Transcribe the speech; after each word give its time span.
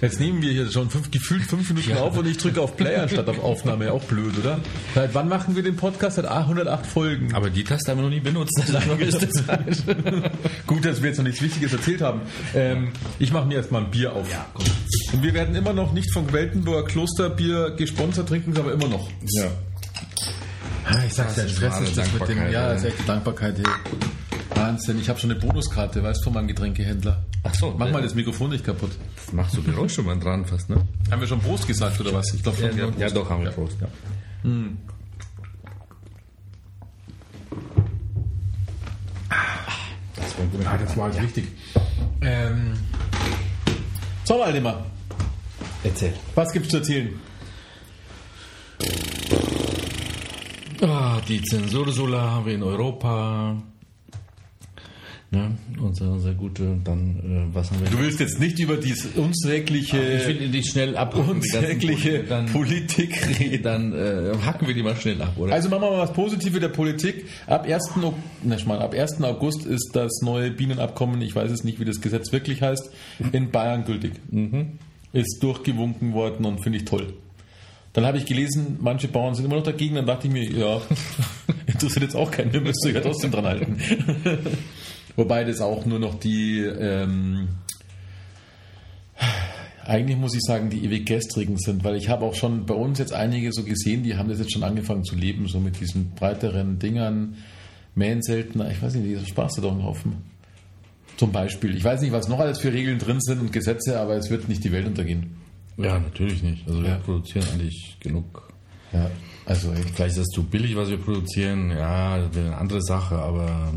Jetzt 0.00 0.20
nehmen 0.20 0.40
wir 0.42 0.52
hier 0.52 0.70
schon 0.70 0.90
fünf, 0.90 1.10
gefühlt 1.10 1.42
fünf 1.42 1.68
Minuten 1.70 1.96
auf 1.96 2.16
und 2.16 2.26
ich 2.26 2.36
drücke 2.38 2.60
auf 2.60 2.76
Play 2.76 2.96
anstatt 2.96 3.28
auf 3.28 3.42
Aufnahme. 3.42 3.92
Auch 3.92 4.04
blöd, 4.04 4.38
oder? 4.38 4.60
Seit 4.94 5.12
wann 5.14 5.28
machen 5.28 5.56
wir 5.56 5.64
den 5.64 5.74
Podcast? 5.74 6.16
Seit 6.16 6.26
108 6.26 6.86
Folgen. 6.86 7.34
Aber 7.34 7.50
die 7.50 7.64
Taste 7.64 7.90
haben 7.90 7.98
wir 7.98 8.04
noch 8.04 8.10
nie 8.10 8.20
benutzt. 8.20 8.62
Lange 8.68 9.04
ist 9.04 9.20
das 9.20 9.44
Gut, 10.66 10.84
dass 10.84 11.02
wir 11.02 11.08
jetzt 11.08 11.18
noch 11.18 11.24
nichts 11.24 11.42
Wichtiges 11.42 11.72
erzählt 11.72 12.00
haben. 12.00 12.20
Ähm, 12.54 12.92
ich 13.18 13.32
mache 13.32 13.46
mir 13.46 13.56
erstmal 13.56 13.82
ein 13.84 13.90
Bier 13.90 14.12
auf. 14.12 14.28
Und 15.12 15.22
wir 15.22 15.34
werden 15.34 15.56
immer 15.56 15.72
noch 15.72 15.92
nicht 15.92 16.12
vom 16.12 16.32
Weltenburger 16.32 16.86
Klosterbier 16.86 17.70
gesponsert, 17.70 18.28
trinken 18.28 18.52
es 18.52 18.58
aber 18.58 18.72
immer 18.72 18.88
noch. 18.88 19.10
Ja. 19.26 19.50
Ah, 20.84 21.04
ich 21.06 21.12
sag's 21.12 21.36
ja, 21.36 21.48
Stress 21.48 21.80
ist 21.80 21.98
das 21.98 22.12
mit 22.12 22.28
dem. 22.28 22.50
Ja, 22.50 22.72
ist 22.72 22.84
echt 22.84 23.08
Dankbarkeit. 23.08 23.56
Hey. 23.56 23.64
Wahnsinn, 24.54 24.98
ich 25.00 25.08
habe 25.08 25.18
schon 25.18 25.30
eine 25.30 25.40
Bonuskarte, 25.40 26.02
weißt 26.02 26.20
du, 26.20 26.24
von 26.24 26.34
meinem 26.34 26.48
Getränkehändler. 26.48 27.27
Ach 27.44 27.54
so, 27.54 27.74
Mach 27.78 27.86
ja. 27.86 27.92
mal 27.92 28.02
das 28.02 28.14
Mikrofon 28.14 28.50
nicht 28.50 28.64
kaputt. 28.64 28.90
Das 29.16 29.32
macht 29.32 29.50
so 29.52 29.62
Geräusche 29.62 30.02
mal 30.02 30.18
dran 30.18 30.44
fast, 30.44 30.68
ne? 30.70 30.76
Haben 31.10 31.20
wir 31.20 31.28
schon 31.28 31.40
Prost 31.40 31.66
gesagt 31.66 32.00
oder 32.00 32.12
was? 32.12 32.34
Ich 32.34 32.42
glaube 32.42 32.58
schon. 32.58 32.76
Ja, 32.76 32.86
Prost. 32.86 32.98
ja, 32.98 33.10
doch, 33.10 33.30
haben 33.30 33.44
wir 33.44 33.50
Prost, 33.50 33.76
ja. 33.80 33.88
Das 40.16 40.38
war 40.38 40.46
gut. 40.46 40.66
Ah, 40.66 40.76
das 40.78 40.96
war 40.96 41.08
jetzt 41.10 41.22
wichtig. 41.22 41.44
Ähm, 42.20 42.72
so, 44.24 44.38
Waldemar, 44.40 44.84
Erzähl. 45.84 46.12
was 46.34 46.52
gibt's 46.52 46.68
zu 46.70 46.78
erzählen? 46.78 47.18
Ah, 50.82 51.18
die 51.26 51.42
Zensursula 51.42 52.20
haben 52.30 52.46
wir 52.46 52.54
in 52.54 52.62
Europa. 52.62 53.56
Ne? 55.30 55.50
Unser, 55.78 56.10
unser 56.12 56.32
gute, 56.32 56.78
dann, 56.84 57.50
äh, 57.50 57.54
was 57.54 57.70
haben 57.70 57.80
wir? 57.82 57.90
Du 57.90 57.98
willst 57.98 58.18
jetzt 58.18 58.40
nicht 58.40 58.58
über 58.60 58.78
diese 58.78 59.08
unsägliche, 59.20 59.98
ich 60.00 60.26
will 60.26 60.48
die 60.48 60.62
schnell 60.62 60.92
ganzen 60.94 61.20
unsägliche 61.20 62.24
dann, 62.24 62.46
Politik 62.46 63.38
reden. 63.38 63.62
dann 63.62 63.92
äh, 63.92 64.32
hacken 64.42 64.66
wir 64.66 64.74
die 64.74 64.82
mal 64.82 64.96
schnell 64.96 65.20
ab, 65.20 65.34
oder? 65.36 65.52
Also 65.52 65.68
machen 65.68 65.82
wir 65.82 65.90
mal 65.90 65.98
was 65.98 66.14
Positives 66.14 66.60
der 66.60 66.70
Politik. 66.70 67.26
Ab 67.46 67.66
1. 67.66 67.90
Au- 68.02 68.14
na, 68.42 68.56
ich 68.56 68.64
meine, 68.64 68.80
ab 68.80 68.94
1. 68.94 69.20
August 69.22 69.66
ist 69.66 69.90
das 69.92 70.22
neue 70.22 70.50
Bienenabkommen, 70.50 71.20
ich 71.20 71.34
weiß 71.36 71.50
es 71.50 71.62
nicht, 71.62 71.78
wie 71.78 71.84
das 71.84 72.00
Gesetz 72.00 72.32
wirklich 72.32 72.62
heißt, 72.62 72.90
in 73.32 73.50
Bayern 73.50 73.84
gültig. 73.84 74.12
Ist 75.12 75.42
durchgewunken 75.42 76.14
worden 76.14 76.46
und 76.46 76.62
finde 76.62 76.78
ich 76.78 76.86
toll. 76.86 77.12
Dann 77.92 78.06
habe 78.06 78.16
ich 78.16 78.24
gelesen, 78.24 78.78
manche 78.80 79.08
Bauern 79.08 79.34
sind 79.34 79.44
immer 79.44 79.56
noch 79.56 79.62
dagegen, 79.62 79.96
dann 79.96 80.06
dachte 80.06 80.26
ich 80.26 80.32
mir, 80.32 80.44
ja, 80.44 80.80
interessiert 81.66 82.02
jetzt 82.04 82.16
auch 82.16 82.30
keinen, 82.30 82.50
wir 82.52 82.62
müssen 82.62 82.80
sich 82.80 82.94
ja 82.94 83.00
trotzdem 83.02 83.30
dran 83.30 83.44
halten. 83.44 83.76
Wobei 85.18 85.42
das 85.42 85.60
auch 85.60 85.84
nur 85.84 85.98
noch 85.98 86.20
die, 86.20 86.60
ähm, 86.60 87.48
eigentlich 89.84 90.16
muss 90.16 90.34
ich 90.34 90.42
sagen, 90.42 90.70
die 90.70 90.84
ewig 90.84 91.06
gestrigen 91.06 91.58
sind, 91.58 91.82
weil 91.82 91.96
ich 91.96 92.08
habe 92.08 92.24
auch 92.24 92.34
schon 92.34 92.66
bei 92.66 92.74
uns 92.74 92.98
jetzt 93.00 93.12
einige 93.12 93.52
so 93.52 93.64
gesehen, 93.64 94.02
die 94.04 94.16
haben 94.16 94.28
das 94.28 94.38
jetzt 94.38 94.52
schon 94.52 94.62
angefangen 94.62 95.02
zu 95.04 95.16
leben, 95.16 95.48
so 95.48 95.58
mit 95.58 95.80
diesen 95.80 96.10
breiteren 96.12 96.78
Dingern, 96.78 97.36
mähen 97.96 98.22
seltener, 98.22 98.70
ich 98.70 98.80
weiß 98.80 98.94
nicht, 98.94 99.20
die 99.22 99.26
sparst 99.28 99.58
du 99.58 99.62
doch 99.62 99.72
einen 99.72 99.82
Haufen. 99.82 100.18
Zum 101.16 101.32
Beispiel. 101.32 101.76
Ich 101.76 101.82
weiß 101.82 102.00
nicht, 102.02 102.12
was 102.12 102.28
noch 102.28 102.38
alles 102.38 102.60
für 102.60 102.72
Regeln 102.72 103.00
drin 103.00 103.20
sind 103.20 103.40
und 103.40 103.52
Gesetze, 103.52 103.98
aber 103.98 104.14
es 104.14 104.30
wird 104.30 104.48
nicht 104.48 104.62
die 104.62 104.70
Welt 104.70 104.86
untergehen. 104.86 105.36
ja, 105.78 105.98
natürlich 105.98 106.44
nicht. 106.44 106.68
Also 106.68 106.80
wir 106.82 106.90
Ja. 106.90 106.96
produzieren 106.98 107.44
eigentlich 107.54 107.96
genug. 107.98 108.52
Ja, 108.92 109.10
also 109.46 109.72
ey. 109.72 109.82
Vielleicht 109.82 110.10
ist 110.16 110.18
das 110.18 110.26
zu 110.28 110.44
billig, 110.44 110.76
was 110.76 110.90
wir 110.90 110.98
produzieren. 110.98 111.70
Ja, 111.70 112.18
das 112.18 112.34
wäre 112.36 112.46
eine 112.48 112.58
andere 112.58 112.82
Sache, 112.82 113.16
aber 113.16 113.72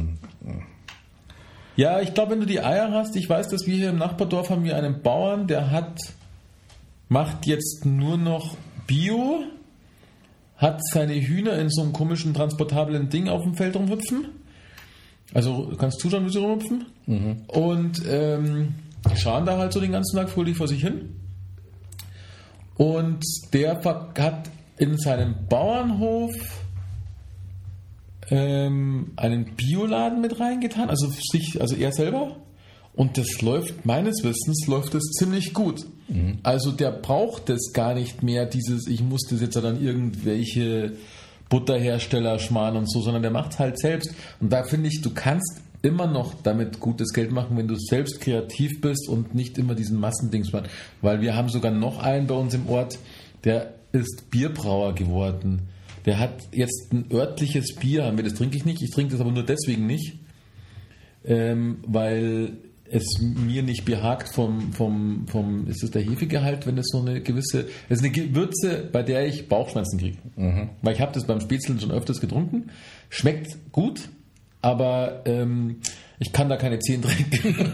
Ja, 1.76 2.02
ich 2.02 2.14
glaube, 2.14 2.32
wenn 2.32 2.42
du 2.42 2.46
die 2.46 2.62
Eier 2.62 2.92
hast, 2.92 3.16
ich 3.16 3.30
weiß, 3.30 3.48
dass 3.48 3.66
wir 3.66 3.76
hier 3.76 3.90
im 3.90 3.98
Nachbardorf 3.98 4.50
haben 4.50 4.64
wir 4.64 4.76
einen 4.76 5.02
Bauern, 5.02 5.48
der 5.48 5.72
hat, 5.72 6.00
macht 7.08 7.46
jetzt 7.46 7.86
nur 7.86 8.18
noch 8.18 8.58
Bio, 8.88 9.44
hat 10.58 10.80
seine 10.92 11.14
Hühner 11.16 11.58
in 11.58 11.70
so 11.70 11.82
einem 11.82 11.94
komischen 11.94 12.34
transportablen 12.34 13.10
Ding 13.10 13.30
auf 13.30 13.44
dem 13.44 13.56
Feld 13.56 13.76
rumhüpfen. 13.76 14.28
Also 15.34 15.68
du 15.68 15.78
kannst 15.78 16.00
zuschauen, 16.02 16.26
wie 16.26 16.30
sie 16.30 16.40
rumhüpfen. 16.40 16.86
Und 17.48 18.02
ähm, 18.08 18.76
schauen 19.16 19.46
da 19.46 19.58
halt 19.58 19.72
so 19.72 19.80
den 19.80 19.94
ganzen 19.94 20.18
Tag 20.18 20.30
fröhlich 20.30 20.58
vor 20.58 20.68
sich 20.68 20.82
hin. 20.82 21.16
Und 22.76 23.24
der 23.54 23.82
hat 23.84 24.50
in 24.78 24.98
seinem 24.98 25.48
Bauernhof 25.48 26.61
ähm, 28.32 29.12
einen 29.18 29.56
Bioladen 29.56 30.22
mit 30.22 30.40
reingetan, 30.40 30.90
also 30.90 31.08
sich, 31.08 31.62
also 31.62 31.76
er 31.76 31.92
selber. 31.92 32.38
Und 32.94 33.18
das 33.18 33.42
läuft, 33.42 33.86
meines 33.86 34.24
Wissens, 34.24 34.66
läuft 34.68 34.94
das 34.94 35.04
ziemlich 35.18 35.54
gut. 35.54 35.86
Also 36.44 36.72
der 36.72 36.92
braucht 36.92 37.48
das 37.48 37.72
gar 37.74 37.94
nicht 37.94 38.22
mehr, 38.22 38.46
dieses, 38.46 38.88
ich 38.88 39.02
muss 39.02 39.22
das 39.30 39.40
jetzt 39.40 39.56
dann 39.56 39.82
irgendwelche 39.82 40.94
Butterhersteller 41.50 42.40
schmarrn 42.40 42.76
und 42.76 42.92
so, 42.92 43.02
sondern 43.02 43.22
der 43.22 43.32
macht 43.32 43.60
halt 43.60 43.80
selbst. 43.80 44.14
Und 44.40 44.52
da 44.52 44.64
finde 44.64 44.90
ich, 44.90 45.02
du 45.02 45.12
kannst 45.14 45.62
immer 45.82 46.08
noch 46.08 46.34
damit 46.44 46.80
gutes 46.80 47.14
Geld 47.14 47.32
machen, 47.32 47.58
wenn 47.58 47.68
du 47.68 47.76
selbst 47.78 48.20
kreativ 48.20 48.82
bist 48.82 49.08
und 49.08 49.36
nicht 49.36 49.58
immer 49.58 49.74
diesen 49.74 50.00
Massendings 50.00 50.52
machst. 50.52 50.70
Weil 51.02 51.22
wir 51.22 51.36
haben 51.36 51.50
sogar 51.50 51.72
noch 51.72 52.00
einen 52.00 52.28
bei 52.28 52.36
uns 52.36 52.54
im 52.54 52.68
Ort, 52.68 53.00
der 53.44 53.74
ist 53.92 54.30
Bierbrauer 54.30 54.96
geworden. 54.96 55.70
Der 56.06 56.20
hat 56.20 56.48
jetzt 56.52 56.92
ein 56.92 57.06
örtliches 57.12 57.76
Bier, 57.76 58.06
haben 58.06 58.18
wir 58.18 58.24
das 58.24 58.34
trinke 58.34 58.58
ich 58.58 58.66
nicht, 58.66 58.82
ich 58.82 58.92
trinke 58.92 59.12
das 59.12 59.22
aber 59.22 59.32
nur 59.32 59.46
deswegen 59.46 59.86
nicht, 59.86 60.20
ähm, 61.26 61.80
weil 61.86 62.58
es 62.92 63.20
mir 63.22 63.64
nicht 63.64 63.86
behagt 63.86 64.34
vom, 64.34 64.74
vom, 64.74 65.26
vom, 65.28 65.68
ist 65.68 65.84
es 65.84 65.92
der 65.92 66.02
Hefegehalt, 66.02 66.68
wenn 66.68 66.76
das 66.76 66.88
so 66.90 67.00
eine 67.00 67.22
gewisse, 67.22 67.68
es 67.88 68.00
ist 68.00 68.04
eine 68.04 68.12
Gewürze, 68.12 68.90
bei 68.92 69.02
der 69.02 69.26
ich 69.26 69.48
Bauchschmerzen 69.48 69.98
kriege. 69.98 70.18
Weil 70.82 70.94
ich 70.94 71.02
habe 71.02 71.14
das 71.14 71.26
beim 71.26 71.40
Spätzle 71.40 71.80
schon 71.80 71.92
öfters 71.92 72.20
getrunken, 72.20 72.70
schmeckt 73.10 73.58
gut, 73.72 74.10
aber 74.62 75.22
ähm, 75.26 75.78
ich 76.22 76.32
kann 76.32 76.48
da 76.50 76.56
keine 76.56 76.78
10 76.78 77.02
trinken. 77.02 77.72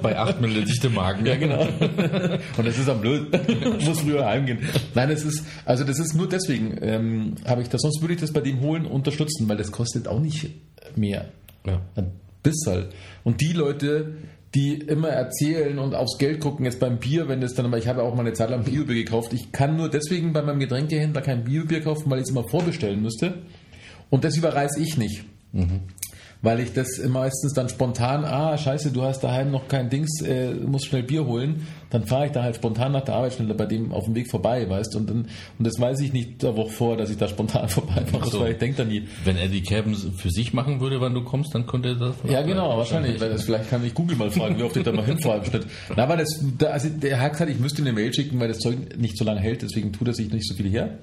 bei 0.00 0.18
8 0.18 0.40
Milliliter 0.40 0.66
dichte 0.66 0.88
Magen. 0.88 1.26
Ja, 1.26 1.36
genau. 1.36 1.68
Und 2.56 2.66
das 2.66 2.78
ist 2.78 2.88
am 2.88 3.02
blöd. 3.02 3.28
Muss 3.84 4.00
früher 4.00 4.24
heimgehen. 4.24 4.60
Nein, 4.94 5.10
es 5.10 5.26
ist, 5.26 5.44
also 5.66 5.84
das 5.84 5.98
ist 5.98 6.14
nur 6.14 6.26
deswegen, 6.26 6.78
ähm, 6.80 7.34
habe 7.44 7.60
ich 7.60 7.68
das, 7.68 7.82
sonst 7.82 8.00
würde 8.00 8.14
ich 8.14 8.20
das 8.20 8.32
bei 8.32 8.40
dem 8.40 8.60
holen, 8.60 8.86
unterstützen, 8.86 9.46
weil 9.46 9.58
das 9.58 9.72
kostet 9.72 10.08
auch 10.08 10.20
nicht 10.20 10.48
mehr. 10.96 11.26
Ja. 11.66 11.82
Ein 11.96 12.12
bisschen. 12.42 12.86
Und 13.22 13.42
die 13.42 13.52
Leute, 13.52 14.14
die 14.54 14.72
immer 14.78 15.10
erzählen 15.10 15.78
und 15.78 15.94
aufs 15.94 16.16
Geld 16.16 16.40
gucken, 16.40 16.64
jetzt 16.64 16.80
beim 16.80 16.96
Bier, 16.96 17.28
wenn 17.28 17.42
das 17.42 17.52
dann, 17.52 17.66
aber 17.66 17.76
ich 17.76 17.88
habe 17.88 18.04
auch 18.04 18.14
mal 18.14 18.22
eine 18.22 18.32
Zeit 18.32 18.48
lang 18.48 18.64
Biobier 18.64 18.94
gekauft. 18.94 19.34
Ich 19.34 19.52
kann 19.52 19.76
nur 19.76 19.90
deswegen 19.90 20.32
bei 20.32 20.40
meinem 20.40 20.60
Getränkehändler 20.60 21.20
kein 21.20 21.44
Biobier 21.44 21.82
kaufen, 21.82 22.10
weil 22.10 22.20
ich 22.20 22.24
es 22.24 22.30
immer 22.30 22.48
vorbestellen 22.48 23.02
müsste. 23.02 23.34
Und 24.10 24.24
das 24.24 24.36
überreiß 24.36 24.76
ich 24.78 24.96
nicht. 24.96 25.24
weil 26.42 26.60
ich 26.60 26.72
das 26.72 26.98
meistens 27.08 27.54
dann 27.54 27.68
spontan, 27.68 28.24
ah, 28.24 28.56
scheiße, 28.56 28.92
du 28.92 29.02
hast 29.02 29.20
daheim 29.20 29.50
noch 29.50 29.68
kein 29.68 29.88
Dings, 29.88 30.20
äh, 30.22 30.54
musst 30.54 30.86
schnell 30.86 31.02
Bier 31.02 31.26
holen, 31.26 31.66
dann 31.90 32.06
fahre 32.06 32.26
ich 32.26 32.32
da 32.32 32.42
halt 32.42 32.56
spontan 32.56 32.92
nach 32.92 33.04
der 33.04 33.14
Arbeit 33.14 33.34
schneller 33.34 33.54
bei 33.54 33.66
dem 33.66 33.92
auf 33.92 34.04
dem 34.04 34.14
Weg 34.14 34.30
vorbei, 34.30 34.68
weißt 34.68 34.96
und 34.96 35.08
dann, 35.08 35.28
und 35.58 35.66
das 35.66 35.78
weiß 35.78 36.00
ich 36.00 36.12
nicht 36.12 36.42
der 36.42 36.56
Woche 36.56 36.70
vor, 36.70 36.96
dass 36.96 37.10
ich 37.10 37.16
da 37.16 37.28
spontan 37.28 37.68
vorbeifahre, 37.68 38.28
so. 38.28 38.40
weil 38.40 38.52
ich 38.52 38.58
denke 38.58 38.78
da 38.78 38.84
nie. 38.84 39.06
Wenn 39.24 39.36
er 39.36 39.48
die 39.48 39.62
Kerben 39.62 39.94
für 39.94 40.30
sich 40.30 40.52
machen 40.52 40.80
würde, 40.80 41.00
wann 41.00 41.14
du 41.14 41.22
kommst, 41.22 41.54
dann 41.54 41.66
könnte 41.66 41.90
er 41.90 41.94
das. 41.94 42.16
Ja, 42.28 42.42
genau, 42.42 42.76
wahrscheinlich, 42.76 43.20
weil 43.20 43.30
das 43.30 43.44
vielleicht 43.44 43.70
kann 43.70 43.84
ich 43.84 43.94
Google 43.94 44.16
mal 44.16 44.30
fragen, 44.30 44.58
wie 44.58 44.62
oft 44.62 44.76
ich 44.76 44.82
da 44.82 44.92
mal 44.92 45.04
hinfahre 45.06 45.38
im 45.38 45.44
Schnitt. 45.44 45.66
Na, 45.96 46.02
aber 46.02 46.16
das, 46.16 46.28
da, 46.58 46.68
also 46.68 46.88
der 46.88 47.20
hat 47.20 47.32
gesagt, 47.32 47.50
ich 47.50 47.60
müsste 47.60 47.82
ihm 47.82 47.86
eine 47.86 47.94
Mail 47.94 48.12
schicken, 48.12 48.40
weil 48.40 48.48
das 48.48 48.58
Zeug 48.58 48.96
nicht 48.96 49.16
so 49.16 49.24
lange 49.24 49.40
hält, 49.40 49.62
deswegen 49.62 49.92
tut 49.92 50.08
er 50.08 50.14
sich 50.14 50.32
nicht 50.32 50.46
so 50.46 50.54
viel 50.54 50.68
her. 50.68 50.98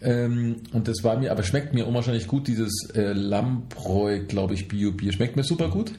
Ähm, 0.00 0.56
und 0.72 0.88
das 0.88 1.02
war 1.02 1.18
mir, 1.18 1.32
aber 1.32 1.42
schmeckt 1.42 1.74
mir 1.74 1.86
unwahrscheinlich 1.86 2.28
gut, 2.28 2.46
dieses 2.46 2.90
äh, 2.94 3.12
Lambreu, 3.12 4.20
glaube 4.26 4.54
ich, 4.54 4.68
Bio-Bier. 4.68 5.12
Schmeckt 5.12 5.36
mir 5.36 5.44
super 5.44 5.68
gut. 5.68 5.92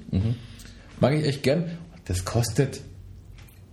Mag 0.99 1.13
ich 1.13 1.25
echt 1.25 1.43
gern. 1.43 1.65
Das 2.05 2.25
kostet, 2.25 2.81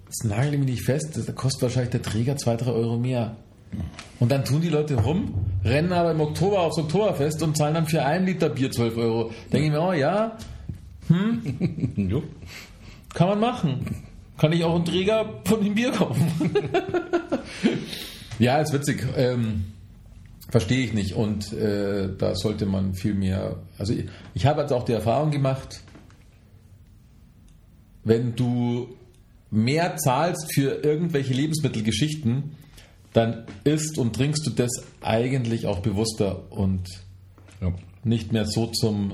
das 0.07 0.25
nagel 0.25 0.55
ich 0.55 0.59
mich 0.61 0.69
nicht 0.69 0.85
fest, 0.85 1.17
das 1.17 1.35
kostet 1.35 1.63
wahrscheinlich 1.63 1.91
der 1.91 2.03
Träger 2.03 2.37
2, 2.37 2.57
3 2.57 2.71
Euro 2.71 2.97
mehr. 2.97 3.37
Und 4.21 4.31
dann 4.31 4.45
tun 4.45 4.61
die 4.61 4.69
Leute 4.69 4.95
rum, 4.95 5.35
rennen 5.65 5.93
aber 5.93 6.13
im 6.13 6.21
Oktober 6.21 6.61
aufs 6.61 6.79
Oktoberfest 6.79 7.43
und 7.43 7.57
zahlen 7.57 7.75
dann 7.75 7.87
für 7.87 8.05
ein 8.05 8.25
Liter 8.25 8.49
Bier 8.49 8.71
12 8.71 8.97
Euro. 8.97 9.31
Denke 9.53 9.67
ich 9.67 9.73
mir, 9.73 9.83
oh 9.83 9.93
ja, 9.93 10.39
Jo. 11.97 12.23
kann 13.13 13.29
man 13.29 13.41
machen. 13.41 14.05
Kann 14.39 14.53
ich 14.53 14.65
auch 14.65 14.75
einen 14.75 14.85
Träger 14.85 15.41
von 15.45 15.65
dem 15.65 15.75
Bier 15.75 15.93
kaufen. 15.93 16.31
ja, 18.39 18.59
ist 18.59 18.73
witzig. 18.73 19.05
Ähm, 19.17 19.65
Verstehe 20.49 20.85
ich 20.85 20.93
nicht. 20.93 21.15
Und 21.15 21.53
äh, 21.53 22.09
da 22.17 22.35
sollte 22.35 22.67
man 22.67 22.95
viel 22.95 23.15
mehr. 23.15 23.57
Also 23.79 23.93
ich, 23.93 24.07
ich 24.35 24.47
habe 24.47 24.61
jetzt 24.61 24.73
auch 24.73 24.85
die 24.85 24.93
Erfahrung 24.93 25.31
gemacht, 25.31 25.81
wenn 28.05 28.37
du 28.37 28.97
mehr 29.51 29.97
zahlst 29.97 30.53
für 30.55 30.83
irgendwelche 30.85 31.35
Lebensmittelgeschichten, 31.35 32.53
dann 33.13 33.45
isst 33.65 33.97
und 33.99 34.15
trinkst 34.17 34.47
du 34.47 34.51
das 34.51 34.71
eigentlich 35.01 35.67
auch 35.67 35.81
bewusster 35.81 36.51
und 36.53 36.87
Ja. 37.61 37.73
nicht 38.05 38.33
mehr 38.33 38.45
so 38.47 38.67
zum, 38.67 39.13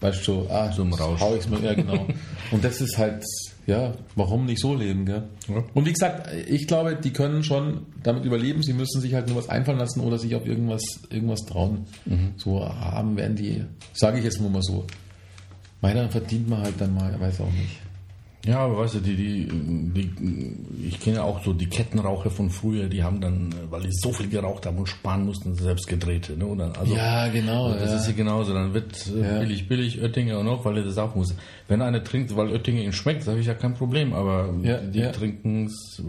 weißt 0.00 0.26
du, 0.26 0.46
ah, 0.48 0.70
Zum 0.72 0.92
Rausch. 0.94 1.20
Hau 1.20 1.34
ich's 1.36 1.48
mir, 1.48 1.60
ja, 1.60 1.74
genau. 1.74 2.06
Und 2.50 2.64
das 2.64 2.80
ist 2.80 2.96
halt, 2.96 3.22
ja, 3.66 3.94
warum 4.16 4.46
nicht 4.46 4.60
so 4.60 4.74
leben, 4.74 5.04
gell? 5.04 5.24
Ja. 5.48 5.62
Und 5.74 5.86
wie 5.86 5.92
gesagt, 5.92 6.28
ich 6.48 6.66
glaube, 6.66 6.96
die 6.96 7.12
können 7.12 7.42
schon 7.44 7.86
damit 8.02 8.24
überleben, 8.24 8.62
sie 8.62 8.72
müssen 8.72 9.00
sich 9.02 9.12
halt 9.14 9.28
nur 9.28 9.36
was 9.36 9.48
einfallen 9.50 9.78
lassen 9.78 10.00
oder 10.00 10.18
sich 10.18 10.34
auf 10.34 10.46
irgendwas, 10.46 10.82
irgendwas 11.10 11.40
trauen. 11.40 11.84
Mhm. 12.06 12.32
So 12.36 12.64
haben 12.66 13.16
werden 13.16 13.36
die, 13.36 13.64
sage 13.92 14.18
ich 14.18 14.24
jetzt 14.24 14.40
nur 14.40 14.50
mal 14.50 14.62
so. 14.62 14.86
Meiner 15.82 16.08
verdient 16.08 16.48
man 16.48 16.62
halt 16.62 16.74
dann 16.78 16.94
mal, 16.94 17.18
weiß 17.20 17.40
auch 17.42 17.52
nicht. 17.52 17.78
Ja, 18.46 18.58
aber 18.58 18.78
weißt 18.78 18.96
du, 18.96 18.98
die, 19.00 19.16
die, 19.16 19.46
die, 19.46 20.86
ich 20.88 21.00
kenne 21.00 21.22
auch 21.24 21.42
so 21.42 21.54
die 21.54 21.66
Kettenraucher 21.66 22.30
von 22.30 22.50
früher, 22.50 22.88
die 22.88 23.02
haben 23.02 23.20
dann, 23.20 23.54
weil 23.70 23.82
die 23.82 23.92
so 23.92 24.12
viel 24.12 24.28
geraucht 24.28 24.66
haben 24.66 24.76
und 24.76 24.86
sparen 24.86 25.24
mussten, 25.24 25.54
selbst 25.54 25.86
gedreht. 25.88 26.30
Ne? 26.36 26.44
Und 26.44 26.58
dann, 26.58 26.72
also, 26.76 26.94
Ja, 26.94 27.28
genau, 27.28 27.72
Das 27.72 27.90
ja. 27.90 27.96
ist 27.96 28.04
hier 28.06 28.14
genauso. 28.14 28.52
Dann 28.52 28.74
wird 28.74 29.06
äh, 29.16 29.20
Ja. 29.34 29.38
billig, 29.40 29.66
billig 29.66 30.02
Oettinger 30.02 30.38
und 30.40 30.48
auch, 30.48 30.64
weil 30.64 30.76
er 30.76 30.84
das 30.84 30.98
auch 30.98 31.14
muss. 31.14 31.34
Wenn 31.68 31.80
einer 31.80 32.04
trinkt, 32.04 32.36
weil 32.36 32.50
Oettinger 32.50 32.82
ihm 32.82 32.92
schmeckt, 32.92 33.22
sage 33.22 33.40
ich 33.40 33.46
ja 33.46 33.54
kein 33.54 33.72
Problem. 33.74 34.12
Aber 34.12 34.52
Ja, 34.62 34.76
die 34.78 34.98
ja. 34.98 35.10
trinken 35.10 35.64
es, 35.66 36.02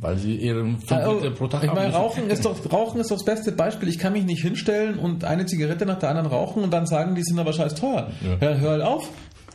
weil 0.00 0.16
sie 0.16 0.40
eher 0.40 0.54
fünf 0.54 0.90
Ah, 0.90 1.06
oh, 1.08 1.14
Liter 1.16 1.30
pro 1.32 1.48
Tag 1.48 1.64
ich 1.64 1.72
meine. 1.72 1.92
Rauchen 1.92 2.30
ist, 2.30 2.44
doch, 2.46 2.56
Rauchen 2.72 2.98
ist 3.00 3.10
doch 3.10 3.16
das 3.16 3.24
beste 3.26 3.52
Beispiel. 3.52 3.88
Ich 3.90 3.98
kann 3.98 4.14
mich 4.14 4.24
nicht 4.24 4.40
hinstellen 4.42 4.98
und 4.98 5.24
eine 5.24 5.44
Zigarette 5.44 5.84
nach 5.84 5.98
der 5.98 6.08
anderen 6.10 6.28
rauchen 6.28 6.62
und 6.62 6.72
dann 6.72 6.86
sagen, 6.86 7.14
die 7.14 7.22
sind 7.22 7.38
aber 7.38 7.52
scheiß 7.52 7.74
teuer. 7.74 8.10
Ja. 8.40 8.48
Ja, 8.52 8.56
hör 8.56 8.70
halt 8.70 8.82
auf. 8.82 9.08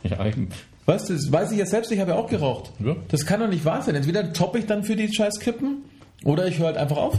Ja, 0.04 0.24
eben. 0.24 0.48
Weißt 0.86 1.08
du, 1.08 1.14
das 1.14 1.32
weiß 1.32 1.52
ich 1.52 1.58
ja 1.58 1.66
selbst, 1.66 1.90
ich 1.92 2.00
habe 2.00 2.10
ja 2.12 2.16
auch 2.18 2.28
geraucht. 2.28 2.72
Ja. 2.78 2.94
Das 3.08 3.24
kann 3.24 3.40
doch 3.40 3.48
nicht 3.48 3.64
wahr 3.64 3.82
sein. 3.82 3.94
Entweder 3.94 4.32
toppe 4.32 4.58
ich 4.58 4.66
dann 4.66 4.84
für 4.84 4.96
die 4.96 5.12
scheiß 5.12 5.40
Kippen 5.40 5.84
oder 6.24 6.46
ich 6.46 6.58
höre 6.58 6.66
halt 6.66 6.76
einfach 6.76 6.96
auf, 6.98 7.14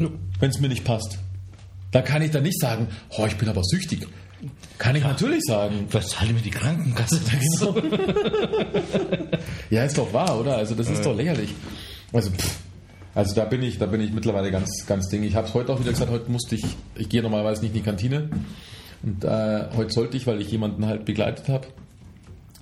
Ja. 0.00 0.08
wenn 0.40 0.50
es 0.50 0.58
mir 0.60 0.68
nicht 0.68 0.84
passt. 0.84 1.18
Da 1.92 2.02
kann 2.02 2.22
ich 2.22 2.32
dann 2.32 2.42
nicht 2.42 2.60
sagen, 2.60 2.88
oh, 3.16 3.24
ich 3.26 3.36
bin 3.36 3.48
aber 3.48 3.62
süchtig. 3.64 4.06
Kann 4.78 4.96
ich 4.96 5.04
natürlich 5.04 5.42
sagen. 5.46 5.86
Vielleicht 5.88 6.10
zahlt 6.10 6.32
mir 6.34 6.40
die 6.40 6.50
Krankenkasse. 6.50 7.20
Genau. 7.60 7.76
ja, 9.70 9.84
ist 9.84 9.96
doch 9.96 10.12
wahr, 10.12 10.38
oder? 10.38 10.56
Also 10.56 10.74
das 10.74 10.90
ist 10.90 11.04
doch 11.06 11.16
lächerlich. 11.16 11.54
Also, 12.12 12.30
pff, 12.30 12.58
also 13.14 13.34
da 13.34 13.44
bin 13.46 13.62
ich, 13.62 13.78
da 13.78 13.86
bin 13.86 14.00
ich 14.00 14.12
mittlerweile 14.12 14.50
ganz, 14.50 14.84
ganz 14.86 15.08
ding. 15.08 15.22
Ich 15.22 15.34
habe 15.36 15.46
es 15.48 15.54
heute 15.54 15.72
auch 15.72 15.80
wieder 15.80 15.90
gesagt, 15.90 16.10
heute 16.10 16.30
musste 16.30 16.54
ich, 16.56 16.64
ich 16.96 17.08
gehe 17.08 17.22
normalerweise 17.22 17.62
nicht 17.62 17.74
in 17.74 17.80
die 17.82 17.84
Kantine. 17.84 18.28
Und 19.02 19.24
äh, 19.24 19.64
heute 19.76 19.90
sollte 19.92 20.16
ich, 20.16 20.26
weil 20.26 20.40
ich 20.40 20.50
jemanden 20.50 20.84
halt 20.86 21.04
begleitet 21.04 21.48
habe. 21.48 21.68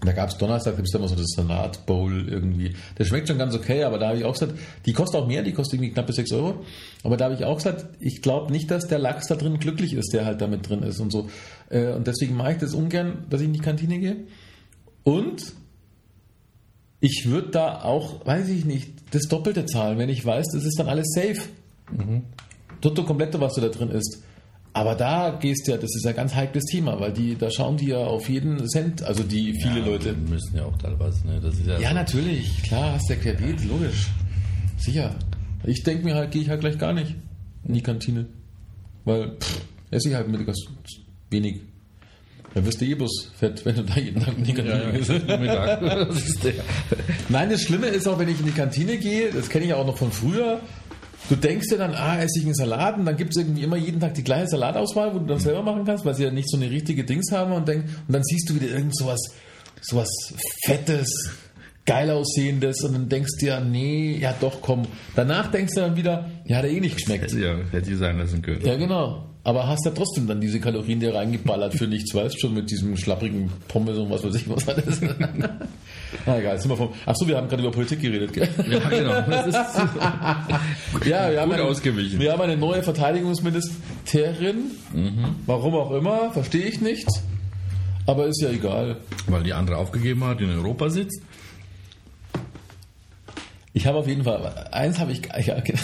Da 0.05 0.12
gab 0.12 0.29
es 0.29 0.37
Donnerstag, 0.37 0.77
gibt 0.77 0.89
es 0.89 0.95
immer 0.95 1.09
so 1.09 1.15
das 1.15 1.29
Salat-Bowl 1.37 2.29
irgendwie. 2.29 2.75
Der 2.99 3.05
schmeckt 3.05 3.29
schon 3.29 3.39
ganz 3.39 3.55
okay, 3.55 3.85
aber 3.85 3.99
da 3.99 4.09
habe 4.09 4.19
ich 4.19 4.25
auch 4.25 4.33
gesagt, 4.35 4.55
die 4.87 4.93
kostet 4.93 5.21
auch 5.21 5.27
mehr, 5.27 5.43
die 5.43 5.53
kostet 5.53 5.75
irgendwie 5.75 5.93
knappe 5.93 6.12
6 6.12 6.33
Euro. 6.33 6.65
Aber 7.03 7.17
da 7.17 7.27
habe 7.27 7.35
ich 7.35 7.45
auch 7.45 7.56
gesagt, 7.56 7.87
ich 8.01 8.23
glaube 8.23 8.53
nicht, 8.53 8.71
dass 8.71 8.87
der 8.87 8.99
Lachs 8.99 9.29
da 9.29 9.37
drin 9.37 9.59
glücklich 9.59 9.95
ist, 9.95 10.12
der 10.12 10.27
halt 10.27 10.41
damit 10.41 10.69
drin 10.69 10.83
ist 10.83 11.01
und 11.01 11.11
so. 11.11 11.29
Äh, 11.71 11.93
Und 11.93 12.06
deswegen 12.06 12.37
mache 12.37 12.53
ich 12.53 12.59
das 12.59 12.75
ungern, 12.75 13.25
dass 13.31 13.41
ich 13.41 13.47
in 13.47 13.53
die 13.53 13.61
Kantine 13.61 13.99
gehe. 13.99 14.17
Und 15.03 15.53
ich 17.01 17.29
würde 17.29 17.51
da 17.51 17.83
auch, 17.83 18.25
weiß 18.27 18.49
ich 18.49 18.65
nicht, 18.65 18.91
das 19.11 19.23
Doppelte 19.29 19.67
zahlen, 19.67 19.99
wenn 19.99 20.09
ich 20.09 20.25
weiß, 20.25 20.47
das 20.53 20.65
ist 20.65 20.79
dann 20.79 20.89
alles 20.89 21.06
safe. 21.15 21.41
Tutto 22.81 23.05
completo, 23.05 23.41
was 23.41 23.55
du 23.55 23.61
da 23.61 23.69
drin 23.69 23.91
isst. 23.91 24.23
Aber 24.76 24.97
da 24.97 25.31
gehst 25.41 25.67
du 25.67 25.71
ja, 25.71 25.76
das 25.79 25.94
ist 25.94 26.05
ja 26.05 26.11
ein 26.11 26.17
ganz 26.17 26.35
heikles 26.35 26.65
Thema, 26.65 26.99
weil 26.99 27.12
die, 27.12 27.37
da 27.37 27.49
schauen 27.49 27.76
die 27.76 27.87
ja 27.87 27.99
auf 27.99 28.29
jeden 28.29 28.69
Cent, 28.69 29.05
also 29.05 29.23
die 29.23 29.53
viele 29.62 29.79
Ja, 29.81 29.87
Leute. 29.87 30.15
die 30.15 30.31
müssen 30.31 30.56
ja 30.56 30.65
auch 30.65 30.76
teilweise, 30.76 31.25
ne? 31.29 31.41
Das 31.41 31.55
ist 31.55 31.67
ja, 31.67 31.79
Ja, 31.79 31.88
so. 31.91 31.94
natürlich, 31.94 32.62
klar, 32.65 32.93
hast 32.94 33.09
du 33.09 33.15
ja 33.15 33.21
querbeet, 33.21 33.65
logisch. 33.67 34.09
Sicher. 34.76 35.15
Ich 35.65 35.85
denke 35.85 36.05
mir 36.05 36.17
halt, 36.17 36.32
gehe 36.32 36.43
ich 36.43 36.49
halt 36.49 36.61
gleich 36.61 36.76
gar 36.76 36.93
nicht 36.93 37.15
in 37.67 37.75
die 37.75 37.82
Kantine. 37.82 38.26
Weil, 39.05 39.37
pff, 39.38 39.61
esse 39.93 40.09
ich 40.09 40.15
halt 40.17 40.29
mittags 40.29 40.59
wenig. 41.31 41.61
Da 42.53 42.65
wirst 42.65 42.81
du 42.81 42.85
eh 42.85 42.94
bloß 42.94 43.31
fett, 43.37 43.65
wenn 43.65 43.77
du 43.77 43.82
da 43.82 43.94
jeden 43.97 44.23
Tag 44.23 44.37
in 44.38 44.44
die 44.44 44.53
Kantine 44.55 44.79
Ja, 44.79 44.85
ja, 44.85 44.91
gehst. 44.91 45.11
Das 46.15 46.35
der. 46.43 46.53
Nein, 47.29 47.50
das 47.50 47.62
Schlimme 47.62 47.87
ist 47.87 48.06
auch, 48.09 48.19
wenn 48.19 48.29
ich 48.29 48.41
in 48.41 48.47
die 48.47 48.53
Kantine 48.53 48.99
gehe, 48.99 49.31
das 49.32 49.49
kenne 49.49 49.65
ich 49.65 49.70
ja 49.70 49.77
auch 49.77 49.87
noch 49.87 49.97
von 49.99 50.11
früher, 50.12 50.61
du 51.29 51.37
denkst 51.37 51.69
dir 51.69 51.79
dann, 51.79 51.94
ah, 51.94 52.19
esse 52.19 52.38
ich 52.38 52.44
einen 52.44 52.55
Salat 52.55 52.99
und 52.99 53.05
dann 53.05 53.17
gibt 53.17 53.31
es 53.31 53.43
irgendwie 53.43 53.62
immer 53.62 53.76
jeden 53.76 54.00
Tag 54.00 54.15
die 54.15 54.25
gleiche 54.25 54.49
Salatauswahl, 54.49 55.15
wo 55.15 55.19
du 55.19 55.26
dann 55.26 55.41
selber 55.41 55.62
machen 55.62 55.85
kannst, 55.85 56.05
weil 56.05 56.15
sie 56.15 56.25
ja 56.25 56.31
nicht 56.31 56.49
so 56.49 56.56
eine 56.56 56.71
richtige 56.71 57.05
Dings 57.05 57.31
haben 57.32 57.53
und, 57.53 57.67
denk, 57.69 57.85
und 57.85 58.12
dann 58.12 58.23
siehst 58.25 58.49
du 58.50 58.55
wieder 58.55 58.69
irgend 58.69 58.97
sowas, 58.97 59.21
sowas 59.81 60.09
Fettes, 60.65 61.09
geil 61.87 62.11
aussehendes 62.11 62.82
und 62.82 62.94
dann 62.94 63.09
denkst 63.09 63.32
du 63.38 63.47
dir, 63.47 63.61
nee, 63.61 64.17
ja 64.19 64.35
doch, 64.41 64.61
komm. 64.61 64.82
Danach 65.15 65.50
denkst 65.50 65.75
du 65.75 65.81
dann 65.81 65.97
wieder, 65.97 66.31
ja, 66.47 66.59
hat 66.59 66.65
er 66.65 66.71
eh 66.71 66.81
nicht 66.81 66.97
geschmeckt. 66.97 67.32
Ja, 67.32 67.56
hätte 67.70 67.91
ich 67.91 67.99
sein 67.99 68.19
lassen 68.19 68.43
können. 68.43 68.65
Ja, 68.65 68.77
genau. 68.77 69.33
Aber 69.46 69.69
hast 69.69 69.85
ja 69.85 69.91
trotzdem 69.91 70.26
dann 70.26 70.41
diese 70.41 70.58
Kalorien 70.58 71.00
dir 71.00 71.14
reingeballert 71.14 71.75
für 71.75 71.87
nichts, 71.87 72.14
weißt 72.14 72.41
schon, 72.41 72.55
mit 72.55 72.70
diesem 72.70 72.96
schlapprigen 72.96 73.50
Pommes 73.69 73.99
und 73.99 74.08
was 74.11 74.25
weiß 74.25 74.35
ich 74.37 74.48
was 74.48 74.67
alles. 74.67 75.03
Na 76.27 76.39
egal, 76.39 76.58
sind 76.58 76.70
wir 76.70 76.77
vom. 76.79 76.89
Achso, 77.05 77.29
wir 77.29 77.36
haben 77.36 77.48
gerade 77.48 77.63
über 77.63 77.70
Politik 77.70 78.01
geredet, 78.01 78.32
gell? 78.32 78.48
Ja, 78.70 78.89
genau. 78.89 79.20
Das 79.20 79.46
ist 79.48 79.55
Ja, 81.06 81.31
wir 81.31 81.41
haben, 81.43 81.51
Gut 81.51 81.58
eine, 81.58 81.69
ausgewichen. 81.69 82.19
wir 82.19 82.32
haben 82.32 82.41
eine 82.41 82.56
neue 82.56 82.82
Verteidigungsministerin. 82.82 84.70
Warum 85.44 85.74
auch 85.74 85.91
immer, 85.91 86.31
verstehe 86.32 86.65
ich 86.65 86.81
nicht. 86.81 87.06
Aber 88.06 88.27
ist 88.27 88.41
ja 88.41 88.48
egal. 88.51 88.96
weil 89.27 89.43
die 89.43 89.53
andere 89.53 89.77
aufgegeben 89.77 90.24
hat, 90.24 90.41
in 90.41 90.51
Europa 90.51 90.89
sitzt. 90.89 91.20
Ich 93.74 93.86
habe 93.86 93.98
auf 93.98 94.06
jeden 94.06 94.24
Fall, 94.24 94.69
eins 94.70 95.01
habe 95.01 95.13
ich, 95.13 95.22
ja, 95.44 95.60
genau. 95.60 95.81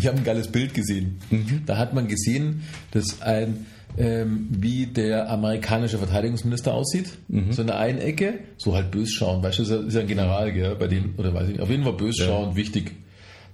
Ich 0.00 0.06
habe 0.08 0.18
ein 0.18 0.24
geiles 0.24 0.48
Bild 0.48 0.74
gesehen. 0.74 1.18
Da 1.66 1.76
hat 1.78 1.94
man 1.94 2.08
gesehen, 2.08 2.62
dass 2.92 3.22
ein, 3.22 3.66
ähm, 3.98 4.48
wie 4.50 4.86
der 4.86 5.28
amerikanische 5.30 5.98
Verteidigungsminister 5.98 6.72
aussieht. 6.74 7.10
So 7.50 7.60
in 7.62 7.66
der 7.68 7.78
einen 7.78 7.98
Ecke, 7.98 8.38
so 8.56 8.74
halt 8.74 8.90
bös 8.90 9.12
schauen. 9.12 9.42
Weißt 9.42 9.58
du, 9.58 9.62
ist 9.62 9.70
ja- 9.70 9.80
ist 9.80 9.94
ja 9.94 10.00
ein 10.00 10.06
General, 10.06 10.52
gell, 10.52 10.74
bei 10.76 10.86
denen, 10.86 11.14
oder 11.16 11.34
weiß 11.34 11.44
ich 11.44 11.52
nicht. 11.52 11.60
Auf 11.60 11.70
jeden 11.70 11.84
Fall 11.84 11.94
bös 11.94 12.16
schauen, 12.16 12.56
wichtig. 12.56 12.92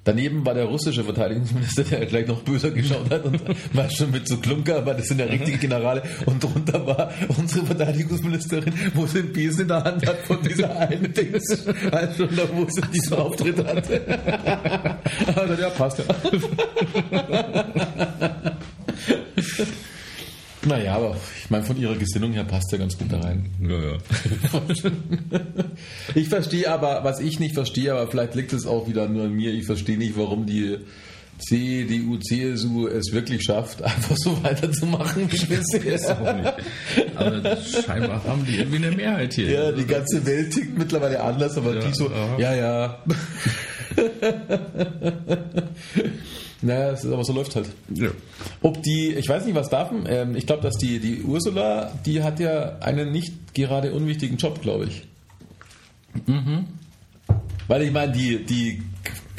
Daneben 0.06 0.46
war 0.46 0.54
der 0.54 0.64
russische 0.66 1.02
Verteidigungsminister, 1.02 1.82
der 1.82 2.06
gleich 2.06 2.28
noch 2.28 2.42
böser 2.42 2.70
geschaut 2.70 3.10
hat 3.10 3.24
und 3.24 3.42
war 3.74 3.90
schon 3.90 4.12
mit 4.12 4.28
so 4.28 4.36
Klunker, 4.36 4.76
aber 4.76 4.94
das 4.94 5.08
sind 5.08 5.18
ja 5.18 5.26
richtige 5.26 5.58
Generale. 5.58 6.00
Und 6.26 6.44
drunter 6.44 6.86
war 6.86 7.10
unsere 7.36 7.66
Verteidigungsministerin, 7.66 8.72
wo 8.94 9.04
sie 9.06 9.18
einen 9.18 9.32
Besen 9.32 9.62
in 9.62 9.68
der 9.68 9.82
Hand 9.82 10.06
hat 10.06 10.18
von 10.18 10.40
dieser 10.40 10.78
einen 10.78 11.12
Dings, 11.12 11.66
als 11.90 12.16
schon 12.16 12.28
da, 12.36 12.44
wo 12.52 12.64
sie 12.68 12.82
diesen 12.94 13.14
Auftritt 13.14 13.58
hatte. 13.66 14.00
Aber 15.34 15.58
ja, 15.58 15.70
passt 15.70 15.98
ja. 15.98 16.04
Naja, 20.66 20.96
aber 20.96 21.16
ich 21.42 21.50
meine, 21.50 21.64
von 21.64 21.76
ihrer 21.76 21.94
Gesinnung 21.96 22.32
her 22.32 22.44
passt 22.44 22.70
ja 22.72 22.78
ganz 22.78 22.96
gut 22.98 23.12
da 23.12 23.20
rein. 23.20 23.50
Ja, 23.60 23.92
ja. 23.92 23.96
Ich 26.14 26.28
verstehe 26.28 26.70
aber, 26.70 27.04
was 27.04 27.20
ich 27.20 27.38
nicht 27.40 27.54
verstehe, 27.54 27.92
aber 27.92 28.10
vielleicht 28.10 28.34
liegt 28.34 28.52
es 28.52 28.66
auch 28.66 28.88
wieder 28.88 29.08
nur 29.08 29.24
an 29.24 29.32
mir, 29.32 29.52
ich 29.52 29.66
verstehe 29.66 29.98
nicht, 29.98 30.16
warum 30.16 30.46
die 30.46 30.78
CDU, 31.38 32.16
CSU 32.16 32.86
es 32.88 33.12
wirklich 33.12 33.42
schafft, 33.44 33.82
einfach 33.82 34.16
so 34.16 34.42
weiterzumachen 34.42 35.30
wie 35.30 35.44
bisher. 35.46 36.18
Auch 36.18 36.34
nicht. 36.34 36.54
Aber 37.14 37.56
scheinbar 37.58 38.24
haben 38.24 38.44
die 38.46 38.56
irgendwie 38.56 38.86
eine 38.86 38.96
Mehrheit 38.96 39.34
hier. 39.34 39.50
Ja, 39.50 39.72
die 39.72 39.86
ganze 39.86 40.24
Welt 40.24 40.52
tickt 40.52 40.78
mittlerweile 40.78 41.22
anders, 41.22 41.56
aber 41.58 41.74
Ja, 41.74 41.80
die 41.80 41.92
so, 41.94 42.10
aha. 42.10 42.36
ja, 42.38 42.54
ja. 42.54 42.98
naja, 46.66 46.90
es 46.90 47.04
ist, 47.04 47.12
aber 47.12 47.24
so 47.24 47.32
läuft 47.32 47.56
halt. 47.56 47.68
Ja. 47.94 48.10
Ob 48.62 48.82
die, 48.82 49.14
ich 49.14 49.28
weiß 49.28 49.44
nicht, 49.46 49.54
was 49.54 49.68
darf, 49.68 49.90
ähm, 50.06 50.36
ich 50.36 50.46
glaube, 50.46 50.62
dass 50.62 50.76
die, 50.76 50.98
die 50.98 51.22
Ursula, 51.22 51.92
die 52.04 52.22
hat 52.22 52.40
ja 52.40 52.78
einen 52.80 53.12
nicht 53.12 53.54
gerade 53.54 53.92
unwichtigen 53.92 54.36
Job, 54.36 54.60
glaube 54.60 54.86
ich. 54.86 55.04
Weil 57.68 57.82
ich 57.82 57.92
meine, 57.92 58.12
die, 58.12 58.44
die 58.44 58.82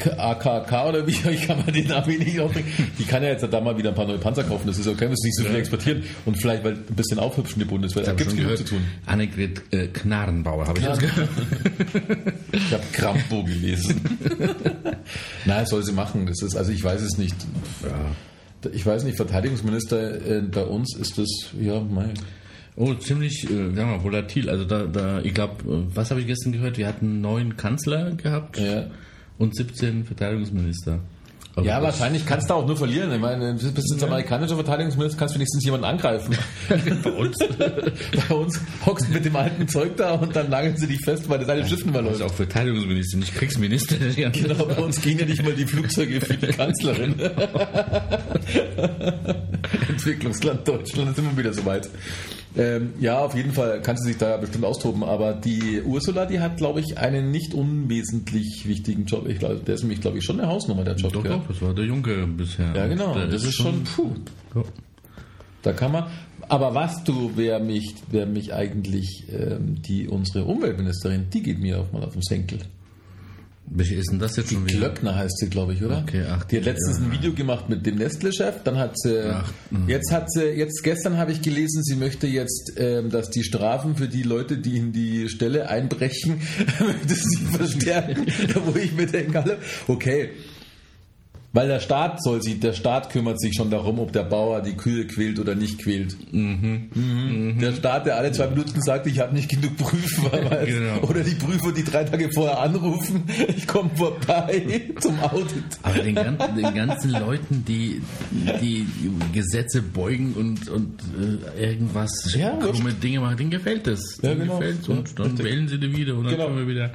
AKK 0.06 0.88
oder 0.88 1.06
wie, 1.06 1.12
ich 1.30 1.46
kann 1.46 1.58
mal 1.58 1.72
den 1.72 1.88
Namen 1.88 2.18
nicht 2.18 2.38
aufbringen, 2.40 2.72
die 2.98 3.04
kann 3.04 3.22
ja 3.22 3.30
jetzt 3.30 3.46
da 3.50 3.60
mal 3.60 3.76
wieder 3.76 3.90
ein 3.90 3.94
paar 3.94 4.06
neue 4.06 4.18
Panzer 4.18 4.44
kaufen, 4.44 4.66
das 4.66 4.78
ist 4.78 4.86
okay, 4.86 5.08
müssen 5.08 5.26
nicht 5.26 5.36
so 5.36 5.44
viel 5.44 5.56
exportieren 5.56 6.04
und 6.24 6.36
vielleicht 6.36 6.64
weil 6.64 6.74
ein 6.74 6.94
bisschen 6.94 7.18
aufhübschen 7.18 7.60
die 7.60 7.64
Bundeswehr, 7.64 8.04
da 8.04 8.12
gibt 8.12 8.30
es 8.30 8.36
genug 8.36 8.56
zu 8.56 8.64
tun. 8.64 8.80
Annegret 9.06 9.62
äh, 9.72 9.88
Knarrenbauer 9.88 10.66
habe 10.66 10.78
ich 10.78 10.84
das 10.84 10.98
gehört. 10.98 11.28
Ich 12.52 12.72
habe 12.72 12.82
Krampo 12.92 13.44
gelesen. 13.44 14.00
Nein, 15.44 15.66
soll 15.66 15.82
sie 15.82 15.92
machen. 15.92 16.26
Das 16.26 16.42
ist, 16.42 16.56
also 16.56 16.72
ich 16.72 16.82
weiß 16.82 17.00
es 17.02 17.18
nicht. 17.18 17.36
Ich 18.72 18.84
weiß 18.84 19.04
nicht, 19.04 19.16
Verteidigungsminister 19.16 20.38
äh, 20.38 20.42
bei 20.42 20.64
uns 20.64 20.96
ist 20.96 21.18
das, 21.18 21.28
ja, 21.58 21.80
mein. 21.80 22.14
Oh, 22.76 22.94
ziemlich, 22.94 23.44
äh, 23.44 23.74
wir 23.74 23.86
mal, 23.86 24.02
volatil. 24.02 24.50
Also 24.50 24.64
da, 24.64 24.84
da 24.84 25.20
ich 25.20 25.34
glaube, 25.34 25.56
was 25.94 26.10
habe 26.10 26.20
ich 26.20 26.26
gestern 26.26 26.52
gehört? 26.52 26.78
Wir 26.78 26.88
hatten 26.88 27.06
einen 27.06 27.20
neuen 27.20 27.56
Kanzler 27.56 28.12
gehabt 28.12 28.58
Ja. 28.58 28.86
Und 29.38 29.54
17 29.56 30.04
Verteidigungsminister. 30.04 31.00
Aber 31.56 31.66
Ja, 31.66 31.82
wahrscheinlich 31.82 32.24
kannst 32.24 32.50
du 32.50 32.54
auch 32.54 32.64
nur 32.66 32.76
verlieren. 32.76 33.12
Ich 33.12 33.20
meine, 33.20 33.54
du 33.56 33.72
bist 33.72 33.90
jetzt 33.90 34.04
amerikanischer 34.04 34.54
Verteidigungsminister, 34.54 35.18
kannst 35.18 35.34
wenigstens 35.34 35.64
jemanden 35.64 35.86
angreifen. 35.86 36.36
bei 36.68 37.10
uns. 37.10 37.36
bei 38.28 38.34
uns 38.34 38.60
hockst 38.86 39.08
du 39.08 39.12
mit 39.12 39.24
dem 39.24 39.34
alten 39.34 39.66
Zeug 39.66 39.96
da 39.96 40.12
und 40.12 40.36
dann 40.36 40.50
nageln 40.50 40.76
sie 40.76 40.86
dich 40.86 41.00
fest, 41.04 41.28
weil 41.28 41.40
das 41.40 41.48
eine 41.48 41.66
Schiff 41.66 41.84
Also 41.84 42.00
läuft. 42.00 42.22
auch 42.22 42.32
Verteidigungsminister, 42.32 43.18
nicht 43.18 43.34
Kriegsminister. 43.34 43.96
Genau, 44.32 44.66
bei 44.66 44.76
uns 44.76 45.00
gehen 45.00 45.18
ja 45.18 45.24
nicht 45.24 45.42
mal 45.42 45.52
die 45.52 45.66
Flugzeuge 45.66 46.20
für 46.20 46.34
die 46.34 46.46
Kanzlerin. 46.46 47.14
Entwicklungsland 49.88 50.66
Deutschland, 50.66 51.16
sind 51.16 51.24
wir 51.30 51.36
wieder 51.36 51.52
soweit. 51.52 51.88
Ähm, 52.56 52.94
ja, 52.98 53.18
auf 53.20 53.34
jeden 53.36 53.52
Fall 53.52 53.80
kann 53.82 53.96
sie 53.96 54.08
sich 54.08 54.16
da 54.16 54.36
bestimmt 54.36 54.64
austoben, 54.64 55.04
aber 55.04 55.32
die 55.34 55.82
Ursula, 55.82 56.26
die 56.26 56.40
hat, 56.40 56.56
glaube 56.56 56.80
ich, 56.80 56.98
einen 56.98 57.30
nicht 57.30 57.54
unwesentlich 57.54 58.66
wichtigen 58.66 59.04
Job. 59.04 59.28
Ich 59.28 59.38
glaube, 59.38 59.56
der 59.56 59.74
ist 59.74 59.82
nämlich, 59.82 60.00
glaube 60.00 60.18
ich, 60.18 60.24
schon 60.24 60.40
eine 60.40 60.48
Hausnummer, 60.48 60.82
der 60.82 60.96
Job. 60.96 61.12
Doch, 61.12 61.22
gell? 61.22 61.32
doch, 61.32 61.46
das 61.46 61.60
war 61.62 61.74
der 61.74 61.84
Junge 61.84 62.26
bisher. 62.26 62.72
Ja, 62.74 62.86
genau. 62.86 63.14
Der 63.14 63.26
Das 63.26 63.44
ist 63.44 63.54
schon, 63.54 63.84
puh, 63.84 64.10
Ja. 64.54 64.62
da 65.62 65.72
kann 65.72 65.92
man. 65.92 66.04
Aber 66.48 66.74
was 66.74 67.04
du, 67.04 67.32
wer 67.36 67.60
mich, 67.60 67.94
wer 68.10 68.24
mich 68.24 68.54
eigentlich, 68.54 69.26
ähm, 69.30 69.82
die, 69.82 70.08
unsere 70.08 70.44
Umweltministerin, 70.44 71.26
die 71.32 71.42
geht 71.42 71.60
mir 71.60 71.80
auch 71.80 71.92
mal 71.92 72.02
auf 72.02 72.14
den 72.14 72.22
Senkel. 72.22 72.60
Welche 73.70 73.96
ist 73.96 74.10
denn 74.10 74.18
das 74.18 74.36
jetzt 74.36 74.52
schon 74.52 74.66
wieder? 74.66 74.78
Glöckner 74.78 75.16
heißt 75.16 75.38
sie, 75.38 75.48
glaube 75.48 75.74
ich, 75.74 75.82
oder? 75.82 75.98
Okay, 75.98 76.24
ach, 76.28 76.44
die 76.44 76.58
hat 76.58 76.64
letztens 76.64 76.98
ja. 76.98 77.04
ein 77.04 77.12
Video 77.12 77.32
gemacht 77.32 77.68
mit 77.68 77.84
dem 77.84 77.96
Nestle-Chef, 77.96 78.62
dann 78.64 78.78
hat 78.78 78.98
sie, 78.98 79.30
Ach, 79.30 79.52
mhm. 79.70 79.88
jetzt 79.88 80.10
hat 80.12 80.30
sie, 80.30 80.44
jetzt 80.44 80.82
gestern 80.82 81.16
habe 81.16 81.32
ich 81.32 81.42
gelesen, 81.42 81.82
sie 81.82 81.96
möchte 81.96 82.26
jetzt, 82.26 82.72
ähm, 82.76 83.10
dass 83.10 83.30
die 83.30 83.44
Strafen 83.44 83.96
für 83.96 84.08
die 84.08 84.22
Leute, 84.22 84.58
die 84.58 84.76
in 84.76 84.92
die 84.92 85.28
Stelle 85.28 85.68
einbrechen, 85.68 86.40
möchte 86.80 87.14
sie 87.14 87.44
verstärken, 87.44 88.26
wo 88.66 88.76
ich 88.78 88.92
mir 88.92 89.06
denke, 89.06 89.58
okay. 89.86 90.30
Weil 91.54 91.66
der 91.68 91.80
Staat 91.80 92.22
soll 92.22 92.42
sie, 92.42 92.60
der 92.60 92.74
Staat 92.74 93.08
kümmert 93.10 93.40
sich 93.40 93.54
schon 93.56 93.70
darum, 93.70 93.98
ob 94.00 94.12
der 94.12 94.22
Bauer 94.24 94.60
die 94.60 94.74
Kühe 94.76 95.06
quält 95.06 95.38
oder 95.38 95.54
nicht 95.54 95.78
quält. 95.78 96.14
Mhm. 96.30 97.56
Der 97.58 97.72
Staat, 97.72 98.04
der 98.04 98.16
alle 98.16 98.30
zwei 98.32 98.48
Minuten 98.48 98.80
sagt, 98.82 99.06
ich 99.06 99.18
habe 99.18 99.34
nicht 99.34 99.48
genug 99.48 99.76
Prüfer, 99.78 100.30
Genau. 100.66 101.00
oder 101.08 101.22
die 101.24 101.34
Prüfer, 101.34 101.72
die 101.72 101.84
drei 101.84 102.04
Tage 102.04 102.30
vorher 102.34 102.60
anrufen, 102.60 103.22
ich 103.56 103.66
komme 103.66 103.88
vorbei 103.94 104.82
zum 105.00 105.18
Audit. 105.20 105.64
Aber 105.82 105.98
den 105.98 106.14
ganzen, 106.14 106.54
den 106.56 106.74
ganzen 106.74 107.10
Leuten, 107.12 107.64
die 107.66 108.02
die 108.60 108.86
Gesetze 109.32 109.80
beugen 109.80 110.34
und, 110.34 110.68
und 110.68 111.00
äh, 111.56 111.70
irgendwas 111.70 112.34
Ja, 112.38 112.50
krumme 112.58 112.92
Dinge 112.92 113.20
machen, 113.20 113.38
denen 113.38 113.50
gefällt 113.50 113.86
das. 113.86 114.18
Ja, 114.22 114.28
Denen 114.30 114.42
genau. 114.42 114.58
gefällt 114.58 114.86
Ja, 114.86 114.94
und 114.94 115.18
dann 115.18 115.26
richtig. 115.28 115.44
wählen 115.46 115.68
sie 115.68 115.78
die 115.80 115.96
wieder 115.96 116.14
und 116.14 116.24
dann 116.24 116.34
Genau. 116.34 116.44
kommen 116.44 116.58
wir 116.58 116.68
wieder. 116.68 116.90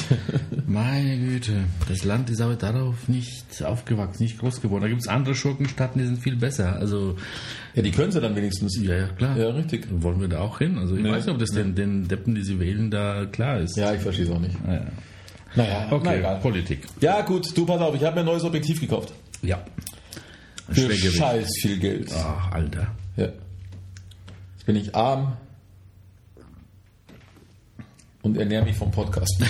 Meine 0.66 1.18
Güte, 1.18 1.64
das 1.88 2.04
Land 2.04 2.30
ist 2.30 2.40
aber 2.40 2.56
darauf 2.56 3.08
nicht 3.08 3.62
aufgewachsen, 3.62 4.22
nicht 4.22 4.38
groß 4.38 4.60
geworden. 4.60 4.82
Da 4.82 4.88
gibt 4.88 5.00
es 5.02 5.08
andere 5.08 5.34
Schurkenstaaten, 5.34 6.00
die 6.00 6.06
sind 6.06 6.18
viel 6.18 6.36
besser. 6.36 6.76
Also, 6.76 7.16
Ja, 7.74 7.82
die 7.82 7.90
können 7.90 8.10
sie 8.12 8.20
dann 8.20 8.34
wenigstens. 8.36 8.78
ja, 8.80 8.94
ja, 8.96 9.06
klar. 9.08 9.36
Ja, 9.36 9.48
richtig. 9.50 9.86
Wollen 9.90 10.20
wir 10.20 10.28
da 10.28 10.40
auch 10.40 10.58
hin? 10.58 10.78
Also, 10.78 10.96
ich 10.96 11.02
Nee. 11.02 11.10
weiß 11.10 11.26
nicht, 11.26 11.34
ob 11.34 11.38
das 11.40 11.50
den, 11.50 11.74
den 11.74 12.08
Deppen, 12.08 12.34
die 12.34 12.42
sie 12.42 12.58
wählen, 12.60 12.90
da 12.90 13.26
klar 13.26 13.60
ist. 13.60 13.76
Ja, 13.76 13.92
ich 13.94 14.00
verstehe 14.00 14.24
es 14.26 14.30
auch 14.30 14.40
nicht. 14.40 14.56
Ja. 14.66 14.80
Naja, 15.54 15.86
Okay, 15.90 16.18
na. 16.22 16.34
Politik. 16.34 16.86
Ja, 17.00 17.22
gut, 17.22 17.56
du 17.56 17.64
pass 17.64 17.80
auf, 17.80 17.94
ich 17.94 18.02
habe 18.04 18.14
mir 18.16 18.20
ein 18.20 18.26
neues 18.26 18.44
Objektiv 18.44 18.80
gekauft. 18.80 19.12
Ja. 19.42 19.62
Für 20.68 20.74
Schwergewicht. 20.80 21.16
scheiß 21.16 21.48
viel 21.62 21.78
Geld. 21.78 22.12
Ach, 22.14 22.50
Alter. 22.52 22.88
Ja. 23.16 23.26
Jetzt 23.26 24.66
bin 24.66 24.76
ich 24.76 24.94
arm 24.94 25.36
und 28.26 28.36
ernähre 28.36 28.64
mich 28.64 28.76
vom 28.76 28.90
Podcast. 28.90 29.38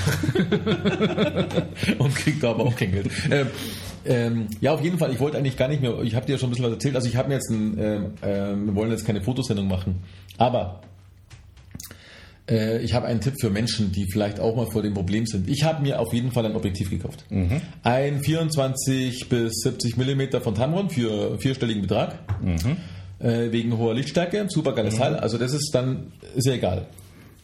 und 1.98 2.14
krieg 2.14 2.40
da 2.40 2.50
aber 2.50 2.64
auch 2.64 2.76
kein 2.76 2.92
Geld. 2.92 3.10
Ähm, 3.30 3.46
ähm, 4.04 4.46
ja, 4.60 4.72
auf 4.72 4.82
jeden 4.82 4.98
Fall, 4.98 5.12
ich 5.12 5.18
wollte 5.18 5.38
eigentlich 5.38 5.56
gar 5.56 5.68
nicht 5.68 5.82
mehr, 5.82 6.00
ich 6.02 6.14
habe 6.14 6.26
dir 6.26 6.32
ja 6.32 6.38
schon 6.38 6.48
ein 6.48 6.50
bisschen 6.50 6.66
was 6.66 6.74
erzählt, 6.74 6.94
also 6.94 7.08
ich 7.08 7.16
habe 7.16 7.28
mir 7.28 7.34
jetzt 7.34 7.50
ein, 7.50 8.14
ähm, 8.22 8.66
wir 8.66 8.74
wollen 8.74 8.90
jetzt 8.90 9.04
keine 9.04 9.22
Fotosendung 9.22 9.66
machen, 9.66 9.96
aber 10.38 10.80
äh, 12.48 12.82
ich 12.82 12.94
habe 12.94 13.06
einen 13.06 13.20
Tipp 13.20 13.34
für 13.40 13.50
Menschen, 13.50 13.92
die 13.92 14.06
vielleicht 14.10 14.38
auch 14.38 14.54
mal 14.54 14.66
vor 14.66 14.82
dem 14.82 14.94
Problem 14.94 15.26
sind. 15.26 15.48
Ich 15.48 15.64
habe 15.64 15.82
mir 15.82 15.98
auf 15.98 16.12
jeden 16.12 16.30
Fall 16.30 16.46
ein 16.46 16.54
Objektiv 16.54 16.90
gekauft. 16.90 17.24
Ein 17.82 18.20
24 18.20 19.28
bis 19.28 19.52
70 19.62 19.96
Millimeter 19.96 20.40
von 20.40 20.54
Tamron 20.54 20.90
für 20.90 21.38
vierstelligen 21.38 21.82
Betrag. 21.82 22.18
Äh, 23.18 23.50
wegen 23.50 23.76
hoher 23.76 23.94
Lichtstärke. 23.94 24.46
Super 24.48 24.74
geiles 24.74 24.96
Teil. 24.96 25.16
Also 25.16 25.38
das 25.38 25.52
ist 25.52 25.70
dann, 25.72 26.12
ist 26.34 26.46
ja 26.46 26.52
egal. 26.52 26.86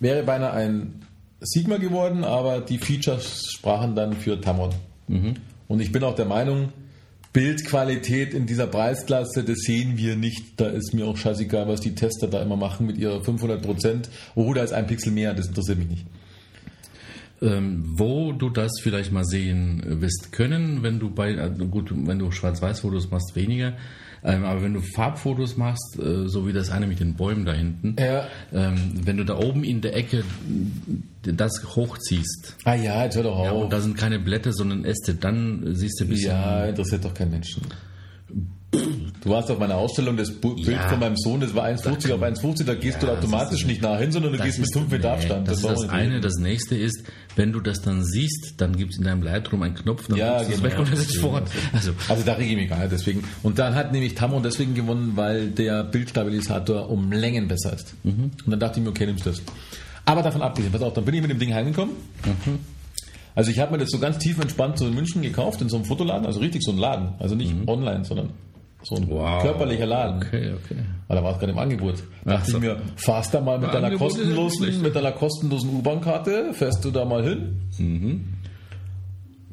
Wäre 0.01 0.23
beinahe 0.23 0.53
ein 0.53 1.01
Sigma 1.43 1.77
geworden, 1.77 2.25
aber 2.25 2.61
die 2.61 2.79
Features 2.79 3.51
sprachen 3.53 3.95
dann 3.95 4.15
für 4.15 4.41
Tamron. 4.41 4.71
Und 5.69 5.81
ich 5.81 5.93
bin 5.93 6.05
auch 6.05 6.15
der 6.15 6.27
Meinung, 6.27 6.73
Bildqualität 7.33 8.35
in 8.35 8.47
dieser 8.47 8.67
Preisklasse, 8.67 9.43
das 9.43 9.59
sehen 9.61 9.97
wir 9.97 10.17
nicht. 10.17 10.61
Da 10.61 10.67
ist 10.67 10.93
mir 10.93 11.07
auch 11.07 11.17
scheißegal, 11.17 11.67
was 11.67 11.81
die 11.81 11.95
Tester 11.95 12.29
da 12.29 12.43
immer 12.43 12.57
machen 12.57 12.87
mit 12.87 12.99
ihrer 12.99 13.23
500 13.25 13.63
Prozent. 13.63 14.11
Oh, 14.35 14.53
da 14.53 14.63
ist 14.63 14.73
ein 14.73 14.87
Pixel 14.87 15.13
mehr, 15.13 15.33
das 15.33 15.49
interessiert 15.49 15.79
mich 15.79 15.89
nicht. 15.89 16.07
Ähm, 17.41 17.85
wo 17.97 18.33
du 18.33 18.51
das 18.51 18.73
vielleicht 18.83 19.13
mal 19.13 19.25
sehen 19.25 19.83
wirst 20.01 20.31
können, 20.31 20.83
wenn 20.83 21.01
du 21.01 21.11
bei, 21.11 21.39
also 21.39 21.67
gut, 21.67 21.91
wenn 21.93 22.19
du 22.19 22.31
Schwarz-Weiß-Fotos 22.31 23.11
machst, 23.11 23.35
weniger. 23.35 23.73
Ähm, 24.25 24.45
aber 24.45 24.63
wenn 24.63 24.73
du 24.75 24.81
Farbfotos 24.81 25.57
machst, 25.57 25.99
äh, 25.99 26.29
so 26.29 26.47
wie 26.47 26.53
das 26.53 26.71
eine 26.71 26.87
mit 26.87 27.01
den 27.01 27.15
Bäumen 27.15 27.45
da 27.45 27.53
hinten, 27.53 27.97
Ja. 27.99 28.27
ähm, 28.53 28.77
wenn 29.05 29.17
du 29.17 29.25
da 29.25 29.37
oben 29.37 29.65
in 29.65 29.81
der 29.81 29.97
Ecke 29.97 30.23
das 31.23 31.63
hochziehst, 31.77 32.57
Ah 32.65 32.75
ja, 32.75 33.05
jetzt 33.05 33.17
hör 33.17 33.25
doch 33.25 33.45
ja, 33.45 33.51
auf. 33.51 33.65
und 33.65 33.73
da 33.73 33.81
sind 33.81 33.97
keine 33.97 34.19
Blätter, 34.19 34.53
sondern 34.53 34.85
Äste, 34.85 35.15
dann 35.15 35.75
siehst 35.75 35.99
du 36.01 36.05
ein 36.05 36.09
bisschen. 36.11 36.31
Ja, 36.31 36.65
interessiert 36.67 37.05
doch 37.05 37.15
keinen 37.15 37.31
Menschen. 37.33 37.63
Du 38.73 39.29
warst 39.31 39.51
auf 39.51 39.59
meiner 39.59 39.77
Ausstellung, 39.77 40.17
das 40.17 40.33
Bild 40.33 40.67
Ja. 40.67 40.89
von 40.89 40.99
meinem 40.99 41.17
Sohn, 41.17 41.41
das 41.41 41.55
war 41.55 41.65
1,50 41.65 42.11
auf 42.13 42.23
1,50, 42.23 42.65
da 42.65 42.75
gehst 42.75 43.03
du 43.03 43.07
Ja, 43.07 43.13
automatisch 43.13 43.51
das 43.51 43.61
ist- 43.61 43.67
nicht 43.67 43.83
nah 43.83 43.99
hin, 43.99 44.11
sondern 44.11 44.33
du 44.33 44.39
Das 44.39 44.47
gehst 44.47 44.59
mit 44.61 44.69
ist- 44.69 44.73
5 44.79 44.91
Meter 44.91 45.09
nee, 45.11 45.15
Abstand. 45.15 45.47
Das 45.49 45.59
ist 45.59 45.65
das 45.65 45.79
wir 45.79 45.83
nicht 45.83 45.93
eine. 45.93 46.21
Das 46.21 46.37
nächste 46.37 46.75
ist, 46.77 47.05
wenn 47.37 47.53
du 47.53 47.61
das 47.61 47.83
dann 47.83 48.03
siehst, 48.03 48.55
dann 48.57 48.75
gibt 48.75 48.93
es 48.93 48.99
in 48.99 49.05
deinem 49.05 49.23
Lightroom 49.23 49.63
einen 49.63 49.75
Knopf, 49.75 50.09
dann 50.09 50.17
Ja, 50.17 50.43
du 50.43 50.51
genau. 50.51 50.63
weg 50.63 50.79
und 50.79 50.91
das 50.91 51.01
ist 51.01 51.19
fort. 51.19 51.49
Also, 51.75 51.93
Also 52.09 52.25
da 52.25 52.33
rege 52.33 52.51
ich 52.51 52.57
mich 52.57 52.69
gar 52.71 52.79
nicht 52.79 52.93
deswegen. 52.93 53.23
Und 53.43 53.59
dann 53.59 53.75
hat 53.75 53.93
nämlich 53.93 54.15
Tamron 54.15 54.43
deswegen 54.43 54.75
gewonnen, 54.75 55.13
weil 55.17 55.49
der 55.51 55.85
Bildstabilisator 55.85 56.89
um 56.89 57.13
Längen 57.13 57.49
besser 57.49 57.75
ist. 57.75 57.95
Mhm. 58.05 58.31
Und 58.45 58.51
dann 58.51 58.59
dachte 58.61 58.81
ich 58.81 58.85
mir, 58.85 58.91
okay, 58.91 59.05
nimmst 59.07 59.27
das. 59.27 59.43
Aber 60.07 60.23
davon 60.23 60.41
abgesehen, 60.43 60.73
pass 60.73 60.83
auf, 60.83 60.95
dann 60.95 61.05
bin 61.05 61.15
ich 61.15 61.21
mit 61.23 61.31
dem 61.31 61.39
Ding 61.39 61.53
heimgekommen. 61.55 61.95
Mhm. 62.25 62.59
Also 63.35 63.51
ich 63.51 63.59
habe 63.61 63.73
mir 63.73 63.79
das 63.79 63.91
so 63.91 63.99
ganz 63.99 64.19
tief 64.19 64.39
entspannt 64.41 64.79
so 64.79 64.87
in 64.87 64.95
München 64.95 65.23
gekauft, 65.23 65.61
in 65.63 65.69
so 65.69 65.77
einem 65.77 65.85
Fotoladen, 65.85 66.27
also 66.27 66.41
richtig 66.41 66.63
so 66.65 66.73
ein 66.73 66.79
Laden. 66.79 67.11
Also 67.19 67.35
nicht 67.35 67.55
online, 67.67 68.05
sondern 68.05 68.31
so 68.83 68.97
ein 68.97 69.05
Mhm. 69.05 69.11
Wow. 69.11 69.43
körperlicher 69.43 69.87
Laden. 69.87 70.23
okay, 70.23 70.53
okay. 70.55 70.77
Weil 71.09 71.17
da 71.19 71.23
war 71.25 71.33
es 71.33 71.39
gerade 71.39 71.53
im 71.53 71.59
Angebot. 71.59 72.03
Da 72.25 72.33
dachte 72.37 72.51
so. 72.51 72.57
ich 72.59 72.63
mir, 72.65 72.81
fahrst 72.97 73.33
da 73.35 73.41
mal 73.41 73.59
mit 73.59 73.73
deiner 73.73 73.97
kostenlosen, 73.97 74.83
mit 74.83 74.95
deiner 74.97 75.13
kostenlosen 75.13 75.71
U-Bahn-Karte, 75.77 76.53
fährst 76.55 76.85
du 76.85 76.91
da 76.91 77.05
mal 77.05 77.23
hin, 77.23 77.59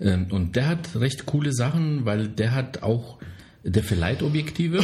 Ähm, 0.00 0.26
Und 0.30 0.56
der 0.56 0.66
hat 0.68 0.96
recht 0.96 1.26
coole 1.26 1.52
Sachen, 1.52 2.04
weil 2.06 2.28
der 2.28 2.54
hat 2.54 2.82
auch, 2.82 3.18
der 3.64 3.82
verleiht 3.82 4.22
Objektive 4.22 4.80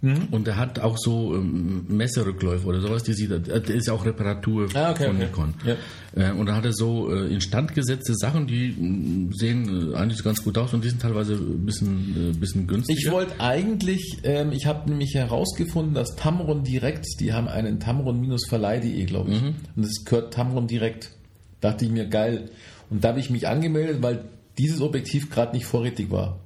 Mhm. 0.00 0.28
und 0.30 0.46
der 0.46 0.56
hat 0.56 0.78
auch 0.78 0.96
so 0.96 1.34
ähm, 1.34 1.84
Messerrückläufe 1.88 2.66
oder 2.68 2.80
sowas, 2.80 3.02
die 3.02 3.14
sieht, 3.14 3.32
er- 3.32 3.40
der 3.40 3.74
ist 3.74 3.88
ja 3.88 3.92
auch 3.94 4.04
Reparatur 4.06 4.68
Ah, 4.74 4.92
okay, 4.92 5.06
von 5.06 5.16
okay. 5.16 5.24
Nikon. 5.26 5.54
Ja. 5.66 6.28
Äh, 6.30 6.32
Und 6.32 6.46
da 6.46 6.54
hat 6.54 6.64
er 6.64 6.72
so 6.72 7.12
äh, 7.12 7.26
instand 7.34 7.74
gesetzte 7.74 8.14
Sachen, 8.14 8.46
die 8.46 8.76
mh, 8.78 9.32
sehen 9.34 9.92
äh, 9.92 9.96
eigentlich 9.96 10.22
ganz 10.22 10.44
gut 10.44 10.56
aus 10.56 10.72
und 10.72 10.84
die 10.84 10.88
sind 10.90 11.02
teilweise 11.02 11.34
ein 11.34 11.66
bisschen, 11.66 12.30
äh, 12.30 12.38
bisschen 12.38 12.66
günstiger. 12.68 12.98
Ich 13.00 13.10
wollte 13.10 13.40
eigentlich, 13.40 14.18
ähm, 14.22 14.52
ich 14.52 14.66
habe 14.66 14.88
nämlich 14.88 15.14
herausgefunden, 15.14 15.94
dass 15.94 16.14
Tamron 16.14 16.62
Direkt, 16.62 17.04
die 17.18 17.32
haben 17.32 17.48
einen 17.48 17.80
Tamron-verleih.de, 17.80 19.04
glaube 19.04 19.30
ich. 19.32 19.42
Und 19.42 19.56
das 19.76 20.04
gehört 20.04 20.32
Tamron 20.34 20.66
Direkt. 20.68 21.10
Dachte 21.60 21.84
ich 21.86 21.90
mir, 21.90 22.06
geil. 22.06 22.50
Und 22.90 23.02
da 23.02 23.08
habe 23.08 23.20
ich 23.20 23.30
mich 23.30 23.48
angemeldet, 23.48 24.00
weil 24.00 24.24
dieses 24.58 24.80
Objektiv 24.80 25.30
gerade 25.30 25.56
nicht 25.56 25.66
vorrätig 25.66 26.10
war. 26.10 26.38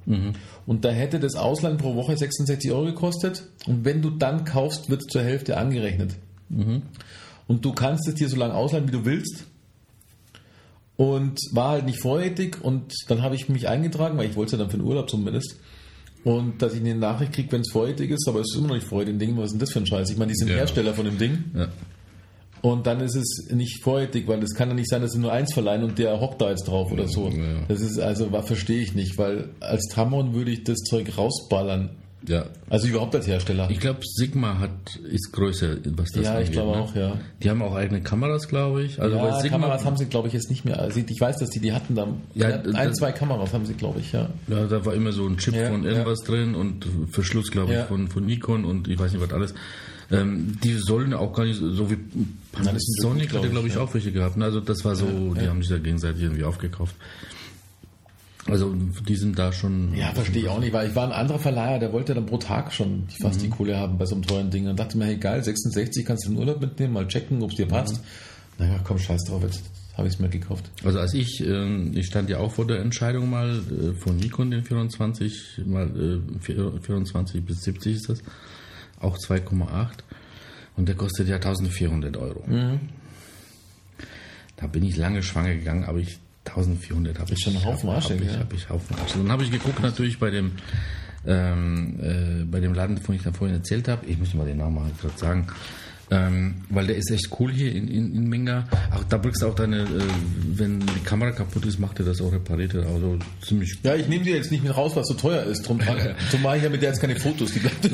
Und 0.65 0.85
da 0.85 0.91
hätte 0.91 1.19
das 1.19 1.35
Ausland 1.35 1.79
pro 1.81 1.95
Woche 1.95 2.15
66 2.15 2.71
Euro 2.71 2.85
gekostet. 2.85 3.43
Und 3.65 3.83
wenn 3.85 4.01
du 4.01 4.09
dann 4.09 4.45
kaufst, 4.45 4.89
wird 4.89 5.01
es 5.01 5.07
zur 5.07 5.21
Hälfte 5.21 5.57
angerechnet. 5.57 6.15
Und 7.47 7.65
du 7.65 7.73
kannst 7.73 8.07
es 8.07 8.15
dir 8.15 8.29
so 8.29 8.37
lange 8.37 8.53
ausleihen, 8.53 8.87
wie 8.87 8.91
du 8.91 9.05
willst. 9.05 9.45
Und 10.95 11.39
war 11.51 11.71
halt 11.71 11.85
nicht 11.85 12.01
vorrätig. 12.01 12.63
Und 12.63 12.93
dann 13.07 13.21
habe 13.21 13.35
ich 13.35 13.49
mich 13.49 13.67
eingetragen, 13.67 14.17
weil 14.17 14.29
ich 14.29 14.35
wollte 14.35 14.47
es 14.47 14.51
ja 14.53 14.57
dann 14.59 14.69
für 14.69 14.77
den 14.77 14.85
Urlaub 14.85 15.09
zumindest. 15.09 15.57
Und 16.23 16.61
dass 16.61 16.73
ich 16.73 16.79
eine 16.79 16.95
Nachricht 16.95 17.33
kriege, 17.33 17.51
wenn 17.51 17.61
es 17.61 17.71
vorrätig 17.71 18.11
ist, 18.11 18.27
aber 18.29 18.39
es 18.39 18.51
ist 18.51 18.57
immer 18.57 18.69
noch 18.69 18.75
nicht 18.75 18.87
vorrätig. 18.87 19.19
Ding, 19.19 19.35
was 19.35 19.45
ist 19.45 19.51
denn 19.53 19.59
das 19.59 19.71
für 19.71 19.79
ein 19.79 19.85
Scheiß? 19.87 20.09
Ich 20.09 20.17
meine, 20.17 20.31
die 20.31 20.37
sind 20.37 20.49
Ja. 20.49 20.55
Hersteller 20.55 20.93
von 20.93 21.05
dem 21.05 21.17
Ding. 21.17 21.43
Ja. 21.53 21.67
Und 22.63 22.87
dann 22.87 23.01
ist 23.01 23.15
es 23.15 23.49
nicht 23.51 23.83
vorrätig, 23.83 24.25
weil 24.29 24.41
es 24.41 24.55
kann 24.55 24.69
ja 24.69 24.73
nicht 24.73 24.89
sein, 24.89 25.01
dass 25.01 25.11
sie 25.11 25.19
nur 25.19 25.33
eins 25.33 25.53
verleihen 25.53 25.83
und 25.83 25.99
der 25.99 26.19
hockt 26.21 26.41
da 26.41 26.49
jetzt 26.49 26.63
drauf 26.63 26.91
oder 26.93 27.07
so. 27.09 27.27
Ja. 27.27 27.43
Das 27.67 27.81
ist 27.81 27.99
also, 27.99 28.29
verstehe 28.41 28.81
ich 28.81 28.95
nicht, 28.95 29.17
weil 29.17 29.49
als 29.59 29.85
Tamron 29.91 30.33
würde 30.33 30.49
ich 30.51 30.63
das 30.63 30.77
Zeug 30.79 31.17
rausballern. 31.17 31.89
ja. 32.25 32.45
Also 32.69 32.87
überhaupt 32.87 33.13
als 33.15 33.27
Hersteller. 33.27 33.69
Ich 33.69 33.81
glaube, 33.81 33.99
Sigma 34.03 34.59
hat, 34.59 34.71
ist 35.11 35.33
größer, 35.33 35.75
was 35.97 36.09
das 36.11 36.23
ja, 36.23 36.31
ich 36.31 36.37
angeht, 36.37 36.51
glaube 36.53 36.71
ne? 36.71 36.83
auch, 36.83 36.95
ja. 36.95 37.17
Die 37.43 37.49
haben 37.49 37.61
auch 37.61 37.75
eigene 37.75 38.01
Kameras, 38.01 38.47
glaube 38.47 38.83
ich. 38.83 38.99
Also 39.01 39.17
bei 39.17 39.27
ja, 39.27 39.39
Sigma, 39.41 39.57
Kameras 39.59 39.83
haben 39.83 39.97
sie, 39.97 40.05
glaube 40.05 40.29
ich, 40.29 40.33
jetzt 40.33 40.49
nicht 40.49 40.63
mehr. 40.63 40.79
Also 40.79 41.01
ich 41.05 41.19
weiß, 41.21 41.39
dass 41.39 41.49
die 41.49 41.59
die 41.59 41.73
hatten 41.73 41.95
da. 41.95 42.07
Ja, 42.33 42.49
Ja, 42.49 42.55
ein, 42.61 42.73
das- 42.87 42.95
zwei 42.97 43.11
Kameras 43.11 43.51
haben 43.53 43.65
sie, 43.65 43.73
glaube 43.73 43.99
ich, 43.99 44.13
ja. 44.13 44.29
ja, 44.47 44.65
da 44.67 44.85
war 44.85 44.93
immer 44.93 45.11
so 45.11 45.27
ein 45.27 45.35
Chip 45.37 45.53
Ja, 45.53 45.67
von 45.69 45.83
irgendwas 45.83 46.19
drin 46.21 46.55
und 46.55 46.87
Verschluss, 47.11 47.51
glaube 47.51 47.73
ich, 47.73 47.77
Ja. 47.79 47.83
von, 47.87 48.07
von 48.07 48.25
Nikon 48.25 48.63
und 48.63 48.87
ich 48.87 48.97
weiß 48.97 49.11
nicht, 49.11 49.21
was 49.21 49.33
alles. 49.33 49.53
Ähm, 50.11 50.57
die 50.63 50.73
sollen 50.73 51.13
auch 51.13 51.33
gar 51.33 51.45
nicht 51.45 51.59
so 51.59 51.89
wie 51.89 51.97
das 52.51 52.65
sind 52.65 53.01
so 53.01 53.09
Sonic 53.09 53.29
gut, 53.29 53.39
hatte, 53.39 53.49
glaub 53.49 53.51
glaube 53.51 53.67
ich, 53.67 53.75
ja. 53.75 53.81
auch 53.81 53.93
welche 53.93 54.11
gehabt. 54.11 54.41
Also 54.41 54.59
das 54.59 54.83
war 54.85 54.95
so, 54.95 55.33
die 55.33 55.47
haben 55.47 55.61
sich 55.61 55.69
da 55.69 55.77
gegenseitig 55.77 56.23
irgendwie 56.23 56.43
aufgekauft. 56.43 56.95
Also 58.45 58.75
die 59.07 59.15
sind 59.15 59.39
da 59.39 59.53
schon. 59.53 59.95
Ja, 59.95 60.11
verstehe 60.13 60.43
ich 60.43 60.49
auch 60.49 60.59
nicht, 60.59 60.73
weil 60.73 60.89
ich 60.89 60.95
war 60.95 61.05
ein 61.05 61.13
anderer 61.13 61.39
Verleiher, 61.39 61.79
der 61.79 61.93
wollte 61.93 62.13
dann 62.13 62.25
pro 62.25 62.37
Tag 62.37 62.73
schon 62.73 63.07
fast 63.21 63.41
die 63.41 63.49
Kohle 63.49 63.77
haben 63.77 63.97
bei 63.97 64.05
so 64.05 64.15
einem 64.15 64.25
teuren 64.25 64.49
Ding. 64.49 64.67
Und 64.67 64.77
dachte 64.77 64.97
mir, 64.97 65.05
hey 65.05 65.17
geil, 65.17 65.41
66 65.41 66.05
kannst 66.05 66.25
du 66.25 66.29
in 66.29 66.35
den 66.35 66.39
Urlaub 66.41 66.59
mitnehmen, 66.59 66.93
mal 66.93 67.07
checken, 67.07 67.41
ob 67.41 67.51
es 67.51 67.55
dir 67.55 67.67
passt. 67.67 68.01
Naja, 68.59 68.79
komm, 68.83 68.99
scheiß 68.99 69.23
drauf, 69.25 69.43
jetzt 69.43 69.63
habe 69.95 70.07
ich 70.07 70.15
es 70.15 70.19
mir 70.19 70.29
gekauft. 70.29 70.69
Also 70.83 70.99
als 70.99 71.13
ich, 71.13 71.39
ähm, 71.45 71.91
ich 71.95 72.07
stand 72.07 72.29
ja 72.29 72.39
auch 72.39 72.51
vor 72.51 72.67
der 72.67 72.79
Entscheidung 72.79 73.29
mal 73.29 73.59
äh, 73.59 73.93
von 73.93 74.17
Nikon 74.17 74.51
den 74.51 74.63
24, 74.63 75.61
mal 75.65 76.21
äh, 76.41 76.79
24 76.81 77.45
bis 77.45 77.61
70 77.61 77.95
ist 77.95 78.09
das, 78.09 78.19
auch 79.03 79.17
2,8 79.17 79.87
und 80.75 80.87
der 80.87 80.95
kostet 80.95 81.27
ja 81.27 81.35
1400 81.35 82.17
Euro. 82.17 82.43
Da 84.57 84.67
bin 84.67 84.83
ich 84.83 84.95
lange 84.95 85.23
schwanger 85.23 85.55
gegangen, 85.55 85.85
aber 85.85 85.99
ich 85.99 86.19
1400 86.45 87.19
habe 87.19 87.33
ich 87.33 87.39
schon 87.39 87.55
ein 87.55 87.63
Haufen 87.63 87.89
Arsch, 87.89 88.09
hab, 88.09 88.21
ja. 88.21 88.39
hab 88.39 88.53
ich 88.53 88.69
Haufen 88.69 88.95
Arsch. 88.99 89.13
Dann 89.13 89.31
habe 89.31 89.43
ich 89.43 89.51
geguckt 89.51 89.81
natürlich 89.81 90.19
bei 90.19 90.29
dem 90.29 90.53
ähm, 91.25 91.99
äh, 92.01 92.43
bei 92.43 92.59
dem 92.59 92.73
Laden, 92.73 92.97
von 92.97 93.15
ich 93.15 93.23
da 93.23 93.31
vorhin 93.31 93.55
erzählt 93.55 93.87
habe, 93.87 94.05
ich 94.05 94.17
muss 94.17 94.33
mal 94.33 94.45
den 94.45 94.57
Namen 94.57 94.75
mal 94.75 94.91
gerade 94.99 95.17
sagen, 95.17 95.47
ähm, 96.13 96.53
weil 96.69 96.85
der 96.85 96.95
ist 96.95 97.09
echt 97.09 97.29
cool 97.39 97.51
hier 97.51 97.73
in, 97.73 97.87
in, 97.87 98.13
in 98.13 98.29
Minga. 98.29 98.67
Auch 98.91 99.03
da 99.05 99.17
bringst 99.17 99.41
du 99.41 99.47
auch 99.47 99.55
deine, 99.55 99.81
äh, 99.81 99.87
wenn 100.53 100.79
die 100.79 101.03
Kamera 101.03 101.31
kaputt 101.31 101.65
ist, 101.65 101.79
macht 101.79 101.99
er 101.99 102.05
das 102.05 102.21
auch 102.21 102.31
repariert. 102.31 102.75
er 102.75 102.85
Also 102.85 103.17
ziemlich. 103.41 103.79
Ja, 103.81 103.95
ich 103.95 104.07
nehme 104.07 104.23
dir 104.23 104.35
jetzt 104.35 104.51
nicht 104.51 104.63
mit 104.63 104.75
raus, 104.77 104.95
was 104.95 105.07
so 105.07 105.15
teuer 105.15 105.43
ist. 105.43 105.67
Drum, 105.67 105.77
mache 105.77 106.57
ich 106.57 106.63
ja 106.63 106.69
mit 106.69 106.83
der 106.83 106.89
jetzt 106.89 107.01
keine 107.01 107.15
Fotos. 107.15 107.53
Die 107.53 107.59
bleibt. 107.59 107.89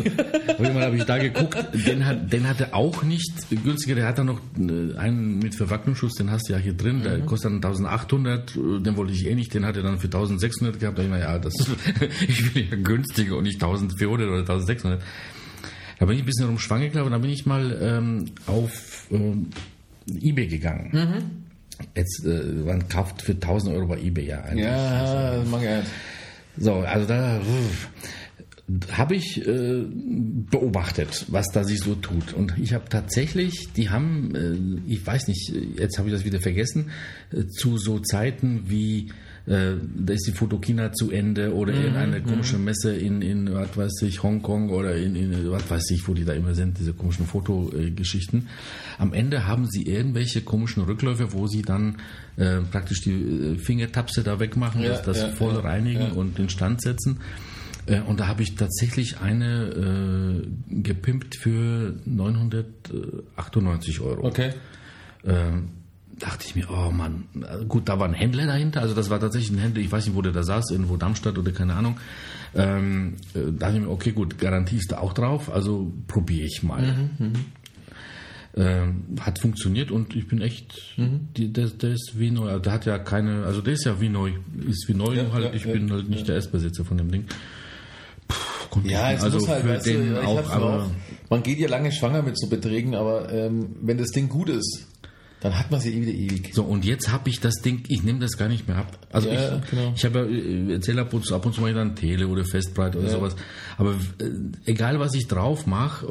Fall 0.57 0.83
habe 0.83 0.97
ich 0.97 1.05
da 1.05 1.17
geguckt, 1.17 1.57
den 1.73 2.05
hat, 2.05 2.33
den 2.33 2.47
hat 2.47 2.59
er 2.59 2.75
auch 2.75 3.03
nicht 3.03 3.31
günstiger. 3.63 3.95
Der 3.95 4.07
hat 4.07 4.17
dann 4.17 4.27
noch 4.27 4.41
äh, 4.57 4.97
einen 4.97 5.39
mit 5.39 5.55
Verwacklungsschutz, 5.55 6.15
den 6.15 6.29
hast 6.29 6.49
du 6.49 6.53
ja 6.53 6.59
hier 6.59 6.73
drin. 6.73 7.03
Der 7.03 7.19
kostet 7.19 7.51
dann 7.63 7.71
1800, 7.71 8.55
äh, 8.55 8.81
den 8.81 8.97
wollte 8.97 9.13
ich 9.13 9.25
eh 9.27 9.35
nicht. 9.35 9.53
Den 9.53 9.65
hat 9.65 9.77
er 9.77 9.83
dann 9.83 9.99
für 9.99 10.07
1600 10.07 10.77
gehabt. 10.77 10.97
Da 10.97 11.03
ich 11.03 11.09
mir, 11.09 11.19
ja, 11.19 11.39
das, 11.39 11.53
ich 12.27 12.53
will 12.53 12.67
ja 12.69 12.75
günstiger 12.75 13.37
und 13.37 13.43
nicht 13.43 13.63
1400 13.63 14.27
oder 14.27 14.39
1600. 14.39 15.01
Da 15.99 16.05
bin 16.05 16.15
ich 16.15 16.23
ein 16.23 16.25
bisschen 16.25 16.47
rumschwanger 16.47 16.87
gelaufen 16.87 17.07
und 17.07 17.11
dann 17.11 17.21
bin 17.21 17.31
ich 17.31 17.45
mal 17.45 17.77
ähm, 17.81 18.25
auf 18.47 19.07
ähm, 19.11 19.47
Ebay 20.07 20.47
gegangen. 20.47 21.43
Jetzt, 21.95 22.25
äh, 22.25 22.43
man 22.65 22.87
kauft 22.87 23.21
für 23.21 23.33
1000 23.33 23.75
Euro 23.75 23.87
bei 23.87 23.99
Ebay 23.99 24.25
ja 24.25 24.41
eigentlich. 24.41 24.65
ja, 24.65 25.43
mag 25.49 25.61
ich 25.61 25.67
halt. 25.67 25.85
So, 26.57 26.73
also 26.75 27.07
da 27.07 27.41
habe 28.91 29.15
ich 29.15 29.45
äh, 29.45 29.83
beobachtet, 29.89 31.25
was 31.29 31.47
da 31.53 31.63
sich 31.63 31.79
so 31.79 31.95
tut. 31.95 32.33
Und 32.33 32.53
ich 32.57 32.73
habe 32.73 32.87
tatsächlich, 32.89 33.69
die 33.75 33.89
haben, 33.89 34.35
äh, 34.35 34.91
ich 34.91 35.05
weiß 35.05 35.27
nicht, 35.27 35.51
jetzt 35.77 35.97
habe 35.97 36.09
ich 36.09 36.13
das 36.13 36.23
wieder 36.23 36.39
vergessen, 36.39 36.91
äh, 37.31 37.47
zu 37.47 37.77
so 37.77 37.99
Zeiten 37.99 38.63
wie 38.67 39.11
äh, 39.49 39.73
da 39.97 40.13
ist 40.13 40.27
die 40.27 40.31
Fotokina 40.31 40.93
zu 40.93 41.09
Ende 41.09 41.55
oder 41.55 41.73
irgendeine 41.73 42.21
komische 42.21 42.59
Messe 42.59 42.95
in, 42.95 43.23
in 43.23 43.51
was 43.51 43.75
weiß 43.75 44.03
ich, 44.03 44.21
Hongkong 44.21 44.69
oder 44.69 44.95
in, 44.95 45.15
in 45.15 45.49
was 45.49 45.67
weiß 45.67 45.89
ich, 45.89 46.07
wo 46.07 46.13
die 46.13 46.23
da 46.23 46.33
immer 46.33 46.53
sind, 46.53 46.77
diese 46.77 46.93
komischen 46.93 47.25
Fotogeschichten. 47.25 48.47
Am 48.99 49.11
Ende 49.11 49.47
haben 49.47 49.65
sie 49.67 49.87
irgendwelche 49.87 50.41
komischen 50.41 50.83
Rückläufe, 50.83 51.33
wo 51.33 51.47
sie 51.47 51.63
dann 51.63 51.97
äh, 52.37 52.61
praktisch 52.61 53.01
die 53.01 53.11
äh, 53.11 53.57
Fingertapse 53.57 54.21
da 54.21 54.39
wegmachen, 54.39 54.83
Ja, 54.83 54.89
das, 54.89 55.01
das 55.01 55.17
ja, 55.17 55.29
voll 55.29 55.55
ja, 55.55 55.61
reinigen 55.61 56.11
und 56.11 56.37
in 56.37 56.49
Stand 56.49 56.83
setzen. 56.83 57.19
Äh, 57.87 58.01
Und 58.01 58.19
da 58.19 58.27
habe 58.27 58.43
ich 58.43 58.53
tatsächlich 58.53 59.19
eine 59.19 60.43
äh, 60.43 60.81
gepimpt 60.83 61.35
für 61.35 61.95
998 62.05 63.99
Euro. 64.01 64.27
Okay. 64.27 64.51
Ähm, 65.25 65.69
dachte 66.19 66.45
ich 66.45 66.55
mir, 66.55 66.67
oh 66.69 66.91
Mann, 66.91 67.25
gut, 67.67 67.89
da 67.89 67.99
war 67.99 68.07
ein 68.07 68.13
Händler 68.13 68.45
dahinter, 68.45 68.81
also 68.81 68.93
das 68.93 69.09
war 69.09 69.19
tatsächlich 69.19 69.51
ein 69.51 69.61
Händler, 69.61 69.81
ich 69.81 69.91
weiß 69.91 70.05
nicht, 70.05 70.15
wo 70.15 70.21
der 70.21 70.31
da 70.31 70.43
saß, 70.43 70.71
irgendwo 70.71 70.97
Darmstadt 70.97 71.37
oder 71.37 71.51
keine 71.51 71.73
Ahnung. 71.75 71.97
Ähm, 72.55 73.15
äh, 73.33 73.51
dachte 73.51 73.75
ich 73.77 73.81
mir, 73.81 73.89
okay, 73.89 74.11
gut, 74.11 74.37
Garantie 74.37 74.77
ist 74.77 74.91
da 74.91 74.99
auch 74.99 75.13
drauf, 75.13 75.51
also 75.51 75.91
probiere 76.07 76.45
ich 76.45 76.63
mal. 76.63 77.09
Ähm, 78.57 79.03
hat 79.19 79.39
funktioniert 79.39 79.91
und 79.91 80.15
ich 80.15 80.27
bin 80.27 80.41
echt, 80.41 80.95
die, 80.97 81.53
der, 81.53 81.67
der 81.67 81.91
ist 81.91 82.13
wie 82.17 82.31
neu, 82.31 82.49
also 82.49 82.59
der 82.59 82.73
hat 82.73 82.85
ja 82.85 82.97
keine, 82.97 83.45
also 83.45 83.61
der 83.61 83.73
ist 83.73 83.85
ja 83.85 84.01
wie 84.01 84.09
neu, 84.09 84.33
ist 84.67 84.87
wie 84.87 84.95
neu, 84.95 85.13
Ja, 85.13 85.31
halt, 85.31 85.45
ja, 85.45 85.53
ich 85.53 85.65
ja, 85.65 85.73
bin 85.73 85.91
halt 85.91 86.09
nicht 86.09 86.27
der 86.27 86.35
Erstbesitzer 86.35 86.83
von 86.83 86.97
dem 86.97 87.11
Ding. 87.11 87.25
Puh, 88.27 88.81
Ja, 88.83 89.11
es 89.11 89.23
also 89.23 89.37
muss 89.37 89.47
halt, 89.47 89.67
weißt 89.67 89.85
du, 89.87 90.21
auch, 90.25 90.55
auch. 90.55 90.89
Man 91.29 91.43
geht 91.43 91.59
ja 91.59 91.69
lange 91.69 91.91
schwanger 91.91 92.23
mit 92.23 92.39
so 92.39 92.47
Beträgen, 92.47 92.95
aber 92.95 93.31
ähm, 93.31 93.75
wenn 93.81 93.99
das 93.99 94.09
Ding 94.09 94.29
gut 94.29 94.49
ist, 94.49 94.87
dann 95.41 95.57
hat 95.57 95.71
man 95.71 95.79
sie 95.79 95.93
eh 95.93 96.01
wieder 96.01 96.11
ewig. 96.11 96.53
So, 96.53 96.63
und 96.63 96.83
jetzt 96.83 97.11
habe 97.11 97.29
ich 97.29 97.39
das 97.39 97.55
Ding, 97.55 97.83
ich 97.87 98.03
nehme 98.03 98.19
das 98.19 98.37
gar 98.37 98.49
nicht 98.49 98.67
mehr 98.67 98.77
ab. 98.77 98.97
Also 99.11 99.29
Ja, 99.29 99.57
ich, 99.57 99.69
genau. 99.69 99.93
ich 99.95 100.03
habe 100.03 100.19
ja, 100.19 100.25
äh, 100.25 100.73
erzähle 100.73 101.01
ab 101.01 101.13
und 101.13 101.25
zu, 101.25 101.33
ab 101.33 101.45
und 101.45 101.53
zu 101.53 101.61
mal 101.61 101.73
dann 101.73 101.95
Tele 101.95 102.27
oder 102.27 102.43
Festbreit 102.43 102.95
oder 102.97 103.09
sowas. 103.09 103.37
Aber 103.77 103.91
äh, 103.91 104.29
egal, 104.65 104.99
was 104.99 105.13
ich 105.13 105.27
drauf 105.27 105.65
mache, 105.65 106.05
äh, 106.07 106.09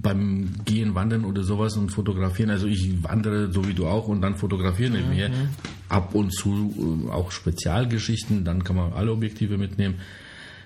beim 0.00 0.54
Gehen, 0.64 0.94
Wandern 0.94 1.26
oder 1.26 1.42
sowas 1.42 1.76
und 1.76 1.90
Fotografieren, 1.90 2.50
also 2.50 2.66
ich 2.66 3.02
wandere 3.02 3.52
so 3.52 3.68
wie 3.68 3.74
du 3.74 3.86
auch 3.86 4.08
und 4.08 4.22
dann 4.22 4.36
fotografiere 4.36 4.90
nebenher. 4.90 5.28
Mhm. 5.28 5.48
Ab 5.90 6.14
und 6.14 6.30
zu 6.32 7.06
äh, 7.08 7.10
auch 7.12 7.30
Spezialgeschichten, 7.30 8.44
dann 8.44 8.64
kann 8.64 8.76
man 8.76 8.94
alle 8.94 9.12
Objektive 9.12 9.58
mitnehmen. 9.58 9.96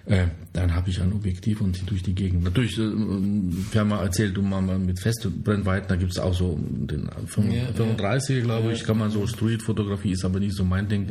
Äh, 0.06 0.26
dann 0.52 0.74
habe 0.74 0.88
ich 0.88 1.00
ein 1.02 1.12
Objektiv 1.12 1.60
und 1.60 1.74
ziehe 1.74 1.86
durch 1.86 2.02
die 2.02 2.14
Gegend. 2.14 2.44
Natürlich, 2.44 2.78
äh, 2.78 2.82
wir 2.82 3.80
haben 3.80 3.88
mal 3.88 4.04
erzählt, 4.04 4.36
du 4.36 4.42
mal 4.42 4.62
mit 4.78 5.00
Festbrennweiten, 5.00 5.88
da 5.88 5.96
gibt 5.96 6.12
es 6.12 6.18
auch 6.18 6.32
so 6.32 6.56
den 6.60 7.08
35er, 7.08 8.40
glaube 8.42 8.72
ich, 8.72 8.84
kann 8.84 8.98
man 8.98 9.10
so 9.10 9.26
Street-Fotografie, 9.26 10.12
ist 10.12 10.24
aber 10.24 10.38
nicht 10.38 10.54
so 10.54 10.64
mein 10.64 10.88
Ding. 10.88 11.08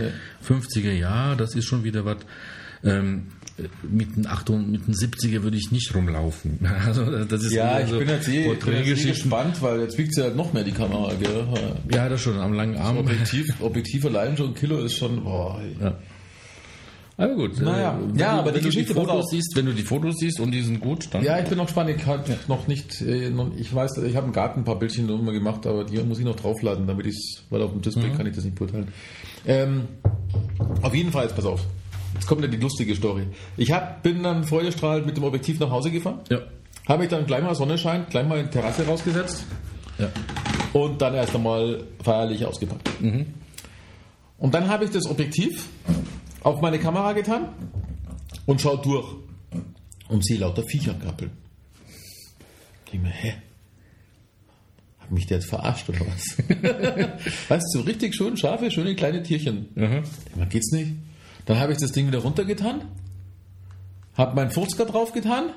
50er, 0.48 0.94
ja, 0.94 1.36
das 1.36 1.56
ist 1.56 1.66
schon 1.66 1.84
wieder 1.84 2.06
was. 2.06 2.18
Ähm, 2.86 3.28
mit 3.84 4.16
den 4.16 4.28
8 4.28 4.50
mit 4.50 4.88
den 4.88 4.94
70er 4.94 5.44
würde 5.44 5.58
ich 5.58 5.72
nicht 5.72 5.94
rumlaufen. 5.96 6.60
Also 6.86 7.26
das 7.26 7.44
ist 7.44 7.54
Ja, 7.54 7.80
ich 7.80 7.90
so 7.90 8.00
bin 8.00 8.10
jetzt 8.10 8.28
eh, 8.28 8.52
ich 8.52 8.60
bin 8.60 8.76
jetzt 8.76 9.06
eh 9.06 9.10
gespannt, 9.10 9.62
weil 9.62 9.82
jetzt 9.82 9.98
wiegt 9.98 10.14
sie 10.14 10.22
halt 10.22 10.36
noch 10.36 10.54
mehr 10.54 10.64
die 10.64 10.72
Kamera, 10.72 11.14
gell? 11.16 11.48
Ja, 11.92 12.10
das 12.10 12.22
schon 12.22 12.38
am 12.38 12.54
langen 12.54 12.78
Arm. 12.78 12.98
Objektiv, 12.98 13.48
Objektiv 13.62 14.06
allein 14.06 14.38
schon 14.38 14.50
ein 14.50 14.56
Kilo 14.56 14.80
ist 14.80 14.96
schon, 14.96 15.24
boah. 15.24 15.62
Ja. 15.82 15.98
Aber 17.18 17.34
gut. 17.36 17.62
Naja. 17.62 17.94
äh, 17.98 18.10
wenn 18.10 18.20
Ja, 18.20 18.34
du, 18.34 18.40
aber 18.40 18.50
die 18.52 18.56
wenn 18.58 18.64
du 18.64 18.70
Geschichte 18.70 18.94
die 18.94 19.00
Fotos 19.00 19.24
auch- 19.26 19.30
siehst, 19.30 19.54
wenn 19.56 19.66
du 19.66 19.74
die 19.74 19.84
Fotos 19.84 20.16
siehst 20.18 20.40
und 20.42 20.52
die 20.52 20.62
sind 20.62 20.80
gut, 20.82 21.08
dann 21.12 21.24
Ja, 21.24 21.40
ich 21.40 21.46
bin 21.48 21.58
noch 21.58 21.66
gespannt. 21.66 21.90
Ich 21.90 21.98
kann 22.04 22.22
noch 22.48 22.68
nicht, 22.68 23.02
äh, 23.02 23.30
noch, 23.30 23.52
ich 23.58 23.74
weiß, 23.74 23.98
ich 24.06 24.16
habe 24.18 24.28
im 24.28 24.34
Garten 24.34 24.62
ein 24.62 24.64
paar 24.66 24.78
Bildchen 24.78 25.08
mal 25.24 25.32
gemacht, 25.34 25.66
aber 25.66 25.86
die 25.86 25.98
muss 26.04 26.20
ich 26.20 26.26
noch 26.26 26.36
draufladen, 26.36 26.88
damit 26.88 27.06
ich 27.06 27.16
es, 27.16 27.44
weil 27.50 27.62
auf 27.62 27.72
dem 27.72 27.82
Display 27.82 28.10
kann 28.10 28.26
ich 28.28 28.36
das 28.36 28.44
nicht 28.44 28.56
beurteilen. 28.56 28.90
Ähm, 29.48 29.84
auf 30.82 30.94
jeden 30.94 31.12
Fall, 31.12 31.24
jetzt 31.24 31.36
pass 31.36 31.46
auf. 31.46 31.62
Jetzt 32.16 32.28
kommt 32.28 32.42
ja 32.42 32.48
die 32.48 32.58
lustige 32.58 32.96
Story. 32.96 33.24
Ich 33.58 33.72
hab, 33.72 34.04
bin 34.04 34.22
dann 34.24 34.44
freudestrahlend 34.44 35.06
mit 35.06 35.16
dem 35.18 35.24
Objektiv 35.24 35.60
nach 35.60 35.70
Hause 35.70 35.92
gefahren. 35.92 36.20
Ja. 36.30 36.40
Habe 36.88 37.04
ich 37.06 37.10
dann 37.10 37.26
gleich 37.26 37.42
mal 37.44 37.56
Sonne 37.56 37.78
scheint, 37.78 38.10
gleich 38.10 38.28
mal 38.28 38.40
in 38.40 38.46
die 38.46 38.52
Terrasse 38.52 38.86
rausgesetzt 38.86 39.46
Ja. 39.98 40.10
und 40.74 41.02
dann 41.02 41.14
erst 41.14 41.34
einmal 41.36 41.84
feierlich 42.04 42.46
ausgepackt. 42.46 42.90
Und 44.38 44.54
dann 44.54 44.68
habe 44.70 44.84
ich 44.86 44.92
das 44.92 45.06
Objektiv 45.08 45.68
auf 46.46 46.62
meine 46.62 46.78
Kamera 46.78 47.14
getan 47.14 47.50
und 48.46 48.62
schau 48.62 48.78
durch 48.78 49.16
und 50.10 50.24
sehe 50.24 50.38
lauter 50.38 50.64
Viecher 50.64 50.94
krabbeln. 50.94 51.32
Denke 52.92 53.08
mir, 53.08 53.14
hä? 53.14 53.34
Hat 55.00 55.12
mich 55.12 55.26
der 55.26 55.40
jetzt 55.40 55.50
verarscht 55.50 55.90
oder 55.90 56.02
was? 56.02 56.38
weißt 57.50 57.66
du, 57.74 57.80
so 57.80 57.82
richtig 57.82 58.14
schön 58.16 58.38
scharfe, 58.38 58.70
schöne 58.70 58.96
kleine 58.96 59.24
Tierchen. 59.24 59.74
Denk 59.76 60.06
mal, 60.36 60.46
geht's 60.48 60.72
nicht? 60.72 60.94
Dann 61.48 61.58
habe 61.60 61.74
ich 61.74 61.80
das 61.80 61.92
Ding 61.92 62.08
wieder 62.08 62.20
runtergetan, 62.20 62.90
habe 64.16 64.36
meinen 64.36 64.52
Furzker 64.52 64.86
draufgetan, 64.86 65.50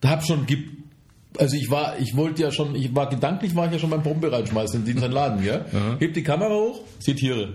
da 0.00 0.10
hab 0.10 0.24
schon 0.24 0.46
ge 0.46 0.66
also 1.38 1.56
ich 1.56 1.70
war, 1.70 1.98
ich 1.98 2.16
wollte 2.16 2.42
ja 2.42 2.50
schon, 2.50 2.74
ich 2.74 2.94
war 2.94 3.08
gedanklich 3.08 3.54
war 3.54 3.66
ich 3.66 3.72
ja 3.72 3.78
schon 3.78 3.90
beim 3.90 4.02
Bombe 4.02 4.32
reinschmeißen 4.32 4.80
in 4.80 4.84
diesen 4.84 5.12
Laden, 5.12 5.44
ja. 5.44 5.64
Heb 5.98 6.14
die 6.14 6.22
Kamera 6.22 6.54
hoch, 6.54 6.80
sehe 6.98 7.14
Tiere. 7.14 7.54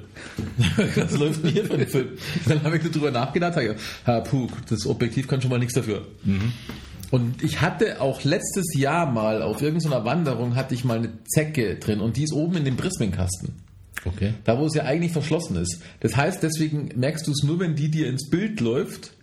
das 0.95 1.17
läuft 1.17 1.43
nie 1.43 1.51
hier 1.51 1.65
für 1.65 1.77
den 1.77 1.87
Film. 1.87 2.09
Dann 2.47 2.63
habe 2.63 2.77
ich 2.77 2.83
nur 2.83 2.91
drüber 2.91 3.11
nachgedacht, 3.11 3.55
habe, 3.55 3.75
ha, 4.05 4.21
puh, 4.21 4.47
das 4.69 4.85
Objektiv 4.85 5.27
kann 5.27 5.41
schon 5.41 5.51
mal 5.51 5.59
nichts 5.59 5.73
dafür. 5.73 6.05
Und 7.11 7.43
ich 7.43 7.61
hatte 7.61 8.01
auch 8.01 8.23
letztes 8.23 8.73
Jahr 8.75 9.11
mal 9.11 9.41
auf 9.41 9.61
irgendeiner 9.61 10.05
Wanderung 10.05 10.55
hatte 10.55 10.73
ich 10.73 10.83
mal 10.83 10.97
eine 10.97 11.23
Zecke 11.25 11.75
drin 11.75 11.99
und 11.99 12.17
die 12.17 12.23
ist 12.23 12.33
oben 12.33 12.57
in 12.57 12.65
dem 12.65 12.77
Prismenkasten. 12.77 13.53
Okay. 14.05 14.33
Da, 14.43 14.59
wo 14.59 14.65
es 14.65 14.75
ja 14.75 14.83
eigentlich 14.83 15.11
verschlossen 15.11 15.55
ist. 15.55 15.79
Das 15.99 16.15
heißt, 16.15 16.43
deswegen 16.43 16.89
merkst 16.95 17.25
du 17.27 17.31
es 17.31 17.43
nur, 17.43 17.59
wenn 17.59 17.75
die 17.75 17.89
dir 17.89 18.07
ins 18.07 18.29
Bild 18.29 18.59
läuft 18.59 19.13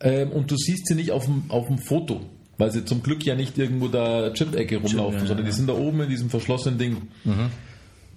ähm, 0.00 0.30
und 0.32 0.50
du 0.50 0.56
siehst 0.56 0.86
sie 0.86 0.94
nicht 0.94 1.12
auf 1.12 1.26
dem, 1.26 1.44
auf 1.48 1.66
dem 1.66 1.78
Foto. 1.78 2.22
Weil 2.58 2.72
sie 2.72 2.84
zum 2.84 3.02
Glück 3.02 3.24
ja 3.24 3.36
nicht 3.36 3.56
irgendwo 3.56 3.88
da 3.88 4.32
Chip-Ecke 4.32 4.78
rumlaufen, 4.78 5.20
ja, 5.20 5.26
sondern 5.26 5.46
die 5.46 5.52
sind 5.52 5.68
da 5.68 5.74
oben 5.74 6.00
in 6.02 6.10
diesem 6.10 6.28
verschlossenen 6.28 6.78
Ding. 6.78 6.96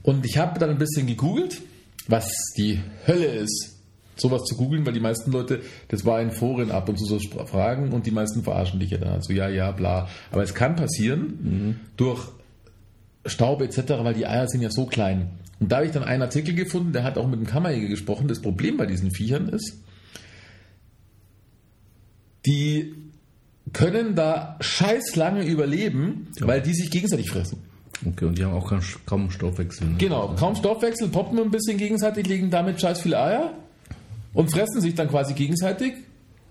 Und 0.01 0.25
ich 0.25 0.37
habe 0.37 0.59
dann 0.59 0.71
ein 0.71 0.79
bisschen 0.79 1.05
gegoogelt, 1.05 1.61
was 2.07 2.27
die 2.57 2.81
Hölle 3.05 3.27
ist, 3.27 3.77
sowas 4.15 4.43
zu 4.43 4.55
googeln, 4.55 4.85
weil 4.85 4.93
die 4.93 4.99
meisten 4.99 5.31
Leute, 5.31 5.61
das 5.89 6.05
war 6.05 6.21
in 6.21 6.31
Foren 6.31 6.71
ab 6.71 6.89
und 6.89 6.97
zu 6.97 7.05
so 7.05 7.19
Fragen 7.45 7.91
und 7.91 8.07
die 8.07 8.11
meisten 8.11 8.43
verarschen 8.43 8.79
dich 8.79 8.89
ja 8.89 8.97
dann. 8.97 9.13
Also 9.13 9.31
ja, 9.31 9.47
ja, 9.47 9.71
bla. 9.71 10.09
Aber 10.31 10.41
es 10.41 10.55
kann 10.55 10.75
passieren 10.75 11.79
durch 11.95 12.27
Staub 13.25 13.61
etc., 13.61 13.77
weil 14.01 14.15
die 14.15 14.25
Eier 14.25 14.47
sind 14.47 14.61
ja 14.61 14.71
so 14.71 14.87
klein. 14.87 15.29
Und 15.59 15.71
da 15.71 15.77
habe 15.77 15.85
ich 15.85 15.91
dann 15.91 16.03
einen 16.03 16.23
Artikel 16.23 16.55
gefunden, 16.55 16.93
der 16.93 17.03
hat 17.03 17.19
auch 17.19 17.27
mit 17.27 17.39
dem 17.39 17.45
Kammerjäger 17.45 17.87
gesprochen. 17.87 18.27
Das 18.27 18.41
Problem 18.41 18.77
bei 18.77 18.87
diesen 18.87 19.11
Viechern 19.11 19.49
ist, 19.49 19.77
die 22.47 22.95
können 23.73 24.15
da 24.15 24.57
scheiß 24.59 25.15
lange 25.15 25.45
überleben, 25.45 26.27
weil 26.39 26.61
die 26.61 26.73
sich 26.73 26.91
gegenseitig 26.91 27.29
fressen. 27.29 27.59
Okay, 28.05 28.25
und 28.25 28.37
die 28.37 28.43
haben 28.43 28.53
auch 28.53 28.73
kaum 29.05 29.29
Stoffwechsel. 29.29 29.87
Ne? 29.87 29.95
Genau, 29.97 30.35
kaum 30.37 30.55
Stoffwechsel, 30.55 31.09
poppen 31.09 31.39
ein 31.39 31.51
bisschen 31.51 31.77
gegenseitig, 31.77 32.27
legen 32.27 32.49
damit 32.49 32.81
scheiß 32.81 33.01
viele 33.01 33.19
Eier 33.19 33.53
und 34.33 34.49
fressen 34.49 34.81
sich 34.81 34.95
dann 34.95 35.07
quasi 35.07 35.33
gegenseitig. 35.33 35.93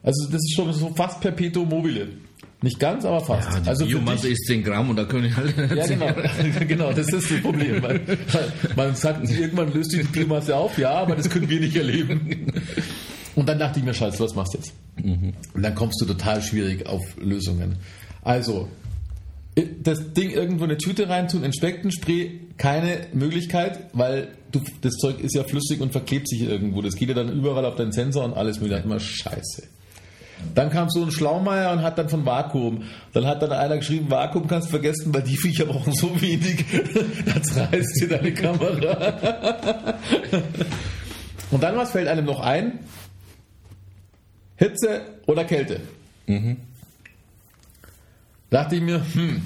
Also 0.02 0.26
das 0.26 0.36
ist 0.36 0.54
schon 0.54 0.72
so 0.72 0.90
fast 0.94 1.20
perpetuum 1.20 1.68
mobile. 1.68 2.08
Nicht 2.62 2.78
ganz, 2.78 3.04
aber 3.04 3.20
fast. 3.20 3.48
Ja, 3.48 3.60
die 3.60 3.68
also 3.70 3.86
Biomasse 3.86 4.28
ist 4.28 4.44
10 4.46 4.62
Gramm 4.62 4.90
und 4.90 4.96
da 4.96 5.04
können 5.04 5.34
alle 5.34 5.74
Ja, 5.74 5.86
genau. 5.86 6.08
genau, 6.68 6.92
das 6.92 7.10
ist 7.10 7.30
das 7.30 7.40
Problem. 7.40 7.80
Man, 7.80 8.00
man 8.76 8.94
sagt, 8.94 9.28
irgendwann 9.30 9.72
löst 9.72 9.92
die 9.92 10.02
Biomasse 10.02 10.54
auf, 10.54 10.76
ja, 10.76 10.90
aber 10.90 11.16
das 11.16 11.28
können 11.30 11.48
wir 11.48 11.58
nicht 11.58 11.74
erleben. 11.74 12.52
Und 13.40 13.48
dann 13.48 13.58
dachte 13.58 13.78
ich 13.78 13.86
mir, 13.86 13.94
scheiße, 13.94 14.22
was 14.22 14.34
machst 14.34 14.52
du 14.52 14.58
jetzt? 14.58 14.74
Und 15.02 15.62
dann 15.62 15.74
kommst 15.74 15.98
du 16.02 16.04
total 16.04 16.42
schwierig 16.42 16.86
auf 16.86 17.00
Lösungen. 17.18 17.76
Also, 18.20 18.68
das 19.82 20.12
Ding 20.12 20.28
irgendwo 20.28 20.64
in 20.64 20.70
eine 20.72 20.76
Tüte 20.78 21.08
reintun, 21.08 21.42
Inspektenspray, 21.42 22.38
keine 22.58 23.06
Möglichkeit, 23.14 23.86
weil 23.94 24.28
du, 24.52 24.60
das 24.82 24.92
Zeug 24.96 25.20
ist 25.20 25.34
ja 25.34 25.42
flüssig 25.44 25.80
und 25.80 25.92
verklebt 25.92 26.28
sich 26.28 26.42
irgendwo. 26.42 26.82
Das 26.82 26.96
geht 26.96 27.08
ja 27.08 27.14
dann 27.14 27.32
überall 27.32 27.64
auf 27.64 27.76
deinen 27.76 27.92
Sensor 27.92 28.26
und 28.26 28.34
alles 28.34 28.58
ich 28.58 28.84
mir, 28.84 29.00
scheiße. 29.00 29.62
Dann 30.54 30.68
kam 30.68 30.90
so 30.90 31.02
ein 31.02 31.10
Schlaumeier 31.10 31.72
und 31.72 31.80
hat 31.80 31.96
dann 31.96 32.10
von 32.10 32.26
Vakuum. 32.26 32.82
Dann 33.14 33.24
hat 33.24 33.40
dann 33.40 33.52
einer 33.52 33.78
geschrieben, 33.78 34.10
Vakuum 34.10 34.48
kannst 34.48 34.68
du 34.68 34.72
vergessen, 34.72 35.14
weil 35.14 35.22
die 35.22 35.38
Viecher 35.38 35.64
brauchen 35.64 35.94
so 35.94 36.20
wenig. 36.20 36.62
Das 37.24 37.56
reißt 37.56 38.02
dir 38.02 38.08
deine 38.08 38.34
Kamera. 38.34 39.94
Und 41.50 41.62
dann, 41.62 41.76
was 41.76 41.90
fällt 41.92 42.08
einem 42.08 42.26
noch 42.26 42.40
ein? 42.40 42.78
Hitze 44.60 45.00
oder 45.26 45.44
Kälte? 45.44 45.80
Dachte 48.50 48.76
ich 48.76 48.82
mir, 48.82 49.02
hm, 49.14 49.40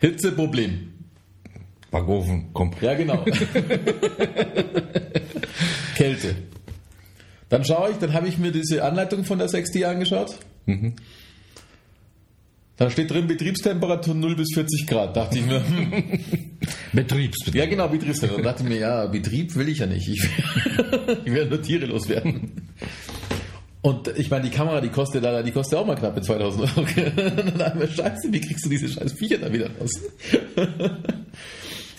Hitze 0.00 0.32
Problem. 0.32 0.92
Backofen, 1.92 2.48
komm. 2.52 2.72
Ja, 2.80 2.94
genau. 2.94 3.24
Kälte. 5.94 6.34
Dann 7.48 7.64
schaue 7.64 7.90
ich, 7.90 7.96
dann 7.98 8.12
habe 8.12 8.26
ich 8.28 8.38
mir 8.38 8.50
diese 8.50 8.82
Anleitung 8.84 9.24
von 9.24 9.38
der 9.38 9.48
6D 9.48 9.84
angeschaut. 9.84 10.36
Da 12.76 12.90
steht 12.90 13.10
drin 13.10 13.26
Betriebstemperatur 13.26 14.14
0 14.14 14.36
bis 14.36 14.48
40 14.54 14.86
Grad. 14.86 15.16
Dachte 15.16 15.38
ich 15.38 15.44
mir, 15.46 15.64
hm, 15.64 16.02
Betriebsbetrieb. 16.92 17.54
ja 17.60 17.66
genau, 17.66 17.88
Betriebstemperatur. 17.88 18.44
Dachte 18.44 18.62
ich 18.62 18.68
mir, 18.68 18.78
ja, 18.78 19.06
Betrieb 19.06 19.54
will 19.54 19.68
ich 19.68 19.78
ja 19.78 19.86
nicht. 19.86 20.08
Ich, 20.08 20.22
ich 21.24 21.32
werde 21.32 21.50
nur 21.50 21.62
Tiere 21.62 21.86
loswerden. 21.86 22.52
Und 23.82 24.08
ich 24.18 24.30
meine, 24.30 24.44
die 24.44 24.50
Kamera, 24.50 24.80
die 24.80 24.90
kostet 24.90 25.24
da, 25.24 25.42
die 25.42 25.52
kostet 25.52 25.78
auch 25.78 25.86
mal 25.86 25.96
knappe 25.96 26.20
2000 26.20 26.76
Euro. 26.76 26.86
dann 27.58 27.88
scheiße, 27.88 28.30
wie 28.30 28.40
kriegst 28.40 28.64
du 28.64 28.68
diese 28.68 28.88
scheiß 28.88 29.12
Viecher 29.14 29.38
da 29.38 29.52
wieder 29.52 29.70
raus? 29.80 29.90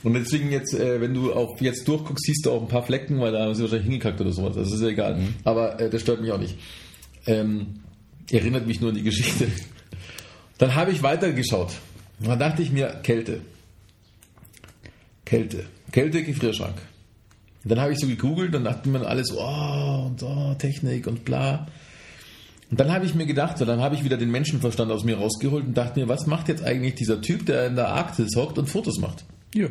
Und 0.03 0.13
deswegen 0.13 0.51
jetzt, 0.51 0.73
äh, 0.73 0.99
wenn 0.99 1.13
du 1.13 1.33
auch 1.33 1.59
jetzt 1.59 1.87
durchguckst, 1.87 2.25
siehst 2.25 2.45
du 2.45 2.51
auch 2.51 2.61
ein 2.61 2.67
paar 2.67 2.83
Flecken, 2.83 3.19
weil 3.19 3.31
da 3.31 3.45
haben 3.45 3.53
sie 3.53 3.61
wahrscheinlich 3.61 3.87
hingekackt 3.87 4.19
oder 4.19 4.31
sowas. 4.31 4.55
Das 4.55 4.71
ist 4.71 4.81
ja 4.81 4.87
egal. 4.87 5.19
Aber 5.43 5.79
äh, 5.79 5.89
das 5.89 6.01
stört 6.01 6.21
mich 6.21 6.31
auch 6.31 6.39
nicht. 6.39 6.55
Ähm, 7.27 7.81
erinnert 8.31 8.67
mich 8.67 8.81
nur 8.81 8.89
an 8.89 8.95
die 8.95 9.03
Geschichte. 9.03 9.47
Dann 10.57 10.75
habe 10.75 10.91
ich 10.91 11.03
weitergeschaut. 11.03 11.73
Und 12.19 12.29
dann 12.29 12.39
dachte 12.39 12.61
ich 12.61 12.71
mir, 12.71 12.99
Kälte. 13.03 13.41
Kälte. 15.25 15.65
Kälte, 15.91 16.23
Gefrierschrank. 16.23 16.75
Und 17.63 17.69
dann 17.69 17.79
habe 17.79 17.93
ich 17.93 17.99
so 17.99 18.07
gegoogelt 18.07 18.55
und 18.55 18.63
dachte 18.63 18.89
mir 18.89 19.05
alles, 19.05 19.31
oh, 19.35 20.07
und 20.07 20.23
oh, 20.23 20.55
Technik 20.57 21.07
und 21.07 21.25
bla. 21.25 21.67
Und 22.71 22.79
dann 22.79 22.91
habe 22.91 23.05
ich 23.05 23.13
mir 23.13 23.25
gedacht, 23.25 23.57
so, 23.57 23.65
dann 23.65 23.81
habe 23.81 23.95
ich 23.95 24.03
wieder 24.03 24.17
den 24.17 24.31
Menschenverstand 24.31 24.91
aus 24.91 25.03
mir 25.03 25.17
rausgeholt 25.17 25.65
und 25.65 25.77
dachte 25.77 25.99
mir, 25.99 26.07
was 26.07 26.25
macht 26.25 26.47
jetzt 26.47 26.63
eigentlich 26.63 26.95
dieser 26.95 27.21
Typ, 27.21 27.45
der 27.45 27.67
in 27.67 27.75
der 27.75 27.89
Arktis 27.89 28.35
hockt 28.35 28.57
und 28.57 28.67
Fotos 28.67 28.99
macht? 28.99 29.25
Ja. 29.53 29.67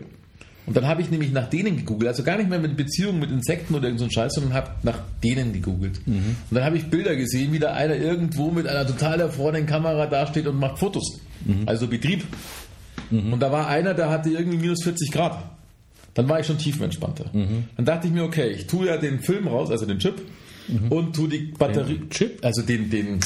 Und 0.66 0.76
dann 0.76 0.86
habe 0.86 1.00
ich 1.00 1.10
nämlich 1.10 1.32
nach 1.32 1.48
denen 1.48 1.78
gegoogelt, 1.78 2.08
also 2.08 2.22
gar 2.22 2.36
nicht 2.36 2.50
mehr 2.50 2.58
mit 2.60 2.76
Beziehungen 2.76 3.18
mit 3.18 3.30
Insekten 3.30 3.74
oder 3.74 3.84
irgendein 3.84 4.10
so 4.10 4.14
Scheiß, 4.14 4.34
sondern 4.34 4.52
habe 4.52 4.70
nach 4.82 4.98
denen 5.24 5.52
gegoogelt. 5.52 6.00
Und 6.06 6.36
dann 6.50 6.62
habe 6.62 6.76
ich 6.76 6.90
Bilder 6.90 7.16
gesehen, 7.16 7.52
wie 7.52 7.58
da 7.58 7.72
einer 7.72 7.96
irgendwo 7.96 8.50
mit 8.50 8.68
einer 8.68 8.86
total 8.86 9.20
erfrorenen 9.20 9.66
Kamera 9.66 10.06
dasteht 10.06 10.46
und 10.46 10.60
macht 10.60 10.78
Fotos. 10.78 11.20
Also 11.66 11.88
Betrieb. 11.88 12.24
Und 13.10 13.40
da 13.40 13.50
war 13.50 13.66
einer, 13.66 13.94
der 13.94 14.10
hatte 14.10 14.28
irgendwie 14.30 14.58
minus 14.58 14.84
40 14.84 15.10
Grad. 15.10 15.42
Dann 16.20 16.28
war 16.28 16.38
ich 16.38 16.46
schon 16.46 16.58
tiefenentspannter. 16.58 17.30
Dann 17.32 17.86
dachte 17.86 18.06
ich 18.06 18.12
mir, 18.12 18.24
okay, 18.24 18.48
ich 18.50 18.66
tue 18.66 18.88
ja 18.88 18.98
den 18.98 19.20
Film 19.20 19.48
raus, 19.48 19.70
also 19.70 19.86
den 19.86 19.98
Chip, 19.98 20.20
und 20.90 21.16
tue 21.16 21.30
die 21.30 21.38
Batterie, 21.58 21.94
Den 21.96 22.10
Chip? 22.10 22.44
also 22.44 22.60
den, 22.60 22.90
den, 22.90 23.20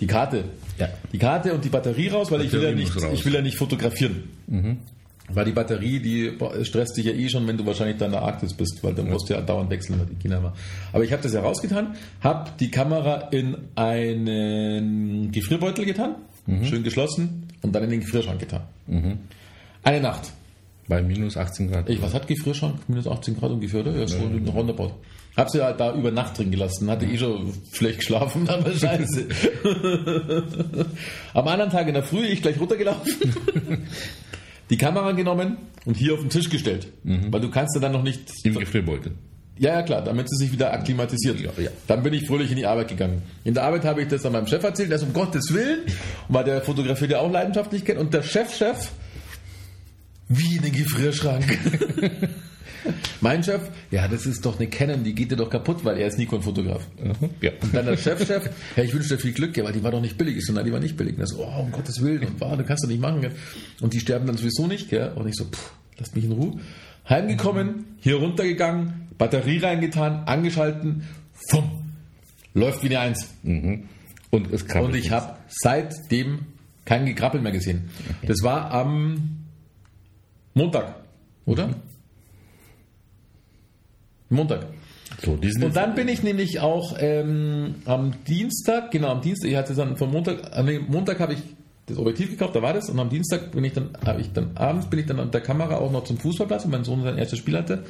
die 0.00 0.06
Karte. 0.06 0.44
Ja. 0.78 0.88
Die 1.12 1.18
Karte 1.18 1.52
und 1.52 1.64
die 1.64 1.70
Batterie 1.70 2.06
raus, 2.06 2.30
weil 2.30 2.42
ich 2.42 2.52
will, 2.52 2.60
ja 2.62 2.68
Batterie 2.68 2.84
nicht, 2.84 2.94
raus. 3.02 3.10
ich 3.12 3.24
will 3.24 3.34
ja 3.34 3.42
nicht 3.42 3.56
fotografieren. 3.58 4.22
Weil 5.28 5.44
die 5.44 5.50
Batterie, 5.50 5.98
die 5.98 6.34
stresst 6.62 6.96
dich 6.96 7.06
ja 7.06 7.12
eh 7.14 7.28
schon, 7.28 7.48
wenn 7.48 7.56
du 7.56 7.66
wahrscheinlich 7.66 7.96
da 7.96 8.04
in 8.06 8.12
der 8.12 8.22
Arktis 8.22 8.54
bist, 8.54 8.78
weil 8.84 8.94
dann 8.94 9.10
musst 9.10 9.28
du 9.28 9.34
ja 9.34 9.40
dauernd 9.40 9.68
wechseln, 9.70 9.98
weil 9.98 10.06
die 10.06 10.14
China 10.22 10.40
war. 10.40 10.54
Aber 10.92 11.02
ich 11.02 11.10
habe 11.12 11.24
das 11.24 11.32
ja 11.32 11.40
rausgetan, 11.40 11.96
habe 12.20 12.50
die 12.60 12.70
Kamera 12.70 13.28
in 13.32 13.56
einen 13.74 15.32
Gefrierbeutel 15.32 15.84
getan, 15.84 16.14
schön 16.62 16.84
geschlossen 16.84 17.48
und 17.62 17.74
dann 17.74 17.82
in 17.82 17.90
den 17.90 18.00
Gefrierschrank 18.02 18.38
getan. 18.38 18.60
Eine 19.82 20.00
Nacht. 20.00 20.30
Bei 20.88 21.02
minus 21.02 21.36
18 21.36 21.70
Grad. 21.70 21.90
Ich, 21.90 22.00
was 22.00 22.14
hat 22.14 22.26
Gefrierschrank? 22.26 22.88
Minus 22.88 23.06
18 23.06 23.38
Grad 23.38 23.50
ungefähr, 23.50 23.80
oder? 23.80 23.92
Ja, 23.92 24.06
so 24.06 24.18
ein 24.18 24.46
Roundabout. 24.48 24.92
Hab 25.36 25.50
sie 25.50 25.62
halt 25.62 25.80
da 25.80 25.94
über 25.94 26.10
Nacht 26.10 26.38
drin 26.38 26.50
gelassen, 26.50 26.90
hatte 26.90 27.04
eh 27.04 27.18
schon 27.18 27.52
schlecht 27.72 27.98
geschlafen, 27.98 28.48
aber 28.48 28.72
scheiße. 28.72 29.26
Am 31.34 31.48
anderen 31.48 31.70
Tag 31.70 31.88
in 31.88 31.94
der 31.94 32.02
Früh 32.02 32.24
ich 32.24 32.40
gleich 32.40 32.58
runtergelaufen, 32.58 33.12
die 34.70 34.76
Kamera 34.78 35.12
genommen 35.12 35.58
und 35.84 35.96
hier 35.96 36.14
auf 36.14 36.20
den 36.20 36.30
Tisch 36.30 36.48
gestellt. 36.48 36.88
Weil 37.02 37.40
du 37.40 37.50
kannst 37.50 37.74
ja 37.74 37.80
dann 37.80 37.92
noch 37.92 38.02
nicht. 38.02 38.32
Im 38.44 38.58
Gefrierbeutel. 38.58 39.12
Ja, 39.58 39.72
ja, 39.72 39.82
klar, 39.82 40.02
damit 40.02 40.28
sie 40.28 40.36
sich 40.36 40.52
wieder 40.52 40.72
akklimatisiert. 40.72 41.40
Ja, 41.40 41.50
ja. 41.56 41.70
Dann 41.86 42.02
bin 42.02 42.12
ich 42.12 42.26
fröhlich 42.26 42.50
in 42.50 42.58
die 42.58 42.66
Arbeit 42.66 42.88
gegangen. 42.88 43.22
In 43.42 43.54
der 43.54 43.64
Arbeit 43.64 43.84
habe 43.84 44.02
ich 44.02 44.08
das 44.08 44.24
an 44.26 44.32
meinem 44.32 44.46
Chef 44.46 44.62
erzählt, 44.62 44.90
der 44.90 44.96
ist 44.96 45.02
um 45.02 45.14
Gottes 45.14 45.52
Willen, 45.52 45.80
weil 46.28 46.44
der 46.44 46.60
fotografiert 46.60 47.12
ja 47.12 47.20
auch 47.20 47.30
leidenschaftlich 47.30 47.84
kennt, 47.84 47.98
und 47.98 48.12
der 48.12 48.22
Chef-Chef, 48.22 48.90
wie 50.28 50.56
in 50.56 50.62
den 50.62 50.72
Gefrierschrank. 50.72 51.58
mein 53.20 53.42
Chef, 53.42 53.62
ja, 53.90 54.08
das 54.08 54.26
ist 54.26 54.44
doch 54.44 54.58
eine 54.58 54.68
Canon, 54.68 55.04
die 55.04 55.14
geht 55.14 55.30
dir 55.30 55.36
doch 55.36 55.50
kaputt, 55.50 55.84
weil 55.84 55.98
er 55.98 56.08
ist 56.08 56.18
Nikon-Fotograf. 56.18 56.86
Ja. 57.40 57.52
Und 57.62 57.74
dann 57.74 57.86
der 57.86 57.96
Chefchef, 57.96 58.50
ja, 58.76 58.82
ich 58.82 58.92
wünsche 58.92 59.10
dir 59.10 59.18
viel 59.18 59.32
Glück, 59.32 59.56
ja, 59.56 59.64
weil 59.64 59.72
die 59.72 59.82
war 59.82 59.90
doch 59.90 60.00
nicht 60.00 60.18
billig. 60.18 60.36
Ich 60.36 60.46
so, 60.46 60.52
nein, 60.52 60.64
die 60.64 60.72
war 60.72 60.80
nicht 60.80 60.96
billig. 60.96 61.14
Und 61.14 61.20
er 61.20 61.26
so, 61.26 61.44
oh, 61.44 61.62
um 61.62 61.72
Gottes 61.72 62.02
Willen, 62.02 62.24
und 62.24 62.40
war, 62.40 62.56
du 62.56 62.64
kannst 62.64 62.84
du 62.84 62.88
nicht 62.88 63.00
machen. 63.00 63.20
Gell? 63.20 63.32
Und 63.80 63.92
die 63.92 64.00
sterben 64.00 64.26
dann 64.26 64.36
sowieso 64.36 64.66
nicht, 64.66 64.88
gell? 64.88 65.12
Und 65.14 65.28
ich 65.28 65.36
so, 65.36 65.44
pff, 65.44 65.72
lasst 65.98 66.14
mich 66.14 66.24
in 66.24 66.32
Ruhe. 66.32 66.60
Heimgekommen, 67.08 67.84
hier 68.00 68.16
runtergegangen, 68.16 69.08
Batterie 69.16 69.58
reingetan, 69.58 70.24
angeschalten, 70.26 71.04
fumm, 71.50 71.92
läuft 72.54 72.82
wie 72.82 72.88
eine 72.88 73.00
Eins. 73.00 73.28
Und 73.42 74.52
es 74.52 74.66
krabbelt 74.66 74.92
Und 74.92 74.98
ich 74.98 75.12
habe 75.12 75.36
seitdem 75.48 76.46
kein 76.84 77.06
Gekrabbel 77.06 77.40
mehr 77.40 77.52
gesehen. 77.52 77.90
Das 78.26 78.42
war 78.42 78.72
am 78.72 79.45
Montag, 80.56 80.94
oder? 81.44 81.68
Montag. 84.30 84.66
So, 85.22 85.32
Und 85.32 85.76
dann 85.76 85.94
bin 85.94 86.08
ich 86.08 86.22
nämlich 86.22 86.60
auch 86.60 86.96
ähm, 86.98 87.76
am 87.84 88.24
Dienstag, 88.24 88.90
genau 88.90 89.08
am 89.08 89.20
Dienstag, 89.20 89.50
ich 89.50 89.56
hatte 89.56 89.74
dann 89.74 89.96
vom 89.98 90.10
Montag, 90.10 90.56
an 90.56 90.66
dem 90.66 90.90
Montag 90.90 91.20
habe 91.20 91.34
ich 91.34 91.40
das 91.84 91.98
Objektiv 91.98 92.30
gekauft, 92.30 92.56
da 92.56 92.62
war 92.62 92.72
das, 92.72 92.88
und 92.88 92.98
am 92.98 93.10
Dienstag 93.10 93.52
bin 93.52 93.64
ich 93.64 93.74
dann, 93.74 93.90
habe 94.04 94.22
ich 94.22 94.32
dann 94.32 94.56
abends 94.56 94.86
bin 94.88 94.98
ich 94.98 95.06
dann 95.06 95.20
an 95.20 95.30
der 95.30 95.42
Kamera 95.42 95.76
auch 95.76 95.92
noch 95.92 96.04
zum 96.04 96.16
Fußballplatz, 96.16 96.64
und 96.64 96.70
mein 96.70 96.84
Sohn 96.84 97.02
sein 97.02 97.18
erstes 97.18 97.38
Spiel 97.38 97.56
hatte. 97.56 97.84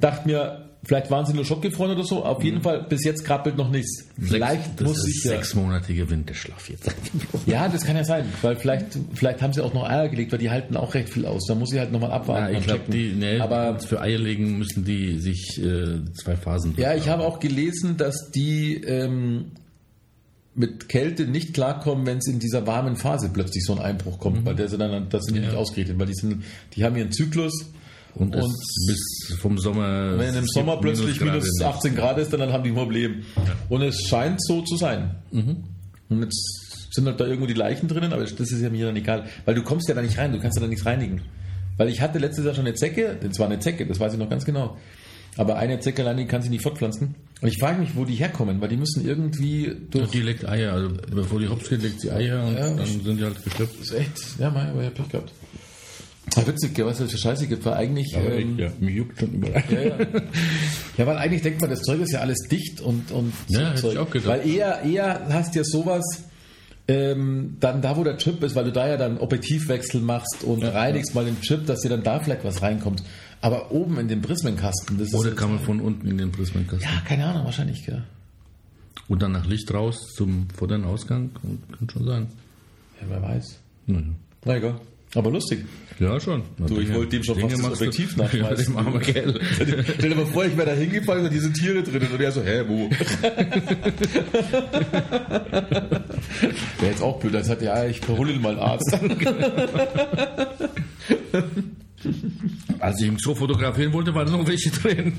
Dachte 0.00 0.26
mir, 0.26 0.70
vielleicht 0.84 1.10
waren 1.10 1.26
sie 1.26 1.32
nur 1.32 1.44
schockgefroren 1.44 1.92
oder 1.92 2.04
so, 2.04 2.24
auf 2.24 2.42
jeden 2.42 2.60
Fall 2.62 2.84
bis 2.88 3.04
jetzt 3.04 3.24
krabbelt 3.24 3.56
noch 3.56 3.70
nichts. 3.70 4.06
Vielleicht 4.20 4.80
das 4.80 4.88
muss 4.88 5.06
ich 5.06 5.24
ja. 5.24 5.32
sechsmonatige 5.32 6.10
Winterschlaf 6.10 6.68
jetzt. 6.68 6.90
Ja, 7.46 7.68
das 7.68 7.84
kann 7.84 7.96
ja 7.96 8.04
sein, 8.04 8.24
weil 8.42 8.56
vielleicht, 8.56 8.86
vielleicht 9.14 9.42
haben 9.42 9.52
sie 9.52 9.62
auch 9.62 9.74
noch 9.74 9.88
Eier 9.88 10.08
gelegt, 10.08 10.32
weil 10.32 10.38
die 10.38 10.50
halten 10.50 10.76
auch 10.76 10.94
recht 10.94 11.08
viel 11.08 11.26
aus. 11.26 11.46
Da 11.46 11.54
muss 11.54 11.72
ich 11.72 11.78
halt 11.78 11.92
nochmal 11.92 12.12
abwarten. 12.12 12.52
Ja, 12.52 12.58
ich 12.58 12.64
glaube, 12.64 12.80
Checken. 12.80 12.92
die, 12.92 13.12
nee, 13.12 13.40
Aber 13.40 13.78
für 13.80 14.00
Eier 14.00 14.18
legen 14.18 14.58
müssen 14.58 14.84
die 14.84 15.18
sich 15.18 15.60
äh, 15.62 16.04
zwei 16.14 16.36
Phasen. 16.36 16.74
Ja, 16.76 16.94
ich 16.94 17.08
habe 17.08 17.24
auch 17.24 17.40
gelesen, 17.40 17.96
dass 17.96 18.30
die 18.30 18.74
ähm, 18.76 19.52
mit 20.54 20.88
Kälte 20.88 21.26
nicht 21.26 21.54
klarkommen, 21.54 22.06
wenn 22.06 22.18
es 22.18 22.28
in 22.28 22.38
dieser 22.38 22.66
warmen 22.66 22.96
Phase 22.96 23.30
plötzlich 23.32 23.64
so 23.64 23.74
ein 23.74 23.80
Einbruch 23.80 24.18
kommt, 24.18 24.44
weil 24.44 24.54
der 24.54 24.68
sind 24.68 24.80
dann, 24.80 25.08
das 25.08 25.24
sind 25.24 25.34
die 25.34 25.40
nicht 25.40 25.54
ausgerichtet, 25.54 25.98
weil 25.98 26.06
die 26.06 26.14
sind, 26.14 26.44
die 26.74 26.84
haben 26.84 26.96
ihren 26.96 27.12
Zyklus 27.12 27.72
und, 28.14 28.34
und 28.36 28.54
bis 28.86 29.36
vom 29.40 29.58
Sommer. 29.58 30.18
wenn 30.18 30.34
im 30.34 30.46
Sommer 30.46 30.76
plötzlich 30.78 31.20
minus 31.20 31.44
nicht. 31.44 31.64
18 31.64 31.94
Grad 31.94 32.18
ist, 32.18 32.32
dann 32.32 32.52
haben 32.52 32.62
die 32.64 32.70
ein 32.70 32.74
Problem. 32.76 33.22
Und 33.68 33.82
es 33.82 34.06
scheint 34.08 34.42
so 34.44 34.62
zu 34.62 34.76
sein. 34.76 35.16
Und 36.08 36.22
jetzt 36.22 36.88
sind 36.90 37.06
halt 37.06 37.18
da 37.20 37.24
irgendwo 37.24 37.46
die 37.46 37.54
Leichen 37.54 37.88
drinnen, 37.88 38.12
aber 38.12 38.22
das 38.22 38.32
ist 38.32 38.60
ja 38.60 38.68
mir 38.68 38.86
dann 38.86 38.96
egal, 38.96 39.24
weil 39.46 39.54
du 39.54 39.62
kommst 39.62 39.88
ja 39.88 39.94
da 39.94 40.02
nicht 40.02 40.18
rein, 40.18 40.32
du 40.32 40.38
kannst 40.38 40.58
ja 40.58 40.62
da 40.62 40.68
nichts 40.68 40.84
reinigen. 40.84 41.22
Weil 41.78 41.88
ich 41.88 42.02
hatte 42.02 42.18
letztes 42.18 42.44
Jahr 42.44 42.54
schon 42.54 42.66
eine 42.66 42.74
Zecke, 42.74 43.18
das 43.22 43.38
war 43.38 43.46
eine 43.46 43.58
Zecke, 43.60 43.86
das 43.86 43.98
weiß 43.98 44.12
ich 44.12 44.18
noch 44.18 44.28
ganz 44.28 44.44
genau. 44.44 44.76
Aber 45.38 45.56
eine 45.56 45.80
Zecke 45.80 46.02
allein, 46.02 46.18
die 46.18 46.26
kann 46.26 46.42
sich 46.42 46.50
nicht 46.50 46.62
fortpflanzen. 46.62 47.14
Und 47.40 47.48
ich 47.48 47.58
frage 47.58 47.80
mich, 47.80 47.96
wo 47.96 48.04
die 48.04 48.14
herkommen, 48.14 48.60
weil 48.60 48.68
die 48.68 48.76
müssen 48.76 49.06
irgendwie 49.06 49.74
durch. 49.90 50.04
Und 50.04 50.14
die 50.14 50.20
legt 50.20 50.46
Eier, 50.46 50.74
also 50.74 50.90
bevor 51.10 51.40
die 51.40 51.48
hops 51.48 51.70
geht, 51.70 51.82
legt 51.82 52.00
sie 52.00 52.10
Eier 52.10 52.44
und 52.44 52.54
Ja, 52.54 52.74
dann 52.74 52.86
sind 52.86 53.18
die 53.18 53.24
halt 53.24 53.42
geschlüpft. 53.42 53.80
Ist 53.80 53.92
echt, 53.94 54.38
ja, 54.38 54.50
mein, 54.50 54.68
aber 54.68 54.82
ich 54.82 54.88
hab 54.88 54.94
Pech 54.94 55.08
gehabt. 55.08 55.32
Ja, 56.36 56.46
witzig, 56.46 56.78
was 56.84 57.00
es 57.00 57.10
für 57.10 57.18
Scheiße 57.18 57.46
gibt, 57.46 57.64
weil 57.64 57.74
eigentlich. 57.74 58.16
Aber 58.16 58.32
ähm, 58.32 58.58
ja, 58.58 58.70
mir 58.80 58.90
juckt 58.90 59.18
schon 59.18 59.32
überall. 59.32 59.62
Ja, 59.70 59.80
ja. 59.80 59.96
ja, 60.98 61.06
weil 61.06 61.16
eigentlich 61.18 61.42
denkt 61.42 61.60
man, 61.60 61.70
das 61.70 61.82
Zeug 61.82 62.00
ist 62.00 62.12
ja 62.12 62.20
alles 62.20 62.38
dicht 62.50 62.80
und, 62.80 63.10
und 63.10 63.32
so 63.48 63.60
Ja, 63.60 63.70
hätte 63.70 63.80
Zeug. 63.82 63.92
ich 63.92 63.98
auch 63.98 64.10
gedacht. 64.10 64.28
Weil 64.28 64.48
eher, 64.48 64.82
eher 64.82 65.26
hast 65.30 65.54
ja 65.54 65.62
sowas 65.64 66.02
ähm, 66.88 67.56
dann 67.60 67.82
da, 67.82 67.96
wo 67.96 68.04
der 68.04 68.16
Chip 68.18 68.42
ist, 68.42 68.54
weil 68.56 68.64
du 68.64 68.72
da 68.72 68.88
ja 68.88 68.96
dann 68.96 69.18
Objektivwechsel 69.18 70.00
machst 70.00 70.42
und 70.44 70.62
reinigst 70.64 71.14
mal 71.14 71.24
den 71.24 71.40
Chip, 71.40 71.66
dass 71.66 71.80
dir 71.80 71.90
dann 71.90 72.02
da 72.02 72.18
vielleicht 72.20 72.44
was 72.44 72.62
reinkommt. 72.62 73.02
Aber 73.40 73.70
oben 73.72 73.98
in 73.98 74.08
den 74.08 74.22
Prismenkasten, 74.22 74.98
das 74.98 75.12
Oder 75.14 75.32
kann 75.32 75.50
man 75.50 75.58
von 75.60 75.80
unten 75.80 76.06
in 76.06 76.18
den 76.18 76.32
Prismenkasten. 76.32 76.80
ja, 76.88 77.00
keine 77.06 77.26
Ahnung, 77.26 77.44
wahrscheinlich, 77.44 77.84
gell. 77.84 78.02
Und 79.08 79.20
dann 79.22 79.32
nach 79.32 79.46
Licht 79.46 79.72
raus 79.74 80.12
zum 80.14 80.48
vor 80.56 80.68
den 80.68 80.84
Ausgang. 80.84 81.30
Kann, 81.34 81.58
kann 81.78 81.90
schon 81.90 82.04
sein. 82.06 82.26
Ja, 83.00 83.06
wer 83.08 83.22
weiß. 83.22 83.58
Naja. 83.86 84.02
Na 84.44 84.56
egal. 84.56 84.80
Aber 85.14 85.30
lustig. 85.30 85.64
Ja, 85.98 86.18
schon. 86.18 86.42
Du, 86.56 86.80
ich 86.80 86.92
wollte 86.94 87.16
dem 87.16 87.22
schon 87.24 87.38
fast 87.38 87.52
das 87.52 87.64
Objektiv 87.80 88.16
Ja, 88.16 88.22
nachschmeißen. 88.24 88.74
dem 88.76 89.00
Kerl. 89.00 89.40
Stell 89.98 90.08
dir 90.08 90.16
mal 90.16 90.24
vor, 90.26 90.44
ich 90.46 90.56
wäre 90.56 90.70
da 90.70 90.74
hingefallen 90.76 91.24
und 91.26 91.32
diese 91.32 91.52
Tiere 91.52 91.82
drin 91.82 92.02
und 92.12 92.20
er 92.20 92.32
so, 92.32 92.42
hä, 92.42 92.62
wo? 92.66 92.88
Wäre 96.80 96.90
jetzt 96.90 97.02
auch 97.02 97.18
blöd, 97.20 97.36
als 97.36 97.48
hat 97.50 97.60
ja, 97.62 97.84
ich 97.84 98.00
verhulle 98.00 98.38
mal 98.38 98.52
einen 98.52 98.60
Arzt. 98.60 98.96
Als 102.78 103.00
ich 103.00 103.06
ihn 103.06 103.18
so 103.18 103.34
fotografieren 103.34 103.92
wollte, 103.92 104.14
waren 104.14 104.30
noch 104.32 104.46
welche 104.46 104.70
drin. 104.70 105.12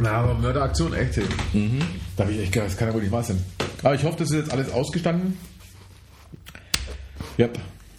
Na, 0.00 0.10
aber 0.10 0.34
Mörderaktion, 0.34 0.92
echt. 0.94 1.18
ey. 1.18 1.24
Da 2.16 2.24
habe 2.24 2.32
ich 2.34 2.40
echt 2.40 2.52
gedacht, 2.52 2.70
das 2.70 2.76
kann 2.76 2.88
ja 2.88 2.94
wohl 2.94 3.02
nicht 3.02 3.12
wahr 3.12 3.22
sein. 3.22 3.38
Aber 3.82 3.94
ich 3.94 4.02
hoffe, 4.04 4.16
das 4.18 4.30
ist 4.30 4.36
jetzt 4.36 4.52
alles 4.52 4.70
ausgestanden. 4.70 5.36
Yep. 7.42 7.58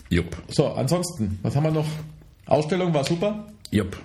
Jupp. 0.09 0.37
So, 0.47 0.67
ansonsten, 0.67 1.37
was 1.41 1.53
haben 1.55 1.63
wir 1.63 1.71
noch? 1.71 1.87
Ausstellung 2.45 2.93
war 2.93 3.03
super. 3.03 3.47
Jupp. 3.71 3.97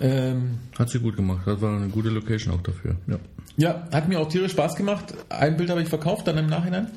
Ähm, 0.00 0.58
Hat 0.78 0.88
sie 0.90 1.00
gut 1.00 1.16
gemacht. 1.16 1.40
Das 1.44 1.60
war 1.60 1.76
eine 1.76 1.88
gute 1.88 2.08
Location 2.10 2.54
auch 2.54 2.62
dafür. 2.62 2.94
Ja. 3.08 3.18
Ja, 3.56 3.88
hat 3.92 4.08
mir 4.08 4.20
auch 4.20 4.28
tierisch 4.28 4.52
Spaß 4.52 4.76
gemacht. 4.76 5.12
Ein 5.28 5.56
Bild 5.56 5.70
habe 5.70 5.82
ich 5.82 5.88
verkauft, 5.88 6.28
dann 6.28 6.38
im 6.38 6.46
Nachhinein. 6.46 6.88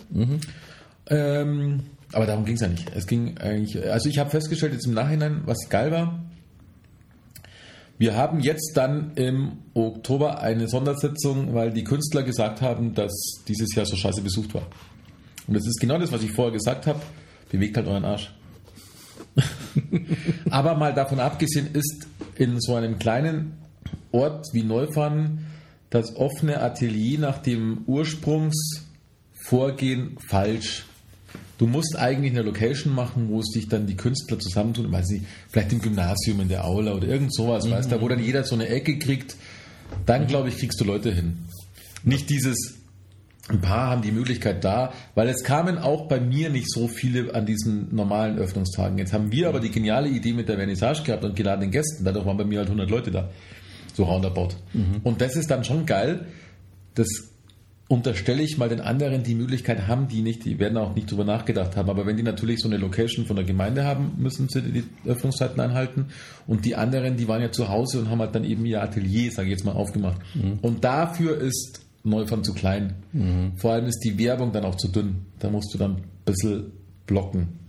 Ähm, 1.08 1.80
aber 2.12 2.28
darum 2.28 2.46
ging 2.46 2.54
es 2.54 2.62
ja 2.62 2.68
nicht. 2.68 2.92
Es 2.96 3.08
ging 3.08 3.40
eigentlich, 3.40 3.84
also 3.90 4.08
ich 4.08 4.20
habe 4.20 4.30
festgestellt 4.30 4.74
jetzt 4.74 4.86
im 4.86 4.94
Nachhinein, 4.94 5.42
was 5.46 5.68
geil 5.70 5.92
war. 5.92 6.20
Wir 7.98 8.16
haben 8.16 8.40
jetzt 8.42 8.74
dann 8.76 9.14
im 9.16 9.54
Oktober 9.74 10.42
eine 10.42 10.68
Sondersitzung, 10.68 11.56
weil 11.56 11.72
die 11.72 11.84
Künstler 11.84 12.22
gesagt 12.22 12.62
haben, 12.62 12.94
dass 12.94 13.12
dieses 13.48 13.74
Jahr 13.74 13.88
so 13.88 13.96
scheiße 13.96 14.22
besucht 14.22 14.54
war. 14.54 14.68
Und 15.48 15.56
das 15.56 15.66
ist 15.66 15.80
genau 15.80 15.98
das, 15.98 16.12
was 16.12 16.24
ich 16.24 16.32
vorher 16.32 16.54
gesagt 16.54 16.88
habe. 16.88 17.02
Bewegt 17.50 17.78
halt 17.78 17.88
euren 17.88 18.04
Arsch. 18.06 18.34
Aber 20.50 20.76
mal 20.76 20.94
davon 20.94 21.20
abgesehen 21.20 21.70
ist 21.74 22.08
in 22.36 22.60
so 22.60 22.76
einem 22.76 23.00
kleinen 23.00 23.54
Ort 24.12 24.48
wie 24.54 24.64
Neufahren 24.64 25.48
das 25.90 26.16
offene 26.16 26.62
Atelier 26.62 27.20
nach 27.20 27.40
dem 27.40 27.84
Ursprungsvorgehen 27.86 30.18
falsch. 30.28 30.86
Du 31.58 31.68
musst 31.68 31.98
eigentlich 31.98 32.32
eine 32.32 32.42
Location 32.42 32.96
machen, 32.96 33.30
wo 33.30 33.42
sich 33.42 33.70
dann 33.70 33.86
die 33.86 33.96
Künstler 33.96 34.40
zusammentun, 34.40 34.92
weiß 34.92 35.10
nicht, 35.10 35.26
vielleicht 35.50 35.72
im 35.74 35.82
Gymnasium, 35.82 36.42
in 36.42 36.48
der 36.48 36.66
Aula 36.66 36.94
oder 36.94 37.08
irgend 37.08 37.36
sowas, 37.36 37.70
weißt 37.70 37.92
du, 37.92 38.02
wo 38.02 38.08
dann 38.08 38.24
jeder 38.24 38.44
so 38.44 38.56
eine 38.56 38.68
Ecke 38.68 38.98
kriegt. 38.98 39.36
Dann, 40.06 40.26
glaube 40.26 40.50
ich, 40.50 40.58
kriegst 40.58 40.82
du 40.82 40.86
Leute 40.86 41.12
hin. 41.12 41.38
Nicht 42.04 42.30
dieses, 42.30 42.81
ein 43.50 43.60
paar 43.60 43.90
haben 43.90 44.02
die 44.02 44.12
Möglichkeit 44.12 44.64
da, 44.64 44.94
weil 45.16 45.28
es 45.28 45.44
kamen 45.44 45.78
auch 45.78 46.08
bei 46.08 46.20
mir 46.20 46.50
nicht 46.50 46.72
so 46.72 46.88
viele 46.88 47.34
an 47.34 47.46
diesen 47.46 47.94
normalen 47.94 48.38
Öffnungstagen. 48.38 48.98
Jetzt 48.98 49.14
haben 49.14 49.32
wir 49.32 49.50
aber 49.50 49.60
die 49.60 49.72
geniale 49.72 50.10
Idee 50.10 50.34
mit 50.34 50.48
der 50.48 50.58
Vernissage 50.58 51.04
gehabt 51.04 51.26
und 51.26 51.36
geladenen 51.36 51.72
Gästen. 51.72 52.06
Dadurch 52.06 52.26
waren 52.26 52.38
bei 52.38 52.46
mir 52.46 52.60
halt 52.60 52.68
100 52.68 52.90
Leute 52.90 53.12
da. 53.12 53.30
So 53.94 54.04
roundabout. 54.04 54.50
Und 55.04 55.22
das 55.22 55.36
ist 55.36 55.50
dann 55.52 55.64
schon 55.64 55.86
geil. 55.86 56.28
Das 56.96 57.08
unterstelle 57.88 58.42
ich 58.42 58.58
mal 58.58 58.70
den 58.70 58.80
anderen, 58.80 59.24
die 59.24 59.36
Möglichkeit 59.36 59.88
haben, 59.88 60.08
die 60.08 60.22
nicht, 60.22 60.46
die 60.46 60.60
werden 60.60 60.78
auch 60.78 60.96
nicht 60.96 61.12
drüber 61.12 61.26
nachgedacht 61.26 61.76
haben. 61.76 61.90
Aber 61.90 62.06
wenn 62.06 62.16
die 62.16 62.24
natürlich 62.24 62.62
so 62.62 62.70
eine 62.70 62.78
Location 62.78 63.26
von 63.26 63.36
der 63.36 63.44
Gemeinde 63.44 63.84
haben, 63.84 64.14
müssen 64.18 64.48
sie 64.48 64.62
die 64.62 64.84
Öffnungszeiten 65.06 65.60
einhalten. 65.60 66.06
Und 66.48 66.64
die 66.64 66.76
anderen, 66.76 67.18
die 67.18 67.28
waren 67.28 67.42
ja 67.42 67.52
zu 67.52 67.68
Hause 67.68 68.00
und 68.00 68.10
haben 68.10 68.20
halt 68.20 68.34
dann 68.34 68.46
eben 68.46 68.66
ihr 68.66 68.82
Atelier, 68.82 69.30
sage 69.32 69.48
ich 69.48 69.52
jetzt 69.52 69.66
mal, 69.66 69.74
aufgemacht. 69.74 70.22
Und 70.62 70.86
dafür 70.86 71.38
ist 71.38 71.82
Neufern 72.04 72.44
zu 72.44 72.54
klein. 72.54 72.96
Vor 73.58 73.74
allem 73.74 73.86
ist 73.86 74.00
die 74.00 74.18
Werbung 74.18 74.52
dann 74.52 74.66
auch 74.66 74.76
zu 74.76 74.88
dünn. 74.88 75.26
Da 75.40 75.50
musst 75.50 75.74
du 75.74 75.78
dann 75.78 75.98
ein 75.98 76.04
bisschen 76.26 76.72
blocken. 77.06 77.60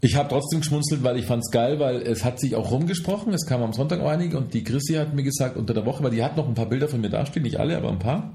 Ich 0.00 0.14
habe 0.14 0.28
trotzdem 0.28 0.60
geschmunzelt, 0.60 1.02
weil 1.02 1.16
ich 1.18 1.24
fand 1.24 1.42
es 1.44 1.50
geil, 1.50 1.80
weil 1.80 2.02
es 2.02 2.24
hat 2.24 2.38
sich 2.38 2.54
auch 2.54 2.70
rumgesprochen. 2.70 3.32
Es 3.32 3.46
kam 3.46 3.62
am 3.62 3.72
Sonntag 3.72 4.00
auch 4.00 4.10
einige 4.10 4.36
und 4.38 4.54
die 4.54 4.62
Chrissy 4.62 4.94
hat 4.94 5.14
mir 5.14 5.22
gesagt, 5.24 5.56
unter 5.56 5.74
der 5.74 5.84
Woche, 5.86 6.04
weil 6.04 6.10
die 6.10 6.22
hat 6.22 6.36
noch 6.36 6.46
ein 6.46 6.54
paar 6.54 6.68
Bilder 6.68 6.86
von 6.86 7.00
mir 7.00 7.08
dastehen, 7.10 7.42
nicht 7.42 7.58
alle, 7.58 7.76
aber 7.76 7.90
ein 7.90 7.98
paar. 7.98 8.34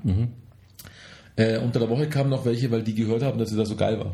Äh, 1.42 1.58
unter 1.58 1.80
der 1.80 1.90
Woche 1.90 2.08
kamen 2.08 2.30
noch 2.30 2.46
welche, 2.46 2.70
weil 2.70 2.84
die 2.84 2.94
gehört 2.94 3.24
haben, 3.24 3.40
dass 3.40 3.52
es 3.52 3.58
da 3.58 3.66
so 3.66 3.76
geil 3.76 4.00
war. 4.00 4.14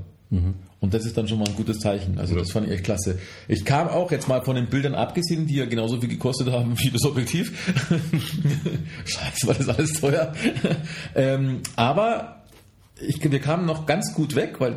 Und 0.80 0.94
das 0.94 1.06
ist 1.06 1.18
dann 1.18 1.28
schon 1.28 1.40
mal 1.40 1.48
ein 1.48 1.56
gutes 1.56 1.80
Zeichen. 1.80 2.20
Also 2.20 2.36
das 2.36 2.52
fand 2.52 2.68
ich 2.68 2.74
echt 2.74 2.84
klasse. 2.84 3.18
Ich 3.48 3.64
kam 3.64 3.88
auch 3.88 4.12
jetzt 4.12 4.28
mal 4.28 4.44
von 4.44 4.56
den 4.56 4.68
Bildern 4.68 4.94
abgesehen, 4.94 5.48
die 5.48 5.56
ja 5.56 5.66
genauso 5.66 6.00
viel 6.00 6.10
gekostet 6.10 6.52
haben 6.52 6.78
wie 6.80 6.90
das 6.90 7.06
Objektiv. 7.06 7.52
Scheiße, 9.06 9.48
war 9.48 9.56
das 9.56 9.70
alles 9.70 10.00
teuer. 10.00 10.34
ähm, 11.16 11.62
aber 11.76 12.44
ich, 13.00 13.24
wir 13.24 13.40
kamen 13.40 13.66
noch 13.66 13.86
ganz 13.86 14.14
gut 14.14 14.36
weg, 14.36 14.60
weil 14.60 14.76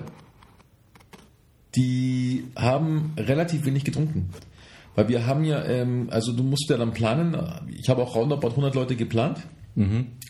die 1.74 2.44
haben 2.56 3.12
relativ 3.16 3.64
wenig 3.64 3.84
getrunken. 3.84 4.30
Weil 4.94 5.08
wir 5.08 5.26
haben 5.26 5.44
ja, 5.44 5.64
ähm, 5.64 6.08
also 6.10 6.32
du 6.32 6.42
musst 6.42 6.68
ja 6.68 6.76
dann 6.76 6.92
planen, 6.92 7.36
ich 7.76 7.88
habe 7.88 8.02
auch 8.02 8.16
roundabout 8.16 8.50
100 8.50 8.74
Leute 8.74 8.96
geplant, 8.96 9.38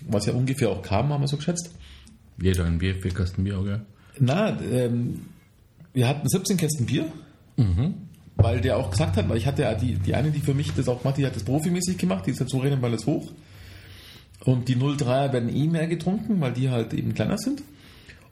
was 0.07 0.27
ja 0.27 0.35
ungefähr 0.35 0.69
auch 0.69 0.83
kam, 0.83 1.13
haben 1.13 1.23
wir 1.23 1.29
so 1.29 1.39
geschätzt. 1.39 1.75
Jeder 2.41 2.65
ein 2.65 2.79
Bier, 2.79 2.95
vier 2.95 3.13
Kasten 3.13 3.45
Bier, 3.45 3.59
okay? 3.59 3.79
Na, 4.19 4.61
ähm, 4.61 5.27
wir 5.93 6.09
hatten 6.09 6.29
17 6.29 6.57
Kästen 6.57 6.87
Bier, 6.87 7.07
weil 8.37 8.61
der 8.61 8.77
auch 8.77 8.91
gesagt 8.91 9.17
hat, 9.17 9.29
weil 9.29 9.37
ich 9.37 9.47
hatte 9.47 9.63
ja 9.63 9.75
die, 9.75 9.95
die 9.95 10.15
eine, 10.15 10.31
die 10.31 10.41
für 10.41 10.55
mich 10.55 10.73
das 10.75 10.89
auch 10.89 11.03
gemacht, 11.03 11.19
die 11.19 11.27
hat 11.27 11.37
das 11.37 11.43
profimäßig 11.45 11.99
gemacht, 11.99 12.27
die 12.27 12.31
ist 12.31 12.49
so 12.49 12.59
rennen, 12.59 12.81
weil 12.83 12.95
es 12.95 13.07
hoch. 13.07 13.31
Und 14.45 14.69
die 14.69 14.77
03er 14.77 15.33
werden 15.33 15.55
eh 15.55 15.67
mehr 15.69 15.87
getrunken, 15.87 16.41
weil 16.41 16.53
die 16.53 16.71
halt 16.71 16.95
eben 16.95 17.13
kleiner 17.15 17.37
sind. 17.37 17.63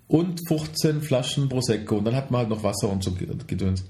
Und 0.07 0.40
15 0.49 1.03
Flaschen 1.03 1.51
Prosecco. 1.51 1.99
Und 1.99 2.07
dann 2.07 2.16
hat 2.16 2.31
man 2.31 2.40
halt 2.40 2.49
noch 2.49 2.62
Wasser 2.62 2.88
und 2.88 3.05
so 3.05 3.12
gedöns. 3.12 3.85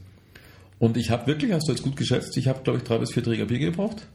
Und 0.80 0.96
ich 0.96 1.10
habe 1.10 1.28
wirklich, 1.28 1.52
hast 1.52 1.68
du 1.68 1.72
jetzt 1.72 1.82
gut 1.82 1.96
geschätzt, 1.96 2.36
ich 2.36 2.48
habe, 2.48 2.62
glaube 2.64 2.78
ich, 2.78 2.84
drei 2.84 2.98
bis 2.98 3.12
vier 3.12 3.22
Träger 3.22 3.44
Bier 3.46 3.60
gebraucht. 3.60 4.06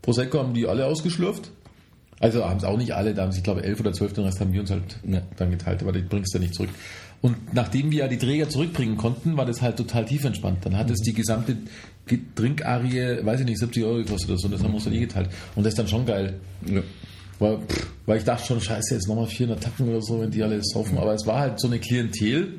Prosecco 0.00 0.38
haben 0.38 0.54
die 0.54 0.66
alle 0.66 0.86
ausgeschlürft. 0.86 1.50
Also 2.20 2.44
haben 2.44 2.58
es 2.58 2.64
auch 2.64 2.76
nicht 2.76 2.92
alle, 2.92 3.14
da 3.14 3.22
haben 3.22 3.32
sie, 3.32 3.38
ich 3.38 3.44
glaube, 3.44 3.62
elf 3.62 3.78
oder 3.80 3.92
zwölf, 3.92 4.12
den 4.12 4.24
Rest 4.24 4.40
haben 4.40 4.52
wir 4.52 4.60
uns 4.60 4.70
halt 4.70 4.98
dann 5.36 5.50
geteilt, 5.50 5.82
aber 5.82 5.92
die 5.92 6.00
bringst 6.00 6.34
du 6.34 6.38
ja 6.38 6.42
nicht 6.42 6.54
zurück. 6.54 6.70
Und 7.20 7.52
nachdem 7.54 7.90
wir 7.90 8.00
ja 8.00 8.08
die 8.08 8.18
Träger 8.18 8.48
zurückbringen 8.48 8.96
konnten, 8.96 9.36
war 9.36 9.44
das 9.46 9.60
halt 9.62 9.76
total 9.76 10.04
tief 10.04 10.24
entspannt. 10.24 10.58
Dann 10.62 10.76
hat 10.76 10.88
es 10.90 11.00
die 11.00 11.12
gesamte 11.12 11.56
Ge- 12.06 12.20
Trinkarie, 12.34 13.24
weiß 13.24 13.40
ich 13.40 13.46
nicht, 13.46 13.58
70 13.58 13.84
Euro 13.84 13.96
gekostet 13.98 14.30
oder 14.30 14.38
so, 14.38 14.46
und 14.46 14.52
das 14.52 14.62
haben 14.62 14.70
wir 14.70 14.76
uns 14.76 14.84
dann 14.84 14.92
nie 14.92 15.00
geteilt. 15.00 15.28
Und 15.54 15.64
das 15.64 15.72
ist 15.72 15.78
dann 15.78 15.88
schon 15.88 16.06
geil. 16.06 16.34
Ja. 16.66 16.80
Weil, 17.40 17.58
weil 18.06 18.18
ich 18.18 18.24
dachte 18.24 18.46
schon, 18.46 18.60
scheiße, 18.60 18.94
jetzt 18.94 19.06
nochmal 19.08 19.26
400 19.26 19.62
Tacken 19.62 19.88
oder 19.88 20.02
so, 20.02 20.20
wenn 20.20 20.30
die 20.30 20.42
alle 20.42 20.60
saufen. 20.62 20.98
Aber 20.98 21.14
es 21.14 21.24
war 21.26 21.40
halt 21.40 21.60
so 21.60 21.68
eine 21.68 21.78
Klientel, 21.78 22.54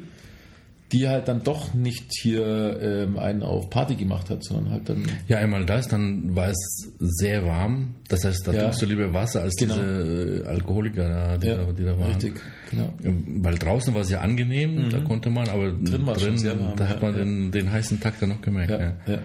die 0.92 1.08
halt 1.08 1.28
dann 1.28 1.44
doch 1.44 1.74
nicht 1.74 2.06
hier 2.22 2.80
ähm, 2.82 3.18
einen 3.20 3.44
auf 3.44 3.70
Party 3.70 3.96
gemacht 3.96 4.30
hat, 4.30 4.44
sondern 4.44 4.72
halt 4.72 4.90
dann. 4.90 5.04
Ja, 5.28 5.38
einmal 5.38 5.66
das, 5.66 5.88
dann 5.88 6.36
war 6.36 6.50
es 6.50 6.90
sehr 7.00 7.46
warm. 7.46 7.96
Das 8.08 8.24
heißt, 8.26 8.48
da 8.48 8.52
Ja. 8.54 8.62
trinkst 8.64 8.82
du 8.82 8.86
lieber 8.88 9.14
Wasser 9.14 9.42
als 9.42 9.56
Genau. 9.56 9.76
diese 9.76 10.44
äh, 10.46 10.48
Alkoholiker, 10.48 11.08
da, 11.08 11.38
die, 11.38 11.48
da, 11.48 11.72
die 11.78 11.84
da 11.86 11.98
waren. 12.00 12.08
richtig, 12.14 12.34
genau. 12.72 12.92
Weil 13.04 13.56
draußen 13.60 13.94
war 13.94 14.02
es 14.02 14.10
ja 14.10 14.22
angenehm, 14.22 14.90
da 14.90 15.00
konnte 15.02 15.30
man, 15.30 15.48
aber 15.50 15.72
drin, 15.72 16.06
war 16.08 16.18
schon 16.20 16.38
sehr 16.38 16.60
warm, 16.60 16.76
da 16.76 16.86
ja, 16.86 16.90
hat 16.90 17.02
man 17.02 17.14
ja. 17.14 17.20
Den, 17.20 17.52
den 17.52 17.72
heißen 17.72 18.00
Takt 18.00 18.22
dann 18.22 18.30
noch 18.30 18.42
gemerkt. 18.42 18.72
Ja, 18.72 18.80
Ja, 18.80 18.94
ja. 19.08 19.20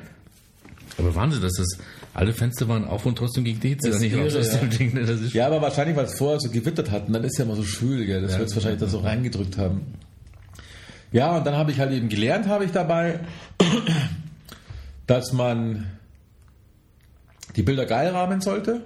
Aber 0.99 1.15
Wahnsinn, 1.15 1.43
dass 1.43 1.55
das 1.55 1.79
alle 2.13 2.33
Fenster 2.33 2.69
waren 2.69 2.85
auf 2.85 3.05
und 3.07 3.17
trotzdem 3.19 3.43
gegen 3.43 3.59
die 3.59 3.71
Hitze 3.71 3.89
Das 3.89 3.99
da 3.99 4.05
nicht 4.05 4.17
raus 4.17 4.35
ja. 4.35 4.59
Ding. 4.69 4.95
ne, 4.95 5.01
Das 5.05 5.21
ist 5.21 5.33
Ja, 5.33 5.47
aber 5.49 5.61
wahrscheinlich, 5.61 5.97
weil 5.97 6.05
es 6.05 6.15
vorher 6.17 6.39
so 6.39 6.51
gewittert 6.51 6.91
hat 6.93 7.09
und 7.09 7.15
dann 7.15 7.25
ist 7.25 7.37
ja 7.39 7.45
immer 7.45 7.57
so 7.57 7.65
schwül, 7.65 8.05
gell? 8.07 8.23
Das 8.23 8.33
Ja, 8.35 8.39
wird 8.39 8.51
es 8.51 8.55
wahrscheinlich 8.55 8.81
da 8.81 8.87
so 8.87 8.99
reingedrückt 8.99 9.59
haben. 9.59 9.81
Ja, 11.15 11.37
und 11.37 11.47
dann 11.47 11.55
habe 11.55 11.71
ich 11.71 11.79
halt 11.79 11.93
eben 11.93 12.09
gelernt, 12.09 12.49
habe 12.49 12.65
ich 12.65 12.73
dabei, 12.73 13.21
dass 15.07 15.33
man 15.33 15.87
die 17.55 17.63
Bilder 17.63 17.87
geil 17.87 18.09
rahmen 18.09 18.41
sollte. 18.41 18.85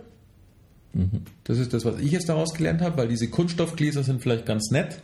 Das 1.45 1.57
ist 1.59 1.73
das, 1.73 1.87
was 1.87 1.99
ich 2.01 2.13
jetzt 2.13 2.29
daraus 2.29 2.53
gelernt 2.53 2.83
habe, 2.83 2.99
weil 2.99 3.09
diese 3.09 3.29
Kunststoffgläser 3.29 4.03
sind 4.03 4.21
vielleicht 4.21 4.45
ganz 4.45 4.71
nett, 4.71 5.01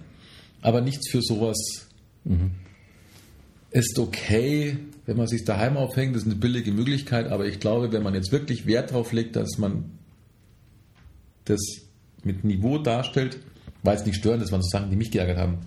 aber 0.61 0.83
nichts 0.83 1.11
für 1.11 1.23
sowas 1.23 1.89
ist 3.71 3.99
okay, 3.99 4.77
wenn 5.07 5.17
man 5.17 5.27
sich 5.27 5.47
daheim 5.47 5.79
aufhängt, 5.79 6.15
das 6.15 6.25
ist 6.25 6.29
eine 6.29 6.37
billige 6.37 6.73
Möglichkeit, 6.73 7.29
aber 7.29 7.47
ich 7.47 7.59
glaube, 7.59 7.91
wenn 7.91 8.03
man 8.03 8.13
jetzt 8.13 8.33
wirklich 8.33 8.67
Wert 8.67 8.93
drauf 8.93 9.13
legt, 9.13 9.35
dass 9.37 9.57
man 9.57 9.93
das 11.47 11.61
mit 12.23 12.45
Niveau 12.45 12.77
darstellt, 12.77 13.39
weil 13.83 13.97
es 13.97 14.05
nicht 14.05 14.17
störend 14.17 14.43
ist, 14.43 14.53
waren 14.53 14.63
so 14.63 14.69
Sachen, 14.69 14.91
die 14.91 14.97
mich 14.97 15.11
geärgert 15.11 15.39
haben, 15.39 15.59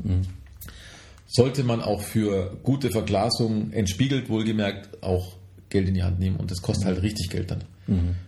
sollte 1.28 1.64
man 1.64 1.82
auch 1.82 2.02
für 2.02 2.58
gute 2.64 2.90
Verglasung 2.90 3.72
entspiegelt, 3.72 4.30
wohlgemerkt, 4.30 5.04
auch 5.04 5.36
Geld 5.70 5.88
in 5.90 5.94
die 5.94 6.04
Hand 6.04 6.20
nehmen 6.20 6.38
und 6.38 6.50
das 6.50 6.62
kostet 6.62 6.86
halt 6.86 7.02
richtig 7.02 7.30
Geld 7.30 7.52
dann. 7.52 7.64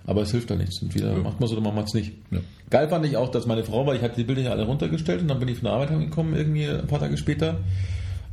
Aber 0.06 0.22
es 0.22 0.32
hilft 0.32 0.50
da 0.50 0.56
nichts. 0.56 0.82
Entweder 0.82 1.16
macht 1.18 1.40
man 1.40 1.48
es 1.48 1.52
oder 1.52 1.62
man 1.62 1.76
macht 1.76 1.88
es 1.88 1.94
nicht. 1.94 2.14
Ja. 2.32 2.40
Geil 2.70 2.88
fand 2.88 3.06
ich 3.06 3.18
auch, 3.18 3.30
dass 3.30 3.46
meine 3.46 3.64
Frau, 3.64 3.86
weil 3.86 3.98
ich 3.98 4.02
hatte 4.02 4.16
die 4.16 4.24
Bilder 4.24 4.42
ja 4.42 4.52
alle 4.52 4.66
runtergestellt 4.66 5.22
und 5.22 5.28
dann 5.28 5.40
bin 5.40 5.50
ich 5.50 5.56
von 5.56 5.66
der 5.66 5.74
Arbeit 5.74 5.90
heimgekommen, 5.90 6.34
irgendwie 6.34 6.66
ein 6.66 6.88
paar 6.88 7.00
Tage 7.00 7.18
später, 7.18 7.60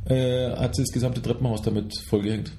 äh, 0.05 0.51
hat 0.51 0.75
sie 0.75 0.83
das 0.83 0.91
gesamte 0.93 1.21
Treppenhaus 1.21 1.61
damit 1.61 1.93
vollgehängt. 2.09 2.53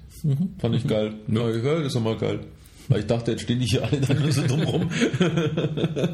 Fand 0.59 0.75
ich 0.75 0.87
geil. 0.87 1.14
Ja. 1.29 1.49
Ja, 1.49 1.77
das 1.77 1.87
ist 1.87 1.97
doch 1.97 2.03
mal 2.03 2.16
geil. 2.16 2.40
Weil 2.88 3.01
ich 3.01 3.07
dachte, 3.07 3.33
jetzt 3.33 3.42
stehen 3.42 3.61
die 3.61 3.66
hier 3.66 3.85
alle 3.85 4.01
dann 4.01 4.18
nur 4.18 4.33
so 4.33 4.42
dumm 4.42 4.62
rum. 4.62 4.90
das 5.18 6.11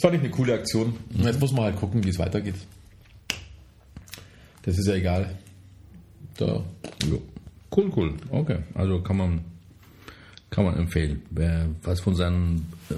fand 0.00 0.14
ich 0.14 0.20
eine 0.20 0.30
coole 0.30 0.54
Aktion. 0.54 0.94
Jetzt 1.22 1.40
muss 1.40 1.52
man 1.52 1.64
halt 1.64 1.76
gucken, 1.76 2.02
wie 2.04 2.08
es 2.08 2.18
weitergeht. 2.18 2.56
Das 4.64 4.78
ist 4.78 4.86
ja 4.86 4.94
egal. 4.94 5.30
Da. 6.36 6.46
Ja. 6.46 7.18
Cool, 7.76 7.92
cool. 7.96 8.14
Okay, 8.30 8.58
also 8.74 9.00
kann 9.00 9.16
man, 9.16 9.40
kann 10.50 10.64
man 10.64 10.76
empfehlen. 10.76 11.22
Wer 11.30 11.66
was 11.82 12.00
von 12.00 12.14
seinen 12.14 12.72
äh, 12.88 12.94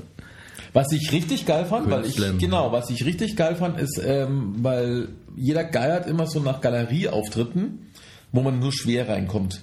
Was 0.72 0.92
ich 0.92 1.12
richtig 1.12 1.46
geil 1.46 1.64
fand, 1.64 1.90
weil 1.90 2.04
ich, 2.04 2.16
genau, 2.38 2.72
was 2.72 2.90
ich 2.90 3.04
richtig 3.04 3.36
geil 3.36 3.56
fand, 3.56 3.80
ist, 3.80 4.00
ähm, 4.04 4.56
weil 4.58 5.08
jeder 5.34 5.64
geiert 5.64 6.06
immer 6.06 6.26
so 6.26 6.40
nach 6.40 6.60
Galerieauftritten, 6.60 7.90
wo 8.32 8.42
man 8.42 8.58
nur 8.58 8.72
schwer 8.72 9.08
reinkommt. 9.08 9.62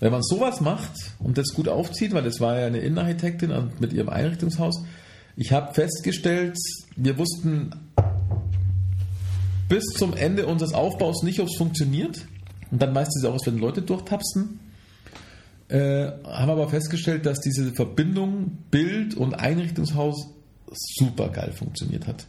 Wenn 0.00 0.12
man 0.12 0.22
sowas 0.22 0.60
macht 0.60 0.92
und 1.18 1.38
das 1.38 1.54
gut 1.54 1.68
aufzieht, 1.68 2.12
weil 2.12 2.22
das 2.22 2.40
war 2.40 2.58
ja 2.58 2.66
eine 2.66 2.78
Innenarchitektin 2.78 3.50
und 3.50 3.80
mit 3.80 3.94
ihrem 3.94 4.10
Einrichtungshaus, 4.10 4.84
ich 5.36 5.52
habe 5.52 5.72
festgestellt, 5.72 6.58
wir 6.96 7.16
wussten 7.16 7.70
bis 9.68 9.84
zum 9.96 10.14
Ende 10.14 10.46
unseres 10.46 10.72
Aufbaus 10.72 11.22
nicht, 11.22 11.40
ob 11.40 11.48
es 11.48 11.56
funktioniert. 11.56 12.26
Und 12.70 12.82
dann 12.82 12.92
meistens 12.92 13.24
auch, 13.24 13.38
wenn 13.46 13.58
Leute 13.58 13.82
durchtapsen. 13.82 14.60
Äh, 15.68 16.12
haben 16.24 16.50
aber 16.50 16.68
festgestellt, 16.68 17.26
dass 17.26 17.40
diese 17.40 17.72
Verbindung 17.72 18.58
Bild 18.70 19.16
und 19.16 19.34
Einrichtungshaus 19.34 20.28
super 20.70 21.28
geil 21.28 21.52
funktioniert 21.52 22.06
hat. 22.06 22.26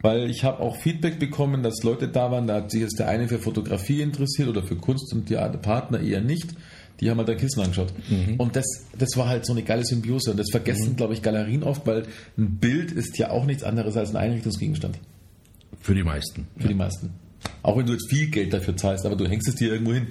Weil 0.00 0.30
ich 0.30 0.44
habe 0.44 0.60
auch 0.60 0.76
Feedback 0.76 1.18
bekommen, 1.18 1.64
dass 1.64 1.82
Leute 1.82 2.06
da 2.08 2.30
waren, 2.30 2.46
da 2.46 2.56
hat 2.56 2.70
sich 2.70 2.82
jetzt 2.82 3.00
der 3.00 3.08
eine 3.08 3.26
für 3.26 3.40
Fotografie 3.40 4.00
interessiert 4.00 4.48
oder 4.48 4.62
für 4.62 4.76
Kunst 4.76 5.12
und 5.12 5.28
der 5.28 5.48
Partner 5.58 6.00
eher 6.00 6.20
nicht. 6.20 6.54
Die 7.00 7.10
haben 7.10 7.18
halt 7.18 7.30
ein 7.30 7.36
Kissen 7.36 7.62
angeschaut. 7.62 7.92
Und 8.38 8.54
das, 8.56 8.64
das 8.96 9.16
war 9.16 9.28
halt 9.28 9.44
so 9.44 9.52
eine 9.52 9.62
geile 9.62 9.84
Symbiose. 9.84 10.30
Und 10.30 10.36
das 10.36 10.50
vergessen, 10.50 10.94
glaube 10.96 11.14
ich, 11.14 11.22
Galerien 11.22 11.64
oft, 11.64 11.86
weil 11.86 12.04
ein 12.36 12.58
Bild 12.58 12.92
ist 12.92 13.18
ja 13.18 13.30
auch 13.30 13.44
nichts 13.44 13.64
anderes 13.64 13.96
als 13.96 14.10
ein 14.10 14.16
Einrichtungsgegenstand. 14.16 14.98
Für 15.80 15.94
die 15.94 16.02
meisten. 16.04 16.46
Für 16.58 16.68
die 16.68 16.74
meisten. 16.74 17.10
Auch 17.62 17.76
wenn 17.76 17.86
du 17.86 17.92
jetzt 17.92 18.08
viel 18.10 18.28
Geld 18.30 18.52
dafür 18.52 18.76
zahlst, 18.76 19.06
aber 19.06 19.16
du 19.16 19.26
hängst 19.28 19.48
es 19.48 19.54
dir 19.54 19.72
irgendwo 19.72 19.92
hin. 19.94 20.06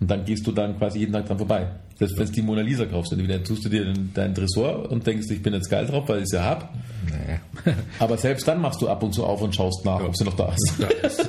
Und 0.00 0.08
dann 0.10 0.24
gehst 0.24 0.46
du 0.46 0.52
dann 0.52 0.78
quasi 0.78 1.00
jeden 1.00 1.12
Tag 1.12 1.26
dran 1.26 1.38
vorbei. 1.38 1.68
Selbst 1.98 2.16
wenn 2.16 2.26
du 2.26 2.32
die 2.32 2.42
Mona 2.42 2.60
Lisa 2.60 2.86
kaufst, 2.86 3.12
entweder 3.12 3.42
tust 3.42 3.64
du 3.64 3.68
dir 3.68 3.84
deinen- 3.84 4.14
deinen 4.14 4.32
Tresor 4.34 4.88
und 4.90 5.04
denkst, 5.04 5.26
ich 5.30 5.42
bin 5.42 5.52
jetzt 5.52 5.68
geil 5.68 5.84
drauf, 5.86 6.08
weil 6.08 6.20
ich 6.22 6.28
sie 6.28 6.40
hab. 6.40 6.72
Naja. 7.10 7.40
Aber 7.98 8.16
selbst 8.16 8.46
dann 8.46 8.60
machst 8.60 8.80
du 8.80 8.88
ab 8.88 9.02
und 9.02 9.12
zu 9.12 9.24
auf 9.26 9.42
und 9.42 9.52
schaust 9.52 9.84
nach, 9.84 10.00
ob 10.00 10.16
sie 10.16 10.22
noch 10.24 10.36
da 10.36 10.52
ist. 11.02 11.28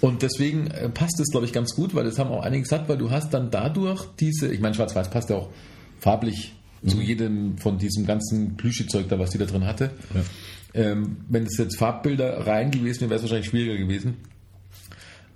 Und 0.00 0.22
deswegen 0.22 0.66
äh, 0.68 0.88
passt 0.88 1.20
es, 1.20 1.28
glaube 1.30 1.46
ich, 1.46 1.52
ganz 1.52 1.74
gut, 1.76 1.94
weil 1.94 2.02
das 2.04 2.18
haben 2.18 2.30
auch 2.30 2.42
einige 2.42 2.62
gesagt, 2.64 2.88
weil 2.88 2.98
du 2.98 3.10
hast 3.12 3.32
dann 3.32 3.50
dadurch 3.52 4.04
diese, 4.18 4.52
ich 4.52 4.58
meine, 4.60 4.74
Schwarz-Weiß 4.74 5.10
passt 5.10 5.30
ja 5.30 5.36
auch 5.36 5.48
farblich 6.00 6.54
zu 6.86 7.00
jedem 7.00 7.58
von 7.58 7.78
diesem 7.78 8.06
ganzen 8.06 8.56
Plüschi-Zeug 8.56 9.08
da, 9.08 9.18
was 9.18 9.30
die 9.30 9.38
da 9.38 9.44
drin 9.44 9.66
hatte. 9.66 9.90
Ähm, 10.74 11.18
wenn 11.28 11.44
es 11.44 11.58
jetzt 11.58 11.78
Farbbilder 11.78 12.46
rein 12.46 12.70
gewesen 12.70 13.02
wäre, 13.02 13.10
wäre 13.10 13.16
es 13.16 13.22
wahrscheinlich 13.22 13.48
schwieriger 13.48 13.76
gewesen. 13.76 14.16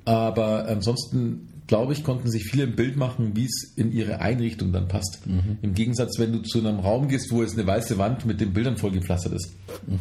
Aber 0.04 0.66
ansonsten, 0.68 1.48
glaube 1.66 1.92
ich, 1.92 2.04
konnten 2.04 2.30
sich 2.30 2.44
viele 2.44 2.64
ein 2.64 2.76
Bild 2.76 2.96
machen, 2.96 3.32
wie 3.34 3.44
es 3.44 3.72
in 3.76 3.92
ihre 3.92 4.20
Einrichtung 4.20 4.72
dann 4.72 4.88
passt. 4.88 5.20
Im 5.62 5.74
Gegensatz, 5.74 6.18
wenn 6.18 6.32
du 6.32 6.42
zu 6.42 6.60
einem 6.60 6.78
Raum 6.78 7.08
gehst, 7.08 7.32
wo 7.32 7.42
jetzt 7.42 7.58
eine 7.58 7.66
weiße 7.66 7.98
Wand 7.98 8.24
mit 8.24 8.40
den 8.40 8.52
Bildern 8.52 8.76
vollgepflastert 8.76 9.32
ist. 9.32 9.52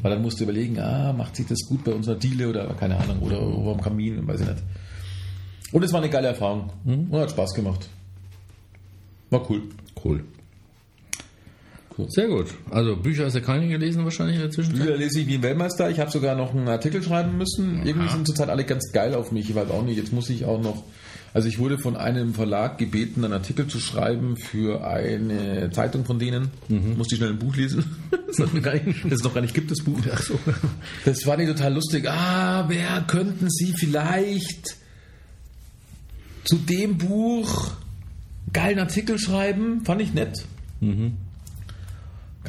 Weil 0.01 0.11
dann 0.11 0.21
musst 0.21 0.39
du 0.39 0.43
überlegen, 0.43 0.79
ah, 0.79 1.11
macht 1.11 1.35
sich 1.35 1.47
das 1.47 1.59
gut 1.67 1.83
bei 1.83 1.91
unserer 1.91 2.15
Diele 2.15 2.49
oder 2.49 2.67
keine 2.75 2.97
Ahnung, 2.97 3.19
oder 3.19 3.39
über 3.39 3.71
am 3.71 3.81
Kamin, 3.81 4.25
weiß 4.27 4.41
ich 4.41 4.47
nicht. 4.47 4.63
Und 5.71 5.83
es 5.83 5.91
war 5.91 6.01
eine 6.01 6.09
geile 6.09 6.27
Erfahrung. 6.27 6.69
Und 6.85 7.19
hat 7.19 7.31
Spaß 7.31 7.53
gemacht. 7.53 7.89
War 9.31 9.49
cool. 9.49 9.63
Cool. 10.03 10.23
Sehr 12.09 12.27
gut. 12.27 12.47
Also 12.71 12.97
Bücher 12.97 13.25
hast 13.25 13.35
du 13.35 13.41
keine 13.41 13.67
gelesen 13.67 14.03
wahrscheinlich 14.03 14.35
in 14.35 14.41
der 14.41 14.51
Zwischenzeit? 14.51 14.85
Bücher 14.85 14.97
lese 14.97 15.21
ich 15.21 15.27
wie 15.27 15.35
ein 15.35 15.43
Weltmeister. 15.43 15.89
Ich 15.89 15.99
habe 15.99 16.11
sogar 16.11 16.35
noch 16.35 16.53
einen 16.53 16.67
Artikel 16.67 17.01
schreiben 17.01 17.37
müssen. 17.37 17.85
Irgendwie 17.85 18.09
sind 18.09 18.27
zurzeit 18.27 18.49
alle 18.49 18.65
ganz 18.65 18.91
geil 18.91 19.15
auf 19.15 19.31
mich. 19.31 19.49
Ich 19.49 19.55
weiß 19.55 19.69
auch 19.69 19.83
nicht. 19.83 19.97
Jetzt 19.97 20.11
muss 20.11 20.29
ich 20.29 20.45
auch 20.45 20.61
noch. 20.61 20.83
Also 21.33 21.47
ich 21.47 21.59
wurde 21.59 21.77
von 21.77 21.97
einem 21.97 22.33
Verlag 22.33 22.77
gebeten, 22.77 23.23
einen 23.23 23.33
Artikel 23.33 23.67
zu 23.67 23.79
schreiben 23.79 24.37
für 24.37 24.85
eine 24.87 25.69
Zeitung 25.71 26.05
von 26.05 26.19
denen. 26.19 26.49
Musste 26.97 27.15
ich 27.15 27.19
schnell 27.19 27.31
ein 27.31 27.39
Buch 27.39 27.55
lesen. 27.55 27.83
das, 28.27 28.39
hat 28.39 28.63
gar 28.63 28.73
nicht, 28.73 28.99
das 29.09 29.21
noch 29.21 29.33
gar 29.33 29.41
nicht 29.41 29.53
gibt, 29.53 29.71
das 29.71 29.79
Buch. 29.79 29.99
Ach 30.13 30.21
so. 30.21 30.39
Das 31.03 31.25
war 31.25 31.37
nicht 31.37 31.47
total 31.47 31.73
lustig. 31.73 32.09
Ah, 32.09 32.65
wer 32.67 33.03
könnten 33.07 33.49
Sie 33.49 33.73
vielleicht 33.73 34.77
zu 36.45 36.57
dem 36.57 36.97
Buch 36.97 37.71
geilen 38.53 38.79
Artikel 38.79 39.17
schreiben? 39.19 39.83
Fand 39.83 40.01
ich 40.01 40.13
nett. 40.13 40.45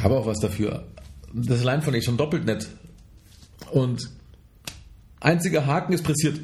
Habe 0.02 0.16
auch 0.16 0.26
was 0.26 0.38
dafür. 0.38 0.84
Das 1.32 1.60
allein 1.60 1.82
fand 1.82 1.96
ich 1.96 2.04
schon 2.04 2.16
doppelt 2.16 2.44
nett. 2.44 2.68
Und 3.72 4.10
einziger 5.20 5.66
Haken 5.66 5.92
ist 5.92 6.02
pressiert. 6.02 6.40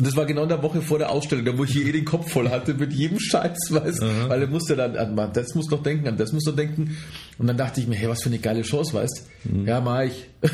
Das 0.00 0.14
war 0.14 0.26
genau 0.26 0.44
in 0.44 0.48
der 0.48 0.62
Woche 0.62 0.80
vor 0.80 0.98
der 0.98 1.10
Ausstellung, 1.10 1.44
da 1.44 1.58
wo 1.58 1.64
ich 1.64 1.72
hier 1.72 1.84
eh 1.84 1.90
den 1.90 2.04
Kopf 2.04 2.30
voll 2.30 2.48
hatte 2.50 2.74
mit 2.74 2.92
jedem 2.92 3.18
Scheiß, 3.18 3.58
weißt 3.70 4.00
Weil 4.28 4.42
er 4.42 4.46
musste 4.46 4.76
dann, 4.76 4.96
an 4.96 5.32
das 5.32 5.56
muss 5.56 5.66
doch 5.66 5.82
denken, 5.82 6.06
an 6.06 6.16
das 6.16 6.32
muss 6.32 6.44
doch 6.44 6.54
denken. 6.54 6.96
Und 7.36 7.48
dann 7.48 7.56
dachte 7.56 7.80
ich 7.80 7.88
mir, 7.88 7.96
hey, 7.96 8.08
was 8.08 8.22
für 8.22 8.28
eine 8.28 8.38
geile 8.38 8.62
Chance, 8.62 8.94
weißt 8.94 9.26
Ja, 9.66 9.80
mach 9.80 10.02
ich. 10.02 10.26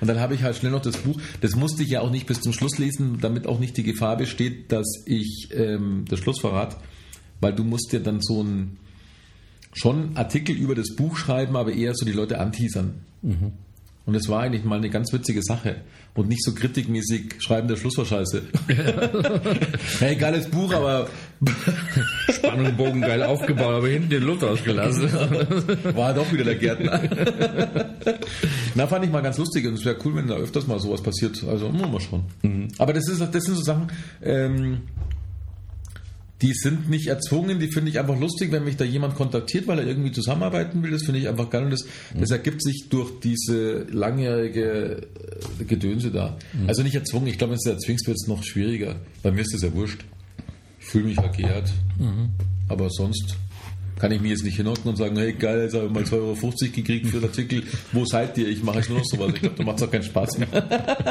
Und 0.00 0.06
dann 0.06 0.20
habe 0.20 0.34
ich 0.34 0.42
halt 0.42 0.56
schnell 0.56 0.72
noch 0.72 0.82
das 0.82 0.98
Buch. 0.98 1.18
Das 1.40 1.56
musste 1.56 1.82
ich 1.82 1.88
ja 1.88 2.02
auch 2.02 2.10
nicht 2.10 2.26
bis 2.26 2.42
zum 2.42 2.52
Schluss 2.52 2.76
lesen, 2.78 3.18
damit 3.22 3.46
auch 3.46 3.58
nicht 3.58 3.76
die 3.78 3.84
Gefahr 3.84 4.18
besteht, 4.18 4.70
dass 4.70 4.86
ich 5.06 5.48
ähm, 5.52 6.04
das 6.10 6.18
Schluss 6.18 6.40
verrate. 6.40 6.76
Weil 7.40 7.54
du 7.54 7.64
musst 7.64 7.92
ja 7.94 8.00
dann 8.00 8.20
so 8.20 8.42
ein 8.42 8.76
schon 9.78 10.16
Artikel 10.16 10.56
über 10.56 10.74
das 10.74 10.94
Buch 10.96 11.16
schreiben, 11.16 11.56
aber 11.56 11.72
eher 11.72 11.94
so 11.94 12.04
die 12.04 12.12
Leute 12.12 12.40
anteasern. 12.40 12.94
Und 14.08 14.14
es 14.14 14.26
war 14.26 14.40
eigentlich 14.40 14.64
mal 14.64 14.78
eine 14.78 14.88
ganz 14.88 15.12
witzige 15.12 15.42
Sache. 15.42 15.82
Und 16.14 16.30
nicht 16.30 16.42
so 16.42 16.54
kritikmäßig 16.54 17.34
schreiben, 17.40 17.68
der 17.68 17.76
Schluss 17.76 17.98
war 17.98 18.06
scheiße. 18.06 18.42
hey, 19.98 20.16
geiles 20.16 20.48
Buch, 20.48 20.72
aber 20.72 21.08
Spannungsbogen 22.30 23.02
geil 23.02 23.22
aufgebaut, 23.22 23.74
aber 23.74 23.88
hinten 23.88 24.08
den 24.08 24.22
Luft 24.22 24.42
ausgelassen. 24.42 25.12
war 25.94 26.14
doch 26.14 26.32
wieder 26.32 26.44
der 26.44 26.54
Gärtner. 26.56 27.02
Na, 28.74 28.86
fand 28.86 29.04
ich 29.04 29.12
mal 29.12 29.20
ganz 29.20 29.36
lustig 29.36 29.66
und 29.66 29.74
es 29.74 29.84
wäre 29.84 29.98
cool, 30.06 30.16
wenn 30.16 30.26
da 30.26 30.36
öfters 30.36 30.66
mal 30.66 30.80
sowas 30.80 31.02
passiert. 31.02 31.44
Also, 31.46 31.68
muss 31.68 31.92
mal 31.92 32.00
schauen. 32.00 32.68
Aber 32.78 32.94
das, 32.94 33.06
ist, 33.08 33.20
das 33.20 33.44
sind 33.44 33.56
so 33.56 33.62
Sachen, 33.62 33.88
ähm, 34.22 34.80
die 36.40 36.52
sind 36.52 36.88
nicht 36.88 37.08
erzwungen, 37.08 37.58
die 37.58 37.68
finde 37.68 37.90
ich 37.90 37.98
einfach 37.98 38.18
lustig, 38.18 38.52
wenn 38.52 38.64
mich 38.64 38.76
da 38.76 38.84
jemand 38.84 39.16
kontaktiert, 39.16 39.66
weil 39.66 39.80
er 39.80 39.86
irgendwie 39.86 40.12
zusammenarbeiten 40.12 40.82
will. 40.82 40.92
Das 40.92 41.02
finde 41.02 41.20
ich 41.20 41.28
einfach 41.28 41.50
geil 41.50 41.64
und 41.64 41.70
das, 41.70 41.84
das 42.16 42.30
ergibt 42.30 42.62
sich 42.62 42.88
durch 42.88 43.18
diese 43.20 43.86
langjährige 43.90 45.08
äh, 45.60 45.64
Gedönse 45.64 46.10
da. 46.10 46.38
Also 46.68 46.82
nicht 46.82 46.94
erzwungen, 46.94 47.26
ich 47.26 47.38
glaube, 47.38 47.52
wenn 47.52 47.58
du 47.64 47.70
es 47.70 47.74
erzwingst, 47.74 48.06
wird 48.06 48.18
es 48.20 48.28
noch 48.28 48.44
schwieriger. 48.44 48.96
Bei 49.22 49.32
mir 49.32 49.40
ist 49.40 49.52
das 49.52 49.62
ja 49.62 49.72
wurscht. 49.74 50.04
Ich 50.78 50.86
fühle 50.86 51.06
mich 51.06 51.18
halt 51.18 51.36
geehrt. 51.36 51.72
Aber 52.68 52.88
sonst 52.90 53.36
kann 53.98 54.12
ich 54.12 54.20
mir 54.20 54.28
jetzt 54.28 54.44
nicht 54.44 54.56
hinhocken 54.56 54.90
und 54.90 54.96
sagen, 54.96 55.16
hey 55.16 55.32
geil, 55.32 55.62
jetzt 55.62 55.74
habe 55.74 55.86
ich 55.86 55.92
mal 55.92 56.04
2,50 56.04 56.12
Euro 56.14 56.36
gekriegt 56.72 57.06
für 57.08 57.18
den 57.18 57.28
Artikel. 57.28 57.62
Wo 57.92 58.04
seid 58.04 58.38
ihr? 58.38 58.48
Ich 58.48 58.62
mache 58.62 58.78
jetzt 58.78 58.88
nur 58.88 58.98
noch 58.98 59.04
sowas. 59.04 59.32
Ich 59.34 59.40
glaube, 59.40 59.56
da 59.56 59.64
macht 59.64 59.78
es 59.78 59.82
auch 59.82 59.90
keinen 59.90 60.04
Spaß 60.04 60.38
mehr. 60.38 60.48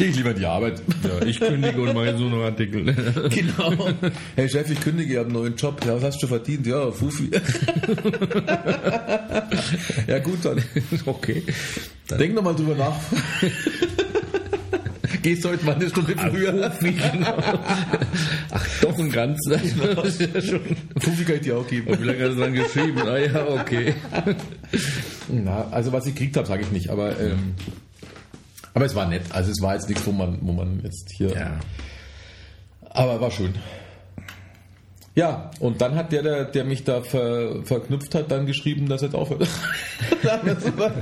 Gehe 0.00 0.08
ich 0.08 0.16
lieber 0.16 0.32
die 0.32 0.46
Arbeit. 0.46 0.80
ja, 1.04 1.20
ich 1.26 1.38
kündige 1.38 1.82
und 1.82 1.92
mache 1.92 2.14
nur 2.14 2.30
noch 2.30 2.44
Artikel. 2.44 2.86
Genau. 3.28 3.90
Hey 4.34 4.48
Chef, 4.48 4.70
ich 4.70 4.80
kündige, 4.80 5.12
ich 5.12 5.18
habe 5.18 5.26
einen 5.26 5.36
neuen 5.36 5.56
Job. 5.56 5.78
Ja, 5.84 5.96
was 5.96 6.04
hast 6.04 6.22
du 6.22 6.26
verdient? 6.26 6.66
Ja, 6.66 6.90
Fufi. 6.90 7.28
ja 10.06 10.18
gut, 10.20 10.42
dann. 10.42 10.64
okay. 11.04 11.42
Denk 12.18 12.34
nochmal 12.34 12.54
drüber 12.54 12.76
nach. 12.76 12.96
Gehst 15.22 15.44
heute 15.44 15.66
mal 15.66 15.74
eine 15.74 15.90
Stunde 15.90 16.14
früher. 16.16 16.72
Ach, 18.52 18.66
doch 18.80 18.98
ein 18.98 19.10
ganz. 19.10 19.38
Das 19.50 19.62
ist 19.62 19.78
ja 20.34 20.40
schon. 20.40 20.60
Fufi 20.98 21.24
kann 21.24 21.34
ich 21.34 21.42
dir 21.42 21.58
auch 21.58 21.68
geben. 21.68 21.94
Wie 22.00 22.04
lange 22.06 22.24
hast 22.24 22.36
du 22.36 22.40
dann 22.40 22.54
geschrieben? 22.54 23.00
Ah 23.00 23.18
ja, 23.18 23.46
okay. 23.48 23.92
Na, 25.28 25.68
also 25.70 25.92
was 25.92 26.06
ich 26.06 26.14
gekriegt 26.14 26.38
habe, 26.38 26.48
sage 26.48 26.62
ich 26.62 26.72
nicht. 26.72 26.88
Aber, 26.88 27.20
ähm, 27.20 27.52
aber 28.74 28.84
es 28.84 28.94
war 28.94 29.06
nett. 29.06 29.22
Also 29.30 29.50
es 29.50 29.60
war 29.62 29.74
jetzt 29.74 29.88
nichts, 29.88 30.06
wo 30.06 30.12
man, 30.12 30.38
wo 30.42 30.52
man 30.52 30.80
jetzt 30.82 31.10
hier... 31.16 31.30
Ja. 31.34 31.60
Aber 32.90 33.20
war 33.20 33.30
schön. 33.30 33.54
Ja, 35.14 35.50
und 35.60 35.80
dann 35.80 35.96
hat 35.96 36.12
der, 36.12 36.22
der, 36.22 36.44
der 36.44 36.64
mich 36.64 36.84
da 36.84 37.02
ver, 37.02 37.64
verknüpft 37.64 38.14
hat, 38.14 38.30
dann 38.30 38.46
geschrieben, 38.46 38.88
dass 38.88 39.02
er 39.02 39.06
jetzt 39.08 39.14
aufhört. 39.16 39.46
da 40.22 40.32
haben 40.38 40.46
wir 40.46 40.56
so 40.60 40.70
mal- 40.70 40.92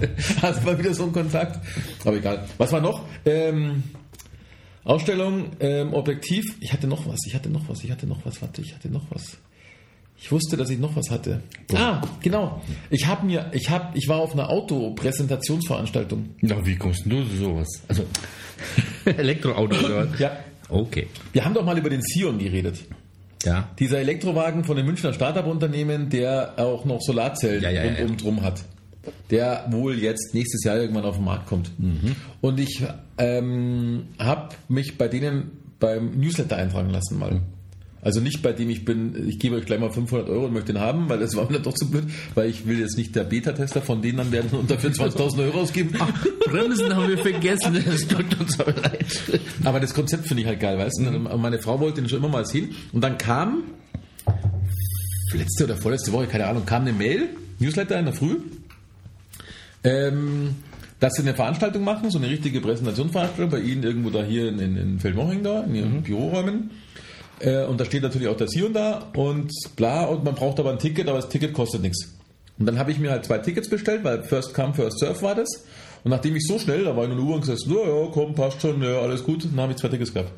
hast 0.42 0.64
mal 0.64 0.78
wieder 0.78 0.94
so 0.94 1.04
einen 1.04 1.12
Kontakt. 1.12 1.58
Aber 2.04 2.16
egal. 2.16 2.44
Was 2.56 2.72
war 2.72 2.80
noch? 2.80 3.02
Ähm, 3.26 3.84
Ausstellung, 4.84 5.50
ähm, 5.60 5.92
Objektiv. 5.92 6.44
Ich 6.60 6.72
hatte 6.72 6.86
noch 6.86 7.06
was, 7.06 7.18
ich 7.26 7.34
hatte 7.34 7.50
noch 7.50 7.68
was, 7.68 7.84
ich 7.84 7.90
hatte 7.90 8.06
noch 8.06 8.24
was, 8.24 8.40
warte, 8.40 8.62
ich 8.62 8.74
hatte 8.74 8.88
noch 8.88 9.04
was. 9.10 9.36
Ich 10.20 10.32
wusste, 10.32 10.56
dass 10.56 10.68
ich 10.70 10.78
noch 10.78 10.96
was 10.96 11.10
hatte. 11.10 11.42
Ah, 11.74 12.02
genau. 12.20 12.60
Ich 12.90 13.06
habe 13.06 13.24
mir, 13.24 13.50
ich 13.52 13.70
habe, 13.70 13.96
ich 13.96 14.08
war 14.08 14.18
auf 14.18 14.32
einer 14.32 14.50
Autopräsentationsveranstaltung. 14.50 16.30
Na, 16.40 16.64
wie 16.66 16.76
kommst 16.76 17.06
du 17.06 17.22
zu 17.24 17.36
sowas? 17.36 17.68
Also, 17.86 18.04
Elektroauto 19.04 19.76
oder 19.84 20.10
was? 20.10 20.18
Ja. 20.18 20.36
Okay. 20.68 21.06
Wir 21.32 21.44
haben 21.44 21.54
doch 21.54 21.64
mal 21.64 21.78
über 21.78 21.88
den 21.88 22.02
Sion 22.02 22.38
geredet. 22.38 22.80
Ja. 23.44 23.68
Dieser 23.78 24.00
Elektrowagen 24.00 24.64
von 24.64 24.76
dem 24.76 24.86
Münchner 24.86 25.12
Startup-Unternehmen, 25.12 26.10
der 26.10 26.54
auch 26.58 26.84
noch 26.84 27.00
Solarzellen 27.00 27.62
Ja, 27.62 27.70
ja, 27.70 27.84
ja, 27.84 27.98
rundum 27.98 28.16
drum 28.16 28.42
hat. 28.42 28.64
Der 29.30 29.66
wohl 29.70 29.98
jetzt 29.98 30.34
nächstes 30.34 30.64
Jahr 30.64 30.76
irgendwann 30.76 31.04
auf 31.04 31.16
den 31.16 31.24
Markt 31.24 31.46
kommt. 31.46 31.70
Und 32.40 32.60
ich 32.60 32.84
ähm, 33.16 34.08
habe 34.18 34.54
mich 34.68 34.98
bei 34.98 35.08
denen 35.08 35.52
beim 35.78 36.10
Newsletter 36.18 36.56
eintragen 36.56 36.90
lassen 36.90 37.18
mal. 37.18 37.40
Also 38.00 38.20
nicht 38.20 38.42
bei 38.42 38.52
dem 38.52 38.70
ich 38.70 38.84
bin, 38.84 39.28
ich 39.28 39.38
gebe 39.38 39.56
euch 39.56 39.66
gleich 39.66 39.80
mal 39.80 39.90
500 39.90 40.28
Euro 40.28 40.46
und 40.46 40.52
möchte 40.52 40.72
den 40.72 40.80
haben, 40.80 41.08
weil 41.08 41.18
das 41.18 41.34
war 41.34 41.44
mir 41.48 41.54
dann 41.54 41.64
doch 41.64 41.74
zu 41.74 41.90
blöd, 41.90 42.04
weil 42.34 42.48
ich 42.48 42.66
will 42.66 42.78
jetzt 42.78 42.96
nicht 42.96 43.14
der 43.16 43.24
Beta-Tester 43.24 43.82
von 43.82 44.02
denen 44.02 44.18
dann 44.18 44.32
werden 44.32 44.50
und 44.58 44.70
dafür 44.70 44.90
20.000 44.90 45.44
Euro 45.46 45.60
ausgeben. 45.60 45.90
Bremsen 46.46 46.94
haben 46.94 47.08
wir 47.08 47.18
vergessen, 47.18 47.82
das 47.84 48.06
tut 48.06 48.38
uns 48.38 48.60
aber 48.60 48.72
leid. 48.72 49.06
Aber 49.64 49.80
das 49.80 49.94
Konzept 49.94 50.26
finde 50.26 50.42
ich 50.42 50.48
halt 50.48 50.60
geil, 50.60 50.78
weißt 50.78 51.00
du? 51.00 51.08
Und 51.08 51.40
Meine 51.40 51.58
Frau 51.58 51.80
wollte 51.80 52.00
den 52.00 52.08
schon 52.08 52.18
immer 52.18 52.28
mal 52.28 52.46
sehen. 52.46 52.74
Und 52.92 53.02
dann 53.02 53.18
kam, 53.18 53.64
letzte 55.34 55.64
oder 55.64 55.76
vorletzte 55.76 56.12
Woche, 56.12 56.26
keine 56.26 56.46
Ahnung, 56.46 56.64
kam 56.66 56.82
eine 56.82 56.92
Mail, 56.92 57.30
Newsletter 57.58 57.98
in 57.98 58.04
der 58.04 58.14
Früh, 58.14 58.36
ähm, 59.84 60.54
dass 61.00 61.14
sie 61.14 61.22
eine 61.22 61.34
Veranstaltung 61.34 61.84
machen, 61.84 62.10
so 62.10 62.18
eine 62.18 62.28
richtige 62.28 62.60
Präsentationsveranstaltung 62.60 63.50
bei 63.50 63.60
Ihnen 63.60 63.82
irgendwo 63.82 64.10
da 64.10 64.22
hier 64.22 64.48
in, 64.48 64.58
in, 64.58 64.76
in 64.76 65.00
Feldmoching 65.00 65.42
da, 65.42 65.62
in 65.62 65.74
Ihren 65.74 66.02
Büroräumen. 66.02 66.70
Äh, 67.40 67.64
und 67.64 67.80
da 67.80 67.84
steht 67.84 68.02
natürlich 68.02 68.28
auch 68.28 68.36
der 68.36 68.48
Sion 68.48 68.72
da 68.72 69.10
und 69.14 69.52
bla, 69.76 70.04
und 70.04 70.24
man 70.24 70.34
braucht 70.34 70.58
aber 70.58 70.70
ein 70.70 70.78
Ticket, 70.78 71.08
aber 71.08 71.18
das 71.18 71.28
Ticket 71.28 71.52
kostet 71.52 71.82
nichts. 71.82 72.14
Und 72.58 72.66
dann 72.66 72.78
habe 72.78 72.90
ich 72.90 72.98
mir 72.98 73.10
halt 73.10 73.24
zwei 73.24 73.38
Tickets 73.38 73.68
bestellt, 73.68 74.02
weil 74.04 74.22
First 74.24 74.54
Come, 74.54 74.74
First 74.74 74.98
Surf 74.98 75.22
war 75.22 75.34
das. 75.34 75.48
Und 76.04 76.10
nachdem 76.10 76.36
ich 76.36 76.46
so 76.46 76.58
schnell, 76.58 76.84
da 76.84 76.96
war 76.96 77.04
ich 77.04 77.10
in 77.10 77.16
der 77.16 77.26
und 77.26 77.40
gesagt, 77.40 77.60
ja, 77.66 77.74
ja, 77.74 78.08
komm, 78.12 78.34
passt 78.34 78.60
schon, 78.60 78.82
ja, 78.82 79.00
alles 79.00 79.22
gut, 79.24 79.44
dann 79.44 79.60
habe 79.60 79.72
ich 79.72 79.78
zwei 79.78 79.88
Tickets 79.88 80.12
gehabt. 80.12 80.32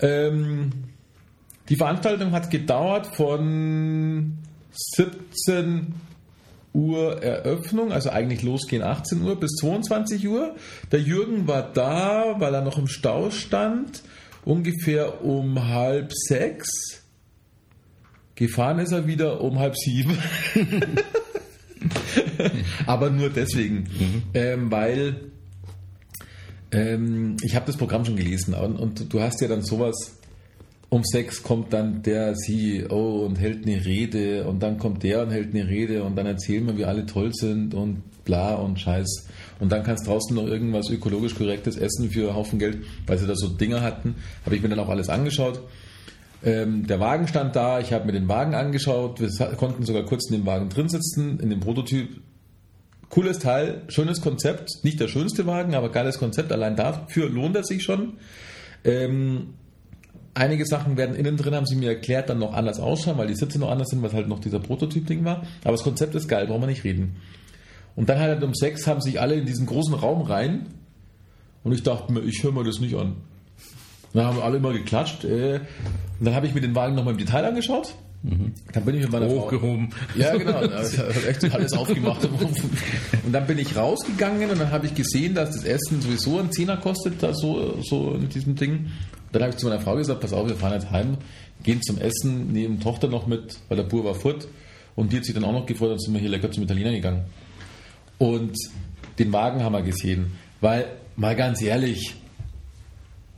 Ähm, 0.00 0.70
die 1.68 1.76
Veranstaltung 1.76 2.32
hat 2.32 2.50
gedauert 2.50 3.06
von 3.06 4.38
17 4.72 5.94
Uhr 6.72 7.22
Eröffnung, 7.22 7.92
also 7.92 8.10
eigentlich 8.10 8.42
losgehen 8.42 8.82
18 8.82 9.22
Uhr 9.22 9.36
bis 9.36 9.52
22 9.56 10.28
Uhr. 10.28 10.54
Der 10.92 11.00
Jürgen 11.00 11.46
war 11.46 11.62
da, 11.62 12.36
weil 12.38 12.54
er 12.54 12.62
noch 12.62 12.78
im 12.78 12.86
Stau 12.86 13.30
stand. 13.30 14.02
Ungefähr 14.48 15.22
um 15.22 15.68
halb 15.68 16.12
sechs. 16.12 16.68
Gefahren 18.34 18.78
ist 18.78 18.92
er 18.92 19.06
wieder 19.06 19.40
um 19.42 19.58
halb 19.58 19.76
sieben. 19.76 20.16
Aber 22.86 23.10
nur 23.10 23.30
deswegen, 23.30 23.84
ähm, 24.32 24.70
weil 24.70 25.32
ähm, 26.70 27.36
ich 27.42 27.54
habe 27.54 27.66
das 27.66 27.76
Programm 27.76 28.04
schon 28.04 28.16
gelesen 28.16 28.54
und, 28.54 28.76
und 28.76 29.12
du 29.12 29.20
hast 29.20 29.40
ja 29.40 29.48
dann 29.48 29.62
sowas. 29.62 30.14
Um 30.90 31.04
sechs 31.04 31.42
kommt 31.42 31.74
dann 31.74 32.02
der 32.02 32.34
CEO 32.34 33.26
und 33.26 33.38
hält 33.38 33.66
eine 33.66 33.84
Rede 33.84 34.46
und 34.46 34.62
dann 34.62 34.78
kommt 34.78 35.02
der 35.02 35.22
und 35.22 35.30
hält 35.30 35.54
eine 35.54 35.68
Rede 35.68 36.02
und 36.02 36.16
dann 36.16 36.24
erzählen 36.24 36.66
wir, 36.66 36.78
wie 36.78 36.86
alle 36.86 37.04
toll 37.04 37.34
sind 37.34 37.74
und 37.74 38.24
bla 38.24 38.54
und 38.54 38.80
Scheiß. 38.80 39.26
Und 39.60 39.72
dann 39.72 39.82
kannst 39.82 40.06
draußen 40.06 40.34
noch 40.34 40.46
irgendwas 40.46 40.88
ökologisch 40.88 41.34
korrektes 41.34 41.76
essen 41.76 42.10
für 42.10 42.28
einen 42.28 42.36
Haufen 42.36 42.58
Geld, 42.58 42.78
weil 43.06 43.18
sie 43.18 43.26
da 43.26 43.34
so 43.34 43.48
Dinger 43.48 43.82
hatten. 43.82 44.14
Habe 44.44 44.56
ich 44.56 44.62
mir 44.62 44.68
dann 44.68 44.78
auch 44.78 44.88
alles 44.88 45.08
angeschaut. 45.08 45.60
Ähm, 46.44 46.86
der 46.86 47.00
Wagen 47.00 47.26
stand 47.26 47.56
da, 47.56 47.80
ich 47.80 47.92
habe 47.92 48.06
mir 48.06 48.12
den 48.12 48.28
Wagen 48.28 48.54
angeschaut, 48.54 49.20
wir 49.20 49.28
konnten 49.56 49.84
sogar 49.84 50.04
kurz 50.04 50.30
in 50.30 50.38
dem 50.38 50.46
Wagen 50.46 50.68
drin 50.68 50.88
sitzen, 50.88 51.40
in 51.40 51.50
dem 51.50 51.60
Prototyp. 51.60 52.20
Cooles 53.08 53.38
Teil, 53.38 53.82
schönes 53.88 54.20
Konzept, 54.20 54.68
nicht 54.84 55.00
der 55.00 55.08
schönste 55.08 55.46
Wagen, 55.46 55.74
aber 55.74 55.88
geiles 55.90 56.18
Konzept, 56.18 56.52
allein 56.52 56.76
dafür 56.76 57.28
lohnt 57.28 57.56
er 57.56 57.64
sich 57.64 57.82
schon. 57.82 58.18
Ähm, 58.84 59.54
einige 60.34 60.66
Sachen 60.66 60.96
werden 60.96 61.16
innen 61.16 61.36
drin, 61.36 61.54
haben 61.54 61.66
sie 61.66 61.74
mir 61.74 61.88
erklärt, 61.88 62.28
dann 62.28 62.38
noch 62.38 62.52
anders 62.52 62.78
ausschauen, 62.78 63.18
weil 63.18 63.26
die 63.26 63.34
Sitze 63.34 63.58
noch 63.58 63.70
anders 63.70 63.88
sind, 63.88 64.02
was 64.02 64.12
halt 64.12 64.28
noch 64.28 64.40
dieser 64.40 64.60
Prototyp-Ding 64.60 65.24
war. 65.24 65.46
Aber 65.64 65.72
das 65.72 65.82
Konzept 65.82 66.14
ist 66.14 66.28
geil, 66.28 66.46
brauchen 66.46 66.62
wir 66.62 66.66
nicht 66.66 66.84
reden. 66.84 67.16
Und 67.98 68.08
dann 68.08 68.20
halt 68.20 68.44
um 68.44 68.54
sechs 68.54 68.86
haben 68.86 69.00
sich 69.00 69.20
alle 69.20 69.34
in 69.34 69.44
diesen 69.44 69.66
großen 69.66 69.92
Raum 69.92 70.22
rein 70.22 70.66
und 71.64 71.72
ich 71.72 71.82
dachte 71.82 72.12
mir, 72.12 72.20
ich 72.20 72.44
höre 72.44 72.52
mir 72.52 72.62
das 72.62 72.78
nicht 72.78 72.94
an. 72.94 73.16
Dann 74.12 74.24
haben 74.24 74.40
alle 74.40 74.58
immer 74.58 74.72
geklatscht. 74.72 75.24
Äh, 75.24 75.62
und 76.20 76.24
dann 76.24 76.32
habe 76.36 76.46
ich 76.46 76.54
mir 76.54 76.60
den 76.60 76.76
Wagen 76.76 76.94
nochmal 76.94 77.14
im 77.14 77.18
Detail 77.18 77.44
angeschaut. 77.44 77.96
Dann 78.22 78.84
bin 78.84 78.94
ich 78.94 79.02
mit 79.02 79.10
meiner 79.10 79.28
Frau... 79.28 79.46
Hochgehoben. 79.46 79.88
Ja, 80.16 80.36
genau. 80.36 80.62
Ich 80.62 80.96
habe 80.96 81.28
echt 81.28 81.52
alles 81.52 81.72
aufgemacht. 81.72 82.24
Und 82.24 83.32
dann 83.32 83.48
bin 83.48 83.58
ich 83.58 83.74
rausgegangen 83.74 84.48
und 84.48 84.60
dann 84.60 84.70
habe 84.70 84.86
ich 84.86 84.94
gesehen, 84.94 85.34
dass 85.34 85.56
das 85.56 85.64
Essen 85.64 86.00
sowieso 86.00 86.38
einen 86.38 86.52
Zehner 86.52 86.76
kostet, 86.76 87.20
da 87.20 87.34
so, 87.34 87.82
so 87.82 88.14
in 88.14 88.28
diesem 88.28 88.54
Ding. 88.54 88.92
Dann 89.32 89.42
habe 89.42 89.50
ich 89.50 89.58
zu 89.58 89.66
meiner 89.66 89.80
Frau 89.80 89.96
gesagt, 89.96 90.20
pass 90.20 90.32
auf, 90.32 90.48
wir 90.48 90.54
fahren 90.54 90.74
jetzt 90.74 90.92
heim, 90.92 91.16
gehen 91.64 91.82
zum 91.82 91.98
Essen, 91.98 92.52
nehmen 92.52 92.78
Tochter 92.78 93.08
noch 93.08 93.26
mit, 93.26 93.58
weil 93.66 93.76
der 93.76 93.84
Bur 93.84 94.04
war 94.04 94.14
fort. 94.14 94.46
Und 94.94 95.12
die 95.12 95.16
hat 95.16 95.24
sich 95.24 95.34
dann 95.34 95.42
auch 95.42 95.52
noch 95.52 95.66
gefreut, 95.66 95.90
dann 95.90 95.98
sind 95.98 96.14
wir 96.14 96.20
hier 96.20 96.30
lecker 96.30 96.52
zum 96.52 96.62
Italiener 96.62 96.92
gegangen. 96.92 97.24
Und 98.18 98.56
den 99.18 99.32
Wagen 99.32 99.62
haben 99.62 99.72
wir 99.72 99.82
gesehen. 99.82 100.32
Weil, 100.60 100.86
mal 101.16 101.36
ganz 101.36 101.62
ehrlich, 101.62 102.14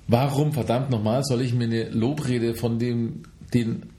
warum 0.09 0.53
verdammt 0.53 0.91
nochmal 0.91 1.23
soll 1.25 1.43
ich 1.43 1.55
mir 1.55 1.65
eine 1.65 1.89
Lobrede 1.91 2.55
von 2.55 2.79
dem, 2.79 3.23
den 3.55 3.91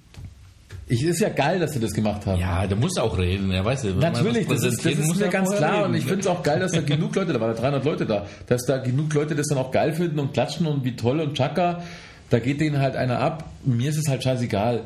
ich, 0.92 1.04
ist 1.04 1.22
ja 1.22 1.30
geil, 1.30 1.58
dass 1.58 1.72
sie 1.72 1.80
das 1.80 1.94
gemacht 1.94 2.26
haben. 2.26 2.42
Ja, 2.42 2.68
der 2.68 2.76
muss 2.76 2.98
auch 2.98 3.18
reden, 3.18 3.50
er 3.52 3.64
weiß 3.64 3.84
ja. 3.84 3.92
wenn 3.92 4.00
man 4.00 4.12
Natürlich, 4.12 4.46
das 4.46 4.64
ist, 4.64 4.86
das 4.86 4.92
ist 4.92 5.16
mir 5.18 5.30
ganz 5.30 5.50
klar 5.56 5.78
reden. 5.78 5.86
und 5.86 5.94
ich 5.96 6.04
finde 6.04 6.20
es 6.20 6.28
auch 6.28 6.44
geil, 6.44 6.60
dass 6.60 6.74
da 6.74 6.82
genug 6.82 7.16
Leute, 7.16 7.32
da 7.32 7.40
waren 7.40 7.56
ja 7.56 7.62
300 7.62 7.86
Leute 7.86 8.06
da, 8.06 8.26
dass 8.48 8.66
da 8.66 8.78
genug 8.78 9.14
Leute 9.14 9.34
das 9.34 9.48
dann 9.48 9.58
auch 9.58 9.72
geil 9.72 9.94
finden 9.94 10.20
und 10.20 10.34
klatschen 10.34 10.68
und 10.68 10.84
wie 10.84 10.98
toll 10.98 11.22
und 11.22 11.38
Chaka, 11.38 11.82
da 12.30 12.40
geht 12.40 12.60
denen 12.60 12.80
halt 12.80 12.98
einer 12.98 13.20
ab. 13.20 13.50
Mir 13.64 13.90
ist 13.90 14.00
es 14.00 14.10
halt 14.10 14.22
scheißegal. 14.22 14.82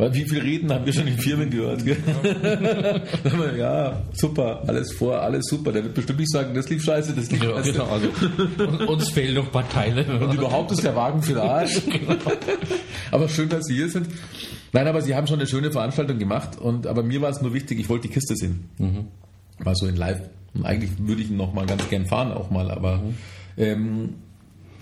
Weil 0.00 0.14
wie 0.14 0.24
viel 0.26 0.40
Reden 0.40 0.72
haben 0.72 0.86
wir 0.86 0.92
schon 0.94 1.06
in 1.06 1.18
Firmen 1.18 1.50
gehört? 1.50 1.84
gell? 1.84 1.98
ja, 3.58 4.02
super, 4.14 4.62
alles 4.66 4.92
vor, 4.92 5.20
alles 5.20 5.44
super. 5.46 5.72
Der 5.72 5.84
wird 5.84 5.94
bestimmt 5.94 6.20
nicht 6.20 6.30
sagen, 6.32 6.54
das 6.54 6.68
lief 6.70 6.82
scheiße, 6.82 7.12
das 7.14 7.30
lief 7.30 7.42
Ja, 7.42 7.50
scheiße. 7.56 7.72
genau, 7.72 7.84
also 7.86 8.08
uns- 8.08 8.80
uns 8.88 9.08
fehlen 9.10 9.34
noch 9.34 9.44
ein 9.46 9.52
paar 9.52 9.68
Teile. 9.68 10.04
Und 10.24 10.32
überhaupt 10.34 10.72
ist 10.72 10.82
der 10.82 10.96
Wagen 10.96 11.22
für 11.22 11.34
den 11.34 11.42
Arsch. 11.42 11.82
aber 13.10 13.28
schön, 13.28 13.48
dass 13.50 13.66
Sie 13.66 13.74
hier 13.74 13.90
sind. 13.90 14.08
Nein, 14.72 14.86
aber 14.86 15.02
Sie 15.02 15.14
haben 15.14 15.26
schon 15.26 15.38
eine 15.38 15.46
schöne 15.46 15.70
Veranstaltung 15.70 16.18
gemacht. 16.18 16.58
Und, 16.58 16.86
aber 16.86 17.02
mir 17.02 17.20
war 17.20 17.28
es 17.30 17.42
nur 17.42 17.52
wichtig, 17.52 17.78
ich 17.78 17.88
wollte 17.88 18.08
die 18.08 18.14
Kiste 18.14 18.36
sehen. 18.36 18.70
Mal 19.62 19.74
so 19.74 19.86
in 19.86 19.96
live. 19.96 20.20
Und 20.54 20.64
eigentlich 20.64 20.92
würde 20.98 21.20
ich 21.22 21.30
ihn 21.30 21.36
noch 21.36 21.52
mal 21.52 21.66
ganz 21.66 21.88
gern 21.90 22.06
fahren, 22.06 22.32
auch 22.32 22.50
mal. 22.50 22.70
Aber 22.70 23.02
ähm, 23.58 24.14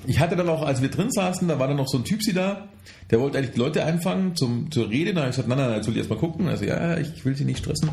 ich 0.07 0.21
hatte 0.21 0.37
dann 0.37 0.49
auch, 0.49 0.63
als 0.63 0.81
wir 0.81 0.91
drin 0.91 1.11
saßen, 1.11 1.49
da 1.49 1.59
war 1.59 1.67
dann 1.69 1.77
noch 1.77 1.89
so 1.89 1.99
ein 1.99 2.05
Typ 2.05 2.23
sie 2.23 2.33
da, 2.33 2.69
der 3.11 3.21
wollte 3.21 3.39
eigentlich 3.39 3.53
die 3.53 3.59
Leute 3.59 3.85
einfangen 3.85 4.37
zum, 4.37 4.71
zur 4.71 4.91
Rede. 4.91 5.15
Da 5.15 5.21
habe 5.21 5.31
ich 5.31 5.37
gesagt, 5.37 5.49
nein, 5.49 5.59
nein, 5.59 5.69
nein, 5.69 5.77
jetzt 5.77 5.87
will 5.87 5.95
ich 5.95 5.99
erst 5.99 6.11
mal 6.11 6.19
gucken. 6.19 6.49
Also 6.49 6.65
ja, 6.65 6.99
ich 6.99 7.25
will 7.25 7.37
sie 7.37 7.45
nicht 7.45 7.59
stressen. 7.59 7.91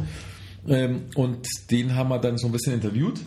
Ähm, 0.67 1.05
und 1.15 1.47
den 1.71 1.95
haben 1.95 2.09
wir 2.09 2.19
dann 2.19 2.37
so 2.37 2.47
ein 2.47 2.51
bisschen 2.51 2.73
interviewt. 2.73 3.19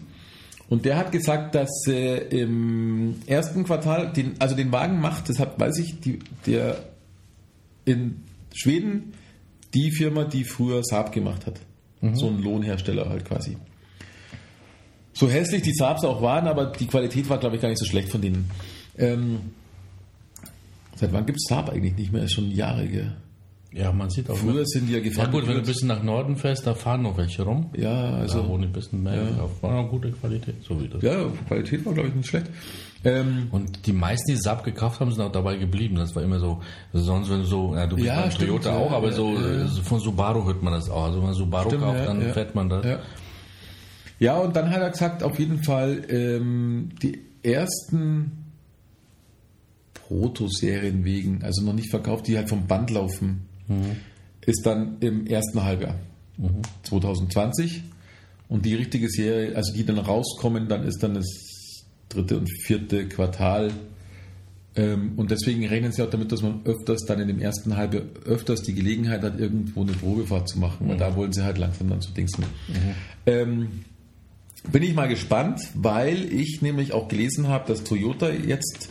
Und 0.69 0.85
der 0.85 0.97
hat 0.97 1.13
gesagt, 1.13 1.55
dass 1.55 1.71
äh, 1.87 2.19
im 2.29 3.17
ersten 3.27 3.65
Quartal, 3.65 4.13
den, 4.13 4.35
also 4.39 4.55
den 4.55 4.71
Wagen 4.71 5.01
macht, 5.01 5.29
deshalb 5.29 5.59
weiß 5.59 5.79
ich, 5.79 5.99
die, 6.01 6.19
der 6.47 6.85
in 7.87 8.23
Schweden 8.55 9.15
die 9.75 9.91
Firma, 9.91 10.25
die 10.25 10.45
früher 10.45 10.83
Saab 10.83 11.13
gemacht 11.13 11.47
hat. 11.47 11.61
So 12.13 12.29
ein 12.29 12.41
Lohnhersteller 12.41 13.09
halt 13.09 13.25
quasi. 13.25 13.57
So 15.13 15.29
hässlich 15.29 15.63
die 15.63 15.75
Saabs 15.75 16.05
auch 16.05 16.23
waren, 16.23 16.47
aber 16.47 16.67
die 16.67 16.87
Qualität 16.87 17.29
war, 17.29 17.39
glaube 17.39 17.57
ich, 17.57 17.63
gar 17.63 17.69
nicht 17.69 17.81
so 17.81 17.85
schlecht 17.85 18.09
von 18.09 18.21
denen. 18.21 18.49
Ähm, 18.97 19.41
seit 20.99 21.13
wann 21.13 21.27
gibt 21.27 21.39
es 21.39 21.49
Saab 21.49 21.71
eigentlich 21.71 21.97
nicht 21.97 22.13
mehr? 22.13 22.25
Ist 22.25 22.33
schon 22.33 22.51
Jahre. 22.51 22.87
Gell? 22.87 23.13
Ja, 23.73 23.93
man 23.93 24.09
sieht 24.09 24.31
auch. 24.31 24.37
Früher 24.37 24.65
sind 24.65 24.87
die 24.87 24.93
ja 24.93 24.99
ja 24.99 25.05
gefahren. 25.05 25.31
gut, 25.31 25.47
wenn 25.47 25.55
du 25.55 25.61
ein 25.61 25.67
bisschen 25.67 25.89
nach 25.89 26.03
Norden 26.03 26.37
fährst, 26.37 26.67
da 26.67 26.75
fahren 26.75 27.03
noch 27.03 27.17
welche 27.19 27.43
rum. 27.43 27.71
ja, 27.77 28.15
Also 28.15 28.41
also. 28.41 28.53
ohne 28.53 28.67
ein 28.67 28.73
bisschen 28.73 29.03
mehr. 29.03 29.15
Ja. 29.15 29.23
Ja. 29.31 29.49
War 29.61 29.79
eine 29.79 29.89
gute 29.89 30.11
Qualität, 30.11 30.57
so 30.67 30.81
wie 30.81 30.89
das. 30.89 31.03
Ja, 31.03 31.27
Qualität 31.47 31.85
war, 31.85 31.93
glaube 31.93 32.09
ich, 32.09 32.15
nicht 32.15 32.29
schlecht. 32.29 32.47
Ähm, 33.05 33.49
Und 33.53 33.87
die 33.87 33.93
meisten, 33.93 34.33
die 34.33 34.39
Saab 34.39 34.65
gekauft 34.65 35.01
haben, 35.01 35.13
sind 35.13 35.23
auch 35.23 35.31
dabei 35.31 35.57
geblieben. 35.57 35.97
Das 35.97 36.17
war 36.17 36.23
immer 36.23 36.41
so, 36.41 36.63
sonst 36.95 37.31
wenn 37.31 37.41
du 37.41 37.45
so, 37.45 37.75
ja, 37.75 37.87
du 37.87 37.95
bist 37.97 38.09
Ja, 38.09 38.29
stimmt, 38.31 38.49
Toyota 38.49 38.71
ja, 38.71 38.77
auch, 38.79 38.91
aber 38.91 39.09
ja, 39.09 39.13
so 39.13 39.35
ja. 39.35 39.67
von 39.85 40.01
Subaru 40.01 40.45
hört 40.47 40.63
man 40.63 40.73
das 40.73 40.89
auch. 40.91 41.05
Also 41.05 41.19
wenn 41.19 41.27
man 41.27 41.35
Subaru 41.35 41.69
Stimmt, 41.69 41.85
kauft, 41.85 41.99
ja, 41.99 42.07
dann 42.07 42.23
ja. 42.23 42.33
fährt 42.33 42.55
man 42.55 42.69
das. 42.71 42.85
Ja. 42.87 42.99
ja, 44.19 44.37
und 44.39 44.57
dann 44.57 44.71
hat 44.71 44.81
er 44.81 44.91
gesagt, 44.91 45.23
auf 45.23 45.39
jeden 45.39 45.63
Fall, 45.63 46.03
ähm, 46.09 46.89
die 47.03 47.21
ersten 47.45 48.47
Protoserien 50.09 51.05
wegen, 51.05 51.43
also 51.45 51.63
noch 51.63 51.75
nicht 51.75 51.91
verkauft, 51.91 52.27
die 52.29 52.39
halt 52.39 52.49
vom 52.49 52.67
Band 52.67 52.91
laufen, 52.91 53.43
ist 54.47 54.65
dann 54.65 54.97
im 55.01 55.27
ersten 55.27 55.63
Halbjahr 55.63 55.97
2020. 56.85 57.83
Und 58.49 58.65
die 58.65 58.75
richtige 58.75 59.11
Serie, 59.11 59.55
also 59.55 59.75
die 59.75 59.85
dann 59.85 59.99
rauskommen, 59.99 60.69
dann 60.69 60.85
ist 60.85 61.03
dann 61.03 61.13
das 61.13 61.27
dritte 62.09 62.39
und 62.39 62.49
vierte 62.63 63.07
Quartal. 63.07 63.71
Ähm, 64.75 65.13
Und 65.17 65.31
deswegen 65.31 65.67
rechnen 65.67 65.93
sie 65.93 66.03
auch 66.03 66.09
damit, 66.09 66.33
dass 66.33 66.41
man 66.41 66.63
öfters 66.65 67.05
dann 67.07 67.21
in 67.21 67.29
dem 67.29 67.41
ersten 67.41 67.77
Halbjahr 67.77 68.05
öfters 68.25 68.63
die 68.63 68.73
Gelegenheit 68.75 69.23
hat, 69.23 69.39
irgendwo 69.39 69.83
eine 69.83 69.93
Probefahrt 69.93 70.49
zu 70.49 70.59
machen, 70.59 70.89
weil 70.89 70.97
da 70.97 71.15
wollen 71.17 71.35
sie 71.35 71.45
halt 71.45 71.59
langsam 71.59 71.91
dann 71.91 72.01
zu 72.01 72.13
dingsen. 72.13 72.45
Ähm, 73.27 73.85
bin 74.73 74.83
ich 74.83 74.95
mal 74.95 75.09
gespannt, 75.09 75.61
weil 75.75 76.33
ich 76.33 76.63
nämlich 76.63 76.95
auch 76.95 77.09
gelesen 77.09 77.49
habe, 77.49 77.69
dass 77.69 77.85
Toyota 77.85 78.31
jetzt 78.31 78.89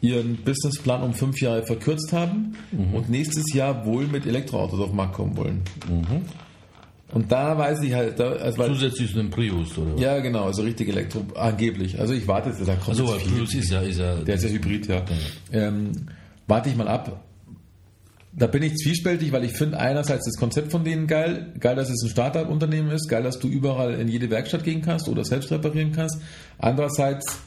ihren 0.00 0.36
Businessplan 0.36 1.02
um 1.02 1.14
fünf 1.14 1.40
Jahre 1.40 1.64
verkürzt 1.64 2.12
haben 2.12 2.54
und 2.92 3.08
nächstes 3.08 3.52
Jahr 3.54 3.84
wohl 3.86 4.06
mit 4.06 4.26
Elektroautos 4.26 4.78
auf 4.80 4.88
den 4.88 4.96
Markt 4.96 5.14
kommen 5.14 5.36
wollen. 5.36 5.62
Und 7.12 7.30
da 7.30 7.56
weiß 7.56 7.82
ich 7.82 7.94
halt, 7.94 8.18
da, 8.18 8.30
also 8.32 8.64
Zusätzlich 8.66 9.10
zu 9.10 9.16
dem 9.18 9.30
Prius, 9.30 9.78
oder? 9.78 9.94
was? 9.94 10.00
ja 10.00 10.18
genau, 10.18 10.44
also 10.44 10.62
richtig 10.62 10.88
Elektro, 10.88 11.24
angeblich. 11.36 11.98
Also 12.00 12.14
ich 12.14 12.26
warte, 12.26 12.50
da 12.64 12.74
kommt 12.74 12.88
Also, 12.88 13.06
viel. 13.06 13.32
Prius 13.32 13.54
ist 13.54 13.70
ja, 13.70 13.80
ist 13.80 13.98
ja, 13.98 14.16
Der 14.16 14.34
ist 14.34 14.42
ja 14.44 14.50
Hybrid, 14.50 14.88
ja. 14.88 15.02
Ähm, 15.52 15.92
warte 16.46 16.68
ich 16.68 16.76
mal 16.76 16.88
ab. 16.88 17.22
Da 18.38 18.46
bin 18.48 18.62
ich 18.64 18.74
zwiespältig, 18.74 19.32
weil 19.32 19.44
ich 19.44 19.52
finde 19.52 19.78
einerseits 19.78 20.26
das 20.26 20.36
Konzept 20.36 20.70
von 20.70 20.84
denen 20.84 21.06
geil, 21.06 21.54
geil, 21.58 21.74
dass 21.74 21.88
es 21.88 22.02
ein 22.02 22.10
Startup-Unternehmen 22.10 22.90
ist, 22.90 23.08
geil, 23.08 23.22
dass 23.22 23.38
du 23.38 23.48
überall 23.48 23.94
in 23.94 24.08
jede 24.08 24.28
Werkstatt 24.28 24.62
gehen 24.62 24.82
kannst 24.82 25.08
oder 25.08 25.24
selbst 25.24 25.50
reparieren 25.50 25.92
kannst. 25.92 26.20
Andererseits 26.58 27.38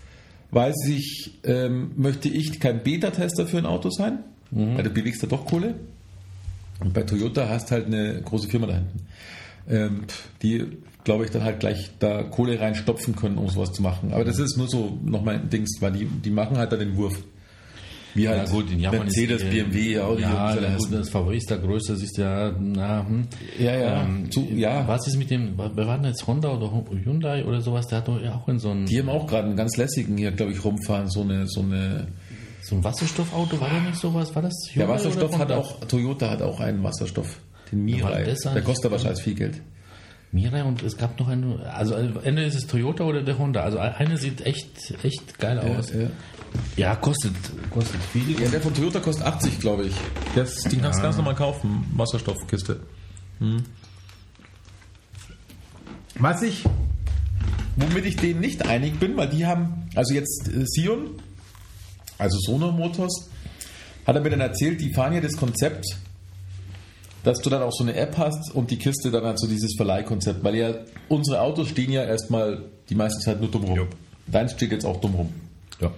weiß 0.51 0.87
ich, 0.87 1.39
ähm, 1.43 1.91
möchte 1.95 2.29
ich 2.29 2.59
kein 2.59 2.83
Beta-Tester 2.83 3.45
für 3.45 3.57
ein 3.57 3.65
Auto 3.65 3.89
sein, 3.89 4.19
weil 4.51 4.83
du 4.83 4.89
bewegst 4.89 5.21
da 5.21 5.27
doch 5.27 5.45
Kohle. 5.45 5.75
Und 6.79 6.93
bei 6.93 7.03
Toyota 7.03 7.49
hast 7.49 7.71
halt 7.71 7.87
eine 7.87 8.21
große 8.21 8.47
Firma 8.47 8.67
da 8.67 8.73
hinten, 8.75 8.99
ähm, 9.69 10.03
die, 10.41 10.65
glaube 11.03 11.25
ich, 11.25 11.31
dann 11.31 11.43
halt 11.43 11.59
gleich 11.59 11.91
da 11.99 12.23
Kohle 12.23 12.59
reinstopfen 12.59 13.15
können, 13.15 13.37
um 13.37 13.49
sowas 13.49 13.73
zu 13.73 13.81
machen. 13.81 14.13
Aber 14.13 14.23
das 14.23 14.39
ist 14.39 14.57
nur 14.57 14.67
so 14.67 14.97
noch 15.03 15.23
mein 15.23 15.49
Dings, 15.49 15.81
weil 15.81 15.91
die, 15.91 16.05
die 16.05 16.31
machen 16.31 16.57
halt 16.57 16.71
da 16.71 16.77
den 16.77 16.95
Wurf. 16.95 17.21
Ja 18.15 18.43
gut, 18.45 18.71
in 18.71 18.79
Japan 18.79 19.01
Mercedes, 19.01 19.41
ist 19.43 19.49
BMW, 19.49 19.99
Audi 19.99 20.21
ja, 20.23 20.55
ja, 20.55 20.75
gut, 20.77 20.91
das 20.93 21.09
Favorit 21.09 21.37
ist 21.39 21.49
der 21.49 21.57
größte, 21.59 21.95
siehst 21.95 22.17
du 22.17 22.21
ja, 22.23 22.51
na, 22.59 23.05
hm. 23.07 23.27
Ja, 23.59 23.75
ja, 23.75 24.07
zu- 24.31 24.47
ja. 24.53 24.87
Was 24.87 25.07
ist 25.07 25.17
mit 25.17 25.29
dem, 25.29 25.53
wer 25.57 25.87
war 25.87 25.97
denn 25.97 26.07
jetzt 26.07 26.25
Honda 26.25 26.49
oder 26.49 26.71
Hyundai 27.03 27.45
oder 27.45 27.61
sowas, 27.61 27.87
der 27.87 27.99
hat 27.99 28.07
doch 28.07 28.21
ja 28.21 28.33
auch 28.35 28.47
in 28.47 28.59
so 28.59 28.71
ein, 28.71 28.85
Die 28.85 28.99
haben 28.99 29.09
auch 29.09 29.27
gerade 29.27 29.47
einen 29.47 29.55
ganz 29.57 29.77
lässigen 29.77 30.17
hier, 30.17 30.31
glaube 30.31 30.51
ich, 30.51 30.63
rumfahren, 30.63 31.07
so 31.09 31.21
eine, 31.21 31.45
so 31.47 31.61
eine. 31.61 32.07
so 32.61 32.75
ein 32.75 32.83
Wasserstoffauto, 32.83 33.59
war 33.61 33.69
da 33.69 33.79
nicht 33.79 33.95
sowas, 33.99 34.33
war 34.35 34.41
das 34.41 34.53
Der 34.75 34.83
Hyundai 34.83 34.93
Wasserstoff 34.95 35.29
oder 35.29 35.39
hat 35.39 35.51
auch, 35.51 35.79
Toyota 35.85 36.29
hat 36.31 36.41
auch 36.41 36.59
einen 36.59 36.83
Wasserstoff, 36.83 37.39
den 37.71 37.85
Mirai. 37.85 38.23
das 38.23 38.39
Der 38.39 38.61
kostet 38.61 38.85
aber 38.87 38.99
scheiß 38.99 39.21
viel 39.21 39.35
Geld. 39.35 39.61
Mirai 40.31 40.63
und 40.63 40.83
es 40.83 40.95
gab 40.97 41.19
noch 41.19 41.27
eine, 41.27 41.65
also 41.73 41.95
entweder 41.95 42.45
ist 42.45 42.55
es 42.55 42.67
Toyota 42.67 43.03
oder 43.03 43.23
der 43.23 43.37
Honda. 43.37 43.63
Also 43.63 43.79
eine 43.79 44.17
sieht 44.17 44.45
echt, 44.45 44.93
echt 45.03 45.39
geil 45.39 45.59
aus. 45.59 45.91
ja. 45.91 46.09
Ja, 46.77 46.95
kostet, 46.95 47.35
kostet 47.69 48.01
viel. 48.11 48.39
Ja, 48.41 48.47
der 48.47 48.61
von 48.61 48.73
Toyota 48.73 48.99
kostet 48.99 49.25
80, 49.25 49.59
glaube 49.59 49.85
ich. 49.85 49.93
Das, 50.35 50.63
den 50.63 50.81
kannst 50.81 50.99
du 50.99 51.03
ganz 51.03 51.15
normal 51.15 51.35
kaufen. 51.35 51.85
Wasserstoffkiste. 51.95 52.79
Hm. 53.39 53.63
Was 56.15 56.41
ich, 56.41 56.63
womit 57.75 58.05
ich 58.05 58.15
denen 58.17 58.39
nicht 58.39 58.65
einig 58.67 58.99
bin, 58.99 59.15
weil 59.15 59.29
die 59.29 59.45
haben, 59.45 59.89
also 59.95 60.13
jetzt 60.13 60.49
äh, 60.49 60.65
Sion, 60.65 61.21
also 62.17 62.37
Sono 62.39 62.71
Motors, 62.71 63.29
hat 64.05 64.15
er 64.15 64.21
mir 64.21 64.31
dann 64.31 64.41
erzählt, 64.41 64.81
die 64.81 64.93
fahren 64.93 65.13
ja 65.13 65.21
das 65.21 65.37
Konzept, 65.37 65.85
dass 67.29 67.41
du 67.41 67.51
dann 67.51 67.61
auch 67.61 67.71
so 67.71 67.83
eine 67.83 67.93
App 67.93 68.17
hast 68.17 68.55
und 68.55 68.71
die 68.71 68.77
Kiste 68.77 69.11
dann 69.11 69.23
halt 69.23 69.39
so 69.39 69.45
dieses 69.45 69.75
Verleihkonzept, 69.77 70.43
weil 70.43 70.55
ja 70.55 70.73
unsere 71.09 71.41
Autos 71.41 71.67
stehen 71.67 71.91
ja 71.91 72.03
erstmal 72.03 72.63
die 72.89 72.95
meiste 72.95 73.19
Zeit 73.19 73.39
nur 73.39 73.51
dumm 73.51 73.65
rum. 73.65 73.87
Dein 74.25 74.49
steht 74.49 74.71
jetzt 74.71 74.83
auch 74.83 74.99
dumm 74.99 75.13
rum. 75.13 75.29
Ja. 75.79 75.91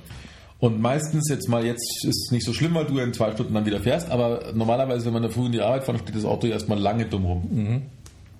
Und 0.59 0.81
meistens 0.81 1.29
jetzt 1.29 1.47
mal, 1.47 1.65
jetzt 1.65 2.05
ist 2.05 2.25
es 2.25 2.31
nicht 2.31 2.45
so 2.45 2.51
schlimm, 2.51 2.73
weil 2.73 2.83
du 2.83 2.97
in 2.97 3.13
zwei 3.13 3.31
Stunden 3.31 3.53
dann 3.53 3.65
wieder 3.65 3.79
fährst, 3.79 4.11
aber 4.11 4.51
normalerweise, 4.53 5.05
wenn 5.05 5.13
man 5.13 5.23
da 5.23 5.29
früh 5.29 5.45
in 5.45 5.53
die 5.53 5.61
Arbeit 5.61 5.85
fährt, 5.85 5.99
steht 5.99 6.17
das 6.17 6.25
Auto 6.25 6.47
ja 6.47 6.53
erstmal 6.53 6.77
lange 6.77 7.05
dumm 7.05 7.23
rum. 7.23 7.81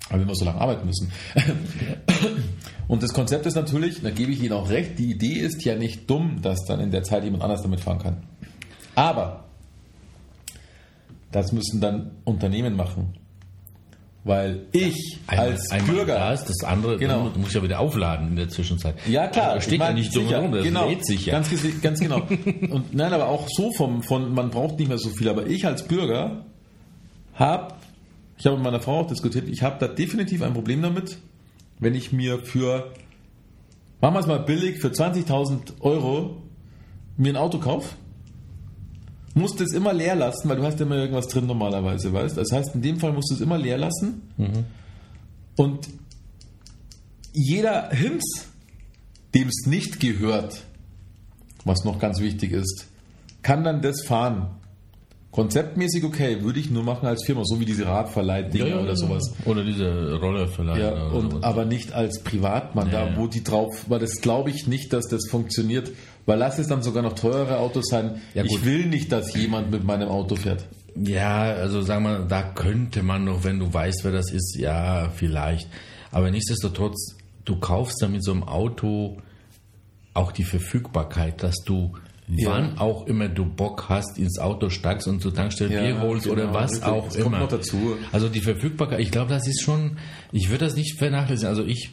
Aber 0.10 0.20
wenn 0.20 0.28
wir 0.28 0.36
so 0.36 0.44
lange 0.44 0.60
arbeiten 0.60 0.86
müssen. 0.86 1.14
Und 2.90 3.04
das 3.04 3.14
Konzept 3.14 3.46
ist 3.46 3.56
natürlich, 3.56 4.02
da 4.02 4.10
gebe 4.10 4.34
ich 4.34 4.44
Ihnen 4.44 4.52
auch 4.52 4.70
recht, 4.70 5.00
die 5.00 5.10
Idee 5.10 5.36
ist 5.40 5.64
ja 5.64 5.76
nicht 5.76 6.10
dumm, 6.10 6.42
dass 6.42 6.66
dann 6.66 6.82
in 6.82 6.92
der 6.92 7.04
Zeit 7.04 7.24
jemand 7.24 7.42
anders 7.42 7.62
damit 7.62 7.80
fahren 7.80 8.00
kann. 8.00 8.18
Aber 8.96 9.46
das 11.32 11.52
müssen 11.52 11.82
dann 11.82 12.12
Unternehmen 12.26 12.76
machen. 12.76 13.14
Weil 14.24 14.68
ich 14.72 15.18
als 15.26 15.72
einmal 15.72 15.96
Bürger. 15.96 16.14
da 16.14 16.32
ist, 16.34 16.46
das 16.46 16.64
andere, 16.64 16.98
Genau. 16.98 17.30
du 17.30 17.40
musst 17.40 17.56
ja 17.56 17.64
wieder 17.64 17.80
aufladen 17.80 18.28
in 18.30 18.36
der 18.36 18.50
Zwischenzeit. 18.50 18.96
Ja, 19.08 19.28
klar. 19.28 19.56
Da 19.56 19.62
steht 19.62 19.74
ich 19.74 19.80
mein, 19.80 19.88
ja 19.90 19.94
nicht 19.96 20.14
sicher, 20.14 20.40
rum, 20.40 20.52
das 20.52 20.64
genau, 20.64 20.88
lädt 20.88 21.04
sich 21.06 21.26
ja. 21.26 21.34
Ganz, 21.34 21.50
ganz 21.82 22.00
genau. 22.00 22.18
Und 22.70 22.94
nein, 22.94 23.12
aber 23.14 23.30
auch 23.30 23.48
so 23.50 23.72
vom, 23.74 24.04
von, 24.04 24.32
man 24.36 24.52
braucht 24.52 24.78
nicht 24.78 24.90
mehr 24.90 25.00
so 25.00 25.10
viel. 25.10 25.28
Aber 25.28 25.48
ich 25.48 25.66
als 25.66 25.88
Bürger 25.88 26.46
habe, 27.34 27.74
ich 28.38 28.46
habe 28.46 28.58
mit 28.58 28.66
meiner 28.66 28.80
Frau 28.80 29.00
auch 29.00 29.08
diskutiert, 29.08 29.50
ich 29.50 29.64
habe 29.64 29.78
da 29.80 29.88
definitiv 29.88 30.44
ein 30.44 30.54
Problem 30.54 30.84
damit, 30.84 31.18
wenn 31.80 31.96
ich 31.96 32.12
mir 32.12 32.38
für, 32.40 32.92
machen 34.02 34.14
wir 34.14 34.20
es 34.20 34.28
mal 34.28 34.40
billig, 34.42 34.80
für 34.82 34.90
20.000 34.90 35.82
Euro 35.82 36.44
mir 37.18 37.34
ein 37.34 37.38
Auto 37.38 37.58
kaufe, 37.58 37.96
musst 39.34 39.60
du 39.60 39.64
es 39.64 39.74
immer 39.74 39.94
leer 39.94 40.16
lassen, 40.16 40.50
weil 40.50 40.58
du 40.58 40.64
hast 40.64 40.80
ja 40.80 40.86
immer 40.86 40.98
irgendwas 40.98 41.28
drin 41.28 41.46
normalerweise, 41.46 42.12
weißt? 42.12 42.38
Das 42.38 42.52
heißt, 42.52 42.76
in 42.76 42.82
dem 42.82 43.00
Fall 43.00 43.14
musst 43.14 43.32
du 43.32 43.36
es 43.36 43.42
immer 43.42 43.58
leer 43.58 43.78
lassen. 43.78 44.22
Und 45.56 45.90
jeder 47.34 47.90
Hinz, 47.92 48.24
dem 49.34 49.48
es 49.48 49.68
nicht 49.68 50.00
gehört, 50.00 50.64
was 51.64 51.84
noch 51.86 52.00
ganz 52.00 52.20
wichtig 52.20 52.52
ist, 52.52 52.88
kann 53.42 53.64
dann 53.64 53.82
das 53.82 54.04
fahren. 54.04 54.58
Konzeptmäßig 55.32 56.04
okay, 56.04 56.44
würde 56.44 56.60
ich 56.60 56.70
nur 56.70 56.84
machen 56.84 57.08
als 57.08 57.24
Firma, 57.26 57.44
so 57.46 57.58
wie 57.62 57.64
diese 57.64 57.88
Radverleih-Dinger 57.88 58.82
oder 58.82 58.98
sowas. 58.98 59.34
Oder 59.46 59.64
diese 59.64 60.16
Roller 60.16 60.50
vielleicht. 60.50 60.82
Ja, 60.82 61.08
und, 61.08 61.42
aber 61.42 61.64
nicht 61.64 61.94
als 61.94 62.22
Privatmann, 62.22 62.88
Ja, 62.92 63.06
da 63.06 63.12
ja. 63.12 63.18
wo 63.18 63.28
die 63.28 63.42
drauf, 63.42 63.86
weil 63.88 64.00
das 64.00 64.20
glaube 64.20 64.50
ich 64.50 64.68
nicht, 64.68 64.92
dass 64.92 65.08
das 65.08 65.30
funktioniert, 65.30 65.90
weil 66.26 66.38
lass 66.38 66.60
es 66.60 66.68
dann 66.68 66.82
sogar 66.84 67.04
noch 67.04 67.14
teurere 67.14 67.58
Autos 67.58 67.86
sein. 67.90 68.22
Ja, 68.34 68.44
ich 68.44 68.64
will 68.66 68.86
nicht, 68.86 69.12
dass 69.12 69.36
jemand 69.36 69.72
mit 69.72 69.84
meinem 69.84 70.10
Auto 70.10 70.36
fährt. 70.36 70.66
Ja, 70.96 71.44
also 71.54 71.82
sagen 71.82 72.04
wir, 72.04 72.20
da 72.20 72.44
könnte 72.44 73.02
man 73.04 73.24
noch, 73.26 73.44
wenn 73.44 73.60
du 73.60 73.74
weißt, 73.74 74.04
wer 74.04 74.12
das 74.12 74.32
ist, 74.32 74.58
ja, 74.58 75.10
vielleicht. 75.16 75.68
Aber 76.12 76.30
nichtsdestotrotz, 76.32 77.16
du 77.46 77.58
kaufst 77.60 78.02
dann 78.02 78.12
mit 78.12 78.24
so 78.24 78.32
einem 78.34 78.44
Auto 78.44 79.18
auch 80.14 80.32
die 80.34 80.44
Verfügbarkeit, 80.44 81.42
dass 81.44 81.56
du 81.66 81.94
Ja. 82.34 82.50
wann 82.52 82.78
auch 82.78 83.08
immer 83.08 83.28
du 83.30 83.46
Bock 83.46 83.86
hast, 83.90 84.18
ins 84.18 84.40
Auto 84.40 84.70
steigst 84.70 85.08
und 85.08 85.22
zur 85.22 85.34
Tankstelle 85.34 85.74
Ja, 85.74 85.82
Bier 85.82 86.02
holst 86.02 86.24
genau, 86.26 86.34
oder 86.36 86.54
was 86.54 86.72
richtig. 86.72 86.88
auch 86.88 87.06
Das 87.06 87.16
immer. 87.16 87.24
kommt 87.30 87.40
noch 87.42 87.48
dazu. 87.50 87.98
Also 88.12 88.30
die 88.30 88.40
Verfügbarkeit, 88.42 89.00
ich 89.00 89.12
glaube, 89.12 89.30
das 89.30 89.48
ist 89.48 89.62
schon, 89.62 89.98
ich 90.32 90.50
würde 90.50 90.66
das 90.66 90.76
nicht 90.76 90.98
vernachlässigen. 90.98 91.50
Also 91.50 91.64
ich, 91.66 91.90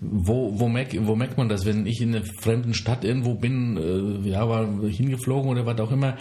wo, 0.00 0.58
wo, 0.58 0.68
merkt, 0.68 0.94
wo 1.06 1.16
merkt 1.16 1.36
man 1.38 1.48
das, 1.48 1.64
wenn 1.64 1.86
ich 1.86 2.00
in 2.00 2.14
einer 2.14 2.24
fremden 2.24 2.74
Stadt 2.74 3.04
irgendwo 3.04 3.34
bin, 3.34 3.76
äh, 3.76 4.28
ja, 4.28 4.48
war 4.48 4.66
hingeflogen 4.88 5.50
oder 5.50 5.66
was 5.66 5.78
auch 5.80 5.90
immer, 5.90 6.16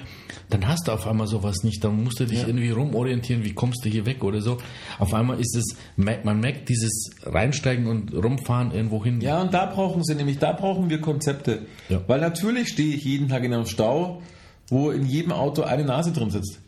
dann 0.50 0.68
hast 0.68 0.88
du 0.88 0.92
auf 0.92 1.08
einmal 1.08 1.28
sowas 1.28 1.64
nicht, 1.64 1.84
dann 1.84 2.04
musst 2.04 2.20
du 2.20 2.26
dich 2.26 2.42
Ja. 2.42 2.48
irgendwie 2.48 2.72
rumorientieren, 2.72 3.44
wie 3.44 3.54
kommst 3.54 3.86
du 3.86 3.90
hier 3.90 4.06
weg 4.06 4.24
oder 4.24 4.42
so. 4.42 4.58
Auf 5.00 5.14
einmal 5.14 5.40
ist 5.40 5.56
es, 5.56 5.76
man 5.96 6.40
merkt 6.40 6.70
dieses 6.70 7.12
Reinsteigen 7.24 7.88
und 7.88 8.14
rumfahren 8.14 8.72
irgendwo 8.72 9.04
hin. 9.04 9.22
Ja, 9.22 9.42
und 9.42 9.54
da 9.54 9.66
brauchen 9.68 10.04
sie 10.04 10.16
nämlich, 10.16 10.40
da 10.40 10.54
brauchen 10.54 10.90
wir 10.90 11.00
Konzepte. 11.02 11.66
Ja. 11.90 12.02
Weil 12.08 12.20
natürlich 12.22 12.70
stehe 12.70 12.96
ich 12.96 13.04
jeden 13.04 13.28
Tag 13.30 13.44
in 13.44 13.54
einem 13.54 13.66
Stau, 13.66 14.22
wo 14.70 14.92
in 14.92 15.06
jedem 15.06 15.32
Auto 15.32 15.64
eine 15.64 15.84
Nase 15.84 16.12
drin 16.12 16.30
sitzt. 16.30 16.60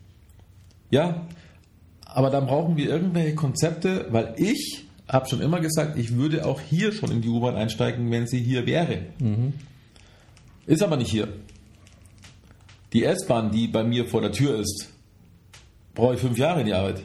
Ja, 0.92 1.26
aber 2.14 2.30
dann 2.30 2.46
brauchen 2.46 2.78
wir 2.78 2.90
irgendwelche 2.90 3.36
Konzepte, 3.36 4.08
weil 4.12 4.36
ich 4.38 4.86
habe 5.08 5.28
schon 5.28 5.42
immer 5.42 5.60
gesagt, 5.60 5.98
ich 5.98 6.16
würde 6.16 6.46
auch 6.46 6.62
hier 6.62 6.92
schon 6.92 7.12
in 7.12 7.22
die 7.22 7.30
U-Bahn 7.30 7.56
einsteigen, 7.56 8.10
wenn 8.12 8.28
sie 8.28 8.40
hier 8.40 8.66
wäre. 8.66 9.00
Ist 10.66 10.82
aber 10.82 10.98
nicht 10.98 11.12
hier. 11.12 11.28
Die 12.94 13.04
S-Bahn, 13.04 13.52
die 13.52 13.68
bei 13.68 13.84
mir 13.84 14.06
vor 14.06 14.22
der 14.22 14.32
Tür 14.32 14.60
ist, 14.60 14.90
brauche 15.96 16.14
ich 16.14 16.20
fünf 16.20 16.38
Jahre 16.38 16.62
in 16.62 16.68
die 16.68 16.74
Arbeit. 16.74 17.04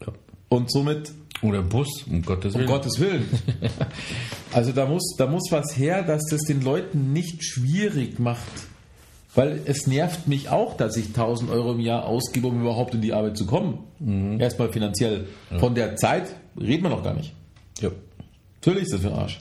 Ja. 0.00 0.12
Und 0.48 0.70
somit 0.70 1.12
Oder 1.42 1.62
Bus, 1.62 2.04
um 2.08 2.22
Gottes 2.22 2.54
um 2.54 2.60
Willen. 2.60 2.70
Gottes 2.70 3.00
Willen. 3.00 3.28
Also 4.52 4.70
da 4.70 4.86
muss, 4.86 5.16
da 5.18 5.26
muss 5.26 5.50
was 5.50 5.76
her, 5.76 6.04
dass 6.04 6.26
das 6.30 6.42
den 6.42 6.62
Leuten 6.62 7.12
nicht 7.12 7.42
schwierig 7.42 8.20
macht. 8.20 8.68
Weil 9.34 9.60
es 9.64 9.86
nervt 9.86 10.28
mich 10.28 10.48
auch, 10.48 10.76
dass 10.76 10.96
ich 10.96 11.08
1000 11.08 11.50
Euro 11.50 11.72
im 11.72 11.80
Jahr 11.80 12.06
ausgebe, 12.06 12.46
um 12.46 12.60
überhaupt 12.60 12.94
in 12.94 13.00
die 13.00 13.12
Arbeit 13.12 13.36
zu 13.36 13.46
kommen. 13.46 13.80
Mhm. 13.98 14.40
Erstmal 14.40 14.70
finanziell. 14.72 15.26
Von 15.58 15.74
der 15.74 15.96
Zeit 15.96 16.28
reden 16.58 16.84
wir 16.84 16.90
noch 16.90 17.02
gar 17.02 17.14
nicht. 17.14 17.34
Ja. 17.80 17.90
Natürlich 18.60 18.84
ist 18.84 18.92
das 18.94 19.00
für 19.00 19.08
ein 19.08 19.18
Arsch. 19.18 19.40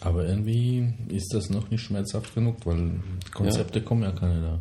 Aber 0.00 0.26
irgendwie 0.26 0.92
ist 1.08 1.32
das 1.34 1.50
noch 1.50 1.70
nicht 1.70 1.82
schmerzhaft 1.82 2.34
genug, 2.34 2.56
weil 2.64 3.00
Konzepte 3.34 3.82
kommen 3.82 4.02
ja 4.02 4.12
keine 4.12 4.40
da. 4.40 4.60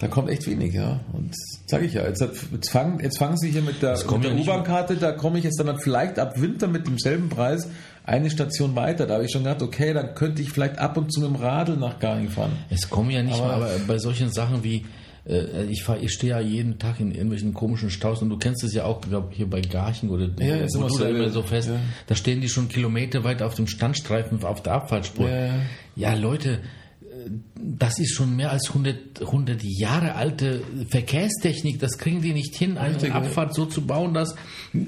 Da 0.00 0.08
kommt 0.08 0.28
echt 0.28 0.46
wenig, 0.46 0.74
ja. 0.74 1.00
Und 1.12 1.34
sage 1.66 1.86
ich 1.86 1.94
ja, 1.94 2.06
jetzt, 2.06 2.20
hat, 2.20 2.32
jetzt, 2.52 2.70
fangen, 2.70 3.00
jetzt 3.00 3.18
fangen 3.18 3.38
sie 3.38 3.50
hier 3.50 3.62
mit 3.62 3.80
der, 3.80 3.92
mit 3.92 4.24
der 4.24 4.34
ja 4.34 4.42
U-Bahn-Karte, 4.42 4.96
da 4.96 5.12
komme 5.12 5.38
ich 5.38 5.44
jetzt 5.44 5.58
dann 5.58 5.78
vielleicht 5.78 6.18
ab 6.18 6.40
Winter 6.40 6.66
mit 6.66 6.86
demselben 6.86 7.28
Preis 7.28 7.68
eine 8.04 8.30
Station 8.30 8.76
weiter. 8.76 9.06
Da 9.06 9.14
habe 9.14 9.24
ich 9.24 9.32
schon 9.32 9.44
gedacht, 9.44 9.62
okay, 9.62 9.92
dann 9.94 10.14
könnte 10.14 10.42
ich 10.42 10.50
vielleicht 10.50 10.78
ab 10.78 10.96
und 10.96 11.12
zu 11.12 11.20
mit 11.20 11.30
dem 11.30 11.36
Radl 11.36 11.76
nach 11.76 11.98
Garning 11.98 12.28
fahren. 12.28 12.52
Es 12.70 12.88
kommen 12.90 13.10
ja 13.10 13.22
nicht 13.22 13.34
Aber- 13.34 13.46
mal, 13.48 13.54
aber 13.54 13.70
bei 13.86 13.98
solchen 13.98 14.30
Sachen 14.30 14.62
wie, 14.62 14.84
äh, 15.26 15.64
ich, 15.70 15.82
fahr, 15.82 15.98
ich 16.00 16.12
stehe 16.12 16.32
ja 16.34 16.40
jeden 16.40 16.78
Tag 16.78 17.00
in 17.00 17.10
irgendwelchen 17.12 17.54
komischen 17.54 17.88
Staus 17.90 18.20
und 18.20 18.28
du 18.28 18.36
kennst 18.36 18.62
es 18.62 18.74
ja 18.74 18.84
auch, 18.84 19.00
glaube 19.00 19.28
hier 19.32 19.48
bei 19.48 19.62
Garchen 19.62 20.10
oder 20.10 20.28
Ja, 20.38 20.56
ist 20.56 20.76
immer 20.76 20.90
so, 20.90 20.98
da 20.98 21.08
immer 21.08 21.30
so 21.30 21.42
fest, 21.42 21.68
Ja. 21.68 21.76
da 22.06 22.14
stehen 22.14 22.42
die 22.42 22.48
schon 22.50 22.68
Kilometer 22.68 23.24
weit 23.24 23.40
auf 23.42 23.54
dem 23.54 23.66
Standstreifen 23.66 24.44
auf 24.44 24.62
der 24.62 24.74
Abfahrtspur. 24.74 25.28
Ja, 25.28 25.46
ja. 25.46 25.52
ja 25.96 26.14
Leute, 26.14 26.58
äh, 27.02 27.30
das 27.66 27.98
ist 27.98 28.14
schon 28.14 28.36
mehr 28.36 28.50
als 28.50 28.68
100, 28.68 29.22
100 29.22 29.60
Jahre 29.62 30.14
alte 30.16 30.62
Verkehrstechnik. 30.90 31.78
Das 31.80 31.98
kriegen 31.98 32.20
die 32.22 32.32
nicht 32.32 32.54
hin, 32.56 32.76
eine 32.78 32.94
Richtig, 32.94 33.10
ja. 33.10 33.14
Abfahrt 33.16 33.54
so 33.54 33.64
zu 33.66 33.82
bauen, 33.86 34.14
dass 34.14 34.34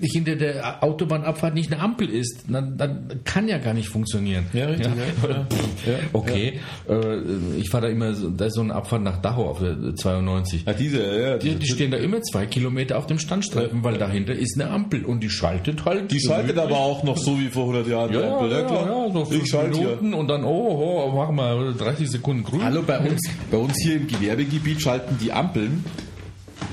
hinter 0.03 0.37
der 0.37 0.83
Autobahnabfahrt 0.83 1.55
nicht 1.55 1.73
eine 1.73 1.81
Ampel 1.81 2.09
ist. 2.09 2.45
Dann, 2.49 2.77
dann 2.77 3.21
kann 3.25 3.49
ja 3.49 3.59
gar 3.59 3.75
nicht 3.75 3.89
funktionieren. 3.89 4.47
Ja, 4.53 4.67
richtig, 4.67 4.87
ja. 4.89 4.93
Ja. 5.29 5.47
Ja. 5.93 5.99
Okay, 6.13 6.61
äh, 6.89 7.19
ich 7.59 7.71
fahre 7.71 7.87
da 7.87 7.93
immer, 7.93 8.15
so- 8.15 8.31
da 8.31 8.47
ist 8.47 8.55
so 8.55 8.61
eine 8.61 8.75
Abfahrt 8.75 9.03
nach 9.03 9.21
Dachau 9.23 9.49
auf 9.49 9.59
der 9.61 9.95
92. 9.95 10.65
Ja, 10.67 10.73
diese, 10.73 11.21
ja, 11.21 11.39
Die, 11.39 11.55
die 11.57 11.67
stehen 11.67 11.91
da 11.91 11.97
immer 11.97 12.21
zwei 12.23 12.47
Kilometer 12.47 12.99
auf 12.99 13.07
dem 13.07 13.19
Standstreifen, 13.19 13.83
weil 13.85 13.99
dahinter 13.99 14.35
ist 14.35 14.61
eine 14.61 14.71
Ampel 14.71 15.05
und 15.05 15.21
die 15.23 15.31
schaltet 15.31 15.85
halt. 15.85 16.11
Die 16.11 16.21
schaltet 16.21 16.59
aber 16.59 16.77
auch 16.79 17.03
noch 17.05 17.17
so 17.19 17.39
wie 17.39 17.49
vor 17.49 17.63
100 17.65 17.89
Jahren. 17.89 18.13
ja, 18.13 18.21
die 18.45 18.51
ja, 18.51 18.61
ja, 18.63 19.07
ja, 19.07 19.13
so 19.13 19.29
ich 19.33 19.49
schalte 19.49 19.79
hier. 19.79 19.87
Minuten 19.89 20.15
und 20.15 20.29
dann, 20.29 20.45
oh, 20.45 21.09
oh, 21.09 21.13
mach 21.17 21.31
mal 21.31 21.75
30 21.75 22.11
Sekunden 22.11 22.43
grün. 22.45 22.61
Hallo, 22.67 22.83
bei 22.83 22.99
uns, 22.99 23.23
bei 23.49 23.59
uns 23.59 23.75
hier 23.81 23.95
im 23.95 24.09
Gewerbegebiet 24.09 24.83
schalten 24.83 25.17
die 25.21 25.31
Ampeln 25.31 25.85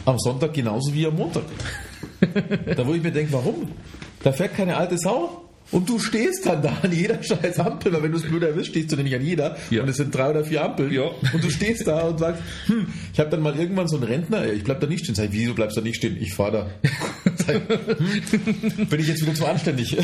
am 0.05 0.17
Sonntag 0.17 0.51
genauso 0.51 0.91
wie 0.91 1.05
am 1.05 1.15
Montag. 1.15 1.43
da 2.75 2.87
wo 2.87 2.95
ich 2.95 3.03
mir 3.03 3.11
denke, 3.11 3.31
warum? 3.31 3.67
Da 4.23 4.31
fährt 4.31 4.55
keine 4.55 4.75
alte 4.75 4.97
Sau. 4.97 5.45
Und 5.69 5.87
du 5.87 5.99
stehst 5.99 6.47
dann 6.47 6.63
da 6.63 6.79
an 6.81 6.91
jeder 6.91 7.21
scheiß 7.21 7.59
Ampel, 7.59 7.93
weil 7.93 8.01
wenn 8.01 8.11
du 8.11 8.17
es 8.17 8.23
blöd 8.23 8.41
erwischt, 8.41 8.71
stehst 8.71 8.91
du 8.91 8.95
nämlich 8.95 9.13
an 9.13 9.21
jeder. 9.21 9.55
Ja. 9.69 9.83
Und 9.83 9.89
es 9.89 9.97
sind 9.97 10.15
drei 10.15 10.31
oder 10.31 10.43
vier 10.43 10.65
Ampeln. 10.65 10.91
Ja. 10.91 11.11
Und 11.31 11.43
du 11.43 11.51
stehst 11.51 11.85
da 11.85 12.01
und 12.01 12.17
sagst, 12.17 12.41
hm, 12.65 12.87
ich 13.13 13.19
habe 13.19 13.29
dann 13.29 13.41
mal 13.41 13.55
irgendwann 13.55 13.87
so 13.87 13.97
einen 13.97 14.05
Rentner, 14.05 14.51
ich 14.51 14.63
bleib 14.63 14.79
da 14.79 14.87
nicht 14.87 15.03
stehen. 15.03 15.13
Sag 15.13 15.25
ich, 15.25 15.33
wieso 15.33 15.53
bleibst 15.53 15.77
du 15.77 15.81
da 15.81 15.85
nicht 15.85 15.97
stehen? 15.97 16.17
Ich 16.19 16.33
fahre 16.33 16.51
da. 16.51 16.89
Sag 17.35 17.61
ich, 17.69 18.77
hm, 18.77 18.87
bin 18.87 18.99
ich 18.99 19.09
jetzt 19.09 19.21
wieder 19.21 19.35
zu 19.35 19.45
anständig? 19.45 19.95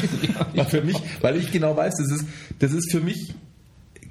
Ja. 0.54 0.66
Für 0.66 0.84
mich, 0.84 0.98
weil 1.22 1.36
ich 1.38 1.52
genau 1.52 1.76
weiß, 1.76 1.96
das 1.98 2.12
ist, 2.12 2.28
das 2.60 2.74
ist 2.74 2.92
für 2.92 3.02
mich 3.02 3.34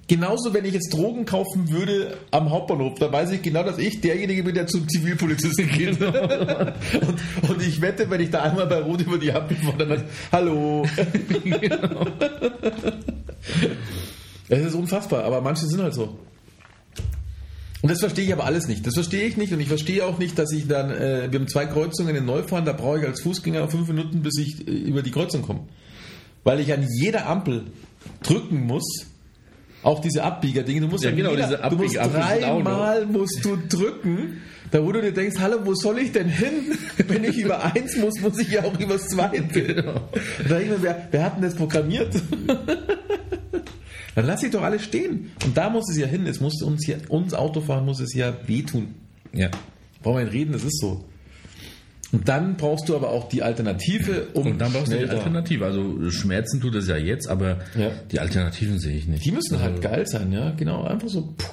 Genauso, 0.08 0.54
wenn 0.54 0.64
ich 0.64 0.72
jetzt 0.72 0.94
Drogen 0.94 1.26
kaufen 1.26 1.70
würde 1.70 2.16
am 2.30 2.50
Hauptbahnhof, 2.50 2.98
da 2.98 3.12
weiß 3.12 3.30
ich 3.32 3.42
genau, 3.42 3.62
dass 3.62 3.76
ich 3.76 4.00
derjenige 4.00 4.42
bin, 4.42 4.54
der 4.54 4.66
zum 4.66 4.88
Zivilpolizisten 4.88 5.68
geht. 5.76 6.00
und, 6.00 7.50
und 7.50 7.62
ich 7.62 7.82
wette, 7.82 8.08
wenn 8.08 8.22
ich 8.22 8.30
da 8.30 8.42
einmal 8.42 8.66
bei 8.66 8.80
Rot 8.80 9.02
über 9.02 9.18
die 9.18 9.30
Ampel 9.30 9.58
fahre, 9.58 9.86
dann 9.86 10.04
Hallo. 10.32 10.86
Es 14.48 14.64
ist 14.64 14.74
unfassbar, 14.74 15.24
aber 15.24 15.42
manche 15.42 15.66
sind 15.66 15.82
halt 15.82 15.92
so. 15.92 16.18
Und 17.82 17.90
das 17.90 18.00
verstehe 18.00 18.24
ich 18.24 18.32
aber 18.32 18.46
alles 18.46 18.66
nicht. 18.66 18.86
Das 18.86 18.94
verstehe 18.94 19.26
ich 19.26 19.36
nicht 19.36 19.52
und 19.52 19.60
ich 19.60 19.68
verstehe 19.68 20.06
auch 20.06 20.18
nicht, 20.18 20.38
dass 20.38 20.50
ich 20.52 20.66
dann, 20.66 20.90
äh, 20.90 21.30
wir 21.30 21.38
haben 21.38 21.48
zwei 21.48 21.66
Kreuzungen 21.66 22.16
in 22.16 22.24
Neufahren, 22.24 22.64
da 22.64 22.72
brauche 22.72 23.00
ich 23.00 23.06
als 23.06 23.20
Fußgänger 23.20 23.68
fünf 23.68 23.88
Minuten, 23.88 24.22
bis 24.22 24.38
ich 24.38 24.66
äh, 24.66 24.70
über 24.70 25.02
die 25.02 25.10
Kreuzung 25.10 25.42
komme. 25.42 25.60
Weil 26.44 26.60
ich 26.60 26.72
an 26.72 26.86
jeder 26.98 27.28
Ampel 27.28 27.66
drücken 28.22 28.66
muss, 28.66 29.06
auch 29.82 30.00
diese 30.00 30.22
Abbieger-Dinge, 30.22 30.82
du 30.82 30.88
musst 30.88 31.04
Ja, 31.04 31.10
an 31.10 31.16
genau, 31.16 31.30
jeder, 31.30 31.46
diese 31.46 31.70
du 31.70 31.76
musst 31.76 31.96
dreimal 31.96 33.06
musst 33.06 33.44
du 33.44 33.56
drücken, 33.56 34.42
da 34.70 34.84
wo 34.84 34.92
du 34.92 35.00
dir 35.00 35.12
denkst, 35.12 35.36
hallo, 35.38 35.58
wo 35.64 35.74
soll 35.74 35.98
ich 35.98 36.12
denn 36.12 36.28
hin? 36.28 36.76
Wenn 37.08 37.24
ich 37.24 37.38
über 37.38 37.64
eins 37.64 37.96
muss, 37.96 38.20
muss 38.20 38.38
ich 38.38 38.50
ja 38.50 38.64
auch 38.64 38.78
über 38.78 38.98
zweite. 38.98 39.62
Genau. 39.62 40.08
Da 40.48 40.60
ich 40.60 40.68
mir, 40.68 40.82
wer, 40.82 41.08
wer 41.10 41.24
hat 41.24 41.36
denn 41.36 41.42
das 41.42 41.54
programmiert? 41.54 42.14
Dann 44.14 44.26
lass 44.26 44.42
ich 44.42 44.50
doch 44.50 44.62
alle 44.62 44.80
stehen. 44.80 45.30
Und 45.44 45.56
da 45.56 45.70
muss 45.70 45.88
es 45.90 45.96
ja 45.96 46.06
hin. 46.06 46.26
Es 46.26 46.40
muss 46.40 46.60
uns 46.62 46.84
hier, 46.84 46.98
uns 47.08 47.34
Autofahren 47.34 47.84
muss 47.84 48.00
es 48.00 48.14
ja 48.14 48.34
wehtun. 48.46 48.94
Ja. 49.32 49.48
Brauchen 50.02 50.18
wir 50.18 50.24
nicht 50.24 50.34
reden, 50.34 50.52
das 50.52 50.64
ist 50.64 50.80
so. 50.80 51.04
Und 52.10 52.26
dann 52.28 52.56
brauchst 52.56 52.88
du 52.88 52.96
aber 52.96 53.10
auch 53.10 53.28
die 53.28 53.42
Alternative, 53.42 54.28
um 54.32 54.46
Und 54.46 54.58
dann 54.58 54.72
brauchst 54.72 54.90
du 54.92 54.96
die 54.98 55.08
Alternative. 55.08 55.64
Also 55.66 56.10
Schmerzen 56.10 56.60
tut 56.60 56.74
es 56.74 56.88
ja 56.88 56.96
jetzt, 56.96 57.28
aber 57.28 57.58
Ja. 57.76 57.90
die 58.10 58.18
Alternativen 58.20 58.78
sehe 58.78 58.96
ich 58.96 59.06
nicht. 59.06 59.24
Die 59.24 59.32
müssen 59.32 59.60
halt 59.60 59.82
geil 59.82 60.06
sein, 60.06 60.32
ja, 60.32 60.50
genau. 60.52 60.84
Einfach 60.84 61.08
so. 61.08 61.34
Puh. 61.36 61.46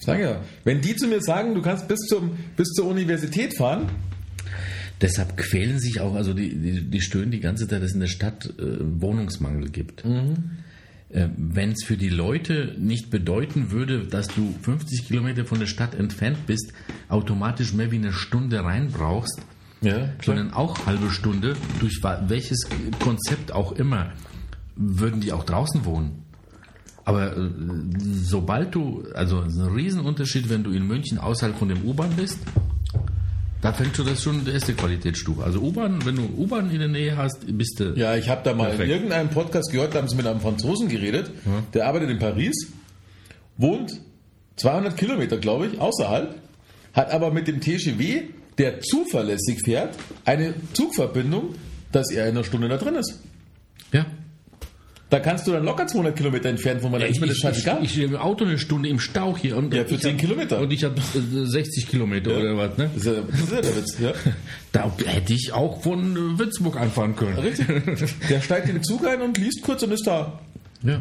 Sag 0.00 0.20
ja. 0.20 0.42
Wenn 0.64 0.82
die 0.82 0.94
zu 0.96 1.06
mir 1.06 1.22
sagen, 1.22 1.54
du 1.54 1.62
kannst 1.62 1.88
bis, 1.88 2.00
zum, 2.00 2.32
bis 2.56 2.68
zur 2.72 2.86
Universität 2.86 3.56
fahren, 3.56 3.88
Deshalb 5.00 5.36
quälen 5.36 5.80
sich 5.80 6.00
auch, 6.00 6.14
also 6.14 6.32
die, 6.34 6.54
die, 6.54 6.80
die 6.82 7.00
stöhnen 7.00 7.30
die 7.32 7.40
ganze 7.40 7.66
Zeit, 7.66 7.82
dass 7.82 7.88
es 7.90 7.94
in 7.94 8.00
der 8.00 8.06
Stadt 8.06 8.46
äh, 8.58 8.62
Wohnungsmangel 8.80 9.68
gibt. 9.70 10.04
Äh, 10.04 11.28
Wenn 11.36 11.72
es 11.72 11.84
für 11.84 11.96
die 11.96 12.08
Leute 12.08 12.74
nicht 12.78 13.10
bedeuten 13.10 13.70
würde, 13.72 14.06
dass 14.06 14.28
du 14.28 14.54
50 14.62 15.06
Kilometer 15.08 15.44
von 15.44 15.58
der 15.58 15.66
Stadt 15.66 15.94
entfernt 15.94 16.46
bist, 16.46 16.72
automatisch 17.08 17.74
mehr 17.74 17.90
wie 17.90 17.96
eine 17.96 18.12
Stunde 18.12 18.62
rein 18.64 18.90
brauchst, 18.92 19.40
ja, 19.84 20.08
sondern 20.22 20.52
auch 20.52 20.86
halbe 20.86 21.10
Stunde, 21.10 21.56
durch 21.80 22.00
welches 22.26 22.66
Konzept 23.00 23.52
auch 23.52 23.72
immer, 23.72 24.12
würden 24.76 25.20
die 25.20 25.32
auch 25.32 25.44
draußen 25.44 25.84
wohnen. 25.84 26.24
Aber 27.04 27.36
äh, 27.36 27.50
sobald 28.00 28.74
du, 28.74 29.04
also 29.14 29.40
ein 29.40 29.60
Riesenunterschied, 29.60 30.48
wenn 30.48 30.64
du 30.64 30.70
in 30.70 30.86
München 30.86 31.18
außerhalb 31.18 31.56
von 31.56 31.68
dem 31.68 31.84
U-Bahn 31.84 32.10
bist, 32.16 32.38
da 33.60 33.72
fängt 33.72 33.96
schon 33.96 34.06
das 34.06 34.22
schon 34.22 34.44
die 34.44 34.50
erste 34.50 34.74
Qualitätsstufe. 34.74 35.42
Also 35.42 35.60
U-Bahn, 35.60 36.04
wenn 36.04 36.16
du 36.16 36.22
U-Bahn 36.22 36.70
in 36.70 36.78
der 36.80 36.88
Nähe 36.88 37.16
hast, 37.16 37.46
bist 37.46 37.80
du. 37.80 37.94
Ja, 37.96 38.14
ich 38.16 38.28
habe 38.28 38.42
da 38.44 38.54
mal 38.54 38.68
Perfekt. 38.68 38.88
in 38.88 38.94
irgendeinem 38.94 39.30
Podcast 39.30 39.70
gehört, 39.72 39.94
da 39.94 40.00
haben 40.00 40.08
sie 40.08 40.16
mit 40.16 40.26
einem 40.26 40.40
Franzosen 40.40 40.88
geredet, 40.88 41.30
der 41.72 41.86
arbeitet 41.86 42.10
in 42.10 42.18
Paris, 42.18 42.72
wohnt 43.56 44.00
200 44.56 44.96
Kilometer, 44.96 45.38
glaube 45.38 45.66
ich, 45.66 45.80
außerhalb, 45.80 46.34
hat 46.92 47.10
aber 47.10 47.30
mit 47.30 47.48
dem 47.48 47.60
TGW, 47.60 48.24
der 48.58 48.80
zuverlässig 48.80 49.60
fährt, 49.64 49.96
eine 50.24 50.54
Zugverbindung, 50.72 51.54
dass 51.92 52.10
er 52.10 52.24
in 52.24 52.32
einer 52.36 52.44
Stunde 52.44 52.68
da 52.68 52.76
drin 52.76 52.94
ist. 52.94 53.20
Ja. 53.92 54.06
Da 55.10 55.20
kannst 55.20 55.46
du 55.46 55.52
dann 55.52 55.64
locker 55.64 55.86
200 55.86 56.16
Kilometer 56.16 56.48
entfernt 56.48 56.80
von 56.80 56.90
meiner, 56.90 57.04
Ja, 57.04 57.10
ist 57.10 57.20
mir 57.20 57.28
das 57.28 57.36
ich, 57.36 57.42
scheißegal. 57.42 57.84
ich, 57.84 57.96
ich, 57.98 58.02
im 58.04 58.16
Auto 58.16 58.44
eine 58.44 58.58
Stunde 58.58 58.88
im 58.88 58.98
Stau 58.98 59.36
hier 59.36 59.56
und 59.56 59.72
Ja, 59.72 59.84
für 59.84 59.94
ich 59.94 60.00
10 60.00 60.12
hab- 60.14 60.20
Kilometer. 60.20 60.60
Und 60.60 60.72
ich 60.72 60.82
habe 60.82 61.00
60 61.00 61.86
Kilometer 61.88 62.36
oder 62.36 62.56
was, 62.56 62.76
ne? 62.78 62.90
das, 62.94 63.04
ist 63.04 63.06
ja, 63.06 63.22
das 63.30 63.40
ist 63.40 63.52
ja 63.52 63.60
der 63.60 63.76
Witz, 63.76 63.98
ja. 64.00 64.12
Da 64.72 64.92
hätte 65.06 65.32
ich 65.32 65.52
auch 65.52 65.82
von 65.82 66.16
äh, 66.16 66.38
Würzburg 66.38 66.80
anfahren 66.80 67.14
können. 67.14 67.38
Richtig. 67.38 67.66
Der 68.28 68.40
steigt 68.40 68.68
in 68.68 68.74
den 68.76 68.82
Zug 68.82 69.06
ein 69.06 69.20
und 69.22 69.38
liest 69.38 69.62
kurz 69.62 69.84
und 69.84 69.92
ist 69.92 70.06
da. 70.06 70.40
Ja. 70.82 71.00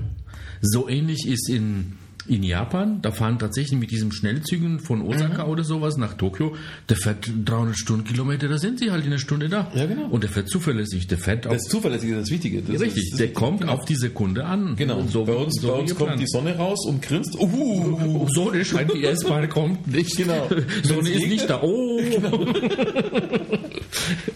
So 0.62 0.88
ähnlich 0.88 1.28
ist 1.28 1.50
in, 1.50 1.94
in 2.28 2.44
Japan, 2.44 3.02
da 3.02 3.12
fahren 3.12 3.40
tatsächlich 3.40 3.80
mit 3.80 3.92
diesen 3.92 4.12
Schnellzügen 4.12 4.80
von 4.80 5.02
Osaka 5.02 5.46
oder 5.46 5.64
sowas 5.64 5.98
nach 5.98 6.14
Tokio, 6.14 6.56
der 6.90 6.98
fährt 6.98 7.30
300 7.46 7.78
Stundenkilometer, 7.78 8.48
da 8.48 8.58
sind 8.58 8.80
sie 8.80 8.92
halt 8.92 9.06
in 9.06 9.12
einer 9.12 9.20
Stunde 9.20 9.50
da. 9.50 9.72
Ja, 9.76 9.86
genau. 9.86 10.08
Und 10.08 10.24
der 10.24 10.30
fährt 10.30 10.50
zuverlässig, 10.50 11.08
der 11.08 11.18
fährt 11.18 11.48
auch. 11.48 11.54
Das 11.54 11.64
Zuverlässige 11.64 12.14
ist 12.16 12.22
das 12.22 12.32
Wichtige. 12.32 12.62
Das 12.62 12.82
richtig, 12.82 13.04
ist, 13.04 13.12
das 13.14 13.18
der 13.18 13.28
ist 13.28 13.34
kommt 13.34 13.62
genau. 13.62 13.74
auf 13.74 13.86
die 13.86 13.96
Sekunde 13.96 14.46
an. 14.46 14.76
Genau. 14.76 15.02
So, 15.08 15.26
bei 15.26 15.34
uns, 15.34 15.60
so 15.62 15.68
bei 15.70 15.74
uns 15.76 15.96
kommt 15.96 16.20
die 16.20 16.28
Sonne 16.28 16.56
raus 16.56 16.86
und 16.86 17.02
grinst. 17.02 17.36
Uh, 17.40 17.54
Oh, 17.54 18.28
Sonne 18.30 18.64
scheint, 18.66 18.94
die 18.94 19.06
S-Bahn 19.06 19.50
kommt 19.50 19.88
nicht. 19.88 20.18
Genau. 20.18 20.50
Sonne 20.84 21.10
ist 21.10 21.28
nicht 21.28 21.50
da. 21.50 21.62
Oh. 21.62 22.00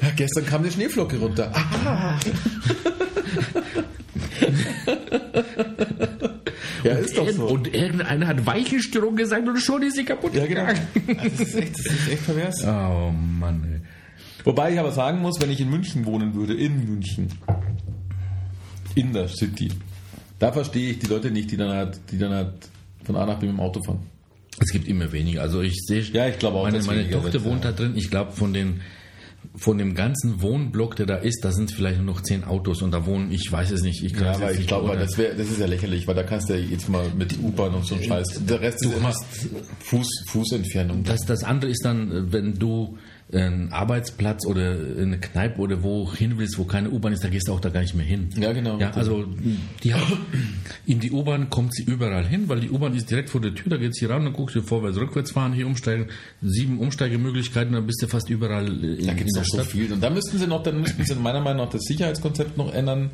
Ja, 0.01 0.09
gestern 0.15 0.45
kam 0.45 0.61
eine 0.61 0.71
Schneeflocke 0.71 1.17
runter. 1.17 1.51
Ah. 1.53 2.17
Ja, 6.83 6.93
ist 6.93 7.17
doch 7.17 7.29
so. 7.29 7.47
Und 7.47 7.73
irgendeiner 7.73 8.27
hat 8.27 8.45
Weichenstörung 8.45 9.15
gesagt 9.15 9.47
und 9.47 9.57
schon 9.59 9.83
ist 9.83 9.95
sie 9.95 10.05
kaputt 10.05 10.33
ja, 10.33 10.45
genau. 10.45 10.65
Das 11.23 11.39
ist 11.39 11.55
echt, 11.55 11.77
das 11.79 11.85
ist 11.85 12.09
echt 12.11 12.25
pervers. 12.25 12.63
Oh 12.65 13.11
Mann, 13.11 13.63
ey. 13.71 13.81
Wobei 14.43 14.73
ich 14.73 14.79
aber 14.79 14.91
sagen 14.91 15.21
muss, 15.21 15.41
wenn 15.41 15.49
ich 15.51 15.59
in 15.59 15.69
München 15.69 16.05
wohnen 16.05 16.33
würde, 16.33 16.53
in 16.53 16.85
München, 16.85 17.27
in 18.95 19.13
der 19.13 19.27
City, 19.27 19.69
da 20.39 20.51
verstehe 20.51 20.91
ich 20.91 20.99
die 20.99 21.07
Leute 21.07 21.31
nicht, 21.31 21.51
die 21.51 21.57
dann 21.57 21.71
halt, 21.71 21.99
die 22.11 22.17
dann 22.17 22.33
halt 22.33 22.53
von 23.03 23.15
A 23.15 23.25
nach 23.25 23.39
B 23.39 23.47
mit 23.47 23.55
dem 23.55 23.59
Auto 23.59 23.81
fahren. 23.83 23.99
Es 24.59 24.71
gibt 24.71 24.87
immer 24.87 25.11
weniger. 25.11 25.41
Also 25.41 25.61
ich 25.61 25.75
sehe, 25.85 26.01
Ja, 26.01 26.27
ich 26.27 26.39
glaube 26.39 26.57
auch, 26.57 26.63
meine, 26.63 26.81
meine 26.83 27.09
Tochter 27.09 27.43
wohnt 27.43 27.63
da 27.63 27.71
drin. 27.71 27.93
Ich 27.95 28.09
glaube, 28.09 28.31
von 28.31 28.53
den 28.53 28.81
von 29.59 29.77
dem 29.77 29.95
ganzen 29.95 30.41
Wohnblock, 30.41 30.95
der 30.95 31.05
da 31.05 31.15
ist, 31.15 31.43
da 31.43 31.51
sind 31.51 31.71
vielleicht 31.71 31.97
nur 31.97 32.05
noch 32.05 32.21
zehn 32.21 32.43
Autos 32.43 32.81
und 32.81 32.91
da 32.91 33.05
wohnen, 33.05 33.31
ich 33.31 33.51
weiß 33.51 33.71
es 33.71 33.81
nicht. 33.81 34.03
Ich 34.03 34.13
kann 34.13 34.25
Ja, 34.25 34.33
aber 34.33 34.51
ich 34.51 34.67
glaube, 34.67 34.95
das, 34.97 35.17
wär, 35.17 35.33
das 35.33 35.49
ist 35.49 35.59
ja 35.59 35.65
lächerlich, 35.65 36.07
weil 36.07 36.15
da 36.15 36.23
kannst 36.23 36.49
du 36.49 36.53
ja 36.53 36.59
jetzt 36.59 36.89
mal 36.89 37.05
mit 37.17 37.37
U-Bahn 37.39 37.73
und 37.73 37.85
so 37.85 37.95
ein 37.95 38.03
Scheiß. 38.03 38.41
Der 38.47 38.61
Rest 38.61 38.85
ist 38.85 38.93
immer 38.93 39.13
Fuß, 39.79 40.25
Fußentfernung. 40.27 41.03
das, 41.03 41.21
das 41.25 41.43
andere 41.43 41.71
ist 41.71 41.83
dann, 41.83 42.11
äh, 42.11 42.31
wenn 42.31 42.53
du 42.53 42.97
einen 43.33 43.73
Arbeitsplatz 43.73 44.45
oder 44.45 44.71
eine 44.97 45.19
Kneipe 45.19 45.59
oder 45.59 45.83
wo 45.83 46.13
hin 46.13 46.35
willst, 46.37 46.57
wo 46.57 46.63
keine 46.63 46.89
U-Bahn 46.89 47.11
ist, 47.11 47.23
da 47.23 47.27
gehst 47.27 47.49
du 47.49 47.53
auch 47.53 47.59
da 47.59 47.67
gar 47.69 47.81
nicht 47.81 47.93
mehr 47.93 48.05
hin. 48.05 48.29
Ja, 48.37 48.53
genau. 48.53 48.79
Ja, 48.79 48.91
also 48.91 49.25
die 49.83 49.93
hat, 49.93 50.01
in 50.85 50.99
die 51.01 51.11
U-Bahn 51.11 51.49
kommt 51.49 51.73
sie 51.75 51.83
überall 51.83 52.25
hin, 52.25 52.47
weil 52.47 52.61
die 52.61 52.69
U-Bahn 52.69 52.95
ist 52.95 53.11
direkt 53.11 53.29
vor 53.29 53.41
der 53.41 53.53
Tür, 53.53 53.69
da 53.69 53.77
geht 53.77 53.95
sie 53.95 54.05
ran, 54.05 54.23
dann 54.23 54.33
guckst 54.33 54.55
du 54.55 54.61
vorwärts, 54.61 54.97
rückwärts 54.97 55.31
fahren, 55.31 55.51
hier 55.51 55.67
umsteigen, 55.67 56.07
sieben 56.41 56.79
Umsteigemöglichkeiten, 56.79 57.73
dann 57.73 57.85
bist 57.85 58.01
du 58.01 58.07
fast 58.07 58.29
überall 58.29 58.67
in, 58.67 59.05
Da 59.05 59.13
gibt 59.13 59.21
in 59.21 59.27
es 59.27 59.33
der 59.33 59.41
noch 59.41 59.47
so 59.49 59.57
Stadt. 59.57 59.67
viel. 59.67 59.91
Und 59.91 60.01
da 60.01 60.09
müssten 60.09 60.37
sie 60.37 60.47
noch, 60.47 60.63
dann 60.63 60.79
müssten 60.79 61.03
sie 61.03 61.15
meiner 61.15 61.41
Meinung 61.41 61.65
nach 61.65 61.71
das 61.71 61.81
Sicherheitskonzept 61.83 62.57
noch 62.57 62.73
ändern. 62.73 63.11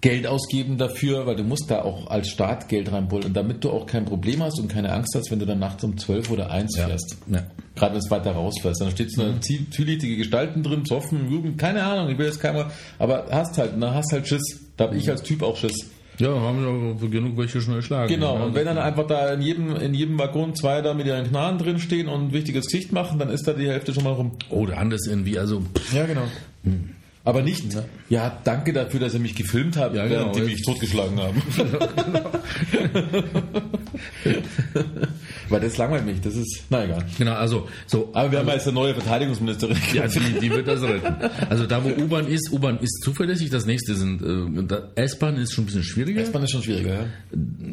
Geld 0.00 0.26
ausgeben 0.28 0.78
dafür, 0.78 1.26
weil 1.26 1.34
du 1.34 1.42
musst 1.42 1.70
da 1.70 1.82
auch 1.82 2.08
als 2.08 2.28
Staat 2.28 2.68
Geld 2.68 2.92
reinbullen, 2.92 3.32
damit 3.32 3.64
du 3.64 3.70
auch 3.70 3.86
kein 3.86 4.04
Problem 4.04 4.42
hast 4.42 4.60
und 4.60 4.68
keine 4.68 4.92
Angst 4.92 5.14
hast, 5.16 5.30
wenn 5.30 5.40
du 5.40 5.46
dann 5.46 5.58
nachts 5.58 5.82
um 5.82 5.98
12 5.98 6.30
oder 6.30 6.50
1 6.50 6.76
fährst. 6.76 7.16
Ja. 7.26 7.44
Gerade 7.74 7.94
wenn 7.94 8.00
es 8.00 8.10
weiter 8.10 8.32
rausfährst. 8.32 8.80
Dann 8.80 8.92
steht 8.92 9.12
so 9.12 9.22
eine 9.22 9.32
mhm. 9.32 9.72
zwielichtige 9.72 10.16
Gestalten 10.16 10.62
drin, 10.62 10.84
Zoffen, 10.84 11.30
Jugend, 11.30 11.58
keine 11.58 11.82
Ahnung, 11.82 12.10
ich 12.10 12.18
will 12.18 12.26
jetzt 12.26 12.40
keiner, 12.40 12.70
aber 12.98 13.26
hast 13.30 13.58
halt, 13.58 13.72
na, 13.76 13.92
hast 13.92 14.12
halt 14.12 14.28
Schiss. 14.28 14.60
Da 14.76 14.84
habe 14.84 14.96
ich 14.96 15.10
als 15.10 15.22
Typ 15.22 15.42
auch 15.42 15.56
Schiss. 15.56 15.90
Ja, 16.18 16.30
haben 16.30 16.60
wir 16.60 17.06
auch 17.06 17.10
genug 17.10 17.36
welche 17.36 17.60
schon 17.60 17.74
erschlagen. 17.74 18.08
Genau, 18.12 18.36
Ja, 18.36 18.44
und 18.44 18.54
wenn 18.54 18.66
dann 18.66 18.78
einfach 18.78 19.06
da 19.06 19.32
in 19.32 19.40
jedem, 19.40 19.76
in 19.76 19.94
jedem 19.94 20.18
Waggon 20.18 20.54
zwei 20.54 20.82
da 20.82 20.94
mit 20.94 21.06
ihren 21.06 21.28
Knarren 21.28 21.58
drin 21.58 21.78
stehen 21.78 22.08
und 22.08 22.28
ein 22.28 22.32
wichtiges 22.32 22.66
Gesicht 22.66 22.92
machen, 22.92 23.18
dann 23.18 23.30
ist 23.30 23.46
da 23.46 23.52
die 23.52 23.68
Hälfte 23.68 23.94
schon 23.94 24.04
mal 24.04 24.12
rum. 24.12 24.32
Oder 24.50 24.78
anders 24.78 25.06
irgendwie, 25.08 25.38
also 25.38 25.62
Ja, 25.92 26.06
genau. 26.06 26.24
Aber 27.28 27.42
nicht, 27.42 27.62
ja, 28.08 28.40
danke 28.42 28.72
dafür, 28.72 29.00
dass 29.00 29.12
ihr 29.12 29.20
mich 29.20 29.34
gefilmt 29.34 29.76
habt, 29.76 29.94
Ja, 29.94 30.08
während 30.08 30.32
genau. 30.32 30.46
die 30.46 30.50
mich 30.50 30.62
totgeschlagen 30.62 31.20
haben. 31.20 31.42
Weil 35.50 35.60
das 35.60 35.76
langweilt 35.76 36.06
mich, 36.06 36.22
das 36.22 36.36
ist, 36.36 36.64
na 36.70 36.86
egal. 36.86 37.04
genau, 37.18 37.34
also 37.34 37.68
so. 37.86 38.08
Aber 38.14 38.32
wir 38.32 38.38
haben 38.38 38.48
ja 38.48 38.54
jetzt 38.54 38.66
eine 38.66 38.76
neue 38.76 38.94
Verteidigungsministerin. 38.94 39.76
Ja, 39.92 40.06
die, 40.06 40.40
die 40.40 40.50
wird 40.50 40.68
das 40.68 40.80
retten. 40.80 41.16
Also 41.50 41.66
da, 41.66 41.84
wo 41.84 41.90
U-Bahn 41.90 42.28
ist, 42.28 42.50
U-Bahn 42.50 42.78
ist 42.78 43.02
zuverlässig. 43.04 43.50
Das 43.50 43.66
nächste 43.66 43.94
sind 43.94 44.22
äh, 44.22 45.02
S-Bahn 45.02 45.36
ist 45.36 45.52
schon 45.52 45.64
ein 45.64 45.66
bisschen 45.66 45.84
schwieriger. 45.84 46.22
S-Bahn 46.22 46.44
ist 46.44 46.52
schon 46.52 46.62
schwieriger, 46.62 46.94
ja. 46.94 47.06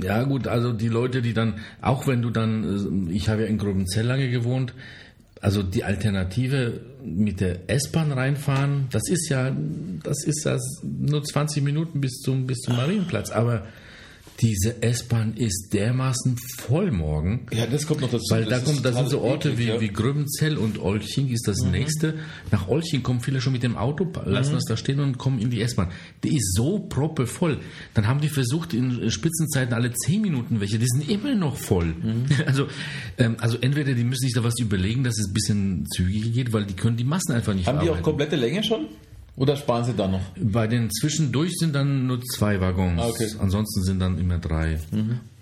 Ja 0.04 0.24
gut, 0.24 0.50
also 0.50 0.74
die 0.74 0.90
Leute, 0.90 1.22
die 1.22 1.34
dann, 1.34 1.60
auch 1.82 2.08
wenn 2.08 2.22
du 2.22 2.30
dann, 2.30 3.08
äh, 3.10 3.14
ich 3.14 3.30
habe 3.30 3.44
ja 3.44 3.48
in 3.48 3.58
Grobenzell 3.58 4.06
lange 4.06 4.30
gewohnt, 4.30 4.74
also 5.46 5.62
die 5.62 5.84
Alternative 5.84 6.82
mit 7.04 7.40
der 7.40 7.70
S-Bahn 7.70 8.12
reinfahren, 8.12 8.88
das 8.90 9.04
ist 9.08 9.30
ja, 9.30 9.56
das 10.02 10.24
ist 10.26 10.44
das 10.44 10.82
nur 10.82 11.24
20 11.24 11.64
Minuten 11.64 12.02
bis 12.02 12.14
zum 12.14 12.48
bis 12.48 12.62
zum 12.62 12.76
Marienplatz. 12.76 13.30
Aber 13.30 13.68
diese 14.42 14.82
S-Bahn 14.84 15.34
ist 15.36 15.70
dermaßen 15.74 16.38
voll 16.58 16.92
morgen. 16.92 17.46
Ja, 17.54 17.66
das 17.68 17.88
kommt 17.88 18.02
noch 18.02 18.10
dazu. 18.12 18.26
Weil 18.30 18.44
da, 18.44 18.52
Das 18.60 18.66
kommt, 18.66 18.84
da 18.84 18.92
sind 18.92 19.10
so 19.10 19.22
Orte 19.22 19.50
eklig, 19.52 19.60
wie, 19.66 19.70
ja. 19.70 19.76
Mhm. 19.78 19.82
wie 19.82 19.88
Gröbenzell 19.90 20.58
und 20.58 20.78
Olching 20.80 21.30
ist 21.30 21.48
das 21.48 21.62
nächste. 21.64 22.16
Nach 22.52 22.68
Olching 22.68 23.02
kommen 23.02 23.22
viele 23.22 23.40
schon 23.40 23.54
mit 23.54 23.64
dem 23.64 23.78
Auto, 23.78 24.12
lassen 24.26 24.52
Mhm. 24.52 24.56
das 24.56 24.66
da 24.66 24.76
stehen 24.78 25.00
und 25.00 25.18
kommen 25.18 25.40
in 25.40 25.50
die 25.50 25.62
S-Bahn. 25.62 25.90
Die 26.24 26.36
ist 26.36 26.54
so 26.54 26.80
proppevoll. 26.80 27.60
Dann 27.94 28.08
haben 28.08 28.20
die 28.20 28.28
versucht, 28.28 28.74
in 28.74 29.10
Spitzenzeiten 29.10 29.74
alle 29.74 29.94
10 29.94 30.22
Minuten 30.22 30.60
welche, 30.60 30.80
die 30.80 30.88
sind 30.88 31.10
immer 31.10 31.34
noch 31.36 31.56
voll. 31.58 31.86
Mhm. 31.86 32.26
Also, 32.46 32.68
ähm, 33.18 33.38
also 33.40 33.58
entweder 33.60 33.94
die 33.94 34.04
müssen 34.04 34.22
sich 34.26 34.34
da 34.34 34.44
was 34.44 34.60
überlegen, 34.60 35.04
dass 35.04 35.18
es 35.18 35.28
ein 35.30 35.34
bisschen 35.34 35.86
zügiger 35.96 36.30
geht, 36.30 36.54
weil 36.54 36.66
die 36.66 36.74
können 36.74 36.98
die 36.98 37.04
Massen 37.04 37.32
einfach 37.34 37.54
nicht 37.54 37.68
Haben 37.68 37.80
die 37.80 37.90
auch 37.90 38.02
komplette 38.02 38.36
Länge 38.36 38.64
schon? 38.64 38.88
Oder 39.36 39.58
sparen 39.58 39.84
sie 39.84 39.94
da 39.94 40.08
noch? 40.08 40.22
Bei 40.40 40.68
den 40.68 40.90
zwischendurch 40.92 41.52
sind 41.58 41.74
dann 41.76 42.08
nur 42.08 42.22
zwei 42.22 42.62
Waggons. 42.62 43.02
Ah, 43.02 43.08
okay. 43.08 43.30
Ansonsten 43.40 43.84
sind 43.84 44.00
dann 44.00 44.18
immer 44.18 44.40
drei. 44.40 44.80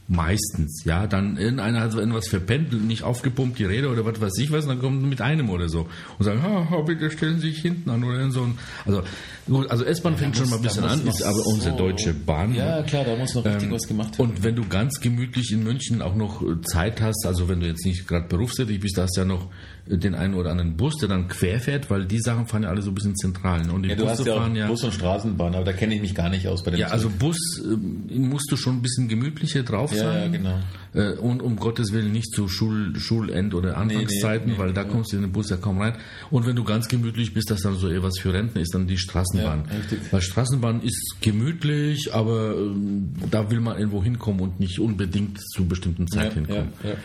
Meistens, 0.09 0.83
ja. 0.83 1.07
Dann 1.07 1.37
irgendeiner 1.37 1.79
hat 1.79 1.93
irgendwas 1.95 2.27
verpennt, 2.27 2.73
nicht 2.87 3.03
aufgepumpt, 3.03 3.57
die 3.57 3.63
Räder 3.63 3.89
oder 3.89 4.05
was 4.05 4.19
weiß 4.19 4.37
ich 4.39 4.51
was, 4.51 4.65
und 4.65 4.83
dann 4.83 5.01
sie 5.01 5.07
mit 5.07 5.21
einem 5.21 5.49
oder 5.49 5.69
so. 5.69 5.87
Und 6.19 6.25
sagen, 6.25 6.41
ha, 6.43 6.81
bitte 6.81 7.09
stellen 7.09 7.39
Sie 7.39 7.49
sich 7.51 7.61
hinten 7.61 7.89
an 7.89 8.03
oder 8.03 8.29
so. 8.29 8.41
ein- 8.43 8.57
Also, 8.85 9.01
gut, 9.47 9.71
also 9.71 9.85
S-Bahn 9.85 10.17
fängt 10.17 10.35
schon 10.35 10.49
mal 10.49 10.57
ein 10.57 10.61
muss- 10.61 10.73
bisschen 10.73 10.83
an, 10.89 11.05
muss 11.05 11.21
ist 11.21 11.25
aber 11.25 11.45
unsere 11.45 11.71
so- 11.71 11.77
deutsche 11.77 12.13
Bahn. 12.13 12.53
Ja, 12.53 12.83
klar, 12.83 13.05
da 13.05 13.15
muss 13.15 13.33
noch 13.33 13.45
richtig 13.45 13.71
was 13.71 13.87
gemacht 13.87 14.19
werden. 14.19 14.31
Und 14.31 14.43
wenn 14.43 14.55
du 14.57 14.67
ganz 14.67 14.99
gemütlich 14.99 15.51
in 15.53 15.63
München 15.63 16.01
auch 16.01 16.15
noch 16.15 16.41
äh, 16.41 16.61
Zeit 16.63 17.01
hast, 17.01 17.25
also 17.25 17.47
wenn 17.47 17.61
du 17.61 17.67
jetzt 17.67 17.85
nicht 17.85 18.05
gerade 18.05 18.27
berufstätig 18.27 18.81
bist, 18.81 18.97
da 18.97 19.03
hast 19.03 19.15
du 19.15 19.21
ja 19.21 19.25
noch 19.25 19.47
äh, 19.89 19.97
den 19.97 20.15
einen 20.15 20.33
oder 20.33 20.51
anderen 20.51 20.75
Bus, 20.75 20.95
der 20.97 21.07
dann 21.09 21.29
quer 21.29 21.59
fährt, 21.61 21.89
weil 21.89 22.05
die 22.05 22.19
Sachen 22.19 22.45
fahren 22.47 22.63
ja 22.63 22.69
alle 22.69 22.81
so 22.81 22.91
ein 22.91 22.95
bisschen 22.95 23.15
zentral. 23.15 23.65
ne? 23.65 23.71
Und 23.71 23.83
die 23.83 23.89
Ja, 23.89 23.95
du 23.95 24.07
hast 24.07 24.17
Busse 24.17 24.29
ja 24.29 24.35
auch 24.35 24.53
ja. 24.53 24.67
Bus- 24.67 24.83
und 24.83 24.93
Straßenbahn, 24.93 25.55
aber 25.55 25.63
da 25.63 25.71
kenne 25.73 25.95
ich 25.95 26.01
mich 26.01 26.13
gar 26.13 26.29
nicht 26.29 26.47
aus 26.49 26.61
bei 26.63 26.71
den 26.71 26.81
Ja, 26.81 26.87
also 26.87 27.09
Bus 27.09 27.37
ähm, 27.63 28.03
musst 28.29 28.51
du 28.51 28.57
schon 28.57 28.77
ein 28.77 28.81
bisschen 28.81 29.07
gemütlicher 29.07 29.63
drauf 29.63 29.91
Ja, 29.93 30.02
sein. 30.03 30.21
ja, 30.33 30.37
genau. 30.37 30.59
Äh, 30.93 31.17
Und 31.17 31.41
um 31.41 31.55
Gottes 31.55 31.91
Willen 31.91 32.11
nicht 32.11 32.33
zu 32.33 32.47
Schul 32.47 32.93
Schulend- 32.99 33.53
oder 33.53 33.77
Anfangszeiten, 33.77 34.47
nee, 34.47 34.53
nee, 34.53 34.59
weil 34.59 34.73
da 34.73 34.83
kommst 34.83 35.11
du 35.11 35.17
in 35.17 35.23
den 35.23 35.31
Bus 35.31 35.49
ja 35.49 35.57
kaum 35.57 35.79
rein. 35.79 35.95
Und 36.29 36.45
wenn 36.45 36.55
du 36.55 36.63
ganz 36.63 36.87
gemütlich 36.87 37.33
bist, 37.33 37.49
das 37.49 37.61
dann 37.61 37.75
so 37.75 37.89
eher 37.89 38.03
was 38.03 38.19
für 38.19 38.33
Rentner 38.33 38.61
ist, 38.61 38.73
dann 38.73 38.87
die 38.87 38.97
Straßenbahn. 38.97 39.65
Ja, 39.69 39.77
richtig. 39.77 39.99
weil 40.11 40.21
Straßenbahn 40.21 40.81
ist 40.81 41.17
gemütlich, 41.21 42.13
aber 42.13 42.55
ähm, 42.55 43.13
da 43.31 43.49
will 43.49 43.59
man 43.59 43.77
irgendwo 43.77 44.03
hinkommen 44.03 44.41
und 44.41 44.59
nicht 44.59 44.79
unbedingt 44.79 45.39
zu 45.39 45.65
bestimmten 45.65 46.05
ja, 46.11 46.19
Zeit 46.19 46.29
ja, 46.29 46.33
hinkommen. 46.35 46.73
ja. 46.83 46.95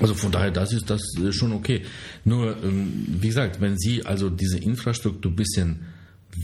Also 0.00 0.14
von 0.14 0.30
daher, 0.30 0.50
das 0.50 0.72
ist 0.72 0.88
das 0.90 1.02
schon 1.30 1.52
okay. 1.52 1.82
Nur, 2.24 2.56
ähm, 2.62 3.04
wie 3.20 3.28
gesagt, 3.28 3.60
wenn 3.60 3.76
Sie 3.76 4.06
also 4.06 4.30
diese 4.30 4.58
Infrastruktur 4.58 5.32
ein 5.32 5.36
bisschen 5.36 5.80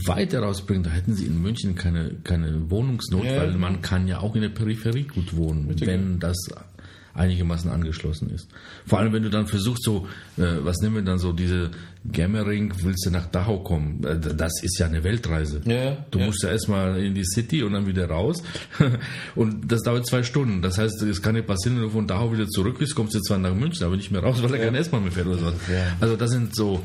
weiter 0.06 0.40
rausbringen, 0.40 0.82
da 0.82 0.90
hätten 0.90 1.14
Sie 1.14 1.26
in 1.26 1.40
München 1.40 1.74
keine, 1.74 2.10
keine 2.24 2.70
Wohnungsnot, 2.70 3.24
Ja. 3.24 3.38
weil 3.38 3.52
man 3.54 3.82
kann 3.82 4.06
ja 4.08 4.20
auch 4.20 4.34
in 4.34 4.42
der 4.42 4.48
Peripherie 4.48 5.04
gut 5.04 5.36
wohnen, 5.36 5.74
wenn 5.80 6.18
das 6.20 6.36
einigermaßen 7.14 7.70
angeschlossen 7.70 8.28
ist. 8.30 8.48
Vor 8.86 8.98
allem, 8.98 9.12
wenn 9.12 9.22
du 9.22 9.30
dann 9.30 9.46
versuchst, 9.46 9.84
so, 9.84 10.08
äh, 10.36 10.42
was 10.62 10.80
nehmen 10.80 10.96
wir 10.96 11.02
dann 11.02 11.18
so, 11.18 11.32
diese 11.32 11.70
Gemmering, 12.04 12.72
willst 12.82 13.06
du 13.06 13.10
nach 13.10 13.26
Dachau 13.26 13.60
kommen? 13.60 14.02
Äh, 14.04 14.18
das 14.18 14.62
ist 14.62 14.78
ja 14.80 14.86
eine 14.86 15.04
Weltreise. 15.04 15.60
Ja, 15.64 15.96
du 16.10 16.18
ja. 16.18 16.26
musst 16.26 16.42
ja 16.42 16.50
erstmal 16.50 16.98
in 17.02 17.14
die 17.14 17.24
City 17.24 17.62
und 17.62 17.72
dann 17.72 17.86
wieder 17.86 18.08
raus. 18.08 18.42
und 19.36 19.70
das 19.70 19.82
dauert 19.82 20.06
zwei 20.06 20.24
Stunden. 20.24 20.60
Das 20.60 20.76
heißt, 20.76 21.02
es 21.02 21.22
kann 21.22 21.34
nicht 21.36 21.46
passieren, 21.46 21.76
wenn 21.76 21.84
du 21.84 21.90
von 21.90 22.08
Dachau 22.08 22.32
wieder 22.32 22.48
zurück 22.48 22.78
bist, 22.80 22.96
kommst 22.96 23.14
du 23.14 23.20
zwar 23.20 23.38
nach 23.38 23.54
München, 23.54 23.86
aber 23.86 23.96
nicht 23.96 24.10
mehr 24.10 24.22
raus, 24.22 24.42
weil 24.42 24.52
er 24.54 24.64
keine 24.64 24.78
S-Bahn 24.78 25.04
mehr 25.04 25.12
fährt 25.12 25.28
oder 25.28 25.38
so. 25.38 25.46
Ja. 25.46 25.96
Also 26.00 26.16
das 26.16 26.30
sind 26.30 26.56
so, 26.56 26.82